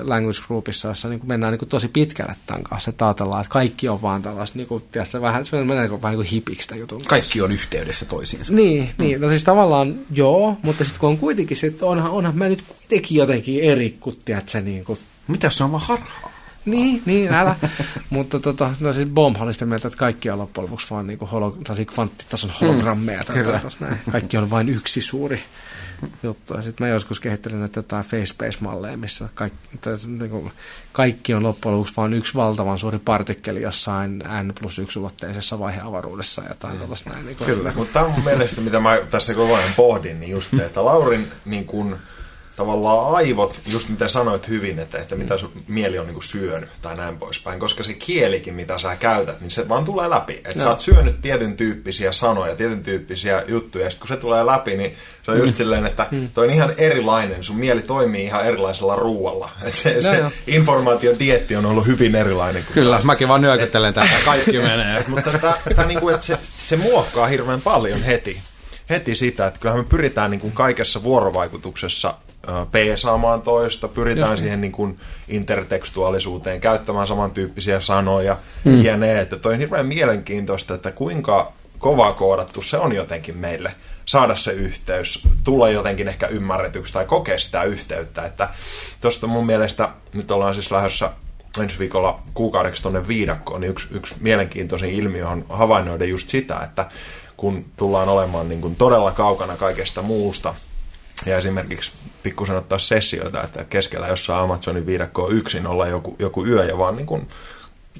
language 0.00 0.38
groupissa, 0.46 0.88
jossa 0.88 1.08
niin 1.08 1.20
kuin 1.20 1.28
mennään 1.28 1.52
niin 1.52 1.58
kuin 1.58 1.68
tosi 1.68 1.88
pitkälle 1.88 2.36
tämän 2.46 2.62
kanssa, 2.62 2.90
että 2.90 3.06
ajatellaan, 3.06 3.40
että 3.40 3.52
kaikki 3.52 3.88
on 3.88 4.02
vaan 4.02 4.22
tällaista, 4.22 4.58
niin 4.58 4.66
kuin, 4.68 4.84
tiedätkö, 4.92 5.20
vähän, 5.20 5.44
se 5.44 5.64
menee 5.64 5.90
vähän 5.90 6.12
niin 6.12 6.14
kuin 6.14 6.26
hipiksi 6.26 6.78
jutun 6.78 6.98
kanssa. 6.98 7.10
Kaikki 7.10 7.40
on 7.40 7.52
yhteydessä 7.52 8.04
toisiinsa. 8.04 8.52
Niin, 8.52 8.82
mm. 8.98 9.04
niin 9.04 9.20
no 9.20 9.28
siis 9.28 9.44
tavallaan 9.44 9.94
joo, 10.10 10.56
mutta 10.62 10.84
sitten 10.84 11.00
kun 11.00 11.08
on 11.08 11.18
kuitenkin, 11.18 11.56
sit 11.56 11.82
onhan, 11.82 12.10
onhan 12.10 12.36
mä 12.36 12.48
nyt 12.48 12.62
kuitenkin 12.62 13.18
jotenkin 13.18 13.64
eri, 13.64 13.96
kun 14.00 14.12
tiedätkö, 14.24 14.60
niin 14.60 14.84
kuin... 14.84 14.98
Mitä 15.28 15.50
se 15.50 15.64
on 15.64 15.72
vaan 15.72 15.82
harhaa? 15.86 16.32
Niin, 16.64 17.02
niin, 17.06 17.34
älä. 17.34 17.56
Mutta 18.10 18.40
tota, 18.40 18.74
no 18.80 18.92
siis 18.92 19.08
Bomb 19.08 19.40
oli 19.40 19.52
sitä 19.52 19.66
mieltä, 19.66 19.88
että 19.88 19.98
kaikki 19.98 20.30
on 20.30 20.38
loppujen 20.38 20.64
lopuksi 20.64 20.90
vaan 20.90 21.06
niin 21.06 21.18
holo, 21.18 21.56
kvanttitason 21.94 22.50
hologrammeja. 22.60 23.24
Mm, 23.28 23.34
kyllä. 23.34 23.60
Näin. 23.80 23.98
Kaikki 24.12 24.36
on 24.36 24.50
vain 24.50 24.68
yksi 24.68 25.00
suuri 25.00 25.42
juttu. 26.22 26.54
Ja 26.54 26.62
sitten 26.62 26.86
mä 26.86 26.92
joskus 26.92 27.20
kehittelin 27.20 27.60
näitä 27.60 27.78
jotain 27.78 28.04
face-space-malleja, 28.04 28.96
missä 28.96 29.28
kaikki, 29.34 29.78
tai, 29.80 29.94
niin 30.06 30.30
kuin, 30.30 30.52
kaikki 30.92 31.34
on 31.34 31.42
loppujen 31.42 31.76
lopuksi 31.78 31.96
vain 31.96 32.12
yksi 32.12 32.34
valtavan 32.34 32.78
suuri 32.78 32.98
partikkeli 32.98 33.62
jossain 33.62 34.18
n 34.18 34.52
plus 34.60 34.78
yksi 34.78 34.98
ulotteisessa 34.98 35.58
vaiheavaruudessa 35.58 36.42
ja 36.42 36.48
jotain 36.48 36.74
mm. 36.74 36.80
tällaista 36.80 37.10
näin. 37.10 37.26
Niin 37.26 37.36
kuin, 37.36 37.46
Kyllä, 37.46 37.72
mutta 37.74 37.92
tämä 37.92 38.04
on 38.04 38.12
mun 38.12 38.24
mielestä, 38.24 38.60
mitä 38.60 38.80
mä 38.80 38.98
tässä 39.10 39.34
koko 39.34 39.54
ajan 39.56 39.72
pohdin, 39.76 40.20
niin 40.20 40.30
just 40.30 40.50
se, 40.56 40.64
että 40.64 40.84
Laurin 40.84 41.32
niin 41.44 41.64
kuin, 41.64 41.96
tavallaan 42.58 43.14
aivot, 43.14 43.60
just 43.72 43.88
mitä 43.88 44.08
sanoit 44.08 44.48
hyvin, 44.48 44.78
että, 44.78 44.98
että 44.98 45.16
mitä 45.16 45.38
sun 45.38 45.52
mieli 45.68 45.98
on 45.98 46.06
niin 46.06 46.14
kuin 46.14 46.24
syönyt 46.24 46.70
tai 46.82 46.96
näin 46.96 47.18
poispäin, 47.18 47.60
koska 47.60 47.84
se 47.84 47.94
kielikin, 47.94 48.54
mitä 48.54 48.78
sä 48.78 48.96
käytät, 48.96 49.40
niin 49.40 49.50
se 49.50 49.68
vaan 49.68 49.84
tulee 49.84 50.10
läpi. 50.10 50.32
Että 50.44 50.60
sä 50.60 50.70
oot 50.70 50.80
syönyt 50.80 51.20
tietyn 51.22 51.56
tyyppisiä 51.56 52.12
sanoja, 52.12 52.56
tietyn 52.56 52.82
tyyppisiä 52.82 53.44
juttuja, 53.46 53.84
ja 53.84 53.90
sitten 53.90 54.08
kun 54.08 54.16
se 54.16 54.20
tulee 54.20 54.46
läpi, 54.46 54.76
niin 54.76 54.96
se 55.22 55.30
on 55.30 55.36
mm. 55.36 55.42
just 55.42 55.56
silleen, 55.56 55.86
että 55.86 56.06
mm. 56.10 56.28
toi 56.34 56.46
on 56.46 56.54
ihan 56.54 56.74
erilainen, 56.78 57.44
sun 57.44 57.56
mieli 57.56 57.82
toimii 57.82 58.24
ihan 58.24 58.46
erilaisella 58.46 58.96
ruualla. 58.96 59.50
Että 59.66 59.80
se, 59.80 59.94
no, 59.94 60.00
se 60.02 60.22
informaatiodietti 60.46 61.56
on 61.56 61.66
ollut 61.66 61.86
hyvin 61.86 62.14
erilainen. 62.14 62.64
Kyllä, 62.74 62.90
taas. 62.90 63.04
mäkin 63.04 63.28
vaan 63.28 63.40
nyökyttelen 63.40 63.94
tätä, 63.94 64.08
kaikki 64.24 64.58
menee. 64.68 65.04
Mutta 65.08 65.30
tämä, 65.38 65.86
niin 65.86 66.00
kuin, 66.00 66.14
että 66.14 66.26
se, 66.26 66.38
se 66.62 66.76
muokkaa 66.76 67.26
hirveän 67.26 67.60
paljon 67.60 68.02
heti 68.02 68.40
heti 68.90 69.14
sitä, 69.14 69.46
että 69.46 69.60
kyllähän 69.60 69.84
me 69.84 69.88
pyritään 69.88 70.30
niin 70.30 70.40
kuin 70.40 70.52
kaikessa 70.52 71.02
vuorovaikutuksessa 71.02 72.14
peesaamaan 72.72 73.42
toista, 73.42 73.88
pyritään 73.88 74.30
Just. 74.30 74.40
siihen 74.40 74.60
niin 74.60 74.72
kuin 74.72 75.00
intertekstuaalisuuteen, 75.28 76.60
käyttämään 76.60 77.06
samantyyppisiä 77.06 77.80
sanoja 77.80 78.36
mm. 78.64 78.84
ja 78.84 78.96
ne, 78.96 79.20
että 79.20 79.36
toi 79.36 79.52
on 79.52 79.58
hirveän 79.58 79.86
mielenkiintoista, 79.86 80.74
että 80.74 80.92
kuinka 80.92 81.52
kova 81.78 82.12
koodattu 82.12 82.62
se 82.62 82.78
on 82.78 82.92
jotenkin 82.94 83.36
meille 83.36 83.72
saada 84.06 84.36
se 84.36 84.52
yhteys, 84.52 85.28
tulla 85.44 85.70
jotenkin 85.70 86.08
ehkä 86.08 86.26
ymmärretyksi 86.26 86.92
tai 86.92 87.04
kokea 87.04 87.38
sitä 87.38 87.62
yhteyttä, 87.62 88.24
että 88.24 88.48
tuosta 89.00 89.26
mun 89.26 89.46
mielestä 89.46 89.88
nyt 90.12 90.30
ollaan 90.30 90.54
siis 90.54 90.70
lähdössä 90.70 91.10
ensi 91.60 91.78
viikolla 91.78 92.20
kuukaudeksi 92.34 92.82
tuonne 92.82 93.08
viidakkoon, 93.08 93.60
niin 93.60 93.70
yksi, 93.70 93.88
yksi 93.90 94.14
mielenkiintoisin 94.20 94.90
ilmiö 94.90 95.28
on 95.28 95.44
havainnoida 95.48 96.04
just 96.04 96.28
sitä, 96.28 96.60
että 96.64 96.86
kun 97.36 97.64
tullaan 97.76 98.08
olemaan 98.08 98.48
niin 98.48 98.60
kuin 98.60 98.76
todella 98.76 99.10
kaukana 99.10 99.56
kaikesta 99.56 100.02
muusta, 100.02 100.54
ja 101.26 101.36
esimerkiksi 101.36 101.92
pikkusen 102.22 102.56
ottaa 102.56 102.78
sessioita, 102.78 103.42
että 103.42 103.64
keskellä 103.64 104.08
jossain 104.08 104.44
Amazonin 104.44 104.86
viidakkoa 104.86 105.28
yksin 105.28 105.66
olla 105.66 105.86
joku, 105.86 106.16
joku 106.18 106.46
yö 106.46 106.64
ja 106.64 106.78
vaan 106.78 106.96
niin 106.96 107.06
kuin 107.06 107.28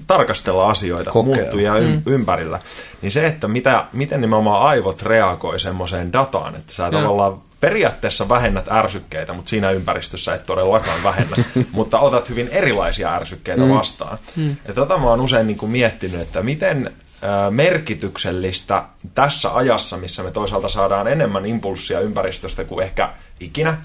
tarkastella 0.07 0.71
asioita 0.71 1.11
Kokea. 1.11 1.35
muuttuja 1.35 1.75
mm. 1.75 2.03
ympärillä. 2.07 2.61
Niin 3.03 3.13
se, 3.13 3.27
että 3.27 3.49
mitä, 3.49 3.85
miten 3.93 4.21
nimenomaan 4.21 4.63
aivot 4.63 5.03
reagoi 5.03 5.61
semmoiseen 5.61 6.13
dataan, 6.13 6.55
että 6.55 6.73
sä 6.73 6.83
ja. 6.83 6.91
tavallaan 6.91 7.41
periaatteessa 7.61 8.29
vähennät 8.29 8.69
ärsykkeitä, 8.73 9.33
mutta 9.33 9.49
siinä 9.49 9.71
ympäristössä 9.71 10.35
et 10.35 10.47
todellakaan 10.47 11.03
vähennä, 11.05 11.37
mutta 11.73 11.99
otat 11.99 12.29
hyvin 12.29 12.49
erilaisia 12.49 13.15
ärsykkeitä 13.15 13.63
mm. 13.63 13.69
vastaan. 13.69 14.19
Mm. 14.37 14.57
Ja 14.69 14.75
tota 14.75 14.99
mä 14.99 15.07
oon 15.07 15.21
usein 15.21 15.47
niin 15.47 15.59
kuin 15.59 15.73
miettinyt, 15.73 16.21
että 16.21 16.43
miten 16.43 16.93
merkityksellistä 17.51 18.85
tässä 19.15 19.55
ajassa, 19.55 19.97
missä 19.97 20.23
me 20.23 20.31
toisaalta 20.31 20.69
saadaan 20.69 21.09
enemmän 21.09 21.47
impulssia 21.47 22.01
ympäristöstä 22.01 22.65
kuin 22.65 22.85
ehkä 22.85 23.11
ikinä, 23.41 23.79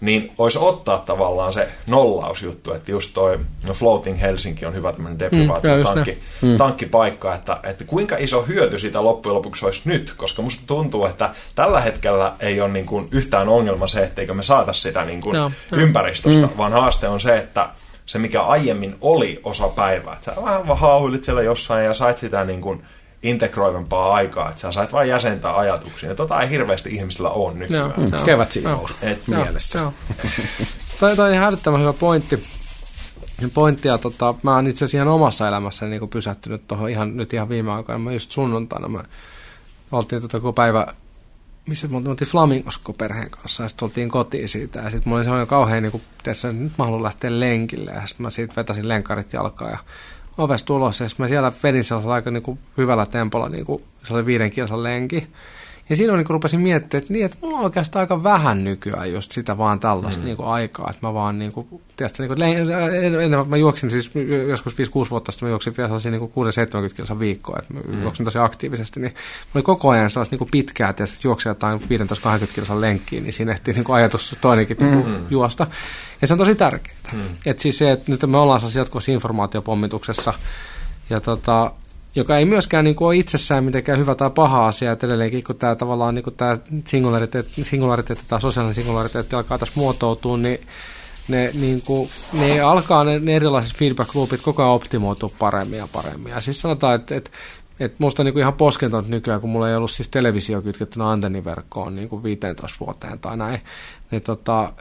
niin 0.00 0.32
olisi 0.38 0.58
ottaa 0.58 0.98
tavallaan 0.98 1.52
se 1.52 1.68
nollausjuttu, 1.86 2.72
että 2.72 2.90
just 2.90 3.10
toi 3.14 3.38
no 3.66 3.74
Floating 3.74 4.20
Helsinki 4.20 4.66
on 4.66 4.74
hyvä 4.74 4.92
tämmöinen 4.92 5.18
deprivaatio-tankki, 5.18 6.18
mm, 6.42 6.48
mm. 6.48 6.56
tankkipaikka, 6.56 7.34
että, 7.34 7.60
että 7.62 7.84
kuinka 7.84 8.16
iso 8.16 8.42
hyöty 8.42 8.78
siitä 8.78 9.04
loppujen 9.04 9.34
lopuksi 9.34 9.64
olisi 9.64 9.80
nyt, 9.84 10.14
koska 10.16 10.42
musta 10.42 10.62
tuntuu, 10.66 11.06
että 11.06 11.30
tällä 11.54 11.80
hetkellä 11.80 12.32
ei 12.40 12.60
ole 12.60 12.72
niin 12.72 12.86
kuin 12.86 13.08
yhtään 13.10 13.48
ongelma 13.48 13.88
se, 13.88 14.02
etteikö 14.02 14.34
me 14.34 14.42
saata 14.42 14.72
sitä 14.72 15.04
niin 15.04 15.20
kuin 15.20 15.36
no, 15.36 15.52
ympäristöstä, 15.72 16.46
mm. 16.46 16.56
vaan 16.56 16.72
haaste 16.72 17.08
on 17.08 17.20
se, 17.20 17.36
että 17.36 17.68
se, 18.06 18.18
mikä 18.18 18.42
aiemmin 18.42 18.96
oli 19.00 19.40
osa 19.44 19.68
päivää. 19.68 20.12
Että 20.12 20.24
sä 20.24 20.42
vähän 20.44 20.66
vaan 20.66 20.78
haahuilit 20.78 21.24
siellä 21.24 21.42
jossain 21.42 21.84
ja 21.84 21.94
sait 21.94 22.18
sitä 22.18 22.44
niin 22.44 22.60
kuin 22.60 22.82
integroivampaa 23.22 24.14
aikaa, 24.14 24.48
että 24.48 24.60
sä 24.60 24.72
sait 24.72 24.92
vain 24.92 25.08
jäsentää 25.08 25.56
ajatuksia. 25.56 26.08
Ja 26.08 26.14
tota 26.14 26.40
ei 26.40 26.50
hirveästi 26.50 26.94
ihmisillä 26.94 27.30
ole 27.30 27.54
nykyään. 27.54 27.94
No, 27.96 28.04
no, 28.10 28.24
Kevät 28.24 28.54
no, 28.62 28.86
et 29.02 29.28
mielessä. 29.28 29.80
No. 29.80 29.92
Toi, 31.00 31.16
toi 31.16 31.32
on 31.32 31.38
hälyttävän 31.38 31.80
hyvä 31.80 31.92
pointti. 31.92 32.42
Pointtia, 33.54 33.98
tota, 33.98 34.34
mä 34.42 34.54
oon 34.54 34.66
itse 34.66 34.84
asiassa 34.84 34.96
ihan 34.96 35.08
omassa 35.08 35.48
elämässäni 35.48 35.98
niin 35.98 36.08
pysähtynyt 36.08 36.68
tuohon 36.68 36.90
ihan, 36.90 37.16
nyt 37.16 37.32
ihan 37.32 37.48
viime 37.48 37.72
aikoina. 37.72 37.98
Mä 37.98 38.12
just 38.12 38.32
sunnuntaina 38.32 38.88
mä 38.88 39.02
oltiin 39.92 40.22
tota, 40.22 40.40
koko 40.40 40.52
päivä 40.52 40.86
missä 41.66 41.88
me 41.88 41.96
oltiin 41.96 42.28
Flamingosko 42.28 42.92
perheen 42.92 43.30
kanssa 43.30 43.62
ja 43.62 43.68
sitten 43.68 43.80
tultiin 43.80 44.08
kotiin 44.08 44.48
siitä 44.48 44.80
ja 44.80 44.90
sitten 44.90 45.08
mulla 45.08 45.16
oli 45.16 45.24
sellainen 45.24 45.46
kauhean, 45.46 45.82
niin 45.82 45.90
kuin, 45.92 46.02
tiedätkö, 46.22 46.52
nyt 46.52 46.72
mä 46.78 46.84
haluan 46.84 47.02
lähteä 47.02 47.40
lenkille 47.40 47.90
ja 47.90 48.06
sitten 48.06 48.24
mä 48.24 48.30
siitä 48.30 48.56
vetäsin 48.56 48.88
lenkarit 48.88 49.32
jalkaan 49.32 49.70
ja 49.70 49.78
ovesta 50.38 50.74
ulos 50.74 51.00
ja 51.00 51.08
sitten 51.08 51.24
mä 51.24 51.28
siellä 51.28 51.52
vedin 51.62 51.84
sellaisella 51.84 52.14
aika 52.14 52.30
niin 52.30 52.42
kuin, 52.42 52.58
hyvällä 52.76 53.06
tempolla, 53.06 53.48
niin 53.48 53.64
kuin, 53.64 53.82
se 54.04 54.14
oli 54.14 54.26
viiden 54.26 54.50
kilsan 54.50 54.82
lenki 54.82 55.28
Ja 55.88 55.96
siinä 55.96 56.16
niin 56.16 56.26
rupesin 56.28 56.60
miettimään, 56.60 57.02
että, 57.02 57.12
niin, 57.12 57.24
että 57.24 57.38
mulla 57.40 57.58
on 57.58 57.64
oikeastaan 57.64 58.00
aika 58.00 58.22
vähän 58.22 58.64
nykyään 58.64 59.12
just 59.12 59.32
sitä 59.32 59.58
vaan 59.58 59.80
tällaista 59.80 60.20
mm. 60.20 60.24
niin 60.24 60.36
kuin 60.36 60.48
aikaa, 60.48 60.90
että 60.90 61.06
mä 61.06 61.14
vaan 61.14 61.38
niin 61.38 61.52
kuin, 61.52 61.66
tiedätkö, 61.96 62.22
niin 62.22 62.36
kuin, 62.36 62.42
ennen 63.22 63.48
mä 63.48 63.56
juoksin 63.56 63.90
siis 63.90 64.10
joskus 64.48 64.74
5-6 64.74 64.76
vuotta 65.10 65.32
sitten, 65.32 65.46
mä 65.46 65.50
juoksin 65.50 65.74
vielä 65.76 65.88
sellaisia 65.88 66.10
niin 66.10 66.90
6-70 66.90 66.94
kilsa 66.94 67.18
viikkoa, 67.18 67.58
että 67.58 67.74
mä 67.74 67.80
mm. 67.80 68.02
juoksin 68.02 68.24
tosi 68.24 68.38
aktiivisesti, 68.38 69.00
niin 69.00 69.12
mä 69.14 69.50
olin 69.54 69.64
koko 69.64 69.90
ajan 69.90 70.10
sellaista 70.10 70.32
niin 70.32 70.38
kuin 70.38 70.50
pitkää, 70.50 70.90
että 70.90 71.04
juoksia 71.24 71.50
jotain 71.50 71.80
15-20 71.80 71.84
kilsan 72.54 72.80
lenkkiin, 72.80 73.22
niin 73.22 73.32
siinä 73.32 73.52
ehtii 73.52 73.74
niin 73.74 73.84
kuin 73.84 73.96
ajatus 73.96 74.36
toinenkin 74.40 74.76
mm. 74.80 75.02
juosta. 75.30 75.66
Ja 76.20 76.26
se 76.26 76.34
on 76.34 76.38
tosi 76.38 76.54
tärkeää. 76.54 76.96
Mm. 77.12 77.20
Että 77.46 77.62
siis 77.62 77.78
se, 77.78 77.92
että 77.92 78.10
nyt 78.12 78.26
me 78.26 78.38
ollaan 78.38 78.60
sellaisessa 78.60 78.80
jatkuvassa 78.80 79.12
informaatiopommituksessa, 79.12 80.34
ja 81.10 81.20
tota, 81.20 81.72
joka 82.16 82.38
ei 82.38 82.44
myöskään 82.44 82.84
niin 82.84 82.96
kuin, 82.96 83.06
ole 83.06 83.16
itsessään 83.16 83.64
mitenkään 83.64 83.98
hyvä 83.98 84.14
tai 84.14 84.30
paha 84.30 84.66
asia, 84.66 84.92
että 84.92 85.06
edelleenkin 85.06 85.44
kun 85.44 85.56
tämä 85.56 85.74
tavallaan 85.74 86.14
niin 86.14 86.22
kuin 86.22 86.36
tämä 86.36 86.56
singulariteetti, 86.84 87.64
singulariteetti 87.64 88.24
tai 88.28 88.40
sosiaalinen 88.40 88.74
singulariteetti 88.74 89.36
alkaa 89.36 89.58
tässä 89.58 89.74
muotoutua, 89.76 90.36
niin 90.36 90.60
ne, 91.28 91.50
niin 91.54 91.82
kuin, 91.82 92.08
ne 92.32 92.60
alkaa 92.60 93.04
ne, 93.04 93.18
ne 93.18 93.36
erilaiset 93.36 93.76
feedback-loopit 93.78 94.42
koko 94.42 94.62
ajan 94.62 94.74
optimoitua 94.74 95.30
paremmin 95.38 95.78
ja 95.78 95.88
paremmin. 95.92 96.32
Ja 96.32 96.40
siis 96.40 96.60
sanotaan, 96.60 96.94
että, 96.94 97.14
että 97.14 97.30
et 97.80 97.98
musta 97.98 98.22
on 98.22 98.24
niinku 98.24 98.40
ihan 98.40 98.54
poskentonut 98.54 99.08
nykyään, 99.08 99.40
kun 99.40 99.50
mulla 99.50 99.70
ei 99.70 99.76
ollut 99.76 99.90
siis 99.90 100.08
televisio 100.08 100.62
kytkettynä 100.62 101.10
antenniverkkoon 101.10 101.96
niinku 101.96 102.22
15 102.22 102.76
vuoteen 102.80 103.18
tai 103.18 103.36
näin, 103.36 103.60
niin, 104.10 104.22
tota, 104.22 104.72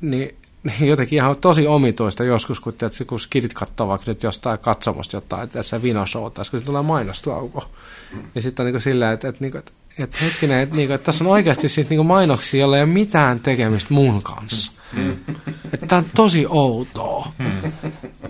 niin 0.00 0.36
jotenkin 0.80 1.16
ihan 1.16 1.36
tosi 1.40 1.66
omituista 1.66 2.24
joskus, 2.24 2.60
kun, 2.60 2.72
tiedät, 2.72 2.94
kun 3.06 3.20
skidit 3.20 3.54
katsoo 3.54 3.88
vaikka 3.88 4.10
nyt 4.10 4.22
jostain 4.22 4.58
katsomusta 4.58 5.16
jotain, 5.16 5.48
tässä 5.48 5.82
vinoshowta, 5.82 6.42
kun 6.50 6.62
tulee 6.62 6.82
mainostauko. 6.82 7.64
Ja 8.34 8.42
sitten 8.42 8.66
on 8.66 8.72
niin 8.72 8.80
silleen, 8.80 9.12
että, 9.12 9.28
että, 9.28 9.46
että, 9.46 9.72
että 9.98 10.18
hetkinen, 10.22 10.60
että, 10.60 10.80
että, 10.80 10.94
että 10.94 11.04
tässä 11.04 11.24
on 11.24 11.30
oikeasti 11.30 11.68
siis 11.68 11.90
niin 11.90 12.06
mainoksia, 12.06 12.60
joilla 12.60 12.76
ei 12.76 12.82
ole 12.82 12.90
mitään 12.90 13.40
tekemistä 13.40 13.94
mun 13.94 14.22
kanssa. 14.22 14.72
Mm. 14.92 15.16
Että 15.72 15.86
tämä 15.86 15.98
on 15.98 16.04
tosi 16.14 16.46
outoa. 16.48 17.32
Mm. 17.38 17.72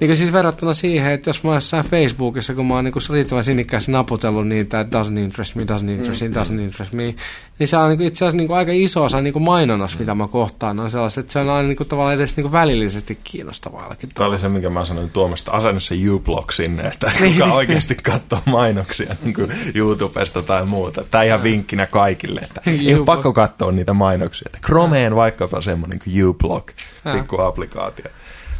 Niin 0.00 0.16
siis 0.16 0.32
verrattuna 0.32 0.72
siihen, 0.72 1.12
että 1.12 1.28
jos 1.28 1.44
mä 1.44 1.50
oon 1.50 1.56
jossain 1.56 1.84
Facebookissa, 1.84 2.54
kun 2.54 2.66
mä 2.66 2.74
oon 2.74 2.84
niin 2.84 2.94
riittävän 3.12 3.44
sinnikkäästi 3.44 3.92
naputellut 3.92 4.48
niitä, 4.48 4.80
että 4.80 5.02
doesn't 5.02 5.18
interest 5.18 5.54
me, 5.54 5.62
doesn't 5.62 5.90
interest 5.90 6.22
me, 6.22 6.28
doesn't 6.28 6.60
interest 6.60 6.92
me, 6.92 7.14
niin 7.58 7.68
se 7.68 7.76
on 7.76 7.88
niin 7.88 8.02
itse 8.02 8.24
asiassa 8.24 8.36
niin 8.36 8.52
aika 8.58 8.72
iso 8.74 9.04
osa 9.04 9.20
niin 9.20 9.42
mainonnassa, 9.42 9.98
mitä 9.98 10.14
mä 10.14 10.28
kohtaan, 10.28 10.80
on 10.80 10.90
sellaiset, 10.90 11.22
että 11.22 11.32
se 11.32 11.38
on 11.38 11.50
aina 11.50 11.68
niin 11.68 11.88
tavallaan 11.88 12.14
edes 12.14 12.36
niin 12.36 12.52
välillisesti 12.52 13.18
kiinnostavaa. 13.24 13.96
Tämä 14.14 14.28
oli 14.28 14.38
se, 14.38 14.48
mikä 14.48 14.70
mä 14.70 14.84
sanoin 14.84 15.10
Tuomasta, 15.10 15.52
asenna 15.52 15.80
se 15.80 15.94
U-Block 16.10 16.52
sinne, 16.52 16.82
että 16.82 17.12
kuka 17.32 17.44
oikeasti 17.44 17.94
katsoo 17.94 18.40
mainoksia 18.46 19.16
niin 19.22 19.34
kuin 19.34 19.52
YouTubesta 19.74 20.42
tai 20.42 20.64
muuta. 20.64 21.04
Tämä 21.10 21.24
ihan 21.24 21.42
vinkkinä 21.42 21.86
kaikille, 21.86 22.40
että 22.40 22.60
ei 22.66 22.94
ole 22.94 23.04
pakko 23.04 23.32
katsoa 23.32 23.72
niitä 23.72 23.92
mainoksia. 23.92 24.46
Että 24.46 24.66
Chromeen 24.66 25.16
vaikkapa 25.16 25.60
semmoinen 25.60 25.98
kuin 26.04 26.24
U-Block, 26.24 26.68
pikku 27.12 27.40
applikaatio. 27.40 28.06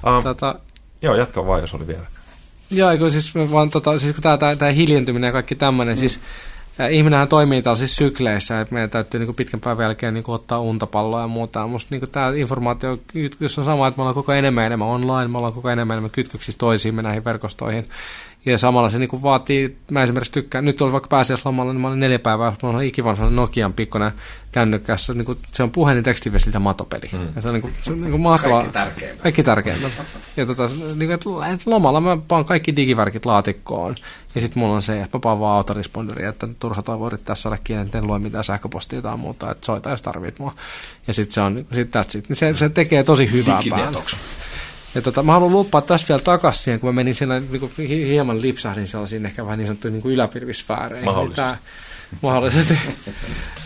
Um, 0.07 0.23
tota, 0.23 0.55
joo, 1.03 1.15
jatka 1.15 1.47
vaan, 1.47 1.61
jos 1.61 1.75
oli 1.75 1.87
vielä. 1.87 2.07
Joo, 2.71 2.99
kun 2.99 3.11
siis, 3.11 3.35
vaan, 3.35 3.71
tota, 3.71 3.99
siis 3.99 4.13
kun 4.13 4.23
tämä, 4.23 4.39
tämä, 4.39 4.57
tämä 4.57 4.71
hiljentyminen 4.71 5.29
ja 5.29 5.33
kaikki 5.33 5.55
tämmöinen, 5.55 5.97
mm. 5.97 5.99
siis 5.99 6.21
ihminenhän 6.87 7.29
toimii 7.29 7.63
tällaisissa 7.63 7.97
sykleissä, 7.97 8.61
että 8.61 8.75
meidän 8.75 8.91
täytyy 8.91 9.21
niin 9.21 9.35
pitkän 9.35 9.61
päivän 9.61 9.85
jälkeen 9.85 10.15
niin 10.15 10.25
ottaa 10.29 10.61
untapalloa 10.61 11.21
ja 11.21 11.27
muuta. 11.27 11.67
Musta 11.67 11.95
niin 11.95 12.13
tämä 12.13 12.33
informaatio, 12.37 12.99
jos 13.41 13.59
on 13.59 13.65
sama, 13.65 13.89
että 13.89 13.99
me 13.99 14.03
ollaan 14.03 14.15
koko 14.15 14.33
enemmän 14.33 14.65
enemmän 14.65 14.89
online, 14.89 15.29
me 15.29 15.39
ollaan 15.39 15.53
koko 15.53 15.71
enemmän 15.71 15.95
enemmän 15.95 16.11
kytköksissä 16.11 16.59
toisiimme 16.59 17.03
näihin 17.03 17.25
verkostoihin, 17.25 17.89
ja 18.49 18.59
samalla 18.59 18.91
se 18.91 18.99
niin 18.99 19.23
vaatii, 19.23 19.77
mä 19.91 20.03
esimerkiksi 20.03 20.33
tykkään, 20.33 20.65
nyt 20.65 20.83
oli 20.83 20.93
vaikka 20.93 21.09
pääsiäislomalla, 21.09 21.73
niin 21.73 21.81
mä 21.81 21.89
olin 21.89 22.01
neljä 22.01 22.19
päivää, 22.19 22.53
mä 22.63 22.69
olin 22.69 22.89
ikivan 22.89 23.17
Nokian 23.31 23.73
pikkonen 23.73 24.13
kännykkässä, 24.53 25.15
niin 25.15 25.25
kuin, 25.25 25.39
se 25.55 25.63
on 25.63 25.71
puhelin 25.71 26.05
tekstiviesti 26.05 26.51
ja 26.55 26.61
matopeli. 26.61 27.09
Mm. 27.13 27.29
Ja 27.37 27.43
se 27.43 27.49
on, 27.49 27.55
niin 27.55 27.63
kuin, 27.63 27.75
se 27.83 27.93
on 27.93 28.01
niin 28.01 28.11
kuin 28.11 28.21
mahtavaa. 28.21 28.61
Kaikki 28.61 28.73
tärkeimmät. 28.73 29.23
Kaikki 29.23 29.43
tärkeimmät. 29.43 29.93
ja 30.37 30.47
tota, 30.47 30.69
niin 30.95 31.21
kuin, 31.23 31.45
että 31.53 31.71
lomalla 31.71 32.01
mä 32.01 32.19
paan 32.29 32.45
kaikki 32.45 32.77
digivärkit 32.77 33.27
laatikkoon, 33.27 33.95
ja 34.35 34.41
sitten 34.41 34.61
mulla 34.61 34.75
on 34.75 34.83
se, 34.83 35.03
että 35.03 35.19
mä 35.19 35.21
paan 35.21 35.41
vaan 35.41 35.57
autoresponderi, 35.57 36.25
että 36.25 36.49
turha 36.61 36.83
toivo 36.83 37.07
yrittää 37.07 37.37
saada 37.37 37.59
kiinni, 37.65 37.91
en 37.95 38.07
lue 38.07 38.19
mitään 38.19 38.45
sähköpostia 38.45 39.03
tai 39.03 39.17
muuta, 39.17 39.51
että 39.51 39.67
soita 39.67 39.91
jos 39.91 40.03
tarvit 40.03 40.39
mua. 40.39 40.55
Ja 41.07 41.15
sitten 41.15 41.35
se 41.35 41.41
on, 41.41 41.67
sit 41.75 41.97
that's 41.97 42.19
it. 42.19 42.29
Niin 42.29 42.37
se, 42.37 42.55
se 42.57 42.69
tekee 42.69 43.05
tosi 43.05 43.33
hyvää 43.33 43.61
päälle. 43.71 43.99
Ja 44.95 45.03
tota, 45.03 45.23
mä 45.23 45.33
haluan 45.33 45.53
luppaa 45.53 45.81
tässä 45.81 46.09
vielä 46.09 46.23
takaisin 46.23 46.63
siihen, 46.63 46.81
kun 46.81 46.89
mä 46.89 46.93
menin 46.93 47.15
siinä 47.15 47.41
niin 47.41 47.61
kuin, 47.61 47.73
hieman 47.89 48.43
lipsahdin 48.43 48.89
sellaisiin 48.89 49.27
ehkä 49.27 49.45
vähän 49.45 49.59
niin 49.59 49.67
sanottuihin 49.67 50.01
niin 50.03 50.13
yläpirvisfääreihin. 50.13 51.05
Mahdollisesti. 51.05 51.43
Niin 52.11 52.23
tämä, 52.23 52.23
mahdollisesti. 52.23 52.79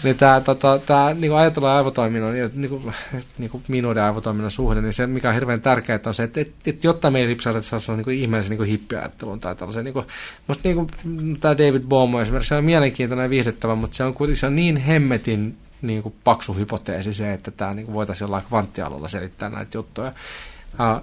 niin 0.04 0.16
tämä, 0.16 0.40
tota, 0.40 0.80
tämä 0.86 1.14
niin 1.14 1.34
ajatella 1.34 1.76
aivotoiminnan 1.76 2.34
niin 2.54 2.68
kuin, 2.68 2.94
niin 3.38 3.50
kuin 3.50 3.62
minuuden 3.68 4.02
aivotoiminnan 4.02 4.50
suhde, 4.50 4.80
niin 4.80 4.92
se 4.92 5.06
mikä 5.06 5.28
on 5.28 5.34
hirveän 5.34 5.60
tärkeää 5.60 6.00
on 6.06 6.14
se, 6.14 6.22
että, 6.22 6.40
että, 6.40 6.70
että 6.70 6.86
jotta 6.86 7.10
me 7.10 7.20
ei 7.20 7.28
lipsahda 7.28 7.62
sellaisen 7.62 7.96
niin 7.96 8.18
ihmeellisen 8.20 8.50
niin 8.50 8.56
kuin 8.56 8.68
hippiajattelun 8.68 9.40
tai 9.40 9.56
tällaisen, 9.56 9.84
niin 9.84 9.92
kuin, 9.92 10.06
musta 10.46 10.68
niin 10.68 10.76
kuin, 10.76 10.88
tämä 11.40 11.58
David 11.58 11.82
Bohm 11.82 12.20
esimerkiksi, 12.20 12.48
se 12.48 12.54
on 12.54 12.64
mielenkiintoinen 12.64 13.24
ja 13.24 13.30
viihdyttävä, 13.30 13.74
mutta 13.74 13.96
se 13.96 14.04
on, 14.04 14.14
se 14.34 14.46
on 14.46 14.56
niin 14.56 14.76
hemmetin 14.76 15.56
niin 15.82 16.02
kuin 16.02 16.14
paksu 16.24 16.54
hypoteesi 16.54 17.12
se, 17.12 17.32
että 17.32 17.50
tämä 17.50 17.74
niin 17.74 17.86
kuin 17.86 17.94
voitaisiin 17.94 18.26
jollain 18.26 18.44
kvanttialueella 18.48 19.08
selittää 19.08 19.48
näitä 19.48 19.78
juttuja. 19.78 20.12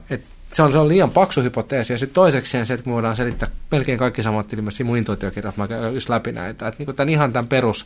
Et 0.10 0.22
se, 0.54 0.64
on, 0.64 0.72
se 0.72 0.78
on 0.78 0.88
liian 0.88 1.12
paksu 1.12 1.42
hypoteesi. 1.42 1.94
Ja 1.94 1.98
sitten 1.98 2.14
toiseksi 2.14 2.66
se, 2.66 2.74
että 2.74 2.90
me 2.90 2.94
voidaan 2.94 3.16
selittää 3.16 3.50
melkein 3.72 3.98
kaikki 3.98 4.24
samat 4.24 4.54
ilmeisesti 4.54 4.84
mun 4.84 4.98
intuitiokirjat, 4.98 5.58
mä 5.58 5.68
käyn 5.68 5.94
just 5.94 6.10
läpi 6.10 6.32
näitä. 6.32 6.68
Että 6.68 6.84
niin 6.84 6.96
tämän 6.96 7.10
ihan 7.10 7.34
tämän 7.34 7.48
perus 7.48 7.86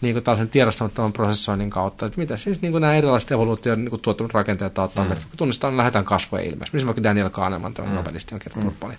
niin 0.00 0.14
kuin 0.14 0.24
tällaisen 0.24 0.48
tiedostamattoman 0.48 1.12
prosessoinnin 1.12 1.70
kautta, 1.70 2.06
että 2.06 2.20
mitä 2.20 2.36
siis 2.36 2.62
niin 2.62 2.72
kuin 2.72 2.80
nämä 2.80 2.94
erilaiset 2.94 3.32
evoluution 3.32 3.84
niin 3.84 4.00
tuottamat 4.00 4.34
rakenteet 4.34 4.78
auttaa 4.78 5.04
mm. 5.04 5.08
meitä. 5.08 5.24
Tunnistetaan, 5.36 5.76
lähdetään 5.76 6.04
kasvojen 6.04 6.46
ilmeisesti. 6.46 6.76
Missä 6.76 6.86
vaikka 6.86 7.02
Daniel 7.02 7.30
Kahneman, 7.30 7.74
tämä 7.74 7.88
mm. 7.88 7.94
nobelisti, 7.94 8.34
on 8.34 8.40
kertonut 8.40 8.74
mm. 8.74 8.80
paljon. 8.80 8.98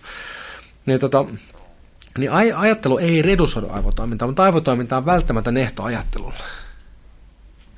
Niin, 0.86 0.99
tota, 0.99 1.26
niin 2.18 2.32
aj- 2.32 2.56
ajattelu 2.56 2.98
ei 2.98 3.22
redusoidu 3.22 3.68
aivotoimintaa, 3.72 4.28
mutta 4.28 4.44
aivotoiminta 4.44 4.98
on 4.98 5.06
välttämätön 5.06 5.57
ehto 5.57 5.84
ajattelulle. 5.84 6.36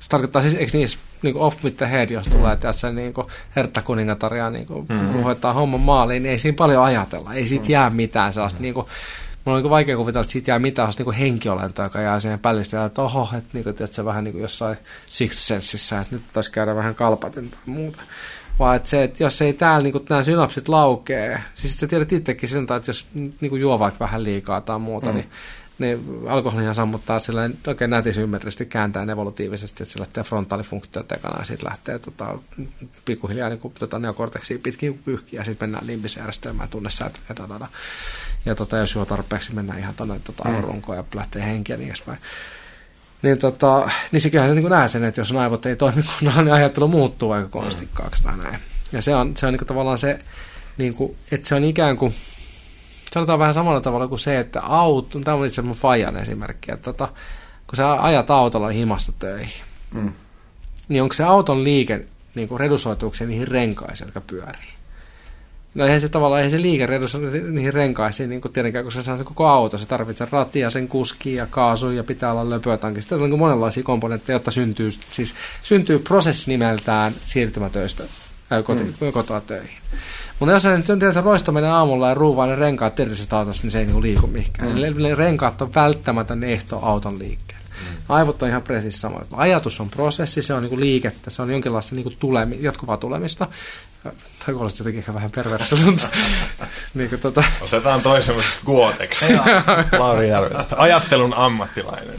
Se 0.08 0.10
tarkoittaa 0.10 0.42
siis, 0.42 0.54
eikö 0.54 0.78
niin, 0.78 0.88
niin 1.22 1.36
off 1.36 1.64
with 1.64 1.76
the 1.76 1.90
head, 1.90 2.10
jos 2.10 2.28
tulee 2.28 2.54
mm. 2.54 2.60
tässä 2.60 2.92
niin 2.92 3.14
kuin 3.14 3.26
Hertta 3.56 3.82
kuningatar 3.82 4.34
ja 4.34 4.50
niin 4.50 4.66
kuin 4.66 4.86
mm. 4.88 5.22
hoitaa 5.22 5.52
homman 5.52 5.80
maaliin, 5.80 6.22
niin 6.22 6.30
ei 6.30 6.38
siinä 6.38 6.56
paljon 6.56 6.84
ajatella. 6.84 7.34
Ei 7.34 7.46
siitä 7.46 7.64
mm. 7.64 7.70
jää 7.70 7.90
mitään 7.90 8.32
sellaista, 8.32 8.58
mm. 8.58 8.62
niin 8.62 8.74
kuin, 8.74 8.86
mulla 9.44 9.58
on 9.58 9.62
niin 9.62 9.70
vaikea 9.70 9.96
kuvitella, 9.96 10.22
että 10.22 10.32
siitä 10.32 10.50
jää 10.50 10.58
mitään 10.58 10.92
sellaista 10.92 11.04
niin 11.04 11.20
henkiolentoa, 11.20 11.84
joka 11.84 12.00
jää 12.00 12.20
siihen 12.20 12.38
pällistä, 12.38 12.76
ja 12.76 12.84
että 12.84 13.02
oho, 13.02 13.28
että 13.38 13.50
niin 13.52 13.64
kuin, 13.64 13.76
tiedätkö, 13.76 14.04
vähän 14.04 14.24
niin 14.24 14.32
kuin 14.32 14.42
jossain 14.42 14.76
Sixth 15.06 15.42
Sensissä, 15.42 16.00
että 16.00 16.14
nyt 16.14 16.22
taisi 16.32 16.52
käydä 16.52 16.76
vähän 16.76 16.94
kalpaten 16.94 17.50
tai 17.50 17.60
muuta. 17.66 18.02
Vaan 18.58 18.76
että 18.76 18.88
se, 18.88 19.02
että 19.02 19.22
jos 19.22 19.42
ei 19.42 19.52
täällä 19.52 19.82
niin 19.82 19.92
kuin, 19.92 20.04
nämä 20.08 20.22
synapsit 20.22 20.68
laukee, 20.68 21.42
siis 21.54 21.80
sä 21.80 21.86
tiedät 21.86 22.12
itsekin 22.12 22.48
sen, 22.48 22.62
että 22.62 22.82
jos 22.86 23.06
niin 23.14 23.50
kuin 23.50 23.60
juo 23.60 23.78
vaikka 23.78 24.04
vähän 24.04 24.24
liikaa 24.24 24.60
tai 24.60 24.78
muuta, 24.78 25.10
mm. 25.10 25.14
niin 25.16 25.28
niin 25.78 26.24
alkoholia 26.28 26.74
sammuttaa 26.74 27.18
sillä 27.18 27.50
oikein 27.66 27.90
nätissä 27.90 28.20
ymmärrysti 28.20 28.66
kääntää 28.66 29.06
evolutiivisesti, 29.12 29.82
että 29.82 29.92
se 29.92 29.98
lähtee 29.98 30.24
frontaalifunktio 30.24 31.02
tekana 31.02 31.38
ja 31.38 31.44
sitten 31.44 31.70
lähtee 31.70 31.98
tota, 31.98 32.38
pikkuhiljaa 33.04 33.48
niin 33.48 33.72
tota, 33.78 33.98
neokorteksia 33.98 34.58
pitkin 34.62 34.98
pyyhkiä 35.04 35.40
ja 35.40 35.44
sitten 35.44 35.68
mennään 35.68 35.86
limbisjärjestelmään 35.86 36.68
tunnesäätöön 36.68 37.24
ja, 37.28 37.56
ja, 37.60 37.66
ja 38.44 38.54
tota, 38.54 38.76
jos 38.76 38.94
juo 38.94 39.04
tarpeeksi, 39.04 39.54
mennään 39.54 39.78
ihan 39.78 39.94
tuonne 39.94 40.20
tota, 40.24 40.48
mm. 40.48 40.60
runkoon 40.60 40.98
ja 40.98 41.04
lähtee 41.14 41.42
henkiä 41.46 41.76
niin 41.76 41.88
edespäin. 41.88 42.18
Niin, 43.22 43.38
tota, 43.38 43.90
niin 44.12 44.20
sekin 44.20 44.40
niin 44.54 44.68
näe 44.68 44.88
sen, 44.88 45.04
että 45.04 45.20
jos 45.20 45.32
aivot 45.32 45.66
ei 45.66 45.76
toimi 45.76 46.02
kunnolla, 46.18 46.42
niin 46.42 46.54
ajattelu 46.54 46.88
muuttuu 46.88 47.32
aika 47.32 47.48
konstikkaaksi 47.48 48.22
tai 48.22 48.38
näin. 48.38 48.58
Ja 48.92 49.02
se 49.02 49.14
on, 49.14 49.36
se 49.36 49.46
on 49.46 49.52
niin 49.52 49.58
kuin, 49.58 49.68
tavallaan 49.68 49.98
se, 49.98 50.18
niin 50.78 50.94
kuin, 50.94 51.16
että 51.30 51.48
se 51.48 51.54
on 51.54 51.64
ikään 51.64 51.96
kuin, 51.96 52.14
sanotaan 53.12 53.38
vähän 53.38 53.54
samalla 53.54 53.80
tavalla 53.80 54.08
kuin 54.08 54.18
se, 54.18 54.38
että 54.38 54.60
auto, 54.60 55.20
tämä 55.20 55.36
on 55.36 55.46
itse 55.46 55.62
mun 55.62 55.76
fajan 55.76 56.16
esimerkki, 56.16 56.72
että 56.72 56.92
tota, 56.92 57.08
kun 57.66 57.76
sä 57.76 57.92
ajat 57.92 58.30
autolla 58.30 58.68
himasta 58.68 59.12
töihin, 59.18 59.62
mm. 59.94 60.12
niin 60.88 61.02
onko 61.02 61.14
se 61.14 61.24
auton 61.24 61.64
liike 61.64 62.04
niin 62.34 62.48
kuin 62.48 62.60
redusoituuko 62.60 63.16
niihin 63.26 63.48
renkaisiin, 63.48 64.06
jotka 64.06 64.20
pyörii? 64.20 64.78
No 65.74 65.84
eihän 65.84 66.00
se 66.00 66.08
tavallaan, 66.08 66.42
eihän 66.42 66.58
se 66.58 66.62
liike 66.62 66.86
redusoitu 66.86 67.46
niihin 67.50 67.74
renkaisiin, 67.74 68.30
niin 68.30 68.40
kuin 68.40 68.52
tietenkään, 68.52 68.84
kun 68.84 68.92
se 68.92 69.02
saa 69.02 69.24
koko 69.24 69.46
auto, 69.46 69.78
se 69.78 69.86
tarvitsee 69.86 70.28
ratia, 70.30 70.70
sen 70.70 70.88
kuski 70.88 71.34
ja 71.34 71.46
kaasu 71.46 71.90
ja 71.90 72.04
pitää 72.04 72.32
olla 72.32 72.50
löpötanki. 72.50 73.00
Sitten 73.00 73.22
on 73.22 73.30
niin 73.30 73.38
monenlaisia 73.38 73.82
komponentteja, 73.82 74.34
jotta 74.34 74.50
syntyy, 74.50 74.90
siis 75.10 75.34
syntyy 75.62 75.98
prosessi 75.98 76.50
nimeltään 76.50 77.12
siirtymätöistä 77.24 78.04
koti, 78.64 78.84
mm. 78.84 79.12
kotoa 79.12 79.40
töihin. 79.40 79.78
Mutta 80.38 80.52
jos 80.52 80.62
se 80.62 80.76
nyt 80.76 80.90
on 80.90 80.98
tietysti 80.98 81.20
roisto 81.20 81.52
menee 81.52 81.70
aamulla 81.70 82.08
ja 82.08 82.14
ruuvaa 82.14 82.46
ne 82.46 82.56
renkaat 82.56 82.94
tietysti 82.94 83.34
autossa, 83.34 83.62
niin 83.62 83.70
se 83.70 83.78
ei 83.78 83.84
niinku 83.84 84.02
liiku 84.02 84.26
mihinkään. 84.26 84.68
Mm. 84.68 84.84
Eli 84.84 85.14
renkaat 85.14 85.62
on 85.62 85.74
välttämätön 85.74 86.44
ehto 86.44 86.78
auton 86.82 87.18
liikkeen. 87.18 87.60
Mm. 87.60 87.96
Aivot 88.08 88.42
on 88.42 88.48
ihan 88.48 88.62
presissä 88.62 89.00
sama. 89.00 89.20
Ajatus 89.32 89.80
on 89.80 89.90
prosessi, 89.90 90.42
se 90.42 90.54
on 90.54 90.62
niinku 90.62 90.80
liikettä, 90.80 91.30
se 91.30 91.42
on 91.42 91.50
jonkinlaista 91.50 91.94
niinku 91.94 92.12
tulemi, 92.18 92.58
jatkuvaa 92.60 92.96
tulemista. 92.96 93.48
Se 94.48 94.52
kuulosti 94.52 94.80
jotenkin 94.80 94.98
ehkä 94.98 95.14
vähän 95.14 95.30
perversiltä. 95.30 96.08
niin 96.94 97.08
kuin, 97.08 97.20
tota... 97.20 97.44
Otetaan 97.60 98.02
toi 98.02 98.22
semmoiseksi 98.22 98.58
guoteksi. 98.66 99.26
Lauri 99.98 100.28
Järvi. 100.28 100.54
Ajattelun 100.76 101.34
ammattilainen. 101.34 102.14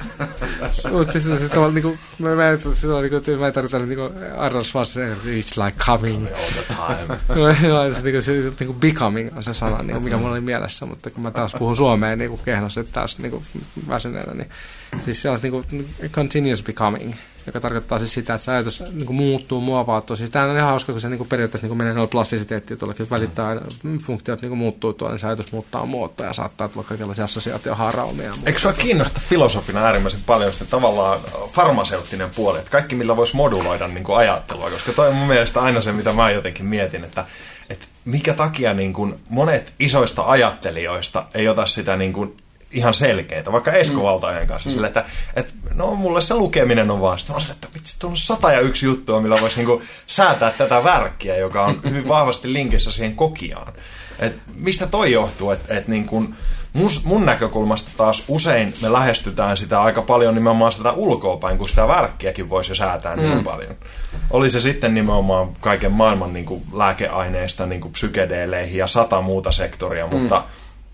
Mutta 0.91 1.11
siis, 1.11 1.23
siis 1.23 1.41
tavallaan 1.41 1.73
niinku, 1.73 1.97
mä, 2.19 2.35
mä, 2.35 2.43
sillä 2.73 3.01
niinku, 3.01 3.31
mä 3.39 3.45
ei 3.45 3.51
tarvita 3.51 3.79
niinku 3.79 4.09
Arnold 4.37 4.63
Schwarzenegger, 4.63 5.17
it's 5.17 5.63
like 5.65 5.77
coming. 5.77 6.27
All 6.27 6.51
the 6.53 6.63
time. 6.67 7.19
Joo, 7.69 7.93
se, 7.93 8.01
niinku, 8.01 8.21
se, 8.21 8.31
niinku 8.59 8.73
becoming 8.73 9.37
on 9.37 9.43
se 9.43 9.53
sana, 9.53 9.83
niinku, 9.83 9.99
mikä 9.99 10.17
mulla 10.17 10.31
oli 10.31 10.41
mielessä, 10.41 10.85
mutta 10.85 11.09
kun 11.09 11.23
mä 11.23 11.31
taas 11.31 11.55
puhun 11.59 11.75
suomea 11.75 12.15
niinku 12.15 12.37
kehnosti 12.37 12.83
taas 12.83 13.17
niinku 13.17 13.43
väsyneenä, 13.87 14.33
niin 14.33 14.49
siis 14.99 15.21
se 15.21 15.29
on 15.29 15.39
niinku 15.41 15.65
continuous 16.13 16.63
becoming 16.63 17.13
joka 17.45 17.59
tarkoittaa 17.59 17.99
siis 17.99 18.13
sitä, 18.13 18.33
että 18.33 18.45
se 18.45 18.51
ajatus 18.51 18.83
niin 18.91 19.05
kuin 19.05 19.15
muuttuu, 19.15 19.61
muovautuu. 19.61 20.15
Siis 20.15 20.29
tämä 20.29 20.45
on 20.45 20.57
ihan 20.57 20.69
hauska, 20.69 20.91
kun 20.91 21.01
se 21.01 21.09
niin 21.09 21.17
kuin 21.17 21.29
periaatteessa 21.29 21.65
niin 21.65 21.69
kuin 21.69 21.77
menee 21.77 21.93
noilla 21.93 22.09
plastisiteettiin 22.19 22.77
tuolla, 22.79 22.95
että 22.99 23.15
välittää 23.15 23.47
aina, 23.47 23.61
funktiot 24.01 24.41
niin 24.41 24.57
muuttuu 24.57 24.93
tuolla, 24.93 25.13
niin 25.13 25.19
se 25.19 25.27
ajatus 25.27 25.51
muuttaa 25.51 25.85
muotoa 25.85 26.25
ja 26.25 26.33
saattaa 26.33 26.67
tulla 26.67 26.85
kaikenlaisia 26.89 27.23
assosiaatioharaumia. 27.23 28.33
Eikö 28.45 28.59
sinua 28.59 28.73
kiinnosta 28.73 29.21
filosofina 29.29 29.85
äärimmäisen 29.85 30.19
paljon 30.25 30.51
sitten 30.51 30.67
tavallaan 30.67 31.19
farmaseuttinen 31.51 32.29
puoli, 32.35 32.59
että 32.59 32.71
kaikki 32.71 32.95
millä 32.95 33.15
voisi 33.15 33.35
moduloida 33.35 33.87
niin 33.87 34.03
kuin 34.03 34.17
ajattelua, 34.17 34.69
koska 34.69 34.93
toi 34.93 35.09
on 35.09 35.15
mun 35.15 35.27
mielestä 35.27 35.61
aina 35.61 35.81
se, 35.81 35.91
mitä 35.91 36.13
mä 36.13 36.31
jotenkin 36.31 36.65
mietin, 36.65 37.03
että, 37.03 37.25
että 37.69 37.85
mikä 38.05 38.33
takia 38.33 38.73
niin 38.73 38.93
kuin 38.93 39.19
monet 39.29 39.73
isoista 39.79 40.23
ajattelijoista 40.25 41.25
ei 41.33 41.47
ota 41.47 41.67
sitä 41.67 41.97
niin 41.97 42.13
kuin 42.13 42.37
ihan 42.71 42.93
selkeitä, 42.93 43.51
vaikka 43.51 43.71
Esko 43.71 44.03
Valtajan 44.03 44.47
kanssa, 44.47 44.69
mm. 44.69 44.73
sille, 44.73 44.87
että, 44.87 45.05
että 45.35 45.53
no 45.73 45.95
mulle 45.95 46.21
se 46.21 46.35
lukeminen 46.35 46.91
on 46.91 47.01
vaan, 47.01 47.19
sitten 47.19 47.51
että 47.51 47.67
vitsi, 47.73 47.95
tuolla 47.99 48.13
on 48.13 48.17
sata 48.17 48.51
ja 48.51 48.59
yksi 48.59 48.85
juttua, 48.85 49.21
millä 49.21 49.37
voisi 49.41 49.57
niinku 49.57 49.81
säätää 50.05 50.51
tätä 50.51 50.83
värkkiä, 50.83 51.37
joka 51.37 51.65
on 51.65 51.81
hyvin 51.89 52.07
vahvasti 52.17 52.53
linkissä 52.53 52.91
siihen 52.91 53.15
kokiaan. 53.15 53.73
Et 54.19 54.37
mistä 54.55 54.87
toi 54.87 55.11
johtuu, 55.11 55.51
että 55.51 55.75
et 55.75 55.87
niin 55.87 56.05
kun, 56.05 56.35
mus, 56.73 57.05
mun 57.05 57.25
näkökulmasta 57.25 57.91
taas 57.97 58.23
usein 58.27 58.73
me 58.81 58.93
lähestytään 58.93 59.57
sitä 59.57 59.81
aika 59.81 60.01
paljon 60.01 60.35
nimenomaan 60.35 60.71
sitä 60.71 60.91
ulkoapäin, 60.91 61.57
kun 61.57 61.69
sitä 61.69 61.87
värkkiäkin 61.87 62.49
voisi 62.49 62.71
jo 62.71 62.75
säätää 62.75 63.15
niin 63.15 63.27
mm. 63.27 63.33
niin 63.33 63.43
paljon. 63.43 63.75
Oli 64.29 64.49
se 64.49 64.61
sitten 64.61 64.93
nimenomaan 64.93 65.49
kaiken 65.61 65.91
maailman 65.91 66.33
niin 66.33 66.45
kuin 66.45 66.63
lääkeaineista 66.73 67.65
niin 67.65 67.81
kuin 67.81 67.91
psykedeeleihin 67.91 68.77
ja 68.77 68.87
sata 68.87 69.21
muuta 69.21 69.51
sektoria, 69.51 70.07
mm. 70.07 70.17
mutta 70.17 70.43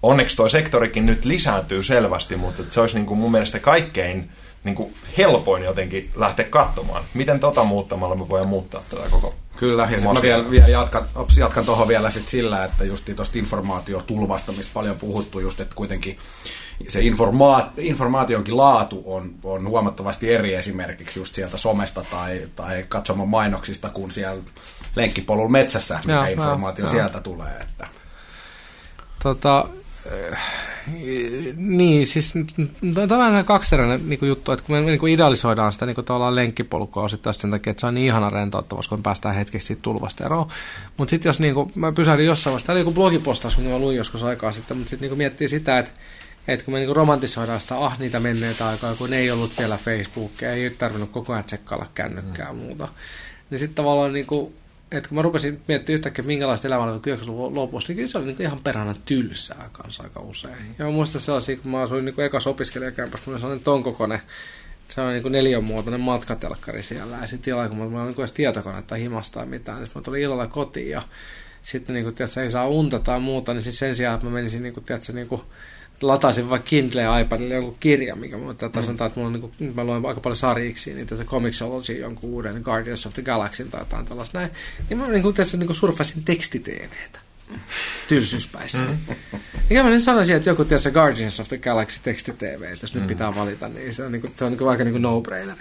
onneksi 0.04 0.36
tuo 0.36 0.50
sektorikin 0.50 1.06
nyt 1.06 1.26
lisääntyy 1.26 1.84
selvästi, 1.84 2.36
mutta 2.36 2.64
se 2.70 2.82
olisi 2.82 2.96
niin 2.96 3.06
kuin 3.06 3.20
mun 3.20 3.32
mielestä 3.32 3.60
kaikkein 3.60 4.30
niin 4.64 4.76
kuin 4.76 4.96
helpoin 5.18 5.64
jotenkin 5.64 6.10
lähteä 6.16 6.46
katsomaan. 6.46 7.04
Miten 7.14 7.40
tota 7.40 7.64
muuttamalla 7.64 8.16
me 8.16 8.30
voidaan 8.30 8.50
muuttaa 8.50 8.82
tätä 8.90 9.10
koko 9.10 9.36
Kyllä, 9.56 9.84
ja 9.84 10.00
sitten 10.00 10.14
mä 10.14 10.22
vielä, 10.22 10.52
vielä 10.52 10.68
jatkan, 10.68 11.08
jatkan 11.38 11.66
tuohon 11.66 11.88
vielä 11.88 12.10
sit 12.10 12.28
sillä, 12.28 12.64
että 12.64 12.84
just 12.84 13.10
tuosta 13.16 13.40
informaatiotulvasta, 13.40 14.52
mistä 14.52 14.74
paljon 14.74 14.96
puhuttu, 14.96 15.40
just 15.40 15.60
että 15.60 15.76
kuitenkin 15.76 16.18
se 16.88 17.00
informa- 17.00 17.70
informaationkin 17.78 18.58
laatu 18.58 19.04
on, 19.06 19.36
on 19.44 19.68
huomattavasti 19.68 20.34
eri 20.34 20.56
esimerkiksi 20.56 21.20
just 21.20 21.36
sieltä 21.36 21.58
somesta 21.58 22.06
tai, 22.12 22.42
tai 22.56 22.86
katsomaan 22.90 23.30
mainoksista 23.30 23.90
kuin 23.90 24.12
siellä 24.12 24.42
lenkkipolulla 24.96 25.50
metsässä, 25.50 26.00
mikä 26.04 26.14
ja, 26.14 26.28
informaatio 26.28 26.86
ja, 26.86 26.90
sieltä 26.90 27.18
ja. 27.18 27.22
tulee. 27.22 27.58
Että. 27.62 27.88
Tota, 29.24 29.68
niin, 31.58 32.08
siis 32.08 32.34
tämä 33.08 33.26
on 33.26 33.46
kaksiteräinen 33.46 34.10
niin 34.10 34.20
juttu, 34.22 34.52
että 34.52 34.66
kun 34.66 34.76
me 34.76 34.82
niin 34.82 35.00
kuin 35.00 35.14
idealisoidaan 35.14 35.74
sitä 35.74 35.86
niin 35.86 35.96
kuin 35.96 36.06
tavallaan 36.06 36.36
lenkkipolkua 36.36 37.04
osittain 37.04 37.34
sen 37.34 37.52
takia, 37.52 37.72
että 37.72 37.82
se 37.82 37.88
on 37.88 37.94
niin 37.94 38.08
ihana 38.08 38.30
rentouttavasti, 38.30 38.90
kun 38.90 39.00
me 39.00 39.04
päästään 39.04 39.36
hetkeksi 39.36 39.68
siitä 39.68 39.82
tulvasta 39.82 40.26
eroon. 40.26 40.48
Mutta 40.98 41.10
sitten 41.10 41.30
jos 41.30 41.40
niin 41.40 41.54
kuin, 41.54 41.72
mä 41.76 41.92
pysähdin 41.92 42.26
jossain 42.26 42.52
vaiheessa, 42.52 42.66
tämä 42.66 42.74
oli 42.74 42.82
joku 42.82 42.92
blogipostaus, 42.92 43.56
kun 43.56 43.64
mä 43.64 43.80
luin 43.80 43.98
joskus 43.98 44.24
aikaa 44.24 44.52
sitten, 44.52 44.78
mutta 44.78 44.90
sitten 44.90 45.10
niin 45.10 45.18
miettii 45.18 45.50
sitä, 45.50 45.80
että 45.80 45.92
että 46.48 46.66
kun 46.66 46.74
me 46.74 46.80
niin 46.80 46.96
romantisoidaan 46.96 47.62
sitä, 47.62 47.78
ah, 47.78 48.00
niitä 48.00 48.20
menneitä 48.20 48.68
aikaa, 48.68 48.96
kun 48.96 49.14
ei 49.14 49.32
ollut 49.32 49.52
vielä 49.60 49.78
Facebookia, 49.78 50.52
ei 50.52 50.70
tarvinnut 50.70 51.10
koko 51.10 51.34
ajan 51.34 51.46
tsekkailla 51.46 51.86
kännykkää 51.94 52.54
mm. 52.54 52.60
muuta. 52.60 52.88
Niin 53.50 53.60
sitten 53.60 53.76
tavallaan 53.76 54.14
niin 54.14 54.26
kuin, 54.26 54.54
että 54.98 55.10
kun 55.10 55.16
mä 55.16 55.22
rupesin 55.22 55.62
miettimään 55.68 55.96
yhtäkkiä, 55.96 56.26
minkälaista 56.26 56.68
elämää 56.68 56.86
oli 56.86 57.16
90-luvun 57.16 57.56
lopussa, 57.56 57.94
niin 57.94 58.10
se 58.10 58.18
oli 58.18 58.26
niin 58.26 58.42
ihan 58.42 58.60
perhana 58.64 58.96
tylsää 59.06 59.70
kanssa 59.72 60.04
aika 60.04 60.20
usein. 60.20 60.76
Ja 60.80 60.86
mä 60.86 60.92
muistan 60.92 61.22
sellaisia, 61.22 61.58
kun 61.58 61.72
mä 61.72 61.82
asuin 61.82 62.06
niin 62.06 62.22
ekas 62.22 62.48
opiskelijakämpässä, 62.48 63.26
mulla 63.26 63.36
oli 63.36 63.42
sellainen 63.42 63.64
ton 63.64 63.84
kokoinen, 63.84 64.22
se 64.90 65.02
on 65.02 65.14
niin 65.14 65.32
neliönmuotoinen 65.32 66.02
matkatelkkari 66.02 66.84
siellä. 66.84 67.18
Ja 67.22 67.28
sitten 67.28 67.52
illalla, 67.52 67.70
kun 67.70 67.78
mulla 67.78 68.02
oli 68.02 68.10
niin 68.10 68.20
edes 68.20 68.32
tietokonetta 68.32 68.96
himasta 68.96 69.40
tai 69.40 69.46
mitään, 69.46 69.82
niin 69.82 69.92
mä 69.96 70.02
tulin 70.02 70.22
illalla 70.22 70.48
kotiin 70.48 70.90
ja 70.90 71.02
sitten 71.62 71.94
niin 71.94 72.04
kuin, 72.04 72.16
tiedätkö, 72.16 72.44
ei 72.44 72.52
saa 72.52 72.68
unta 72.68 73.00
tai 73.00 73.20
muuta, 73.20 73.54
niin 73.54 73.64
siis 73.64 73.80
sen 73.80 73.96
sijaan, 73.96 74.16
että 74.16 74.28
mä 74.28 74.34
menisin 74.34 74.64
niin 74.64 74.74
kuin, 74.74 74.84
tiedätkö, 74.84 75.14
niin 75.14 75.28
kuin, 75.28 75.42
lataisin 76.02 76.50
vaikka 76.50 76.68
Kindle 76.68 77.02
ja 77.02 77.20
iPadille 77.20 77.54
jonkun 77.54 77.78
kirja, 77.80 78.16
mikä 78.16 78.38
mä 78.38 78.54
tässä 78.54 78.80
mm. 78.80 78.86
sanotaan, 78.86 79.08
että 79.08 79.20
mulla 79.20 79.28
on, 79.28 79.34
niin 79.34 79.52
kuin, 79.58 79.76
mä 79.76 79.84
luen 79.84 80.06
aika 80.06 80.22
paljon 80.22 80.38
sarjiksi, 80.38 80.94
niin 80.94 81.08
tässä 81.08 81.26
Comixology 81.26 81.94
jonkun 81.94 82.30
uuden 82.30 82.62
Guardians 82.62 83.06
of 83.06 83.14
the 83.14 83.22
Galaxy 83.22 83.66
tai 83.66 83.82
jotain 83.82 84.06
tällaista 84.06 84.40
näin, 84.40 84.52
niin 84.90 84.98
mä 84.98 85.08
niin 85.08 85.24
kuin, 85.24 85.36
tässä, 85.36 85.58
niin 85.58 85.68
kuin 85.68 85.76
surfasin 85.76 86.24
tekstiteeveitä 86.24 87.20
tylsyyspäissä. 88.10 88.78
Mm. 88.78 89.16
Mikä 89.70 89.84
mä 89.84 89.90
nyt 89.90 90.04
sanoisin, 90.04 90.36
että 90.36 90.50
joku 90.50 90.66
tiedätkö 90.66 90.92
Guardians 90.92 91.40
of 91.40 91.48
the 91.48 91.58
Galaxy 91.58 92.00
tekstitv, 92.04 92.64
jos 92.82 92.94
mm. 92.94 93.00
nyt 93.00 93.08
pitää 93.08 93.36
valita, 93.36 93.68
niin 93.68 93.94
se 93.94 94.04
on, 94.04 94.12
niin 94.12 94.22
kuin, 94.22 94.34
se 94.38 94.46
on 94.46 94.52
niin 94.52 94.58
kuin, 94.58 94.70
aika 94.70 94.84
niin 94.84 94.94
kuin 94.94 95.02
no-brainer. 95.02 95.58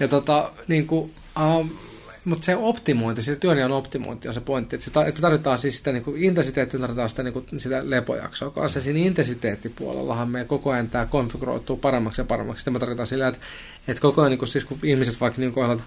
Ja 0.00 0.08
tota, 0.08 0.50
niin 0.68 0.86
kuin, 0.86 1.14
um, 1.58 1.70
mutta 2.24 2.44
se 2.44 2.56
optimointi, 2.56 3.22
se 3.22 3.36
työnjaon 3.36 3.72
optimointi 3.72 4.28
on 4.28 4.34
se 4.34 4.40
pointti, 4.40 4.76
että, 4.76 4.90
se, 4.90 5.08
että 5.08 5.20
tarvitaan 5.20 5.58
siis 5.58 5.76
sitä 5.76 5.92
niin 5.92 6.04
intensiteettiä, 6.16 6.80
tarvitaan 6.80 7.08
sitä, 7.08 7.22
niin 7.22 7.32
kuin, 7.32 7.46
sitä 7.56 7.90
lepojaksoa 7.90 8.50
kanssa. 8.50 8.80
Siinä 8.80 8.98
intensiteettipuolellahan 8.98 10.28
me 10.28 10.44
koko 10.44 10.70
ajan 10.70 10.88
tämä 10.88 11.06
konfiguroituu 11.06 11.76
paremmaksi 11.76 12.20
ja 12.20 12.24
paremmaksi. 12.24 12.60
Sitten 12.60 12.72
me 12.72 12.78
tarvitaan 12.78 13.06
sillä, 13.06 13.28
että, 13.28 13.40
että 13.88 14.00
koko 14.00 14.20
ajan, 14.20 14.30
niin 14.30 14.38
kuin, 14.38 14.48
siis 14.48 14.64
kun 14.64 14.78
ihmiset 14.82 15.20
vaikka 15.20 15.40
niin 15.40 15.52
kuin, 15.52 15.80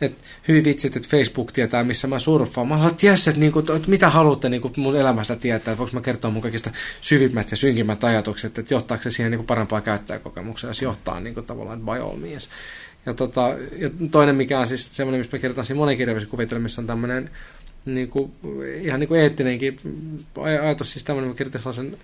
että, 0.00 0.22
hyvin 0.48 0.64
vitsit, 0.64 0.96
että 0.96 1.08
Facebook 1.08 1.52
tietää, 1.52 1.84
missä 1.84 2.08
mä 2.08 2.18
surffaan. 2.18 2.68
Mä 2.68 2.76
haluan 2.76 2.96
tietää, 2.96 3.22
että, 3.28 3.40
niin 3.40 3.52
kuin, 3.52 3.66
että 3.76 3.90
mitä 3.90 4.10
haluatte 4.10 4.48
niin 4.48 4.62
kuin 4.62 4.74
mun 4.76 4.96
elämästä 4.96 5.36
tietää, 5.36 5.72
että 5.72 5.78
voinko 5.78 5.94
mä 5.94 6.00
kertoa 6.00 6.30
mun 6.30 6.42
kaikista 6.42 6.70
syvimmät 7.00 7.50
ja 7.50 7.56
synkimmät 7.56 8.04
ajatukset, 8.04 8.58
että 8.58 8.74
johtaako 8.74 9.02
se 9.02 9.10
siihen 9.10 9.30
niin 9.30 9.38
kuin 9.38 9.46
parempaa 9.46 9.80
käyttäjäkokemuksia, 9.80 10.70
jos 10.70 10.82
johtaa 10.82 11.20
niin 11.20 11.34
kuin, 11.34 11.46
tavallaan 11.46 11.80
by 11.80 11.92
all 11.92 12.16
means. 12.16 12.48
Ja, 13.06 13.14
tota, 13.14 13.48
ja 13.78 13.90
toinen, 14.10 14.36
mikä 14.36 14.60
on 14.60 14.66
siis 14.66 14.96
semmoinen, 14.96 15.20
missä 15.20 15.36
mä 15.36 15.40
kirjoitan 15.40 15.66
siinä 15.66 15.78
monikirjavissa 15.78 16.28
kuvitelmissa, 16.28 16.82
on 16.82 16.86
tämmöinen 16.86 17.30
niin 17.84 18.08
kuin, 18.08 18.32
ihan 18.80 19.00
niin 19.00 19.08
kuin 19.08 19.20
eettinenkin 19.20 19.76
ajatus, 20.62 20.92
siis 20.92 21.04
tämmöinen, 21.04 21.30
mä 21.30 21.34
kirjoitin 21.34 21.60
sellaisen 21.60 21.96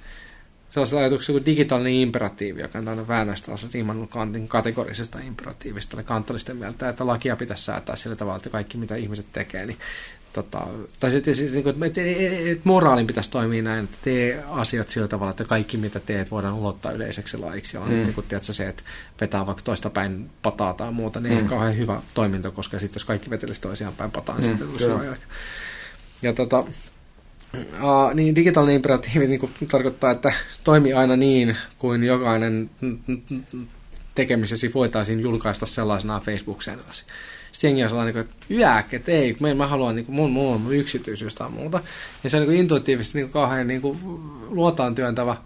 sellaisen 0.70 0.98
ajatuksen 0.98 1.32
kuin 1.32 1.46
digitaalinen 1.46 1.92
imperatiivi, 1.92 2.60
joka 2.60 2.78
on 2.78 2.84
tämmöinen 2.84 3.08
väännös 3.08 3.42
tällaisesta 3.42 3.78
Immanuel 3.78 4.06
Kantin 4.06 4.48
kategorisesta 4.48 5.18
imperatiivista, 5.18 5.96
eli 5.96 6.04
kantolisten 6.04 6.56
mieltä, 6.56 6.88
että 6.88 7.06
lakia 7.06 7.36
pitäisi 7.36 7.64
säätää 7.64 7.96
sillä 7.96 8.16
tavalla, 8.16 8.36
että 8.36 8.50
kaikki 8.50 8.78
mitä 8.78 8.96
ihmiset 8.96 9.26
tekee, 9.32 9.66
niin 9.66 9.78
tota, 10.32 10.66
tai 11.00 11.10
sitten 11.10 11.34
siis, 11.34 11.52
niin 11.52 11.62
kuin, 11.62 11.84
että, 11.84 12.00
että 12.50 12.60
moraalin 12.64 13.06
pitäisi 13.06 13.30
toimia 13.30 13.62
näin, 13.62 13.84
että 13.84 13.98
tee 14.02 14.44
asiat 14.50 14.90
sillä 14.90 15.08
tavalla, 15.08 15.30
että 15.30 15.44
kaikki 15.44 15.76
mitä 15.76 16.00
teet 16.00 16.30
voidaan 16.30 16.54
ulottaa 16.54 16.92
yleiseksi 16.92 17.38
laiksi. 17.38 17.76
Ja 17.76 17.82
mm. 17.82 17.90
niin 17.90 18.14
kuin, 18.14 18.26
tiedätkö, 18.28 18.52
se, 18.52 18.68
että 18.68 18.82
vetää 19.20 19.46
vaikka 19.46 19.62
toista 19.64 19.90
päin 19.90 20.30
pataa 20.42 20.74
tai 20.74 20.92
muuta, 20.92 21.20
niin 21.20 21.34
mm. 21.34 21.40
ei 21.40 21.48
kauhean 21.48 21.76
hyvä 21.76 22.02
toiminto, 22.14 22.50
koska 22.52 22.78
sitten 22.78 23.00
jos 23.00 23.04
kaikki 23.04 23.30
vetelisi 23.30 23.60
toisiaan 23.60 23.94
päin 23.94 24.10
pataan, 24.10 24.40
niin 24.40 24.50
mm. 24.50 24.58
sitten 24.58 24.68
tulisi 24.68 25.06
ja, 25.06 25.16
ja 26.22 26.32
tota, 26.32 26.64
Uh, 27.54 28.14
niin 28.14 28.36
digitaalinen 28.36 28.76
imperatiivi 28.76 29.26
niin 29.26 29.40
kuin, 29.40 29.52
tarkoittaa, 29.70 30.10
että 30.10 30.32
toimi 30.64 30.92
aina 30.92 31.16
niin, 31.16 31.56
kuin 31.78 32.04
jokainen 32.04 32.70
tekemisesi 34.14 34.74
voitaisiin 34.74 35.20
julkaista 35.20 35.66
sellaisena 35.66 36.20
Facebook-sentäsi 36.20 37.04
sitten 37.58 37.68
jengi 37.68 37.82
on 37.82 37.88
sellainen, 37.88 38.16
että 38.16 38.46
yäk, 38.50 38.94
että 38.94 39.12
ei, 39.12 39.36
mä, 39.40 39.54
mä 39.54 39.66
haluan, 39.66 39.96
niin 39.96 40.06
kuin, 40.06 40.16
mun, 40.16 40.30
mun 40.30 40.54
on 40.54 40.74
yksityisyys 40.74 41.34
tai 41.34 41.50
muuta. 41.50 41.80
Ja 42.24 42.30
se 42.30 42.36
on 42.36 42.40
niin 42.40 42.48
kuin 42.48 42.60
intuitiivisesti 42.60 43.18
niin 43.18 43.26
kuin 43.26 43.32
kauhean 43.32 43.66
niin 43.66 43.80
kuin, 43.80 43.98
luotaan 44.48 44.94
työntävä 44.94 45.36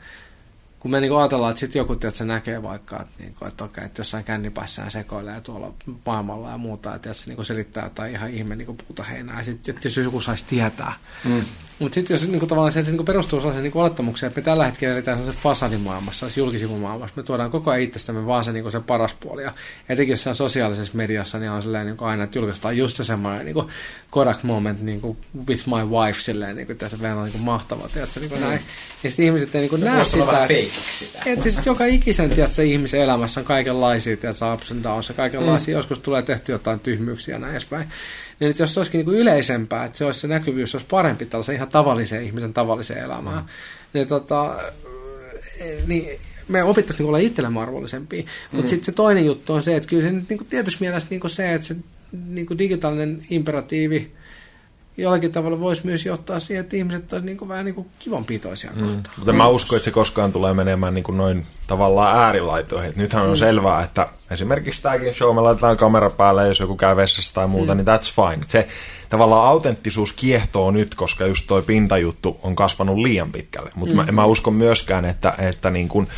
kun 0.83 0.91
me 0.91 1.01
niin 1.01 1.17
ajatellaan, 1.17 1.51
että 1.51 1.61
sitten 1.61 1.81
joku 1.81 1.97
se 2.09 2.25
näkee 2.25 2.63
vaikka, 2.63 2.97
että, 2.97 3.15
niin 3.19 3.35
kuin, 3.35 3.49
että, 3.49 3.65
okei, 3.65 3.85
että 3.85 4.01
jossain 4.01 4.25
kännipäissään 4.25 4.91
sekoilee 4.91 5.41
tuolla 5.41 5.75
maailmalla 6.07 6.51
ja 6.51 6.59
muuta, 6.59 6.95
että 6.95 7.13
se 7.13 7.35
niin 7.35 7.45
selittää 7.45 7.85
jotain 7.85 8.13
ihan 8.13 8.31
ihme 8.31 8.57
niin 8.57 8.77
puuta 8.87 9.03
heinää, 9.03 9.39
ja 9.39 9.45
sitten 9.45 9.75
jos 9.85 9.97
joku 9.97 10.21
saisi 10.21 10.45
tietää. 10.49 10.93
Mm. 11.25 11.45
Mutta 11.83 11.95
sitten 11.95 12.15
jos 12.15 12.29
niin 12.29 12.39
kuin, 12.39 12.49
tavallaan 12.49 12.73
se, 12.73 12.85
se 12.85 12.91
niin 12.91 13.05
perustuu 13.05 13.41
sellaiseen 13.41 13.63
niin 13.63 13.77
olettamukseen, 13.77 14.29
että 14.29 14.41
me 14.41 14.45
tällä 14.45 14.65
hetkellä 14.65 14.95
eletään 14.95 15.19
sellaisessa 15.19 15.43
fasadimaailmassa, 15.43 16.27
julkisivumaailmassa, 16.37 17.13
me 17.17 17.23
tuodaan 17.23 17.51
koko 17.51 17.71
ajan 17.71 17.83
itsestämme 17.83 18.27
vaan 18.27 18.45
se, 18.45 18.53
niin 18.53 18.63
kuin 18.63 18.73
se 18.73 18.81
paras 18.81 19.15
puoli. 19.21 19.43
Ja 19.43 19.53
etenkin 19.89 20.13
jossain 20.13 20.37
sosiaalisessa 20.37 20.97
mediassa 20.97 21.39
niin 21.39 21.51
on 21.51 21.63
silleen, 21.63 21.87
niin 21.87 21.97
kuin 21.97 22.09
aina, 22.09 22.25
että 22.25 22.39
julkaistaan 22.39 22.77
just 22.77 22.97
se 22.97 23.05
semmoinen 23.05 23.45
niin 23.45 23.55
kuin 23.55 23.69
Kodak 24.11 24.43
moment 24.43 24.83
niin 24.83 25.01
kuin 25.01 25.17
with 25.49 25.67
my 25.67 25.97
wife, 25.99 26.21
silleen, 26.21 26.57
niin 26.57 26.67
kuin 26.67 26.79
tässä 26.79 27.01
vielä 27.01 27.17
on 27.17 27.25
niin 27.25 27.33
kuin 27.33 27.43
mahtava, 27.43 27.89
tiedätkö, 27.93 28.21
niin 28.21 28.31
kuin 28.31 28.41
mm. 28.41 28.47
näin. 28.47 28.61
Ja 29.05 29.11
sitten 29.11 29.27
ihmiset 29.27 29.55
ei 29.55 29.61
niin 29.61 29.71
kuin 29.71 29.85
näe 29.85 30.05
sitä. 30.05 30.47
Että 31.27 31.43
siis 31.43 31.67
joka 31.67 31.85
ikisen 31.85 32.31
tiedätkö, 32.31 32.63
ihmisen 32.63 33.01
elämässä 33.01 33.41
on 33.41 33.47
kaikenlaisia 33.47 34.17
tiedätkö, 34.17 34.53
ups 34.53 34.71
and 34.71 34.85
downs 34.85 35.09
ja 35.09 35.15
kaikenlaisia. 35.15 35.75
Mm. 35.75 35.79
Joskus 35.79 35.99
tulee 35.99 36.23
tehty 36.23 36.53
jotain 36.53 36.81
tyhmyyksiä 36.81 37.35
ja 37.35 37.39
näin 37.39 37.53
edespäin. 37.53 37.89
Niin 38.41 38.51
että 38.51 38.63
jos 38.63 38.75
se 38.75 38.81
olisikin 38.81 39.07
niin 39.07 39.19
yleisempää, 39.19 39.85
että 39.85 39.99
se 39.99 40.05
olisi 40.05 40.21
se 40.21 40.29
näkyvyys 40.29 40.75
olisi 40.75 40.87
parempi 40.91 41.27
tällaisen 41.27 41.55
ihan 41.55 41.69
tavalliseen 41.69 42.25
ihmisen 42.25 42.55
tavalliseen 42.55 43.05
elämään, 43.05 43.43
mm. 43.43 43.49
niin, 43.93 44.09
tota, 44.09 44.55
niin 45.87 46.21
me 46.49 46.65
opittaisiin 46.65 47.05
niin 47.05 47.09
olla 47.09 47.19
itsellemme 47.19 47.61
arvollisempia. 47.61 48.23
Mm. 48.23 48.57
Mutta 48.57 48.71
sitten 48.71 48.87
se 48.87 48.93
toinen 48.93 49.27
juttu 49.27 49.53
on 49.53 49.63
se, 49.63 49.77
että 49.77 49.89
kyllä 49.89 50.03
se 50.03 50.13
nyt 50.13 50.29
niin 50.29 50.39
kuin 50.39 50.49
tietysti 50.49 50.81
mielessä 50.81 51.09
niin 51.11 51.31
se, 51.31 51.55
että 51.55 51.67
se 51.67 51.77
niin 52.29 52.59
digitaalinen 52.59 53.27
imperatiivi 53.31 54.13
jollakin 54.97 55.33
tavalla 55.33 55.61
voisi 55.61 55.87
myös 55.87 56.07
johtaa 56.07 56.39
siihen, 56.39 56.65
että 56.65 56.77
ihmiset 56.77 57.13
olisivat 57.13 57.25
niin 57.25 57.49
vähän 57.49 57.65
niin 57.65 57.75
kuin 57.75 57.87
kivonpitoisia 57.99 58.71
mm. 58.75 58.83
kohtaan. 58.83 59.15
Mutta 59.17 59.33
mä 59.33 59.49
uskon, 59.49 59.77
että 59.77 59.85
se 59.85 59.91
koskaan 59.91 60.33
tulee 60.33 60.55
menemään 60.55 60.95
niin 60.95 61.05
kuin 61.05 61.19
noin 61.19 61.47
tavallaan 61.67 62.19
äärilaitoihin. 62.19 62.91
Et 62.91 62.97
nythän 62.97 63.23
on 63.23 63.31
mm. 63.31 63.37
selvää, 63.37 63.85
että 63.85 64.09
esimerkiksi 64.31 64.83
tämäkin 64.83 65.15
show, 65.15 65.35
me 65.35 65.41
laitetaan 65.41 65.77
kamera 65.77 66.11
päälle, 66.11 66.49
jos 66.49 66.61
joku 66.61 66.77
käy 66.77 66.97
vessassa 66.97 67.35
tai 67.35 67.47
muuta, 67.47 67.75
mm. 67.75 67.79
niin 67.79 67.87
that's 67.87 68.31
fine. 68.31 68.43
Se 68.49 68.67
tavallaan 69.09 69.49
autenttisuus 69.49 70.13
kiehtoo 70.13 70.71
nyt, 70.71 70.95
koska 70.95 71.27
just 71.27 71.45
toi 71.47 71.63
pintajuttu 71.63 72.41
on 72.43 72.57
kasvanut 72.57 72.99
liian 72.99 73.33
pitkälle. 73.33 73.71
Mutta 73.75 73.95
mm. 73.95 73.97
mä, 74.07 74.13
mä 74.13 74.25
uskon 74.25 74.55
myöskään, 74.55 75.05
että, 75.05 75.35
että 75.39 75.71
niin 75.71 75.89
kuin 75.89 76.09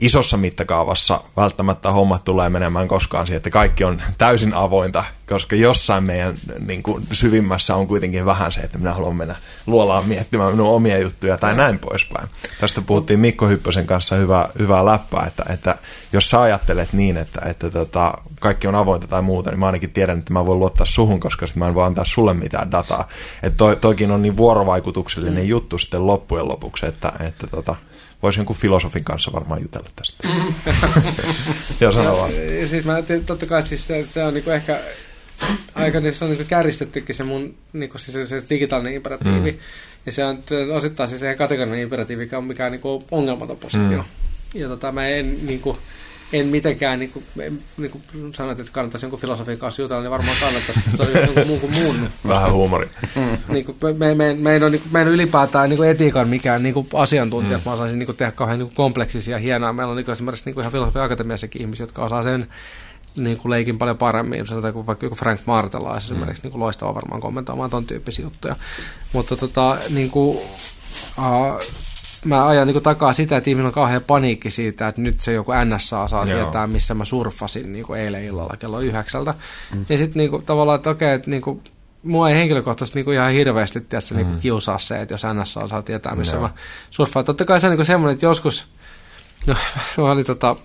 isossa 0.00 0.36
mittakaavassa 0.36 1.20
välttämättä 1.36 1.90
hommat 1.90 2.24
tulee 2.24 2.48
menemään 2.48 2.88
koskaan 2.88 3.26
siihen, 3.26 3.36
että 3.36 3.50
kaikki 3.50 3.84
on 3.84 4.02
täysin 4.18 4.54
avointa, 4.54 5.04
koska 5.28 5.56
jossain 5.56 6.04
meidän 6.04 6.34
niin 6.66 6.82
kuin, 6.82 7.06
syvimmässä 7.12 7.76
on 7.76 7.86
kuitenkin 7.86 8.26
vähän 8.26 8.52
se, 8.52 8.60
että 8.60 8.78
minä 8.78 8.92
haluan 8.92 9.16
mennä 9.16 9.34
luolaan 9.66 10.08
miettimään 10.08 10.52
minun 10.52 10.68
omia 10.68 10.98
juttuja 10.98 11.38
tai 11.38 11.56
näin 11.56 11.78
poispäin. 11.78 12.28
Tästä 12.60 12.80
puhuttiin 12.80 13.20
Mikko 13.20 13.48
Hyppösen 13.48 13.86
kanssa 13.86 14.16
hyvää, 14.16 14.48
hyvää 14.58 14.84
läppää, 14.84 15.24
että, 15.26 15.44
että 15.52 15.78
jos 16.12 16.30
sä 16.30 16.40
ajattelet 16.40 16.92
niin, 16.92 17.16
että, 17.16 17.40
että 17.46 17.70
tota, 17.70 18.14
kaikki 18.40 18.66
on 18.66 18.74
avointa 18.74 19.06
tai 19.06 19.22
muuta, 19.22 19.50
niin 19.50 19.58
mä 19.58 19.66
ainakin 19.66 19.92
tiedän, 19.92 20.18
että 20.18 20.32
mä 20.32 20.46
voin 20.46 20.58
luottaa 20.58 20.86
suhun, 20.86 21.20
koska 21.20 21.46
mä 21.54 21.68
en 21.68 21.74
voi 21.74 21.86
antaa 21.86 22.04
sulle 22.04 22.34
mitään 22.34 22.70
dataa. 22.70 23.08
Että 23.42 23.56
toi, 23.56 23.76
toikin 23.76 24.10
on 24.10 24.22
niin 24.22 24.36
vuorovaikutuksellinen 24.36 25.44
mm. 25.44 25.48
juttu 25.48 25.78
sitten 25.78 26.06
loppujen 26.06 26.48
lopuksi, 26.48 26.86
että, 26.86 27.12
että 27.20 27.46
tota, 27.46 27.76
voisi 28.22 28.38
jonkun 28.38 28.56
filosofin 28.56 29.04
kanssa 29.04 29.32
varmaan 29.32 29.62
jutella 29.62 29.88
tästä. 29.96 30.28
ja 31.80 31.92
sanoa 31.92 32.16
vaan. 32.16 32.30
Siis 32.70 32.84
mä 32.84 32.94
ajattelin, 32.94 33.24
totta 33.24 33.46
kai 33.46 33.62
siis 33.62 33.86
se, 33.86 34.06
se 34.10 34.24
on 34.24 34.34
niinku 34.34 34.50
ehkä 34.50 34.80
aika 35.74 36.00
niin 36.00 36.14
se 36.14 36.24
on 36.24 36.30
niinku 36.30 36.44
kärjistettykin 36.48 37.14
se 37.14 37.24
mun 37.24 37.54
niinku 37.72 37.98
siis 37.98 38.14
se, 38.14 38.26
se 38.26 38.48
digitaalinen 38.50 38.94
imperatiivi. 38.94 39.52
Mm. 39.52 39.58
Ja 40.06 40.12
se 40.12 40.24
on 40.24 40.38
osittain 40.74 41.08
siis 41.08 41.20
se 41.20 41.34
kategorinen 41.34 41.80
imperatiivi, 41.80 42.24
mikä 42.24 42.38
on 42.38 42.44
mikään 42.44 42.72
niinku 42.72 43.04
ongelmaton 43.10 43.56
positio. 43.56 43.98
Mm. 43.98 44.60
Ja 44.60 44.68
tota, 44.68 44.92
mä 44.92 45.06
en 45.06 45.46
niinku, 45.46 45.78
en 46.32 46.46
mitenkään, 46.46 46.98
niin 46.98 47.10
kuin, 47.12 47.24
niin 47.76 47.90
kuin 47.90 48.34
sanoit, 48.34 48.60
että 48.60 48.72
kannattaisi 48.72 49.04
jonkun 49.04 49.20
filosofin 49.20 49.58
kanssa 49.58 49.82
jutella, 49.82 50.02
niin 50.02 50.10
varmaan 50.10 50.36
kannattaisi 50.40 51.18
jonkun 51.18 51.46
muun 51.46 51.60
kuin 51.60 51.72
muun. 51.72 52.08
Vähän 52.28 52.52
huumori. 52.52 52.90
niin 53.48 53.64
kuin, 53.64 53.76
me, 53.98 54.14
me, 54.14 54.34
me, 54.34 54.56
en 54.56 54.62
ole, 54.62 54.70
niin 54.70 54.80
kuin, 54.82 54.92
me 54.92 55.00
en 55.00 55.06
ole 55.06 55.14
ylipäätään 55.14 55.68
niin 55.68 55.76
kuin 55.76 55.88
etiikan 55.88 56.28
mikään 56.28 56.62
niin 56.62 56.74
kuin 56.74 56.88
asiantuntija, 56.94 57.56
mm. 57.56 57.58
että 57.58 57.70
mä 57.70 57.74
osaisin 57.74 57.98
niin 57.98 58.06
kuin, 58.06 58.16
tehdä 58.16 58.32
kauhean 58.32 58.58
niin 58.58 58.68
kuin 58.68 58.76
kompleksisia 58.76 59.38
hienoa. 59.38 59.72
Meillä 59.72 59.90
on 59.90 59.96
niin 59.96 60.04
kuin, 60.04 60.12
esimerkiksi 60.12 60.44
niin 60.44 60.54
kuin 60.54 60.62
ihan 60.62 60.72
filosofian 60.72 61.04
akatemiassakin 61.04 61.62
ihmisiä, 61.62 61.84
jotka 61.84 62.04
osaa 62.04 62.22
sen 62.22 62.48
niin 63.16 63.38
kuin 63.38 63.50
leikin 63.50 63.78
paljon 63.78 63.98
paremmin, 63.98 64.46
sanotaan 64.46 64.74
kuin 64.74 64.86
vaikka 64.86 65.06
joku 65.06 65.16
Frank 65.16 65.40
Martela 65.46 65.92
mm. 65.92 65.98
esimerkiksi 65.98 66.42
niin 66.42 66.52
kuin 66.52 66.60
loistava 66.60 66.94
varmaan 66.94 67.20
kommentoimaan 67.20 67.70
ton 67.70 67.86
tyyppisiä 67.86 68.24
juttuja. 68.24 68.56
Mutta 69.12 69.36
tota, 69.36 69.76
niin 69.90 70.10
kuin, 70.10 70.38
uh, 71.18 71.58
mä 72.24 72.46
ajan 72.46 72.66
niin 72.66 72.82
takaa 72.82 73.12
sitä, 73.12 73.36
että 73.36 73.50
ihminen 73.50 73.66
on 73.66 73.72
kauhean 73.72 74.02
paniikki 74.06 74.50
siitä, 74.50 74.88
että 74.88 75.00
nyt 75.00 75.20
se 75.20 75.32
joku 75.32 75.52
NSA 75.64 76.08
saa 76.08 76.24
Joo. 76.24 76.42
tietää, 76.42 76.66
missä 76.66 76.94
mä 76.94 77.04
surffasin 77.04 77.72
niin 77.72 77.96
eilen 77.96 78.24
illalla 78.24 78.56
kello 78.58 78.80
yhdeksältä. 78.80 79.34
Mm. 79.74 79.86
Ja 79.88 79.98
sitten 79.98 80.20
niin 80.20 80.42
tavallaan, 80.42 80.76
että 80.76 80.90
okei, 80.90 81.14
että 81.14 81.30
niin 81.30 81.42
kuin, 81.42 81.60
mua 82.02 82.30
ei 82.30 82.36
henkilökohtaisesti 82.36 83.02
niin 83.02 83.14
ihan 83.14 83.32
hirveästi 83.32 83.80
tietysti, 83.80 84.14
mm. 84.14 84.20
niin 84.20 84.40
kiusaa 84.40 84.78
se, 84.78 85.02
että 85.02 85.14
jos 85.14 85.22
NSA 85.34 85.68
saa 85.68 85.82
tietää, 85.82 86.14
missä 86.14 86.36
Joo. 86.36 86.42
mä 86.42 86.50
surffaan. 86.90 87.24
Totta 87.24 87.44
kai 87.44 87.60
se 87.60 87.68
on 87.68 87.76
niin 87.76 87.86
semmoinen, 87.86 88.14
että 88.14 88.26
joskus, 88.26 88.66
no, 89.46 89.54
mä 89.98 90.10
olin 90.10 90.26
tota, 90.26 90.56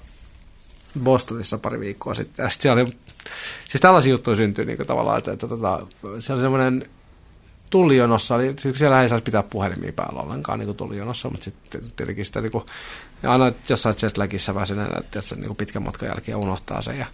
Bostonissa 1.04 1.58
pari 1.58 1.80
viikkoa 1.80 2.14
sitten, 2.14 2.44
ja 2.44 2.50
sitten 2.50 2.72
oli, 2.72 2.98
siis 3.70 3.82
tällaisia 3.82 4.12
juttuja 4.12 4.36
syntyi 4.36 4.66
niin 4.66 4.78
kuin, 4.78 4.88
tavallaan, 4.88 5.18
että, 5.18 5.32
että, 5.32 5.46
että, 5.46 5.80
että 5.84 6.22
se 6.22 6.34
oli 6.34 6.42
semmoinen 6.42 6.90
tullijonossa, 7.74 8.36
eli 8.36 8.56
siellä 8.74 9.02
ei 9.02 9.10
saisi 9.10 9.24
pitää 9.24 9.44
puhelimia 9.44 9.94
päällä 9.94 10.22
ollenkaan 10.22 10.60
niin 10.60 10.76
tullijonossa, 10.76 11.30
mutta 11.30 11.44
sitten 11.44 11.82
tietenkin 11.95 12.26
sitä 12.26 12.41
niin 12.41 12.52
kuin, 12.52 12.66
aina 13.24 13.52
jossain 13.70 13.95
jetlagissa 14.04 14.56
väsyneenä, 14.56 15.00
että 15.00 15.22
se 15.22 15.36
niin 15.36 15.56
pitkän 15.56 15.84
matkan 15.84 16.10
jälkeen 16.10 16.38
unohtaa 16.38 16.82
sen. 16.82 17.00
Ja 17.00 17.06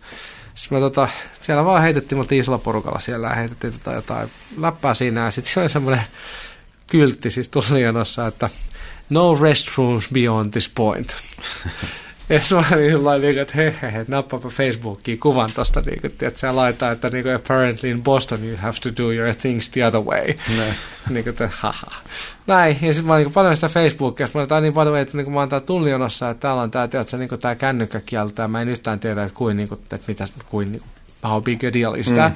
sitten 0.56 0.78
me 0.78 0.80
tota, 0.80 1.10
siellä 1.42 1.66
vaan 1.66 1.82
heitettiin, 1.82 2.20
mutta 2.20 2.36
isolla 2.36 2.58
porukalla 2.58 3.00
siellä 3.00 3.28
ja 3.28 3.36
heitettiin 3.36 3.74
tota 3.74 3.94
jotain 3.94 4.30
läppää 4.58 4.94
siinä 4.94 5.26
ja 5.26 5.32
sitten 5.32 5.54
se 5.54 5.60
oli 5.60 5.70
semmoinen 5.70 6.04
kyltti 6.88 7.30
siis 7.30 7.50
tullijonossa, 7.50 8.28
että 8.28 8.50
no 9.10 9.36
restrooms 9.42 10.10
beyond 10.14 10.52
this 10.52 10.70
point. 10.70 11.16
Ja 12.30 12.40
se 12.40 12.56
oli 12.56 12.66
sellainen, 12.92 13.22
niin 13.22 13.40
että 13.40 13.54
hei, 13.56 13.74
hei, 13.82 13.92
nappaapa 14.08 14.50
Facebookiin 14.50 15.20
kuvan 15.20 15.50
tosta, 15.56 15.82
niin 15.82 16.02
kuin, 16.02 16.14
että 16.22 16.40
se 16.40 16.52
laittaa, 16.52 16.92
että 16.92 17.10
niin 17.10 17.24
kuin, 17.24 17.36
apparently 17.36 17.90
in 17.90 18.04
Boston 18.04 18.44
you 18.44 18.58
have 18.58 18.78
to 18.82 19.04
do 19.04 19.12
your 19.12 19.36
things 19.36 19.70
the 19.70 19.86
other 19.86 20.02
way. 20.02 20.34
niin 21.10 21.24
kuin, 21.24 21.30
että 21.30 21.50
haha. 21.54 21.96
Näin, 22.48 22.78
ja 22.82 22.94
sitten 22.94 23.08
mä 23.08 23.18
niin 23.18 23.34
paljon 23.34 23.56
sitä 23.56 23.70
Facebookia, 23.70 24.28
mä 24.34 24.42
olin 24.52 24.64
niin 24.64 24.74
paljon, 24.74 24.98
että 24.98 25.18
niin 25.18 25.26
kuin, 25.26 25.34
mä 25.34 25.40
oon 25.40 25.50
täällä 25.50 25.66
tullionossa, 25.66 26.30
että 26.30 26.42
täällä 26.42 26.62
on 26.62 26.72
tämä, 26.72 26.88
tiedätkö, 26.88 27.18
niin 27.18 27.30
kuin, 27.30 27.42
tämä 27.42 27.56
kännykkäkieltä, 27.56 28.42
ja 28.42 28.48
mä 28.48 28.62
en 28.62 28.70
yhtään 28.70 29.00
tiedä, 29.00 29.24
että 29.24 29.38
kuin, 29.38 29.58
niin 29.58 29.70
kuin, 29.70 29.80
että 29.82 30.00
mitä, 30.08 30.26
kuin, 30.50 30.72
niin 30.72 30.82
kuin, 30.82 30.92
how 31.32 31.44
big 31.44 31.64
a 31.64 31.74
deal 31.74 31.96
is 31.96 32.08
that. 32.08 32.34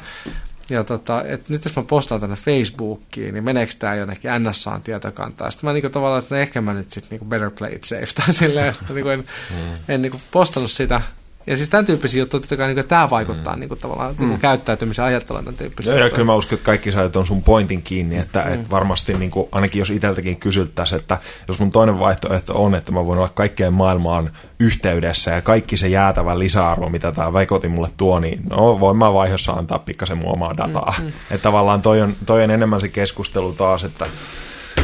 Ja 0.74 0.84
tota, 0.84 1.24
et 1.24 1.50
nyt 1.50 1.66
jos 1.66 1.76
mä 1.76 1.84
postaan 1.84 2.22
tänne 2.22 2.36
Facebookiin, 2.36 3.34
niin 3.34 3.44
meneekö 3.44 3.74
tämä 3.80 3.96
jonnekin 3.96 4.32
NSAan 4.40 4.82
tietokantaan? 4.82 5.52
Sitten 5.52 5.68
mä 5.68 5.74
niinku 5.74 5.90
tavallaan, 5.90 6.24
että 6.24 6.38
ehkä 6.38 6.62
mä 6.62 6.74
nyt 6.74 6.92
sitten 6.92 7.10
niinku 7.10 7.26
better 7.26 7.52
play 7.52 7.74
it 7.76 7.84
safe. 7.84 8.08
Tai 8.16 8.34
silleen, 8.44 8.70
että 8.70 8.94
niinku 8.94 9.10
en, 9.10 9.20
mm. 9.20 9.78
en 9.88 10.02
niinku 10.02 10.22
postannut 10.32 10.72
sitä 10.72 11.02
ja 11.48 11.58
siis 11.58 11.70
tämän 11.70 11.86
tyyppisiä 11.86 12.22
juttuja, 12.22 12.42
totta 12.42 12.58
kai 12.58 12.74
niin 12.74 12.88
tämä 12.88 13.10
vaikuttaa 13.10 13.54
mm. 13.54 13.60
niin 13.60 13.68
kuin, 13.68 13.80
tavallaan 13.80 14.16
mm. 14.20 14.40
käyttäytymisen 14.40 15.06
ajatteluun 15.06 15.46
tämän 15.46 15.58
tyyppisiä 15.58 15.96
Joo, 15.96 16.10
kyllä 16.10 16.24
mä 16.24 16.36
uskon, 16.36 16.58
että 16.58 16.66
kaikki 16.66 16.92
saa 16.92 17.10
on 17.16 17.28
sun 17.28 17.44
pointin 17.44 17.82
kiinni, 17.82 18.18
että 18.18 18.42
mm. 18.42 18.54
et 18.54 18.70
varmasti 18.72 19.14
niin 19.14 19.32
kuin, 19.32 19.48
ainakin 19.52 19.80
jos 19.80 19.90
itseltäkin 19.90 20.38
kysyttäisiin, 20.38 21.02
että 21.02 21.18
jos 21.48 21.60
mun 21.60 21.70
toinen 21.70 22.00
vaihtoehto 22.00 22.64
on, 22.64 22.76
että 22.76 22.92
mä 22.92 23.06
voin 23.06 23.20
olla 23.20 23.30
kaikkeen 23.30 23.74
maailmaan 23.74 24.30
yhteydessä 24.60 25.32
ja 25.32 25.42
kaikki 25.42 25.78
se 25.78 25.88
jäätävä 25.88 26.40
lisäarvo, 26.40 26.90
mitä 26.90 27.12
tämä 27.12 27.34
vaikoti 27.34 27.68
mulle 27.68 27.90
tuo, 27.98 28.20
niin 28.20 28.42
no, 28.50 28.80
voin 28.80 28.98
mä 28.98 29.14
vaiheessa 29.14 29.52
antaa 29.52 29.80
pikkasen 29.80 30.18
mun 30.18 30.34
omaa 30.34 30.58
dataa. 30.58 30.94
Mm. 31.00 31.08
Että 31.08 31.44
tavallaan 31.44 31.82
toi 31.82 32.02
on, 32.02 32.14
toi 32.26 32.44
on 32.44 32.52
enemmän 32.52 32.82
se 32.82 32.88
keskustelu 32.88 33.54
taas, 33.54 33.84
että 33.84 34.06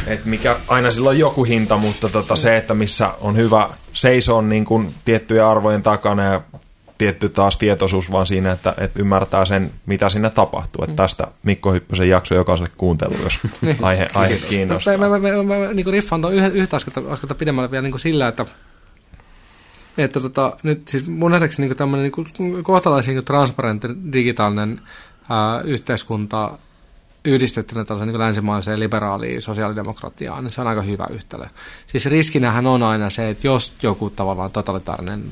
että 0.08 0.30
mikä 0.30 0.56
aina 0.68 0.92
sillä 0.92 1.10
on 1.10 1.20
joku 1.20 1.44
hinta, 1.44 1.78
mutta 1.78 2.10
tota, 2.10 2.36
se, 2.36 2.58
että 2.58 2.74
missä 2.74 3.14
on 3.22 3.38
hyvä 3.38 3.70
seisoa 3.94 4.42
niin 4.42 4.66
kuin 4.66 4.94
tiettyjen 5.06 5.46
arvojen 5.46 5.84
takana 5.84 6.24
ja 6.24 6.42
tietty 6.98 7.30
taas 7.30 7.58
tietoisuus 7.58 8.12
vaan 8.12 8.28
siinä, 8.28 8.52
että, 8.52 8.74
että 8.78 9.00
ymmärtää 9.00 9.46
sen, 9.46 9.72
mitä 9.86 10.10
siinä 10.10 10.30
tapahtuu. 10.30 10.84
Että 10.84 10.96
tästä 10.96 11.28
Mikko 11.44 11.74
Hyppösen 11.74 12.10
jakso 12.10 12.36
jokaiselle 12.36 12.72
kuuntelu, 12.78 13.14
jos 13.24 13.40
niin. 13.62 13.78
aihe, 13.82 14.08
aihe 14.14 14.38
kiinnostaa. 14.38 14.98
Mä, 14.98 15.10
mä, 15.10 15.20
mä, 15.20 15.44
mä, 15.44 15.44
mä 15.44 15.74
niin 15.74 15.86
riffaan 15.86 16.22
tuon 16.22 16.34
yhtä 16.34 16.76
askelta, 16.76 17.02
askelta 17.10 17.36
pidemmälle 17.36 17.72
vielä 17.72 17.82
niin 17.82 17.92
kuin 17.92 18.02
sillä, 18.02 18.28
että 18.28 18.46
että 19.98 20.20
tota, 20.20 20.58
nyt 20.64 20.88
siis 20.88 21.08
mun 21.08 21.32
nähdäkseni 21.32 21.68
niin 21.68 21.78
tämmöinen 21.78 22.12
niin 22.40 22.64
kohtalaisen 22.64 23.16
niin 23.16 23.26
transparentti 23.26 23.88
digitaalinen 24.14 24.82
ää, 25.30 25.62
yhteiskunta 25.62 26.58
yhdistettynä 27.26 27.86
tällaisen 27.86 28.08
niin 28.08 28.20
länsimaiseen 28.20 28.80
liberaaliin 28.80 29.42
sosiaalidemokratiaan, 29.42 30.44
niin 30.44 30.52
se 30.52 30.62
on 30.62 30.68
aika 30.68 30.82
hyvä 30.82 31.08
yhtälö. 31.10 31.46
Siis 31.88 32.06
riskinähän 32.06 32.68
on 32.68 32.84
aina 32.84 33.10
se, 33.10 33.30
että 33.30 33.48
jos 33.48 33.74
joku 33.84 34.10
tavallaan 34.10 34.52
totalitaarinen 34.52 35.24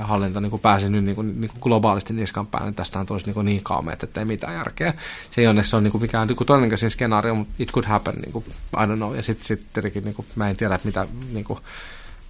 hallinto 0.00 0.40
niin 0.40 0.60
pääsi 0.60 0.88
nyt 0.88 1.04
niin 1.04 1.14
kuin, 1.14 1.40
niin 1.40 1.50
kuin 1.50 1.60
globaalisti 1.60 2.14
niskan 2.14 2.46
päälle, 2.46 2.66
niin 2.66 2.74
tästähän 2.74 3.06
tulisi 3.06 3.30
niin, 3.30 3.46
niin 3.46 3.64
kaumeet, 3.64 4.02
että 4.02 4.20
ei 4.20 4.24
mitään 4.24 4.54
järkeä. 4.54 4.94
Se 5.30 5.40
ei 5.40 5.46
onneksi 5.46 5.76
ole 5.76 5.82
niin 5.82 5.92
kuin 5.92 6.02
mikään 6.02 6.28
niin 6.28 6.36
kuin 6.36 6.46
todennäköisin 6.46 6.90
skenaario, 6.90 7.34
mutta 7.34 7.54
it 7.58 7.72
could 7.72 7.86
happen, 7.86 8.14
niin 8.14 8.32
kuin, 8.32 8.44
I 8.74 8.86
don't 8.86 8.96
know. 8.96 9.16
Ja 9.16 9.22
sitten 9.22 9.46
sit 9.46 9.66
tietenkin 9.72 10.04
niin 10.04 10.14
kuin, 10.14 10.26
mä 10.36 10.48
en 10.48 10.56
tiedä, 10.56 10.78
mitä, 10.84 11.06
niin 11.32 11.44
kuin, 11.44 11.58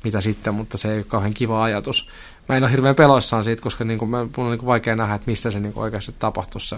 mitä 0.05 0.21
sitten, 0.21 0.55
mutta 0.55 0.79
se 0.79 0.91
ei 0.91 0.97
ole 0.97 1.05
kauhean 1.05 1.35
kiva 1.35 1.65
ajatus. 1.65 2.09
Mä 2.49 2.57
en 2.57 2.63
ole 2.63 2.71
hirveän 2.71 2.95
peloissaan 2.95 3.45
siitä, 3.45 3.63
koska 3.63 3.85
niin 3.85 3.99
kuin, 3.99 4.11
mun 4.11 4.31
on 4.37 4.51
niin 4.51 4.59
kuin 4.59 4.67
vaikea 4.67 4.97
nähdä, 4.97 5.15
että 5.15 5.31
mistä 5.31 5.51
se 5.51 5.61
niin 5.61 5.73
kuin 5.73 5.85
oikeasti 5.85 6.15
tapahtuisi 6.19 6.69
se 6.69 6.77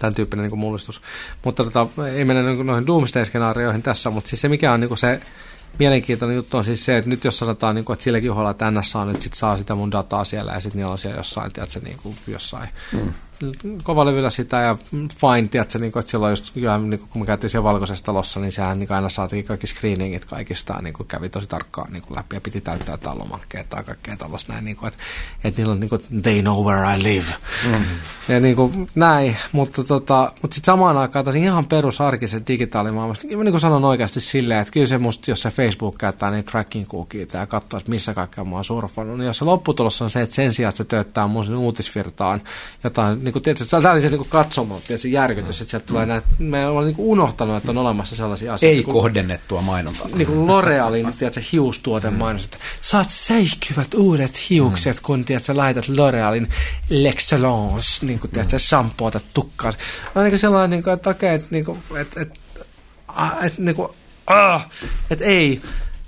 tämän 0.00 0.14
tyyppinen 0.14 0.42
niin 0.42 0.50
kuin 0.50 0.60
mullistus. 0.60 1.02
Mutta 1.44 1.64
tota, 1.64 1.86
ei 2.12 2.24
mennä 2.24 2.42
niin 2.42 2.66
noihin 2.66 2.86
doomsday-skenaarioihin 2.86 3.82
tässä, 3.82 4.10
mutta 4.10 4.30
siis 4.30 4.40
se 4.40 4.48
mikä 4.48 4.72
on 4.72 4.80
niin 4.80 4.88
kuin 4.88 4.98
se 4.98 5.20
mielenkiintoinen 5.78 6.36
juttu 6.36 6.56
on 6.56 6.64
siis 6.64 6.84
se, 6.84 6.96
että 6.96 7.10
nyt 7.10 7.24
jos 7.24 7.38
sanotaan, 7.38 7.74
niin 7.74 7.84
kuin, 7.84 7.94
että 7.94 8.02
silläkin 8.04 8.30
uholla, 8.30 8.50
että 8.50 8.70
NSA 8.70 9.04
nyt 9.04 9.22
sit 9.22 9.34
saa 9.34 9.56
sitä 9.56 9.74
mun 9.74 9.92
dataa 9.92 10.24
siellä 10.24 10.52
ja 10.52 10.60
sitten 10.60 10.78
niillä 10.78 10.92
on 10.92 10.98
siellä 10.98 11.18
jossain, 11.18 11.52
tiedätkö, 11.52 11.80
niin 11.80 11.96
kuin 12.02 12.16
jossain 12.26 12.68
mm. 12.92 13.12
Kovalevyllä 13.82 14.30
sitä 14.30 14.60
ja 14.60 14.76
fine, 14.92 15.48
tiedätkö, 15.48 15.78
niin 15.78 15.92
kuin, 15.92 16.00
että 16.00 16.10
silloin 16.10 16.32
just, 16.32 16.54
niin 16.54 16.98
kuin, 16.98 17.08
kun 17.08 17.22
me 17.22 17.26
käytiin 17.26 17.50
siellä 17.50 17.64
valkoisessa 17.64 18.04
talossa, 18.04 18.40
niin 18.40 18.52
sehän 18.52 18.78
niin 18.78 18.92
aina 18.92 19.08
saatiin 19.08 19.44
kaikki 19.44 19.66
screeningit 19.66 20.24
kaikista, 20.24 20.82
niin 20.82 20.94
kuin, 20.94 21.06
kävi 21.06 21.28
tosi 21.28 21.48
tarkkaan 21.48 21.92
niin 21.92 22.02
kuin, 22.02 22.16
läpi 22.16 22.36
ja 22.36 22.40
piti 22.40 22.60
täyttää 22.60 22.96
talomakkeet 22.96 23.68
tai 23.68 23.84
kaikkea 23.84 24.16
tällaista 24.16 24.52
näin, 24.52 24.64
niin 24.64 24.76
kuin, 24.76 24.88
että, 24.88 25.02
että 25.44 25.60
niillä 25.60 25.72
on 25.72 25.80
niin 25.80 25.90
kuin, 25.90 26.00
they 26.22 26.42
know 26.42 26.64
where 26.64 26.96
I 26.96 27.02
live. 27.02 27.34
Mm-hmm. 27.70 27.84
Ja 28.28 28.40
niin 28.40 28.56
kuin, 28.56 28.90
näin, 28.94 29.36
mutta, 29.52 29.84
tota, 29.84 30.32
mutta 30.42 30.54
sitten 30.54 30.72
samaan 30.72 30.96
aikaan 30.96 31.24
tässä 31.24 31.38
ihan 31.38 31.66
perusarkisen 31.66 32.46
digitaalimaailmassa, 32.46 33.26
niin, 33.26 33.38
niin 33.38 33.52
kuin 33.52 33.60
sanon 33.60 33.84
oikeasti 33.84 34.20
silleen, 34.20 34.60
että 34.60 34.72
kyllä 34.72 34.86
se 34.86 34.98
musta, 34.98 35.30
jos 35.30 35.42
se 35.42 35.50
Facebook 35.50 35.98
käyttää 35.98 36.30
niin 36.30 36.44
tracking 36.44 36.86
cookieita 36.86 37.36
ja 37.36 37.46
katsoo, 37.46 37.78
että 37.78 37.90
missä 37.90 38.14
kaikkea 38.14 38.44
mä 38.44 38.54
oon 38.54 38.64
surfannut, 38.64 39.18
niin 39.18 39.26
jos 39.26 39.38
se 39.38 39.44
lopputulos 39.44 40.02
on 40.02 40.10
se, 40.10 40.22
että 40.22 40.34
sen 40.34 40.52
sijaan, 40.52 40.68
että 40.68 40.76
se 40.76 40.84
tööttää 40.84 41.26
mun 41.26 41.54
uutisvirtaan 41.54 42.40
jotain, 42.84 43.24
niin 43.30 43.32
kuin, 43.32 43.42
tietysti, 43.42 43.70
tämä 43.70 43.92
oli 43.92 44.00
se 44.00 44.08
niin 44.08 44.28
katsomaan, 44.28 44.80
se 44.96 45.08
järkytys, 45.08 45.60
että 45.60 45.70
sieltä 45.70 45.86
tulee 45.86 46.06
näitä, 46.06 46.26
me 46.38 46.66
ollaan 46.66 46.86
niin 46.86 46.94
unohtanut, 46.98 47.56
että 47.56 47.70
on 47.70 47.78
olemassa 47.78 48.16
sellaisia 48.16 48.54
asioita. 48.54 48.70
Ei 48.70 48.76
niin 48.76 48.84
kuin, 48.84 48.92
kohdennettua 48.92 49.62
mainontaa. 49.62 50.08
Niin 50.14 50.26
kuin 50.26 50.48
L'Orealin, 50.48 51.12
tiedätkö, 51.18 51.40
hiustuoten 51.52 52.12
mainos, 52.12 52.44
että 52.44 52.56
saat 52.80 53.10
säihkyvät 53.10 53.94
uudet 53.94 54.50
hiukset, 54.50 54.96
mm. 54.96 55.02
kun 55.02 55.24
tiedätkö, 55.24 55.56
laitat 55.56 55.84
L'Orealin 55.84 56.52
L'Excellence, 56.90 58.06
niin 58.06 58.18
kuin, 58.18 58.30
tiedätkö, 58.30 58.56
mm. 58.56 58.60
shampoota 58.60 59.20
tukkaan. 59.34 59.74
On 60.14 60.24
niin 60.24 60.30
kuin 60.30 60.38
sellainen, 60.38 60.70
niin 60.70 60.82
kuin, 60.82 60.94
että 60.94 61.10
okei, 61.10 61.34
että, 61.34 61.48
niin 61.50 61.64
kuin, 61.64 61.78
että, 61.96 62.20
että, 62.20 62.40
että, 63.42 63.62
niin 63.62 63.76
kuin, 63.76 63.88
ah, 64.26 64.68
että 65.10 65.24
ei, 65.24 65.62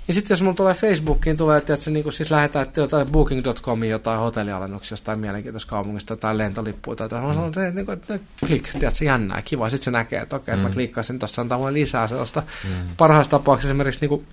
ja 0.07 0.13
sitten 0.13 0.35
jos 0.35 0.41
mulla 0.41 0.55
tulee 0.55 0.73
Facebookiin, 0.73 1.37
tulee, 1.37 1.57
että 1.57 1.75
se 1.75 1.91
niin 1.91 2.13
siis 2.13 2.31
lähetään 2.31 2.65
jotain 2.77 3.07
booking.comiin 3.07 3.91
jotain 3.91 4.19
hotellialennuksia 4.19 4.93
jostain 4.93 5.19
mielenkiintoista 5.19 5.69
kaupungista 5.69 6.17
tai 6.17 6.37
lentolippuja 6.37 6.95
tai 6.95 7.05
jotain. 7.05 7.23
Mä 7.23 7.33
sanon, 7.33 7.47
että, 7.47 7.71
niin 7.71 7.85
kuin, 7.85 7.93
että 7.93 8.19
klik, 8.45 8.69
tiedätkö, 8.71 9.05
jännää, 9.05 9.41
kiva. 9.41 9.69
Sitten 9.69 9.85
se 9.85 9.91
näkee, 9.91 10.21
että 10.21 10.35
okei, 10.35 10.53
okay, 10.53 10.63
mm. 10.63 10.69
mä 10.69 10.73
klikkasin, 10.73 11.19
tuossa 11.19 11.41
antaa 11.41 11.57
mulle 11.57 11.73
lisää 11.73 12.07
sellaista. 12.07 12.43
Mm. 12.63 12.69
Parhaassa 12.97 13.31
tapauksessa 13.31 13.69
esimerkiksi 13.69 14.01
niin 14.01 14.09
kuin, 14.09 14.25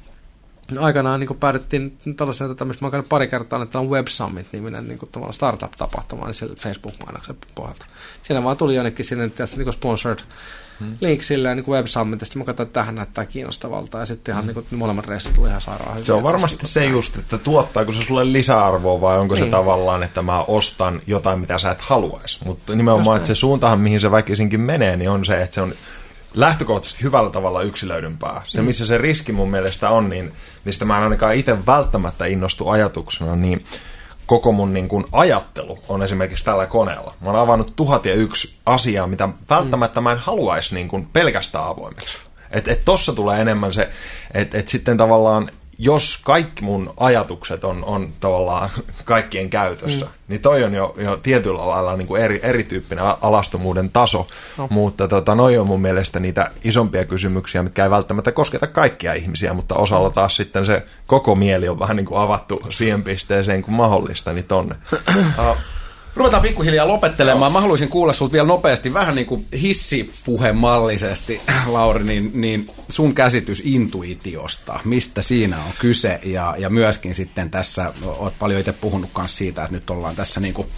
aikanaan 0.79 1.21
niin 1.21 1.37
päädyttiin 1.41 1.99
tällaisen, 2.17 2.51
että 2.51 2.65
mä 2.65 2.73
oon 2.93 3.05
pari 3.09 3.29
kertaa, 3.29 3.63
että 3.63 3.79
on 3.79 3.91
Web 3.91 4.07
Summit-niminen 4.07 4.89
niin 4.89 4.99
kuin, 4.99 5.35
startup-tapahtuma 5.35 6.27
niin 6.27 6.57
Facebook-mainoksen 6.57 7.37
pohjalta. 7.55 7.87
Siinä 8.23 8.45
vaan 8.45 8.57
tuli 8.57 8.75
jonnekin 8.75 9.05
sinne, 9.05 9.29
tietysti, 9.29 9.57
niin 9.57 9.65
kuin 9.65 9.75
sponsored 9.75 10.19
hmm. 10.81 10.95
link 11.01 11.23
silleen 11.23 11.57
niin 11.57 11.67
Web 11.67 11.87
Summitista. 11.87 12.39
Mä 12.39 12.45
katsoin, 12.45 12.67
että 12.67 12.81
tähän 12.81 12.95
näyttää 12.95 13.27
kiinnostavalta 13.27 13.99
ja 13.99 14.07
sitten 14.07 14.33
ihan 14.33 14.45
hmm. 14.45 14.55
niin 14.55 14.67
kuin, 14.71 14.79
molemmat 14.79 15.07
reissut 15.07 15.35
tuli 15.35 15.49
ihan 15.49 15.61
sairaan 15.61 16.05
Se 16.05 16.13
on 16.13 16.23
varmasti 16.23 16.67
se 16.67 16.85
just, 16.85 17.19
että 17.19 17.39
tuottaako 17.39 17.93
se 17.93 18.03
sulle 18.03 18.33
lisäarvoa 18.33 19.01
vai 19.01 19.19
onko 19.19 19.35
niin. 19.35 19.45
se 19.45 19.51
tavallaan, 19.51 20.03
että 20.03 20.23
mä 20.23 20.43
ostan 20.43 21.01
jotain, 21.07 21.41
mitä 21.41 21.59
sä 21.59 21.71
et 21.71 21.81
haluaisi. 21.81 22.39
Mutta 22.45 22.75
nimenomaan, 22.75 23.17
että 23.17 23.27
se 23.27 23.35
suuntahan, 23.35 23.81
mihin 23.81 24.01
se 24.01 24.11
väkisinkin 24.11 24.61
menee, 24.61 24.97
niin 24.97 25.11
on 25.11 25.25
se, 25.25 25.43
että 25.43 25.55
se 25.55 25.61
on 25.61 25.73
lähtökohtaisesti 26.35 27.03
hyvällä 27.03 27.31
tavalla 27.31 27.63
yksilöidympää. 27.63 28.43
Se, 28.47 28.61
mm. 28.61 28.67
missä 28.67 28.87
se 28.87 28.99
riski 28.99 29.33
mun 29.33 29.51
mielestä 29.51 29.91
on, 29.91 30.09
niin 30.09 30.33
mistä 30.65 30.85
mä 30.85 30.97
en 30.97 31.03
ainakaan 31.03 31.35
itse 31.35 31.67
välttämättä 31.67 32.27
innostu 32.27 32.69
ajatuksena, 32.69 33.37
niin 33.37 33.65
koko 34.27 34.53
mun 34.53 34.73
niin 34.73 34.89
kuin 34.89 35.05
ajattelu 35.13 35.79
on 35.89 36.03
esimerkiksi 36.03 36.45
tällä 36.45 36.67
koneella. 36.67 37.15
Mä 37.21 37.31
oon 37.31 37.41
avannut 37.41 37.73
tuhat 37.77 38.05
ja 38.05 38.15
yksi 38.15 38.59
asiaa, 38.67 39.07
mitä 39.07 39.29
välttämättä 39.51 40.01
mä 40.01 40.13
en 40.13 40.19
haluaisi 40.19 40.75
niin 40.75 40.89
kuin 40.89 41.07
pelkästään 41.13 41.67
avoimeksi. 41.67 42.19
Että 42.51 42.73
et 42.73 42.85
tossa 42.85 43.13
tulee 43.13 43.41
enemmän 43.41 43.75
se, 43.75 43.89
että 44.35 44.59
et 44.59 44.69
sitten 44.69 44.97
tavallaan 44.97 45.51
jos 45.83 46.21
kaikki 46.25 46.65
mun 46.65 46.93
ajatukset 46.97 47.65
on, 47.65 47.85
on 47.85 48.09
tavallaan 48.21 48.71
kaikkien 49.05 49.51
käytössä, 49.51 50.05
mm. 50.05 50.11
niin 50.29 50.41
toi 50.41 50.65
on 50.65 50.75
jo, 50.75 50.95
jo 50.99 51.17
tietyllä 51.17 51.69
lailla 51.69 51.97
niin 51.97 52.07
kuin 52.07 52.23
eri, 52.23 52.41
erityyppinen 52.43 53.05
alastomuuden 53.21 53.91
taso, 53.91 54.27
no. 54.59 54.67
mutta 54.71 55.09
tota, 55.09 55.35
noi 55.35 55.59
on 55.59 55.67
mun 55.67 55.81
mielestä 55.81 56.21
niitä 56.21 56.51
isompia 56.65 57.05
kysymyksiä, 57.05 57.63
mitkä 57.63 57.85
ei 57.85 57.91
välttämättä 57.91 58.33
kosketa 58.33 58.67
kaikkia 58.67 59.15
ihmisiä, 59.15 59.55
mutta 59.55 59.75
osalla 59.75 60.09
mm. 60.09 60.15
taas 60.15 60.37
sitten 60.37 60.67
se 60.67 60.87
koko 61.07 61.35
mieli 61.35 61.69
on 61.69 61.79
vähän 61.79 61.97
niin 61.97 62.07
kuin 62.07 62.21
avattu 62.21 62.61
siihen 62.69 63.03
pisteeseen 63.03 63.63
kuin 63.63 63.75
mahdollista, 63.75 64.33
niin 64.33 64.47
tonne. 64.47 64.75
Ruvetaan 66.15 66.43
pikkuhiljaa 66.43 66.89
lopettelemaan. 66.89 67.53
Mä 67.53 67.61
haluaisin 67.61 67.89
kuulla 67.89 68.13
sulta 68.13 68.33
vielä 68.33 68.47
nopeasti, 68.47 68.95
vähän 68.95 69.15
niin 69.15 69.27
kuin 69.27 69.47
hissipuhemallisesti, 69.61 71.41
Lauri, 71.67 72.05
niin, 72.05 72.31
niin 72.35 72.67
sun 72.89 73.15
käsitys 73.15 73.63
intuitiosta, 73.65 74.81
mistä 74.85 75.23
siinä 75.23 75.57
on 75.57 75.73
kyse, 75.79 76.21
ja, 76.23 76.55
ja 76.59 76.71
myöskin 76.71 77.15
sitten 77.15 77.51
tässä, 77.51 77.93
oot 78.05 78.35
paljon 78.39 78.61
itse 78.61 78.73
puhunut 78.73 79.11
myös 79.19 79.37
siitä, 79.39 79.63
että 79.63 79.75
nyt 79.75 79.91
ollaan 79.91 80.17
tässä 80.17 80.41
niin 80.41 80.55
kuin 80.55 80.69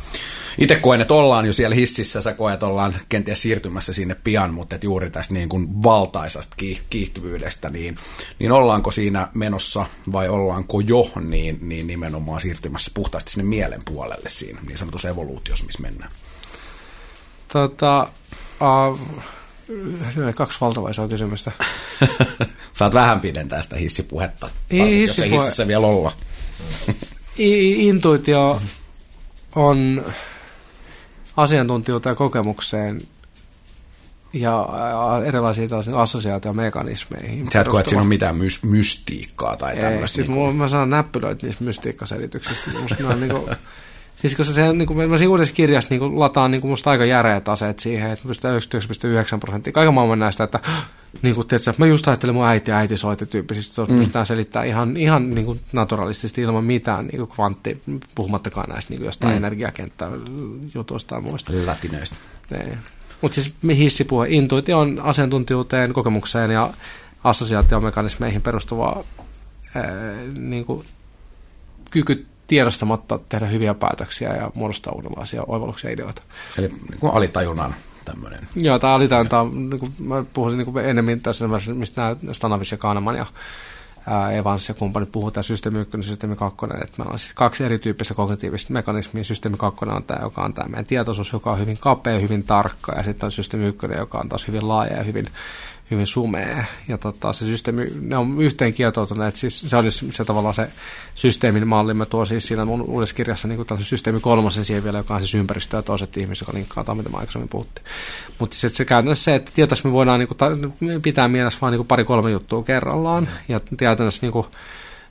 itse 0.59 0.77
koen, 0.77 1.01
että 1.01 1.15
ollaan 1.15 1.47
jo 1.47 1.53
siellä 1.53 1.77
hississä, 1.77 2.23
sä 2.23 2.35
koet, 2.35 2.63
ollaan 2.63 2.95
kenties 3.09 3.43
siirtymässä 3.43 3.93
sinne 3.93 4.17
pian, 4.25 4.55
mutta 4.55 4.75
että 4.75 4.87
juuri 4.87 5.11
tästä 5.11 5.35
niin 5.35 5.49
kuin 5.49 5.83
valtaisasta 5.83 6.57
kiihtyvyydestä, 6.91 7.71
niin, 7.71 7.97
niin 8.39 8.53
ollaanko 8.53 8.91
siinä 8.91 9.29
menossa 9.35 9.87
vai 10.13 10.29
ollaanko 10.29 10.81
jo 10.81 11.11
niin, 11.21 11.59
niin 11.63 11.87
nimenomaan 11.87 12.41
siirtymässä 12.41 12.91
puhtaasti 12.95 13.33
sinne 13.33 13.49
mielen 13.49 13.83
puolelle 13.85 14.29
siinä 14.29 14.61
niin 14.67 14.79
sanotussa 14.79 15.09
evoluutiossa, 15.09 15.67
missä 15.67 15.83
mennään? 15.83 16.11
Tota, 17.53 18.09
uh, 18.91 19.01
kaksi 20.35 20.59
valtavaa 20.61 20.91
isoa 20.91 21.09
kysymystä. 21.09 21.53
Saat 22.73 22.95
vähän 22.95 23.21
pidentää 23.21 23.63
sitä 23.63 23.77
hissipuhetta, 23.77 24.49
varsinkin 24.79 25.07
jos 25.07 25.19
ei 25.19 25.31
hississä 25.31 25.67
vielä 25.67 25.87
olla. 25.87 26.13
Intuitio 27.39 28.63
on 29.55 30.05
asiantuntijuuteen 31.37 32.11
ja 32.11 32.17
kokemukseen 32.17 33.03
ja 34.33 34.69
erilaisiin 35.25 35.71
assosiaatiomekanismeihin. 35.97 37.49
Sä 37.53 37.61
et 37.61 37.69
koe, 37.69 37.81
että 37.81 37.91
siinä 37.91 38.03
on 38.03 38.09
mitään 38.09 38.37
mys- 38.37 38.63
mystiikkaa 38.65 39.57
tai 39.57 39.77
tämmöistä? 39.77 40.23
Ei, 40.23 40.29
niin 40.29 40.37
kuin... 40.37 40.57
mä 40.57 40.69
saan 40.69 40.91
näppylöitä 40.91 41.47
niistä 41.47 41.65
mystiikkaselityksistä. 41.65 42.71
niin 43.21 43.31
kuin, 43.31 43.57
siis 44.17 44.37
kun 44.37 44.45
se, 44.45 44.73
niin 44.73 44.87
kuin, 44.87 45.11
mä 45.11 45.19
siinä 45.19 45.31
uudessa 45.31 45.55
kirjassa 45.55 45.91
niin 45.91 46.01
kuin, 46.01 46.19
lataan 46.19 46.51
niin 46.51 46.61
kuin 46.61 46.71
musta 46.71 46.91
aika 46.91 47.05
järeät 47.05 47.49
aseet 47.49 47.79
siihen, 47.79 48.11
että 48.11 48.29
pystytään 48.29 48.61
99,9 49.35 49.39
prosenttia 49.41 49.73
kaiken 49.73 49.95
maailman 49.95 50.19
näistä, 50.19 50.45
että 50.45 50.61
niin 51.23 51.35
kuin, 51.35 51.47
tiedätkö, 51.47 51.73
mä 51.79 51.87
just 51.87 52.09
ajattelin 52.09 52.35
mun 52.35 52.47
äiti 52.47 52.71
ja 52.71 52.77
äiti 52.77 52.97
soitti 52.97 53.27
tyyppisesti, 53.27 53.81
mm. 53.81 53.99
pystytään 53.99 54.27
selittää 54.27 54.65
ihan, 54.65 54.97
ihan 54.97 55.31
niin 55.31 55.47
kuin 55.47 55.61
naturalistisesti 55.73 56.43
ilman 56.43 56.65
mitään 56.65 57.07
niin 57.07 57.19
kuin 57.19 57.31
kvantti, 57.31 57.83
puhumattakaan 58.15 58.71
näistä 58.71 58.91
niin 58.91 58.99
kuin 58.99 59.07
jostain 59.07 59.33
mm. 59.33 59.37
energiakenttäjutuista 59.37 61.09
tai 61.09 61.21
muista. 61.21 61.53
Lätinöistä. 61.67 62.17
Mutta 63.21 63.35
siis 63.35 63.55
hissipuhe, 63.77 64.27
intuitio 64.31 64.79
on 64.79 65.01
asiantuntijuuteen, 65.03 65.93
kokemukseen 65.93 66.51
ja 66.51 66.71
assosiaatiomekanismeihin 67.25 68.43
perustuva 68.43 69.05
ää, 69.75 69.85
niin 70.39 70.65
kuin, 70.65 70.85
kyky 71.91 72.27
tiedostamatta 72.53 73.19
tehdä 73.29 73.47
hyviä 73.47 73.75
päätöksiä 73.75 74.37
ja 74.37 74.51
muodostaa 74.55 74.93
uudenlaisia 74.93 75.43
oivalluksia 75.47 75.91
ideoita. 75.91 76.23
Eli 76.59 76.69
niin 76.69 77.01
kuin 77.01 77.15
alitajunnan 77.15 77.75
tämmöinen. 78.05 78.47
Joo, 78.57 78.79
tämä 78.79 78.95
alitajunta, 78.95 79.45
niin 79.45 79.79
kuin 79.79 79.93
mä 79.99 80.25
puhuisin 80.33 80.59
niin 80.59 80.73
kuin 80.73 80.85
enemmän 80.85 81.21
tässä, 81.21 81.49
mistä 81.75 82.03
nämä 82.03 82.17
Stanavis 82.33 82.73
ja 82.73 82.79
Kahneman 82.79 83.17
ja 83.17 83.27
Evans 84.31 84.69
ja 84.69 84.75
kumppanit 84.75 85.13
puhuu 85.13 85.31
tämä 85.31 85.43
systeemi 85.43 85.79
1 85.79 85.97
ja 85.97 86.03
systeemi 86.03 86.37
2, 86.37 86.67
että 86.83 86.99
meillä 86.99 87.13
on 87.13 87.19
siis 87.19 87.33
kaksi 87.35 87.65
erityyppistä 87.65 88.15
kognitiivista 88.15 88.73
mekanismia. 88.73 89.25
Systeemi 89.25 89.57
2 89.57 89.85
on 89.85 90.03
tämä, 90.03 90.21
joka 90.23 90.45
on 90.45 90.55
tämä 90.55 90.69
meidän 90.69 90.87
tietoisuus, 90.87 91.33
joka 91.33 91.53
on 91.53 91.59
hyvin 91.59 91.79
kapea, 91.81 92.19
hyvin 92.19 92.45
tarkka, 92.45 92.93
ja 92.93 93.03
sitten 93.03 93.27
on 93.27 93.33
systeemi 93.33 93.67
1, 93.67 93.87
joka 93.99 94.19
on 94.19 94.29
taas 94.29 94.49
hyvin 94.49 94.69
laaja 94.69 94.97
ja 94.97 95.03
hyvin 95.03 95.27
hyvin 95.93 96.07
sumea. 96.07 96.65
Ja 96.89 96.99
tota, 96.99 97.33
se 97.33 97.45
systeemi, 97.45 97.87
ne 98.01 98.17
on 98.17 98.43
yhteen 98.43 98.73
kietoutuneet, 98.73 99.37
siis 99.37 99.61
se 99.61 99.77
oli 99.77 99.91
se 99.91 100.25
tavallaan 100.25 100.55
se 100.55 100.71
systeemin 101.15 101.69
malli, 101.69 101.95
mä 101.95 102.07
tuon 102.07 102.27
siis 102.27 102.49
siinä 102.49 102.65
mun 102.65 102.83
uudessa 102.83 103.15
kirjassa 103.15 103.49
niin 103.49 103.67
tällaisen 103.67 103.89
systeemi 103.89 104.21
kolmosen 104.21 104.65
siihen 104.65 104.85
vielä, 104.85 104.99
joka 104.99 105.15
on 105.15 105.21
siis 105.21 105.35
ympäristö 105.35 105.77
ja 105.77 105.83
toiset 105.83 106.17
ihmiset, 106.17 106.47
joka 106.49 106.59
linkkaa 106.59 106.85
tuohon, 106.85 106.97
mitä 106.97 107.11
mä 107.11 107.19
aikaisemmin 107.19 107.49
puhuttiin. 107.49 107.87
Mutta 108.39 108.57
sitten 108.57 108.77
se 108.77 108.85
käytännössä 108.85 109.25
se, 109.25 109.35
että 109.35 109.53
tietysti 109.55 109.89
me 109.89 109.93
voidaan 109.93 110.21
niin 110.21 110.29
kuin, 110.29 111.03
pitää 111.03 111.29
mielessä 111.29 111.59
vain 111.63 111.73
niin 111.73 111.87
pari-kolme 111.87 112.31
juttua 112.31 112.63
kerrallaan, 112.63 113.29
ja 113.49 113.61
käytännössä 113.77 114.23
niin 114.23 114.33
kuin, 114.33 114.47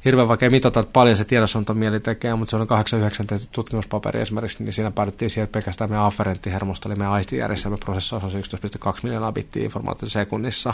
hirveän 0.06 0.28
vaikea 0.28 0.50
mitata, 0.50 0.80
että 0.80 0.94
paljon 0.94 1.18
se 1.18 1.26
tiedosontomieli 1.26 2.00
tekee, 2.00 2.36
mutta 2.36 2.50
se 2.50 2.56
on 2.56 2.68
89 2.68 3.28
tehty 3.28 3.48
tutkimuspaperi 3.52 4.22
esimerkiksi, 4.22 4.64
niin 4.64 4.74
siinä 4.74 4.92
päädyttiin 4.92 5.30
siihen, 5.30 5.44
että 5.44 5.54
pelkästään 5.54 5.90
meidän 5.90 6.06
afferenttihermosto, 6.06 6.90
eli 6.90 6.96
meidän 6.96 7.14
aistijärjestelmä 7.14 7.78
prosessoi 7.86 8.20
11,2 8.20 9.00
miljoonaa 9.04 9.32
bittiä 9.32 9.64
informaatiota 9.64 10.12
sekunnissa, 10.12 10.74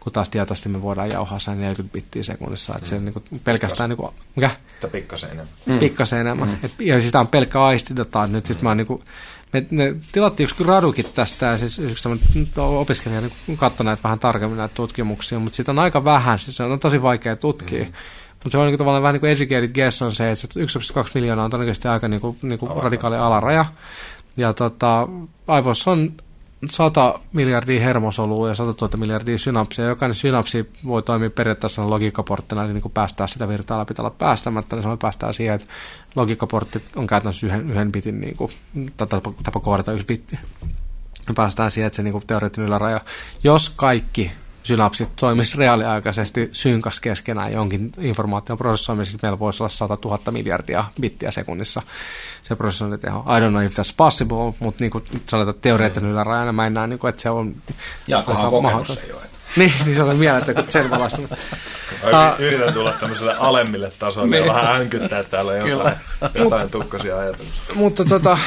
kun 0.00 0.12
taas 0.12 0.28
tietoisesti 0.28 0.68
me 0.68 0.82
voidaan 0.82 1.10
jauhaa 1.10 1.38
sen 1.38 1.60
40 1.60 1.92
bittiä 1.92 2.22
sekunnissa, 2.22 2.74
että 2.76 2.88
se 2.88 2.94
on 2.94 3.04
niin 3.04 3.40
pelkästään, 3.44 3.90
niin 3.90 3.96
kuin, 3.96 4.12
mikä? 4.36 4.50
Että 4.74 4.88
pikkasen 4.88 5.30
enemmän. 5.30 5.54
Mm. 5.66 5.78
Pikkasen 5.78 6.20
enemmän. 6.20 6.48
Mm. 6.48 6.56
Et, 6.62 6.74
ja 6.80 7.00
siis 7.00 7.12
tämä 7.12 7.20
on 7.20 7.28
pelkkä 7.28 7.62
aistidata, 7.62 8.26
nyt 8.26 8.46
sitten 8.46 8.68
mä 8.68 8.74
niin 8.74 8.86
kuin, 8.86 9.02
me, 9.52 9.66
me 9.70 9.94
tilattiin 10.12 10.44
yksi 10.44 10.64
gradukin 10.64 11.04
tästä, 11.14 11.46
ja 11.46 11.58
siis 11.58 11.78
yksi 11.78 12.08
opiskelija 12.56 13.20
niin 13.20 13.58
katsoi 13.58 13.84
näitä 13.84 14.02
vähän 14.02 14.18
tarkemmin 14.18 14.58
näitä 14.58 14.74
tutkimuksia, 14.74 15.38
mutta 15.38 15.56
siitä 15.56 15.72
on 15.72 15.78
aika 15.78 16.04
vähän, 16.04 16.38
siis 16.38 16.56
se 16.56 16.62
on 16.62 16.80
tosi 16.80 17.02
vaikea 17.02 17.36
tutkia. 17.36 17.84
Mm. 17.84 17.92
Mutta 18.46 18.58
se 18.58 18.58
on 18.58 18.66
niin 18.66 18.78
tavallaan 18.78 19.02
vähän 19.02 19.12
niin 19.12 19.20
kuin 19.20 19.32
educated 19.32 19.68
guess 19.74 20.02
on 20.02 20.12
se, 20.12 20.30
että 20.30 20.46
1,2 21.02 21.10
miljoonaa 21.14 21.44
on 21.44 21.50
todennäköisesti 21.50 21.88
aika 21.88 22.08
niin 22.08 22.20
kuin, 22.20 22.38
niin 22.42 22.58
kuin 22.58 22.82
radikaali 22.82 23.16
alaraja. 23.16 23.64
Ja 24.36 24.52
tota, 24.52 25.08
aivoissa 25.46 25.90
on 25.90 26.12
100 26.70 27.18
miljardia 27.32 27.80
hermosolua 27.80 28.48
ja 28.48 28.54
100 28.54 28.86
000 28.86 28.98
miljardia 28.98 29.38
synapsia. 29.38 29.84
Jokainen 29.84 30.14
synapsi 30.14 30.70
voi 30.86 31.02
toimia 31.02 31.30
periaatteessa 31.30 31.90
logiikkaporttina, 31.90 32.64
eli 32.64 32.72
niin 32.72 32.82
kuin 32.82 32.92
päästää 32.92 33.26
sitä 33.26 33.48
virtaa 33.48 33.78
läpi 33.78 33.94
olla 33.98 34.10
päästämättä, 34.10 34.76
niin 34.76 34.82
se 34.82 34.96
päästää 35.00 35.32
siihen, 35.32 35.54
että 35.54 35.66
logiikkaportti 36.16 36.82
on 36.96 37.06
käytännössä 37.06 37.46
yhden, 37.46 37.70
yhden 37.70 37.92
bitin 37.92 38.20
niin 38.20 38.36
kuin, 38.36 38.50
tapa, 38.96 39.32
tapa 39.42 39.60
kohdata 39.60 39.92
yksi 39.92 40.06
bitti. 40.06 40.38
Me 41.28 41.34
päästään 41.34 41.70
siihen, 41.70 41.86
että 41.86 41.96
se 41.96 42.02
niin 42.02 42.12
kuin 42.12 42.26
teoreettinen 42.26 42.68
yläraja. 42.68 43.00
Jos 43.44 43.70
kaikki 43.70 44.30
synapsit 44.66 45.08
toimisi 45.16 45.58
reaaliaikaisesti 45.58 46.48
synkas 46.52 47.00
keskenään 47.00 47.52
jonkin 47.52 47.92
informaation 47.98 48.58
prosessoimiseksi, 48.58 49.18
meillä 49.22 49.38
voisi 49.38 49.62
olla 49.62 49.68
100 49.68 49.98
000 50.04 50.18
miljardia 50.30 50.84
bittiä 51.00 51.30
sekunnissa 51.30 51.82
se 52.42 52.56
prosessointiteho. 52.56 53.20
I 53.20 53.40
don't 53.40 53.50
know 53.50 53.62
if 53.62 53.72
that's 53.72 53.94
possible, 53.96 54.54
mutta 54.58 54.84
niin 54.84 54.90
kuin 54.90 55.04
sanotaan, 55.26 55.56
teoreettinen 55.60 56.10
ylärajana 56.10 56.52
mä 56.52 56.66
en 56.66 56.74
näe, 56.74 56.86
niin 56.86 56.98
kuin, 56.98 57.08
että 57.08 57.22
se 57.22 57.30
on... 57.30 57.54
Jaakkohan 58.08 58.44
on 58.44 58.50
kokenut 58.50 58.86
se 58.86 59.06
jo. 59.08 59.20
Niin, 59.56 59.72
niin 59.84 59.96
se 59.96 60.02
on 60.02 60.16
mielettä, 60.16 60.54
kun 60.54 60.64
sen 60.68 60.90
valasta. 60.90 61.18
Yritän 62.38 62.74
tulla 62.74 62.92
tämmöiselle 62.92 63.34
alemmille 63.38 63.92
tasoille 63.98 64.36
ja 64.36 64.42
niin. 64.42 64.54
vähän 64.54 64.80
änkyttää 64.80 65.22
täällä 65.22 65.52
jotain, 65.56 65.96
jotain 66.34 66.70
tukkasia 66.70 67.18
ajatuksia. 67.18 67.54
Mutta 67.74 68.04
tota, 68.04 68.38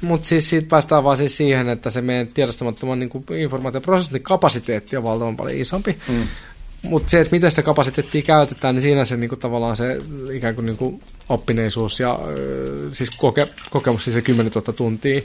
mutta 0.00 0.28
siis 0.28 0.50
siitä 0.50 0.68
päästään 0.68 1.04
vaan 1.04 1.16
siis 1.16 1.36
siihen, 1.36 1.68
että 1.68 1.90
se 1.90 2.00
meidän 2.00 2.26
tiedostamattoman 2.26 2.98
niin 2.98 3.40
informaatioprosessin 3.40 4.22
kapasiteetti 4.22 4.96
on 4.96 5.02
valtavan 5.02 5.36
paljon 5.36 5.58
isompi. 5.58 5.98
Mm. 6.08 6.22
Mutta 6.82 7.10
se, 7.10 7.20
että 7.20 7.36
miten 7.36 7.50
sitä 7.50 7.62
kapasiteettia 7.62 8.22
käytetään, 8.22 8.74
niin 8.74 8.82
siinä 8.82 9.04
se 9.04 9.16
niin 9.16 9.28
kuin, 9.28 9.38
tavallaan 9.38 9.76
se 9.76 9.98
ikään 10.32 10.54
kuin, 10.54 10.66
niin 10.66 10.76
kuin 10.76 11.00
oppineisuus 11.28 12.00
ja 12.00 12.20
siis 12.92 13.10
koke, 13.10 13.48
kokemus, 13.70 14.04
siis 14.04 14.14
se 14.14 14.22
10 14.22 14.52
000 14.54 14.72
tuntia, 14.72 15.22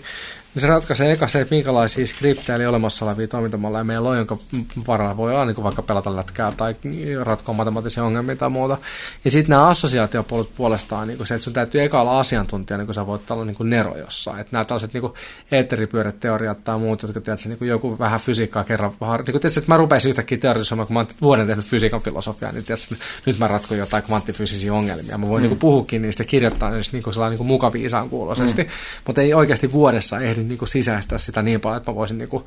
niin 0.56 0.61
se 0.61 0.68
ratkaisee 0.68 1.11
eka 1.11 1.28
se, 1.28 1.41
että 1.41 1.56
minkälaisia 1.56 2.07
skriptejä 2.07 2.56
eli 2.56 2.65
olemassa 2.65 3.06
olevia 3.06 3.28
toimintamalleja 3.28 3.84
meillä 3.84 4.10
on, 4.10 4.18
jonka 4.18 4.38
varalla 4.88 5.18
voi 5.18 5.32
olla 5.32 5.45
niin 5.45 5.64
vaikka 5.64 5.82
pelata 5.82 6.15
lätkää 6.15 6.52
tai 6.57 6.76
ratkoa 7.23 7.56
matemaattisia 7.56 8.03
ongelmia 8.03 8.36
tai 8.36 8.49
muuta. 8.49 8.78
Ja 9.26 9.32
sitten 9.32 9.49
nämä 9.49 9.68
assosiaatiopolut 9.68 10.56
puolestaan 10.56 11.07
niin 11.07 11.28
se, 11.28 11.36
että 11.36 11.44
sun 11.44 11.53
täytyy 11.53 11.84
eka 11.84 12.02
olla 12.02 12.19
asiantuntija, 12.19 12.78
niin 12.78 12.88
kuin 12.88 12.95
sä 12.95 13.07
voit 13.07 13.32
olla 13.32 13.45
niin 13.45 13.56
kuin 13.56 13.69
nero 13.69 13.98
jossain. 13.98 14.40
Että 14.40 14.52
nämä 14.52 14.65
tällaiset 14.65 14.94
niin 14.94 15.03
eetteripyörät 15.52 16.19
teoriat 16.19 16.64
tai 16.64 16.80
muut, 16.80 17.02
jotka 17.02 17.22
tiedät, 17.22 17.45
niin 17.45 17.69
joku 17.69 17.99
vähän 17.99 18.19
fysiikkaa 18.19 18.64
kerran, 18.64 18.91
niin 18.91 18.98
kuin 19.26 19.26
tiedät, 19.26 19.57
että 19.57 19.72
mä 19.72 19.78
rupesin 19.78 20.10
yhtäkkiä 20.10 20.38
teorisoimaan, 20.38 20.88
kun 20.88 20.94
mä 20.94 20.99
oon 20.99 21.07
vuoden 21.22 21.48
tehnyt 21.48 21.65
fysiikan 21.65 22.02
filosofiaa, 22.02 22.52
niin 22.52 22.65
tiedät, 22.65 22.88
nyt 23.26 23.40
mä 23.40 23.48
ratkon 23.48 23.78
jotain 23.78 24.03
kvanttifyysisiä 24.03 24.73
ongelmia. 24.73 25.18
Mä 25.18 25.30
voin 25.30 25.44
mm. 25.44 25.49
niin 25.49 25.60
puhukin 25.60 26.02
niistä 26.02 26.23
kirjoittaa 26.23 26.69
niin 26.69 26.84
niin 26.91 27.03
kuin 27.38 27.48
mukaviisaan 27.48 28.10
kuuloisesti, 28.10 28.64
mm. 28.64 28.69
mutta 29.07 29.22
ei 29.22 29.34
oikeasti 29.34 29.72
vuodessa 29.72 30.19
ehdi 30.19 30.40
niin 30.47 30.57
kuin 30.57 30.69
sisäistää 30.69 31.18
sitä 31.18 31.41
niin 31.41 31.61
paljon, 31.61 31.77
että 31.77 31.91
mä 31.91 31.95
voisin 31.95 32.18
niin 32.18 32.30
kuin 32.30 32.43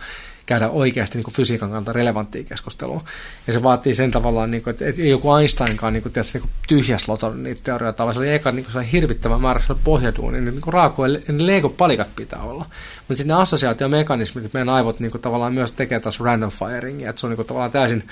käydä 0.46 0.68
oikeasti 0.68 1.18
niin 1.18 1.24
kuin 1.24 1.34
fysiikan 1.34 1.68
kannalta 1.68 1.92
relevanttia 1.92 2.44
keskustelua. 2.44 3.04
Ja 3.46 3.52
se 3.52 3.62
vaatii 3.62 3.94
sen 3.94 4.10
tavallaan, 4.10 4.50
niin 4.50 4.62
kuin, 4.62 4.70
että 4.70 4.84
ei 4.84 5.10
joku 5.10 5.34
Einsteinkaan 5.34 5.92
niin 5.92 6.02
kuin, 6.02 6.12
tietysti, 6.12 6.38
niin 6.38 6.50
tyhjäs 6.68 7.08
loton 7.08 7.42
niitä 7.42 7.60
teorioita, 7.64 8.04
vaan 8.04 8.14
se 8.14 8.20
oli 8.20 8.32
eka 8.32 8.50
niin 8.50 8.66
kuin 8.72 8.84
hirvittävä 8.84 9.38
määrä 9.38 9.60
pohjaduuni, 9.84 10.40
niin, 10.40 10.54
niin 10.54 10.72
raakoja, 10.72 11.18
niin 11.28 11.46
Lego-palikat 11.46 12.08
pitää 12.16 12.42
olla. 12.42 12.66
Mutta 13.08 13.16
sitten 13.16 13.36
ne 13.36 13.42
assosiaatiomekanismit, 13.42 14.44
että 14.44 14.58
meidän 14.58 14.74
aivot 14.74 15.00
niin 15.00 15.10
kuin, 15.10 15.22
tavallaan 15.22 15.54
myös 15.54 15.72
tekee 15.72 16.00
taas 16.00 16.20
random 16.20 16.50
firingia, 16.50 17.10
että 17.10 17.20
se 17.20 17.26
on 17.26 17.30
niin 17.30 17.36
kuin, 17.36 17.46
tavallaan 17.46 17.72
täysin 17.72 18.04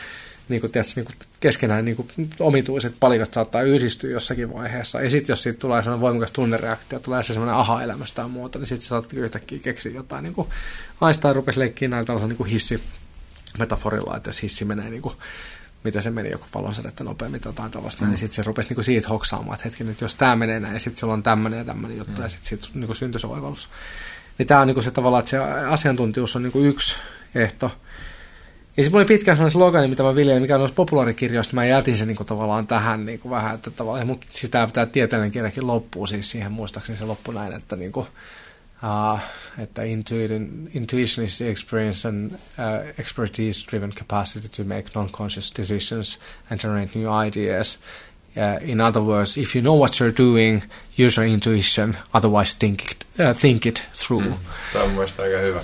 niin 0.53 0.61
kuin, 0.61 0.73
tiedätkö, 0.73 0.93
niin 0.97 1.05
kuin 1.05 1.16
keskenään 1.41 1.85
niin 1.85 1.97
kuin 1.97 2.09
omituiset 2.41 2.95
palikat 3.01 3.35
saattaa 3.35 3.62
yhdistyä 3.62 4.11
jossakin 4.11 4.55
vaiheessa. 4.55 5.01
Ja 5.01 5.11
sitten 5.11 5.33
jos 5.33 5.43
siitä 5.43 5.59
tulee 5.59 5.83
sellainen 5.83 6.01
voimakas 6.01 6.33
tunnereaktio, 6.33 6.99
tulee 6.99 7.23
se 7.23 7.33
sellainen 7.33 7.57
aha-elämys 7.57 8.12
tai 8.12 8.29
muuta, 8.29 8.59
niin 8.59 8.66
sitten 8.66 8.89
saat 8.89 9.12
yhtäkkiä 9.12 9.59
keksiä 9.59 9.93
jotain. 9.93 10.23
Niin 10.23 10.35
kuin 10.35 10.49
Einstein 11.07 11.37
rupesi 11.37 11.61
leikkiä 11.61 11.89
näillä 11.89 12.07
tällaisella 12.07 12.35
niin 12.39 12.47
hissi 12.47 12.83
metaforilla, 13.59 14.16
että 14.16 14.29
jos 14.29 14.43
hissi 14.43 14.65
menee 14.65 14.91
niin 14.91 15.03
kuin, 15.03 15.15
mitä 15.85 16.01
se 16.01 16.11
meni, 16.11 16.31
joku 16.31 16.47
valonsädettä 16.55 17.05
nopeammin 17.05 17.41
tai 17.41 17.51
jotain 17.51 17.70
tällaista, 17.70 18.05
mm. 18.05 18.09
niin 18.09 18.19
sitten 18.19 18.37
se 18.37 18.43
rupesi 18.43 18.69
niinku 18.69 18.83
siitä 18.83 19.09
hoksaamaan, 19.09 19.55
että 19.55 19.65
hetki, 19.65 19.85
nyt 19.85 20.01
jos 20.01 20.15
tämä 20.15 20.37
menee 20.37 20.61
näin, 20.61 20.74
ja 20.74 20.81
sitten 20.81 21.01
se 21.01 21.07
on 21.07 21.23
tämmöinen 21.23 21.59
ja 21.59 21.65
tämmöinen 21.65 21.99
juttu, 21.99 22.16
mm. 22.16 22.23
ja 22.23 22.29
sitten 22.29 22.49
sit, 22.49 22.74
niinku 22.74 22.95
syntyi 22.95 23.20
se 23.20 23.27
oivallus. 23.27 23.69
Niin 24.39 24.47
tämä 24.47 24.61
on 24.61 24.66
niinku 24.66 24.83
se 24.83 24.91
tavallaan, 24.91 25.20
että 25.20 25.31
se 25.31 25.39
asiantuntijuus 25.69 26.37
on 26.37 26.43
niinku 26.43 26.59
yksi 26.59 26.97
ehto, 27.35 27.73
ja 28.77 28.82
sitten 28.82 28.99
oli 28.99 29.05
pitkään 29.05 29.36
sellainen 29.36 29.53
slogani, 29.53 29.89
mitä 29.89 30.03
mä 30.03 30.15
viljelin, 30.15 30.43
mikä 30.43 30.55
on 30.55 30.61
noissa 30.61 30.74
populaarikirjoista, 30.74 31.55
mä 31.55 31.65
jätin 31.65 31.97
sen 31.97 32.09
niin 32.09 32.16
kuin, 32.16 32.27
tavallaan 32.27 32.66
tähän 32.66 33.07
niin 33.07 33.19
kuin, 33.19 33.31
vähän, 33.31 33.55
että 33.55 33.70
tavallaan, 33.70 34.07
mun, 34.07 34.20
siis 34.32 34.51
tämä, 34.51 34.69
tämä 34.73 34.86
tieteellinen 34.86 35.32
kirjakin 35.32 35.66
loppuu 35.66 36.07
siis 36.07 36.31
siihen, 36.31 36.53
muistaakseni 36.53 36.99
se 36.99 37.05
loppu 37.05 37.32
näin, 37.32 37.53
että 37.53 37.77
niin 37.77 37.93
kuin, 37.93 38.07
uh, 38.82 39.20
että 39.59 39.82
intuition, 39.82 40.69
intuition 40.74 41.27
is 41.27 41.36
the 41.36 41.49
experience 41.49 42.09
and 42.09 42.31
uh, 42.32 42.39
expertise-driven 42.99 43.93
capacity 43.93 44.49
to 44.49 44.65
make 44.65 44.85
non-conscious 44.94 45.55
decisions 45.59 46.19
and 46.51 46.61
generate 46.61 46.99
new 46.99 47.27
ideas. 47.27 47.78
Uh, 48.36 48.70
in 48.70 48.81
other 48.81 49.03
words, 49.03 49.36
if 49.36 49.57
you 49.57 49.62
know 49.62 49.78
what 49.78 50.01
you're 50.01 50.19
doing, 50.19 50.62
use 51.07 51.20
your 51.20 51.31
intuition, 51.31 51.97
otherwise 52.15 52.59
think 52.59 52.93
it, 52.93 53.05
uh, 53.20 53.35
think 53.40 53.66
it 53.66 53.85
through. 54.07 54.24
Mm. 54.24 54.35
Tämä 54.73 54.85
on 54.85 54.90
mielestäni 54.90 55.28
aika 55.28 55.39
hyvä. 55.39 55.61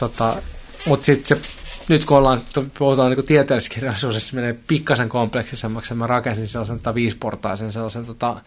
tota, 0.00 0.36
mutta 0.86 1.06
sitten 1.06 1.38
nyt 1.88 2.04
kun 2.04 2.16
ollaan, 2.16 2.40
puhutaan 2.78 3.12
niin 3.12 3.26
tieteellisessä 3.26 3.74
kirjallisuudessa, 3.74 4.30
se 4.30 4.36
menee 4.36 4.58
pikkasen 4.66 5.08
kompleksisemmaksi. 5.08 5.94
Mä 5.94 6.06
rakensin 6.06 6.48
sellaisen 6.48 6.76
tota, 6.76 6.94
viisportaisen 6.94 7.72
sellaisen 7.72 8.06
tota, 8.06 8.40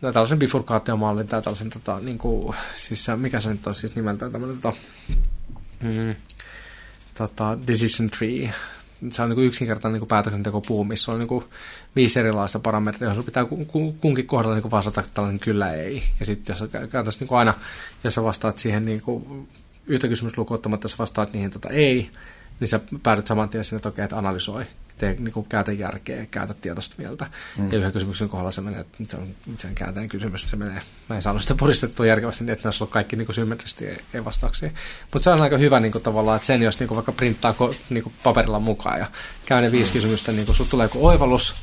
no, 0.00 0.12
tällaisen 0.12 0.38
bifurkaatiomallin 0.38 1.28
tai 1.28 1.42
tällaisen, 1.42 1.70
tota, 1.70 2.00
niin 2.00 2.18
kuin, 2.18 2.56
siis 2.74 3.06
mikä 3.16 3.40
se 3.40 3.50
nyt 3.50 3.66
on 3.66 3.74
siis 3.74 3.96
nimeltään 3.96 4.32
tämmöinen 4.32 4.60
tota, 4.60 4.76
mm, 5.82 6.14
tota, 7.14 7.58
decision 7.66 8.10
tree. 8.10 8.54
Se 9.10 9.22
on 9.22 9.28
niin 9.28 9.34
kuin 9.34 9.46
yksinkertainen 9.46 10.00
niin 10.00 10.08
päätöksenteko 10.08 10.84
missä 10.84 11.12
on 11.12 11.18
niin 11.18 11.28
kuin 11.28 11.44
viisi 11.96 12.20
erilaista 12.20 12.58
parametria, 12.58 13.14
Sun 13.14 13.24
pitää 13.24 13.46
kunkin 14.00 14.26
kohdalla 14.26 14.54
niin 14.54 14.62
kuin 14.62 14.70
vastata 14.72 15.02
tällainen 15.14 15.40
kyllä 15.40 15.72
ei. 15.72 16.02
Ja 16.20 16.26
sitten 16.26 16.56
jos 17.04 17.20
niin 17.20 17.28
aina, 17.30 17.54
jos 18.04 18.16
vastaat 18.16 18.58
siihen 18.58 18.84
niin 18.84 19.00
kuin 19.00 19.48
yhtä 19.86 20.08
kysymystä 20.08 20.40
ottamatta, 20.50 20.84
jos 20.84 20.98
vastaat 20.98 21.32
niihin 21.32 21.50
tota 21.50 21.68
ei, 21.68 22.10
niin 22.60 22.68
sä 22.68 22.80
päädyt 23.02 23.26
saman 23.26 23.48
tien 23.48 23.64
sinne, 23.64 23.76
että 23.76 23.88
okei, 23.88 24.04
että 24.04 24.18
analysoi, 24.18 24.66
tee, 25.00 25.16
niin 25.18 25.32
kuin 25.32 25.46
käytä 25.46 25.72
järkeä, 25.72 26.26
käytä 26.26 26.54
tiedosta 26.54 26.94
mieltä. 26.98 27.26
Mm. 27.58 27.72
Ja 27.72 27.78
yhden 27.78 27.92
kysymyksen 27.92 28.28
kohdalla 28.28 28.50
se 28.50 28.60
menee, 28.60 28.80
että 28.80 29.04
se 29.08 29.16
on 29.16 29.28
sen 29.58 29.74
kääntäinen 29.74 30.08
kysymys, 30.08 30.50
se 30.50 30.56
menee, 30.56 30.80
mä 31.08 31.16
en 31.16 31.22
saanut 31.22 31.42
sitä 31.42 31.54
puristettua 31.54 32.06
järkevästi, 32.06 32.44
niin 32.44 32.52
että 32.52 32.68
ne 32.68 32.74
ollut 32.80 32.92
kaikki 32.92 33.16
niin 33.16 33.34
symmetrisesti 33.34 33.86
ei, 33.86 34.24
vastauksia. 34.24 34.70
Mutta 35.02 35.24
se 35.24 35.30
on 35.30 35.40
aika 35.40 35.58
hyvä 35.58 35.80
niin 35.80 35.92
kuin, 35.92 36.02
tavallaan, 36.02 36.36
että 36.36 36.46
sen 36.46 36.62
jos 36.62 36.78
niin 36.78 36.88
kuin, 36.88 36.96
vaikka 36.96 37.12
printtaa 37.12 37.54
niin 37.90 38.02
kuin, 38.02 38.14
paperilla 38.22 38.60
mukaan 38.60 38.98
ja 38.98 39.06
käy 39.46 39.60
ne 39.60 39.72
viisi 39.72 39.92
kysymystä, 39.92 40.32
niin 40.32 40.46
kun 40.46 40.54
tulee 40.70 40.84
joku 40.84 41.06
oivallus, 41.06 41.54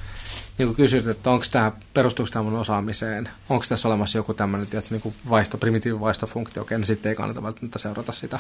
niin 0.58 0.68
kuin 0.68 0.76
kysyt, 0.76 1.08
että 1.08 1.30
onko 1.30 1.46
tämä, 1.52 1.72
perustuuko 1.94 2.32
tämä 2.32 2.44
mun 2.44 2.60
osaamiseen, 2.60 3.30
onko 3.50 3.66
tässä 3.70 3.88
olemassa 3.88 4.18
joku 4.18 4.34
tämmöinen 4.34 4.68
tietysti, 4.68 4.94
niin 4.94 5.02
kuin 5.02 5.16
vaisto, 5.30 5.58
primitiivivaistofunktio, 5.58 6.62
okei, 6.62 6.78
no 6.78 6.86
sitten 6.86 7.10
ei 7.10 7.16
kannata 7.16 7.44
välttämättä 7.44 7.80
seurata 7.80 8.12
sitä. 8.12 8.40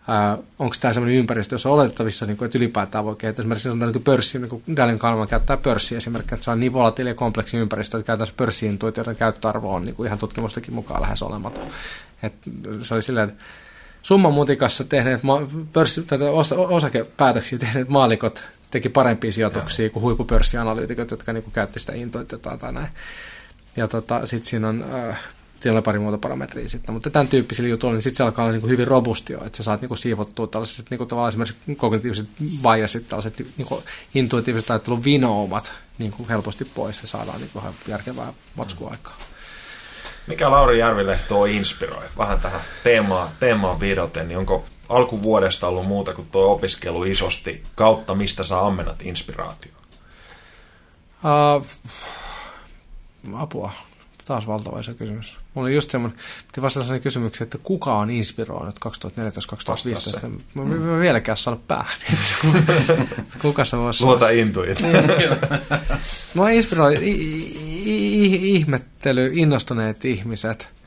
Uh, 0.00 0.44
onko 0.58 0.76
tämä 0.80 0.94
sellainen 0.94 1.18
ympäristö, 1.18 1.54
jossa 1.54 1.68
on 1.68 1.74
oletettavissa, 1.74 2.26
niin 2.26 2.36
kuin, 2.36 2.46
että 2.46 2.58
ylipäätään 2.58 3.04
voi 3.04 3.16
kehittää. 3.16 3.42
Esimerkiksi 3.42 3.68
on 3.68 3.78
niin 3.78 4.02
pörssi, 4.02 4.38
niin 4.38 4.48
kuin 4.48 4.62
Daniel 4.76 4.98
Kahneman 4.98 5.28
käyttää 5.28 5.56
pörssiä 5.56 5.98
esimerkiksi, 5.98 6.34
että 6.34 6.44
se 6.44 6.50
on 6.50 6.60
niin 6.60 6.72
volatiili 6.72 7.10
ja 7.10 7.14
kompleksi 7.14 7.56
ympäristö, 7.56 7.98
että 7.98 8.06
käytännössä 8.06 8.34
pörssiintuitioiden 8.36 9.16
käyttöarvo 9.16 9.74
on 9.74 9.84
niin 9.84 9.94
kuin 9.94 10.06
ihan 10.06 10.18
tutkimustakin 10.18 10.74
mukaan 10.74 11.02
lähes 11.02 11.22
olematon. 11.22 11.68
Et 12.22 12.34
se 12.82 12.94
oli 12.94 13.02
silleen, 13.02 13.28
että 13.28 13.44
summan 14.02 14.34
mutikassa 14.34 14.84
tehneet 14.84 15.20
pörssi, 15.72 16.02
tätä 16.02 16.24
osakepäätöksiä 16.56 17.58
tehneet 17.58 17.88
maalikot 17.88 18.44
teki 18.70 18.88
parempia 18.88 19.32
sijoituksia 19.32 19.84
Joo. 19.84 19.92
kuin 19.92 20.02
huippupörssianalyytikot, 20.02 21.10
jotka 21.10 21.32
niin 21.32 21.52
käytti 21.52 21.80
sitä 21.80 21.92
intoitetaan 21.92 22.58
tai 22.58 22.72
näin. 22.72 22.88
Ja 23.76 23.88
tota, 23.88 24.26
sitten 24.26 24.50
siinä 24.50 24.68
on, 24.68 24.84
äh, 24.94 25.18
siellä 25.60 25.78
on 25.78 25.82
pari 25.82 25.98
muuta 25.98 26.18
parametria 26.18 26.68
sitten, 26.68 26.92
mutta 26.92 27.10
tämän 27.10 27.28
tyyppisillä 27.28 27.68
jutuilla, 27.68 27.94
niin 27.94 28.02
sitten 28.02 28.16
se 28.16 28.22
alkaa 28.22 28.44
olla 28.44 28.52
niin 28.52 28.60
kuin 28.60 28.70
hyvin 28.70 28.86
robustio, 28.86 29.44
että 29.44 29.56
sä 29.56 29.62
saat 29.62 29.80
niin 29.80 29.88
kuin 29.88 29.98
siivottua 29.98 30.46
tällaiset 30.46 30.90
niin 30.90 30.98
kuin 30.98 31.08
tavallaan 31.08 31.28
esimerkiksi 31.28 31.76
kognitiiviset 31.76 32.26
biasit, 32.62 33.08
tällaiset 33.08 33.38
niin 33.56 33.66
kuin 33.66 33.84
intuitiiviset 34.14 34.70
ajattelun 34.70 35.04
vinoumat 35.04 35.72
niin 35.98 36.12
kuin 36.12 36.28
helposti 36.28 36.64
pois 36.64 37.02
ja 37.02 37.08
saadaan 37.08 37.40
niin 37.40 37.50
kuin 37.52 37.64
järkevää 37.88 38.32
matskuaikaa. 38.56 39.16
Mikä 40.26 40.50
Lauri 40.50 40.78
Järville 40.78 41.18
tuo 41.28 41.44
inspiroi? 41.44 42.04
Vähän 42.18 42.40
tähän 42.40 42.60
teemaan, 42.84 43.28
teemaan 43.40 43.80
vidoten, 43.80 44.28
niin 44.28 44.38
onko 44.38 44.64
alkuvuodesta 44.90 45.68
ollut 45.68 45.86
muuta 45.86 46.12
kuin 46.12 46.28
tuo 46.32 46.52
opiskelu 46.52 47.04
isosti, 47.04 47.62
kautta 47.74 48.14
mistä 48.14 48.44
saa 48.44 48.66
ammennat 48.66 49.02
inspiraatio? 49.02 49.72
Uh, 51.24 51.66
apua. 53.34 53.72
Taas 54.24 54.46
valtava 54.46 54.80
iso 54.80 54.94
kysymys. 54.94 55.36
Mulla 55.54 55.66
oli 55.66 55.74
just 55.74 55.90
semmoinen, 55.90 56.18
piti 56.46 56.62
vastata 56.62 56.84
sellainen 56.84 57.02
kysymykseen, 57.02 57.46
että 57.46 57.58
kuka 57.62 57.98
on 57.98 58.10
inspiroinut 58.10 58.76
2014-2015? 58.86 60.28
Mä, 60.54 60.64
mm. 60.64 60.70
mä 60.70 60.98
vieläkään 60.98 61.38
saanut 61.38 61.68
päähän. 61.68 61.98
kuka 63.42 63.64
se 63.64 63.76
voisi 63.76 64.04
Luota 64.04 64.30
intuit. 64.30 64.78
mä 66.34 66.50
inspiroin 66.50 66.98
ihmettely, 68.42 69.30
innostuneet 69.34 70.04
ihmiset– 70.04 70.68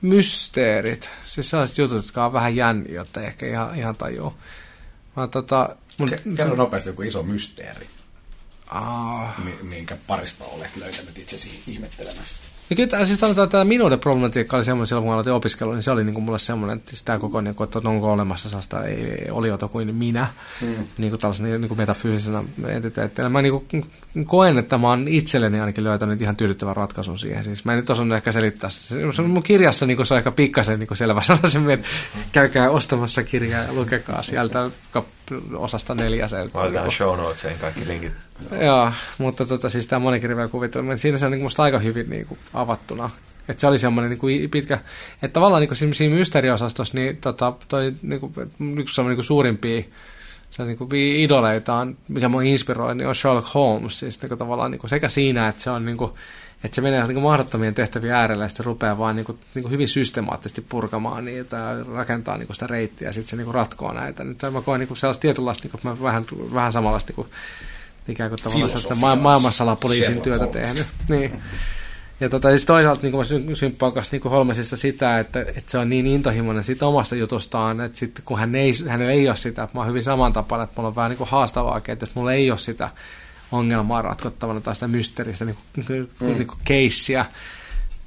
mysteerit. 0.00 1.10
Siis 1.24 1.50
sellaiset 1.50 1.78
jutut, 1.78 1.96
jotka 1.96 2.24
on 2.24 2.32
vähän 2.32 2.56
jänniä, 2.56 2.94
jotta 2.94 3.22
ehkä 3.22 3.46
ihan, 3.46 3.78
ihan 3.78 3.96
tajuu. 3.96 4.34
Mä, 5.16 5.26
tota, 5.26 5.76
mun, 5.98 6.10
Kerro 6.36 6.56
nopeasti 6.56 6.88
joku 6.88 7.02
iso 7.02 7.22
mysteeri, 7.22 7.88
mi- 9.44 9.58
minkä 9.62 9.96
parista 10.06 10.44
olet 10.44 10.76
löytänyt 10.76 11.18
itsesi 11.18 11.62
ihmettelemässä. 11.66 12.36
Ja 12.70 12.76
kyllä 12.76 12.88
tämä, 12.88 13.04
siis 13.04 13.20
sanotaan, 13.20 13.44
että 13.44 13.52
tämä 13.52 13.64
minuuden 13.64 14.00
problematiikka 14.00 14.56
oli 14.56 14.64
semmoinen 14.64 14.86
silloin, 14.86 15.04
kun 15.04 15.12
aloitin 15.12 15.32
opiskelua, 15.32 15.74
niin 15.74 15.82
se 15.82 15.90
oli 15.90 16.04
niin 16.04 16.14
kuin 16.14 16.24
mulle 16.24 16.38
semmoinen, 16.38 16.76
että 16.76 16.92
tämä 17.04 17.18
koko, 17.18 17.40
niin 17.40 17.54
kuin, 17.54 17.64
että 17.64 17.80
onko 17.84 18.12
olemassa 18.12 18.48
sellaista 18.48 18.84
ei, 18.84 19.26
oliota 19.30 19.68
kuin 19.68 19.94
minä, 19.94 20.26
mm. 20.60 20.74
niin 20.98 21.10
kuin 21.10 21.20
tällaisena 21.20 21.58
niin 21.58 21.68
kuin 21.68 21.78
metafyysisenä 21.78 22.44
entiteettinä. 22.66 23.28
Mä 23.28 23.42
niin 23.42 23.52
kuin 23.52 23.86
koen, 24.26 24.58
että 24.58 24.78
mä 24.78 24.88
oon 24.88 25.08
itselleni 25.08 25.60
ainakin 25.60 25.84
löytänyt 25.84 26.22
ihan 26.22 26.36
tyydyttävän 26.36 26.76
ratkaisun 26.76 27.18
siihen. 27.18 27.44
Siis 27.44 27.64
mä 27.64 27.72
en 27.72 27.78
nyt 27.78 27.90
osannut 27.90 28.16
ehkä 28.16 28.32
selittää 28.32 28.70
sitä. 28.70 29.12
Se 29.12 29.22
on 29.22 29.30
mun 29.30 29.42
kirjassa 29.42 29.86
niin 29.86 29.96
kuin 29.96 30.06
se 30.06 30.14
on 30.14 30.18
aika 30.18 30.30
pikkasen 30.30 30.78
niin 30.78 30.88
kuin 30.88 30.98
selvä 30.98 31.22
sellaisen, 31.26 31.70
että 31.70 31.88
käykää 32.32 32.70
ostamassa 32.70 33.22
kirjaa 33.22 33.64
ja 33.64 33.72
lukekaa 33.72 34.22
sieltä 34.22 34.70
osasta 35.54 35.94
neljä. 35.94 36.28
Se, 36.28 36.36
Laitetaan 36.54 36.92
show 36.92 37.18
notesiin 37.18 37.58
kaikki 37.60 37.86
linkit. 37.86 38.12
Joo, 38.60 38.92
mutta 39.18 39.46
tota, 39.46 39.70
siis 39.70 39.86
tämä 39.86 40.00
monikirjavä 40.00 40.48
kuvitelma, 40.48 40.88
niin 40.88 40.98
siinä 40.98 41.18
se 41.18 41.26
on 41.26 41.32
niin 41.32 41.42
musta 41.42 41.62
aika 41.62 41.78
hyvin 41.78 42.10
niin 42.10 42.26
kuin, 42.26 42.38
avattuna. 42.54 43.10
Että 43.48 43.60
se 43.60 43.66
oli 43.66 43.78
semmoinen 43.78 44.10
niin 44.10 44.18
kuin, 44.18 44.50
pitkä, 44.50 44.78
että 45.22 45.32
tavallaan 45.32 45.60
niin 45.60 45.68
kuin, 45.68 45.94
siinä, 45.94 46.14
mysteeriosastossa, 46.14 46.98
niin 46.98 47.16
tota, 47.16 47.52
toi 47.68 47.92
niin 48.02 48.20
kuin, 48.20 48.32
yksi 48.78 48.94
semmoinen 48.94 49.16
niin 49.16 49.24
suurimpia 49.24 49.82
se 50.50 50.64
niin 50.64 50.78
kuin, 50.78 50.94
idoleita 50.94 51.74
on, 51.74 51.96
mikä 52.08 52.28
mua 52.28 52.42
inspiroi, 52.42 52.94
niin 52.94 53.08
on 53.08 53.14
Sherlock 53.14 53.54
Holmes. 53.54 53.98
Siis 53.98 54.22
niin 54.22 54.28
kuin, 54.28 54.38
tavallaan 54.38 54.70
niin 54.70 54.78
kuin, 54.78 54.90
sekä 54.90 55.08
siinä, 55.08 55.48
että 55.48 55.62
se 55.62 55.70
on 55.70 55.84
niin 55.84 55.96
kuin, 55.96 56.12
että 56.64 56.74
se 56.74 56.80
menee 56.80 57.02
niin 57.02 57.14
kuin, 57.14 57.22
mahdottomien 57.22 57.74
tehtävien 57.74 58.14
äärelle 58.14 58.44
ja 58.44 58.48
sitten 58.48 58.66
rupeaa 58.66 58.98
vaan 58.98 59.16
niin 59.16 59.26
kuin, 59.26 59.38
niin 59.54 59.62
kuin 59.62 59.72
hyvin 59.72 59.88
systemaattisesti 59.88 60.60
purkamaan 60.68 61.24
niitä 61.24 61.56
ja 61.56 61.84
rakentaa 61.94 62.38
niin 62.38 62.46
kuin, 62.46 62.56
sitä 62.56 62.66
reittiä 62.66 63.08
ja 63.08 63.12
sitten 63.12 63.30
se 63.30 63.36
niin 63.36 63.44
kuin, 63.44 63.54
ratkoo 63.54 63.92
näitä. 63.92 64.24
Nyt 64.24 64.38
mä 64.52 64.60
koen 64.60 64.80
niin 64.80 64.88
kuin, 64.88 64.98
sellaista 64.98 65.20
tietynlaista, 65.20 65.68
niin 65.68 65.70
kuin, 65.70 65.80
mä 65.84 66.02
vähän, 66.02 66.24
vähän 66.54 66.72
samanlaista 66.72 67.08
niin 67.08 67.14
kuin, 67.14 67.28
ikään 68.08 68.30
kuin 68.30 68.42
tavallaan 68.42 68.70
sellaista 68.70 68.94
ma- 68.94 69.16
maailmansalapoliisin 69.16 70.20
työtä 70.20 70.46
tehnyt. 70.46 70.86
Niin. 71.08 71.42
Ja 72.20 72.28
tota, 72.28 72.48
siis 72.48 72.64
toisaalta 72.64 73.02
niin 73.02 73.16
mä 73.16 73.24
sy- 73.24 73.54
symppaan 73.54 73.92
kanssa 73.92 74.16
niin 74.16 74.30
Holmesissa 74.30 74.76
sitä, 74.76 75.18
että, 75.18 75.40
että, 75.40 75.62
se 75.66 75.78
on 75.78 75.88
niin 75.88 76.06
intohimoinen 76.06 76.64
siitä 76.64 76.86
omasta 76.86 77.16
jutustaan, 77.16 77.80
että 77.80 77.98
sitten 77.98 78.24
kun 78.24 78.38
hän 78.38 78.54
ei, 78.54 78.72
hänellä 78.88 79.12
ei 79.12 79.28
ole 79.28 79.36
sitä, 79.36 79.62
että 79.62 79.76
mä 79.76 79.80
oon 79.80 79.88
hyvin 79.88 80.02
samantapainen, 80.02 80.64
että 80.64 80.74
mulla 80.76 80.88
on 80.88 80.96
vähän 80.96 81.10
niin 81.10 81.18
kuin 81.18 81.30
haastavaa, 81.30 81.78
että 81.78 82.06
jos 82.06 82.14
mulla 82.14 82.32
ei 82.32 82.50
ole 82.50 82.58
sitä 82.58 82.90
ongelmaa 83.52 84.02
ratkottavana 84.02 84.60
tai 84.60 84.74
sitä 84.74 84.88
mysteeristä 84.88 85.44
niin 85.44 85.56
kuin, 85.86 86.10
mm. 86.20 86.26
niin 86.26 86.46
kuin 86.46 86.58
keissiä 86.64 87.26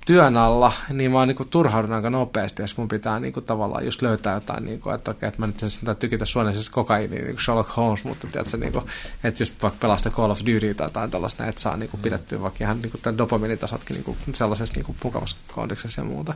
työn 0.05 0.37
alla, 0.37 0.73
niin 0.89 1.11
mä 1.11 1.17
oon 1.17 1.27
niin 1.27 1.49
turhaudun 1.49 1.93
aika 1.93 2.09
nopeasti, 2.09 2.61
jos 2.61 2.77
mun 2.77 2.87
pitää 2.87 3.19
niin 3.19 3.33
kuin, 3.33 3.45
tavallaan 3.45 3.85
just 3.85 4.01
löytää 4.01 4.33
jotain, 4.33 4.65
niin 4.65 4.79
kuin, 4.79 4.95
että 4.95 5.11
okei, 5.11 5.27
että 5.27 5.39
mä 5.39 5.47
nyt 5.47 5.63
en 5.63 5.69
sitä 5.69 5.95
tykitä 5.95 6.25
suoneisessa 6.25 6.71
kokaiiniin, 6.71 7.23
niin 7.23 7.35
kuin 7.35 7.43
Sherlock 7.43 7.77
Holmes, 7.77 8.03
mutta 8.03 8.27
tiedätkö, 8.27 8.57
niin 8.57 8.71
kuin, 8.71 8.85
että 9.23 9.43
just 9.43 9.63
vaikka 9.63 9.77
pelasta 9.81 10.09
Call 10.09 10.31
of 10.31 10.39
Duty 10.39 10.73
tai 10.73 10.87
jotain 10.87 11.11
tällaista, 11.11 11.45
että 11.45 11.61
saa 11.61 11.77
niin 11.77 11.89
kuin, 11.89 12.01
pidettyä 12.01 12.41
vaikka 12.41 12.63
ihan 12.63 12.81
niin 12.81 12.91
kuin, 12.91 13.01
tämän 13.01 13.17
dopaminitasotkin 13.17 13.93
niin 13.93 14.03
kuin, 14.03 14.17
sellaisessa 14.33 14.73
niin 14.75 14.85
kuin, 14.85 14.97
mukavassa 15.03 15.37
kondeksessa 15.51 16.01
ja 16.01 16.05
muuta. 16.05 16.33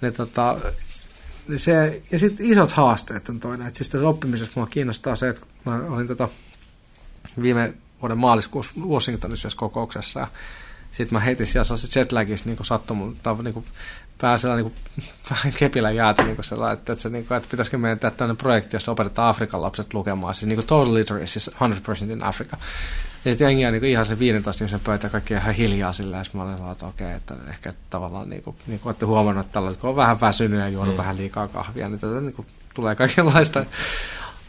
Niin, 0.00 0.12
tota, 0.12 0.58
niin 1.48 1.58
se, 1.58 2.02
ja 2.10 2.18
sitten 2.18 2.46
isot 2.46 2.72
haasteet 2.72 3.28
on 3.28 3.40
toinen. 3.40 3.66
Et 3.66 3.76
siis 3.76 3.88
tässä 3.88 4.08
oppimisessa 4.08 4.52
mua 4.54 4.66
kiinnostaa 4.66 5.16
se, 5.16 5.28
että 5.28 5.46
mä 5.64 5.80
olin 5.88 6.06
tota, 6.06 6.28
viime 7.42 7.74
vuoden 8.02 8.18
maaliskuussa 8.18 8.72
Washingtonissa 8.88 9.46
yhdessä 9.46 9.58
kokouksessa 9.58 10.20
ja 10.20 10.26
sitten 10.92 11.16
mä 11.16 11.20
heitin 11.20 11.46
siellä 11.46 11.64
sellaisessa 11.64 11.98
jetlagissa 12.00 12.48
niin 12.48 12.58
sattumun, 12.62 13.16
tai 13.22 13.34
niin 13.42 13.54
kuin, 13.54 13.64
pääsellä 14.20 14.56
niin 14.56 14.64
kuin, 14.64 14.74
vähän 15.30 15.52
kepillä 15.58 15.90
jäätä 15.90 16.22
niin 16.22 16.36
sellainen, 16.40 16.78
että, 16.78 16.92
että, 16.92 17.02
se, 17.02 17.08
niin 17.08 17.26
kuin, 17.26 17.36
että 17.36 17.48
pitäisikö 17.50 17.78
meidän 17.78 17.98
tehdä 17.98 18.16
tämmöinen 18.16 18.36
projekti, 18.36 18.76
jossa 18.76 18.92
opetetaan 18.92 19.28
Afrikan 19.28 19.62
lapset 19.62 19.94
lukemaan, 19.94 20.34
siis 20.34 20.46
niin 20.46 20.56
kuin 20.56 20.66
total 20.66 20.94
literacy, 20.94 21.26
siis 21.26 21.50
100% 22.08 22.10
in 22.10 22.24
Africa. 22.24 22.56
Ja 23.24 23.30
sitten 23.30 23.44
jengi 23.44 23.66
on 23.66 23.72
niin 23.72 23.84
ihan 23.84 24.06
sen 24.06 24.18
15 24.18 24.64
ihmisen 24.64 24.80
pöytä 24.80 25.08
kaikki 25.08 25.34
ihan 25.34 25.54
hiljaa 25.54 25.92
sillä, 25.92 26.16
ja 26.16 26.24
mä 26.32 26.42
olin 26.42 26.54
sellainen, 26.54 26.72
että 26.72 26.86
okei, 26.86 27.12
että 27.12 27.34
ehkä 27.48 27.74
tavallaan 27.90 28.30
niin 28.30 28.42
kuin, 28.42 28.56
niin 28.66 28.80
kuin 28.80 28.90
olette 28.90 29.06
huomannut, 29.06 29.46
että 29.46 29.52
tällä 29.52 29.74
kun 29.80 29.90
on 29.90 29.96
vähän 29.96 30.20
väsynyt 30.20 30.60
ja 30.60 30.68
juonut 30.68 30.94
mm. 30.94 30.98
vähän 30.98 31.16
liikaa 31.16 31.48
kahvia, 31.48 31.88
niin 31.88 32.00
tätä 32.00 32.20
niin 32.20 32.34
kuin, 32.34 32.46
tulee 32.74 32.94
kaikenlaista 32.94 33.66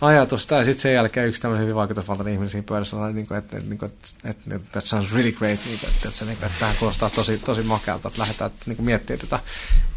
ajatusta. 0.02 0.56
Ja 0.56 0.64
sitten 0.64 0.82
sen 0.82 0.94
jälkeen 0.94 1.28
yksi 1.28 1.41
tämmöinen 1.41 1.64
hyvin 1.64 1.76
vaikutusvaltainen 1.76 2.34
ihminen 2.34 2.49
siinä 2.49 2.65
pöydässä 2.70 2.98
oli, 2.98 3.14
niin 3.14 3.28
kuin, 3.28 3.38
että, 3.38 3.57
että, 3.57 3.86
että, 3.86 3.95
että, 4.24 4.56
että 4.56 4.72
that 4.72 4.86
sounds 4.86 5.14
really 5.14 5.32
great, 5.32 5.60
niin 5.65 5.80
kuin, 5.80 5.90
että, 5.90 6.07
että, 6.07 6.20
se, 6.20 6.26
niin 6.26 6.38
kuin, 6.38 6.45
että 6.45 6.60
tähän 6.60 6.76
kuulostaa 6.80 7.10
tosi, 7.10 7.38
tosi 7.38 7.61
makealta, 7.61 8.07
että 8.07 8.22
lähdetään 8.22 8.52
niin 8.65 8.76
kuin, 8.76 8.86
miettimään 8.86 9.20
tätä. 9.20 9.40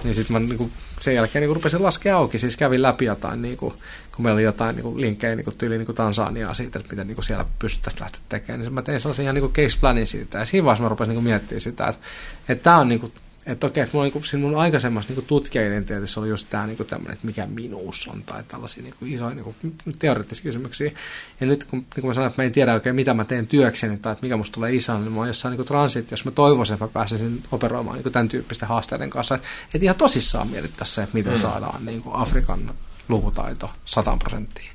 Niin 0.05 0.15
sitten 0.15 0.33
mä 0.33 0.39
niin 0.39 0.59
kuin, 0.59 0.73
sen 1.01 1.15
jälkeen 1.15 1.41
niin 1.41 1.49
kuin, 1.49 1.57
rupesin 1.57 1.83
laskea 1.83 2.17
auki, 2.17 2.39
siis 2.39 2.57
kävin 2.57 2.83
läpi 2.83 3.05
jotain, 3.05 3.43
niin 3.43 3.57
kuin, 3.57 3.75
kun 4.17 4.23
meillä 4.23 4.37
oli 4.37 4.43
jotain 4.43 4.77
niin 4.77 4.83
kuin, 4.85 5.01
linkkejä 5.01 5.37
niin 5.37 5.45
kuin, 5.45 5.59
tyyliin 5.59 5.79
niin 5.79 5.95
Tansaniaa 5.97 6.55
siitä, 6.55 6.79
että 6.79 6.93
miten 6.93 7.07
niin 7.07 7.15
kuin, 7.15 7.25
siellä 7.25 7.45
pystyttäisiin 7.59 8.03
lähteä 8.03 8.21
tekemään. 8.29 8.61
Niin 8.61 8.73
mä 8.73 8.83
tein 8.83 9.01
sellaisen 9.01 9.23
ihan 9.23 9.35
niin 9.35 9.51
kuin, 9.51 9.53
case 9.53 9.79
planin 9.81 10.07
siitä. 10.07 10.39
Ja 10.39 10.45
siinä 10.45 10.65
vaiheessa 10.65 10.83
mä 10.83 10.89
rupesin 10.89 11.09
niin 11.09 11.17
kuin, 11.17 11.25
miettimään 11.25 11.61
sitä, 11.61 11.87
että, 11.87 12.07
että 12.49 12.65
tämä 12.65 12.77
on 12.77 12.89
niin 12.89 13.01
kuin, 13.01 13.13
että 13.47 13.67
okei, 13.67 13.83
että 13.83 13.93
mulla 13.97 14.05
niinku, 14.05 14.23
siinä 14.23 14.47
mun 14.47 14.59
aikaisemmassa 14.59 15.09
niinku 15.09 15.23
tutkijaidentiteetissä 15.23 16.21
oli 16.21 16.29
just 16.29 16.47
tämä 16.51 16.67
niinku 16.67 16.85
tämmöinen, 16.85 17.15
että 17.15 17.27
mikä 17.27 17.47
minuus 17.47 18.09
on, 18.13 18.23
tai 18.23 18.43
tällaisia 18.49 18.83
niinku 18.83 19.05
isoja 19.05 19.35
niinku, 19.35 19.55
teoreettisia 19.99 20.43
kysymyksiä. 20.43 20.91
Ja 21.41 21.47
nyt 21.47 21.65
kun 21.65 21.79
niinku 21.79 22.07
mä 22.07 22.15
sanoin, 22.15 22.31
että 22.31 22.43
mä 22.43 22.47
en 22.47 22.53
tiedä 22.53 22.75
oikein, 22.75 22.97
mitä 22.97 23.15
mä 23.15 23.25
teen 23.25 23.47
työkseni, 23.47 23.97
tai 23.97 24.13
että 24.13 24.23
mikä 24.23 24.37
musta 24.37 24.55
tulee 24.55 24.75
isän, 24.75 25.05
niin 25.05 25.13
mä 25.13 25.19
oon 25.19 25.29
jossain 25.29 25.51
niinku 25.51 25.65
transitiossa, 25.65 26.25
mä 26.25 26.31
toivoisin, 26.31 26.75
että 26.75 26.85
mä 26.85 26.91
pääsisin 26.93 27.43
operoimaan 27.53 27.97
niinku 27.97 28.11
tämän 28.11 28.29
tyyppisten 28.29 28.69
haasteiden 28.69 29.11
kanssa. 29.11 29.35
Että 29.35 29.49
et 29.75 29.83
ihan 29.83 29.97
tosissaan 29.97 30.49
mietittäisiin 30.49 30.95
se, 30.95 31.03
että 31.03 31.15
miten 31.15 31.33
mm. 31.33 31.39
saadaan 31.39 31.87
niinku 31.87 32.11
Afrikan 32.13 32.75
lukutaito 33.09 33.71
100 33.85 34.17
prosenttia. 34.17 34.73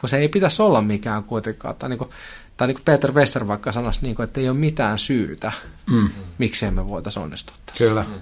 Kun 0.00 0.08
se 0.08 0.16
ei 0.16 0.28
pitäisi 0.28 0.62
olla 0.62 0.82
mikään 0.82 1.24
kuitenkaan, 1.24 1.74
tai 1.74 1.88
niinku, 1.88 2.10
tai 2.56 2.66
niin 2.66 2.74
kuin 2.74 2.84
Peter 2.84 3.12
Wester 3.12 3.46
vaikka 3.48 3.72
sanoisi, 3.72 4.00
niin 4.02 4.16
kuin, 4.16 4.24
että 4.24 4.40
ei 4.40 4.48
ole 4.48 4.58
mitään 4.58 4.98
syytä, 4.98 5.52
mm. 5.90 6.10
miksei 6.38 6.70
me 6.70 6.88
voitaisiin 6.88 7.22
onnistua 7.22 7.56
tässä. 7.66 7.84
Kyllä. 7.84 8.02
Mm. 8.02 8.14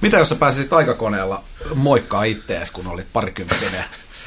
Mitä 0.00 0.18
jos 0.18 0.28
sä 0.28 0.34
pääsisit 0.34 0.72
aikakoneella 0.72 1.44
moikkaa 1.74 2.24
ittees, 2.24 2.70
kun 2.70 2.86
olit 2.86 3.06
parikymppinen 3.12 3.84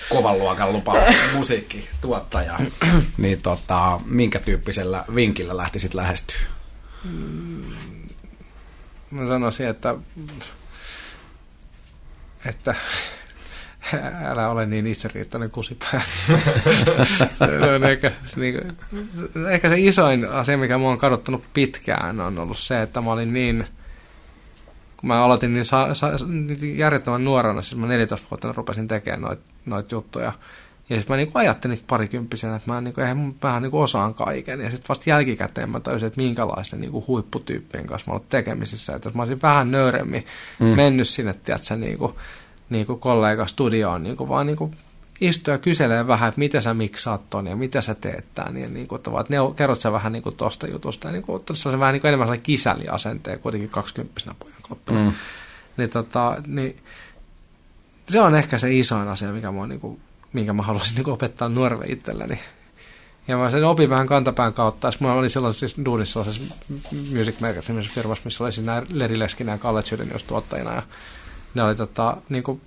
kovan 0.10 0.40
luokan 0.40 0.74
lupa 0.74 0.96
musiikkituottaja, 1.34 2.60
niin 3.18 3.42
tota, 3.42 4.00
minkä 4.06 4.40
tyyppisellä 4.40 5.06
vinkillä 5.16 5.58
lähtisit 5.58 5.94
lähestyä? 5.94 6.40
Mä 9.12 9.28
sanoisin, 9.28 9.68
että, 9.68 9.96
että 12.46 12.76
älä 14.32 14.50
ole 14.50 14.66
niin 14.66 14.88
itseriittainen 14.88 15.52
kusipää. 15.52 16.02
no, 17.80 17.90
ehkä, 17.90 18.12
niin, 18.36 18.78
ehkä 19.52 19.70
se 19.70 19.76
isoin 19.78 20.30
asia, 20.30 20.58
mikä 20.58 20.78
mua 20.78 20.92
on 20.92 20.98
kadottanut 20.98 21.44
pitkään, 21.54 22.22
on 22.22 22.40
ollut 22.40 22.58
se, 22.58 22.82
että 22.82 23.02
mä 23.02 23.12
olin 23.12 23.34
niin, 23.34 23.68
kun 24.98 25.08
mä 25.08 25.24
aloitin 25.24 25.54
niin, 25.54 25.66
sa, 25.66 25.94
sa, 25.94 26.12
niin 26.28 26.78
järjettömän 26.78 27.26
nuorena, 27.26 27.62
siis 27.62 27.76
mä 27.76 27.88
14-vuotiaana 27.88 28.58
rupesin 28.58 28.88
tekemään 28.88 29.22
noita 29.22 29.42
noit 29.66 29.92
juttuja. 29.92 30.34
Ja 30.90 30.96
sitten 30.96 31.14
mä 31.14 31.18
niin 31.18 31.32
ajattelin 31.34 31.80
parikymppisenä, 31.88 32.56
että 32.56 32.74
mä, 32.74 32.82
niin 32.82 32.94
kuin, 32.94 33.02
eihän, 33.04 33.36
mähän 33.44 33.64
niin 33.64 33.76
osaan 33.76 34.14
kaiken. 34.14 34.60
Ja 34.60 34.70
sitten 34.70 34.90
vasta 34.90 35.10
jälkikäteen 35.10 35.70
mä 35.70 35.80
tajusin, 35.80 36.08
että 36.08 36.22
minkälaisten 36.22 36.82
niin 36.82 36.92
kuin 36.92 37.08
huipputyyppien 37.08 37.86
kanssa 37.86 38.12
mä 38.12 38.14
ollut 38.14 38.30
tekemisissä. 38.30 38.96
Että 38.96 39.08
jos 39.08 39.16
mä 39.16 39.22
olisin 39.22 39.42
vähän 39.42 39.72
nöyremmin 39.72 40.26
mm. 40.60 40.66
mennyt 40.66 41.08
sinne, 41.08 41.34
tiedätkö, 41.34 41.76
niin 41.76 41.98
kuin, 41.98 42.14
niin 42.70 42.86
kuin 42.86 43.00
kollega 43.00 43.48
studioon, 43.48 44.04
niin 44.04 44.18
kuin 44.18 44.30
vaan 44.30 44.46
niin 44.46 44.58
kuin 44.58 44.76
istua 45.22 45.54
ja 45.54 45.58
kyselee 45.58 46.08
vähän, 46.08 46.30
että 46.30 46.40
mitä 46.40 46.62
sä 46.62 46.74
miksaat 46.74 47.30
ton 47.30 47.48
ja 47.48 47.56
mitä 47.56 47.82
sä 47.82 47.96
teet 47.96 48.26
tämän. 48.36 48.58
Ja 48.58 48.68
niin 48.68 48.88
kuin, 48.88 49.00
että 49.00 49.12
ne, 49.30 49.38
kerrot 49.56 49.80
sä 49.80 49.92
vähän 49.92 50.12
niin 50.12 50.24
kuin 50.24 50.36
tosta 50.36 50.68
jutusta. 50.68 51.08
Ja 51.08 51.12
niin 51.12 51.24
kuin, 51.24 51.44
se 51.54 51.70
on 51.70 51.80
vähän 51.80 51.94
niin 51.94 52.02
kuin 52.02 52.10
enemmän 52.10 52.28
sellainen 52.28 52.46
kisäliasenteen 52.46 53.40
kuitenkin 53.40 53.70
20 53.70 54.36
pojan 54.40 55.06
mm. 55.06 55.14
niin, 55.78 55.90
tota, 55.90 56.42
niin, 56.48 56.78
se 58.10 58.22
on 58.22 58.36
ehkä 58.36 58.58
se 58.58 58.78
isoin 58.78 59.08
asia, 59.08 59.32
mikä 59.32 59.52
mua, 59.52 59.68
niin 59.68 59.80
kuin, 59.80 60.00
minkä 60.34 60.54
mä 60.54 60.64
haluaisin 60.64 60.96
niin 60.96 61.04
kuin 61.04 61.14
opettaa 61.14 61.50
nuorelle 61.50 61.86
itselleni. 61.88 62.40
Ja 63.28 63.38
mä 63.38 63.50
sen 63.50 63.64
opin 63.64 63.90
vähän 63.90 64.08
kantapään 64.08 64.54
kautta. 64.54 64.92
Mulla 65.00 65.14
oli 65.14 65.30
silloin 65.30 65.54
siis 65.54 65.76
duunissa 65.86 66.24
sellaisessa 66.24 66.56
Music 67.18 67.40
Magazine 67.40 67.82
firmassa, 67.82 68.22
missä 68.26 68.44
oli 68.44 68.52
siinä 68.52 68.84
Leri 68.90 69.20
Leskinen 69.20 69.52
ja 69.52 69.58
Kalle 69.58 69.84
Chydenius 69.84 70.24
tuottajina. 70.24 70.76
Ja 70.76 70.84
ne 71.54 71.64
oli 71.64 71.76
tota, 71.76 72.18
niin 72.30 72.44
kuin, 72.44 72.62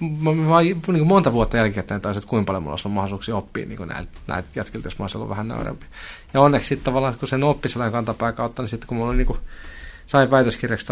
mä, 0.00 0.32
mä, 0.32 0.62
niin 0.62 0.82
kuin 0.82 1.06
monta 1.06 1.32
vuotta 1.32 1.56
jälkikäteen 1.56 2.00
taisin, 2.00 2.18
että 2.18 2.30
kuinka 2.30 2.46
paljon 2.46 2.62
mulla 2.62 2.72
olisi 2.72 2.88
ollut 2.88 2.94
mahdollisuuksia 2.94 3.36
oppia 3.36 3.66
niin 3.66 3.88
näitä, 3.88 4.10
näitä 4.26 4.48
jätkiltä, 4.56 4.86
jos 4.86 4.98
mä 4.98 5.02
olisin 5.02 5.16
ollut 5.16 5.30
vähän 5.30 5.48
nöyrempi. 5.48 5.86
Ja 6.34 6.40
onneksi 6.40 6.68
sitten 6.68 6.84
tavallaan, 6.84 7.14
kun 7.14 7.28
sen 7.28 7.44
oppi 7.44 7.68
sellainen 7.68 7.92
kantapään 7.92 8.34
kautta, 8.34 8.62
niin 8.62 8.70
sitten 8.70 8.88
kun 8.88 8.96
mulla 8.96 9.10
oli 9.10 9.16
niin 9.16 9.26
kuin, 9.26 9.38
sain 10.10 10.30
väitöskirjaksi 10.30 10.86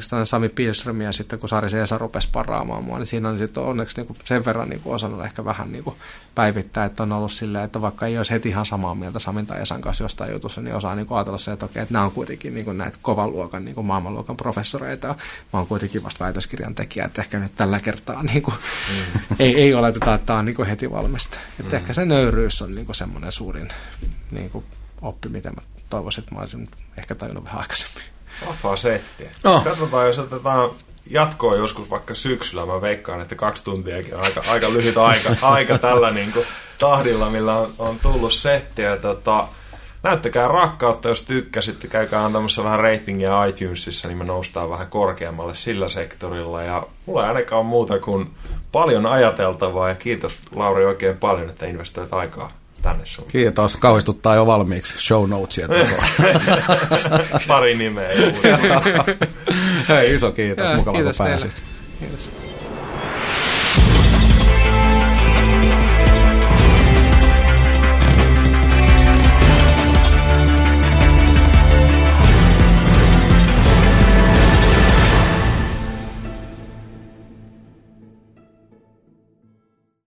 sen, 0.00 0.26
Sami 0.26 0.48
Pilströmiä 0.48 1.08
ja 1.08 1.12
sitten 1.12 1.38
kun 1.38 1.48
Sari 1.48 1.70
Seesa 1.70 1.98
rupesi 1.98 2.28
paraamaan 2.32 2.84
mua, 2.84 2.98
niin 2.98 3.06
siinä 3.06 3.28
on 3.28 3.38
sitten 3.38 3.62
onneksi 3.62 3.96
niin 3.96 4.06
kuin 4.06 4.16
sen 4.24 4.44
verran 4.44 4.68
niin 4.68 4.80
kuin 4.80 4.94
osannut 4.94 5.24
ehkä 5.24 5.44
vähän 5.44 5.72
niin 5.72 5.84
kuin 5.84 5.96
päivittää, 6.34 6.84
että 6.84 7.02
on 7.02 7.12
ollut 7.12 7.32
silleen, 7.32 7.64
että 7.64 7.80
vaikka 7.80 8.06
ei 8.06 8.18
olisi 8.18 8.32
heti 8.32 8.48
ihan 8.48 8.66
samaa 8.66 8.94
mieltä 8.94 9.18
Samin 9.18 9.46
tai 9.46 9.62
Esan 9.62 9.80
kanssa 9.80 10.04
jostain 10.04 10.32
jutussa, 10.32 10.60
niin 10.60 10.74
osaa 10.74 10.94
niin 10.94 11.06
kuin 11.06 11.18
ajatella 11.18 11.38
se, 11.38 11.52
että 11.52 11.66
okei, 11.66 11.82
että 11.82 11.92
nämä 11.92 12.04
on 12.04 12.10
kuitenkin 12.10 12.54
niin 12.54 12.64
kuin 12.64 12.78
näitä 12.78 12.98
kovan 13.02 13.30
luokan, 13.30 13.64
niin 13.64 13.74
kuin 13.74 13.86
maailmanluokan 13.86 14.36
professoreita 14.36 15.06
ja 15.06 15.14
mä 15.52 15.58
oon 15.58 15.66
kuitenkin 15.66 16.02
vasta 16.02 16.24
väitöskirjan 16.24 16.74
tekijä, 16.74 17.04
että 17.04 17.22
ehkä 17.22 17.38
nyt 17.38 17.52
tällä 17.56 17.80
kertaa 17.80 18.22
niin 18.22 18.42
kuin, 18.42 18.54
mm. 18.56 19.36
ei, 19.38 19.60
ei 19.60 19.74
oleteta, 19.74 20.14
että 20.14 20.26
tämä 20.26 20.38
on 20.38 20.44
niin 20.44 20.56
kuin 20.56 20.68
heti 20.68 20.90
valmista. 20.90 21.38
Että 21.60 21.76
mm. 21.76 21.76
ehkä 21.76 21.92
se 21.92 22.04
nöyryys 22.04 22.62
on 22.62 22.74
niin 22.74 22.86
kuin 22.86 22.96
semmoinen 22.96 23.32
suurin 23.32 23.68
niin 24.30 24.50
kuin 24.50 24.64
oppi, 25.02 25.28
mitä 25.28 25.50
mä 25.50 25.62
toivoisin, 25.90 26.22
että 26.22 26.34
mä 26.34 26.40
olisin 26.40 26.68
ehkä 26.98 27.14
tajunnut 27.14 27.44
vähän 27.44 27.60
aikaisemmin. 27.60 28.02
Vahvaa 28.46 28.76
settiä. 28.76 29.30
No. 29.44 29.60
Katsotaan, 29.64 30.06
jos 30.06 30.18
otetaan 30.18 30.70
jatkoa 31.10 31.54
joskus 31.54 31.90
vaikka 31.90 32.14
syksyllä. 32.14 32.66
Mä 32.66 32.80
veikkaan, 32.80 33.20
että 33.20 33.34
kaksi 33.34 33.64
tuntiakin 33.64 34.14
on 34.14 34.24
aika, 34.24 34.42
aika 34.48 34.72
lyhyt 34.72 34.96
aika, 34.96 35.36
aika 35.42 35.78
tällä 35.78 36.10
niin 36.10 36.32
kuin, 36.32 36.46
tahdilla, 36.78 37.30
millä 37.30 37.56
on, 37.56 37.72
on 37.78 37.98
tullut 37.98 38.32
settiä. 38.32 38.96
Tota, 38.96 39.48
näyttäkää 40.02 40.48
rakkautta, 40.48 41.08
jos 41.08 41.22
tykkäsitte. 41.22 41.88
Käykää 41.88 42.24
antamassa 42.24 42.64
vähän 42.64 42.80
ratingia 42.80 43.44
iTunesissa, 43.44 44.08
niin 44.08 44.18
me 44.18 44.24
noustaan 44.24 44.70
vähän 44.70 44.86
korkeammalle 44.86 45.54
sillä 45.54 45.88
sektorilla. 45.88 46.62
Ja 46.62 46.86
mulla 47.06 47.22
ei 47.22 47.28
ainakaan 47.28 47.66
muuta 47.66 47.98
kuin 47.98 48.30
paljon 48.72 49.06
ajateltavaa. 49.06 49.88
Ja 49.88 49.94
kiitos 49.94 50.38
Lauri 50.54 50.84
oikein 50.84 51.16
paljon, 51.16 51.50
että 51.50 51.66
investoit 51.66 52.14
aikaa 52.14 52.59
tänne 52.82 53.06
sun. 53.06 53.24
Kiitos, 53.28 53.76
kauhistuttaa 53.76 54.34
jo 54.34 54.46
valmiiksi 54.46 54.98
show 54.98 55.28
notesia 55.28 55.68
Pari 57.48 57.74
nimeä. 57.74 58.10
Hei, 59.88 60.14
iso 60.14 60.32
kiitos, 60.32 60.76
mukava 60.76 61.02
kun 61.02 61.12
pääsit. 61.18 61.62
Kiitos. 62.00 62.39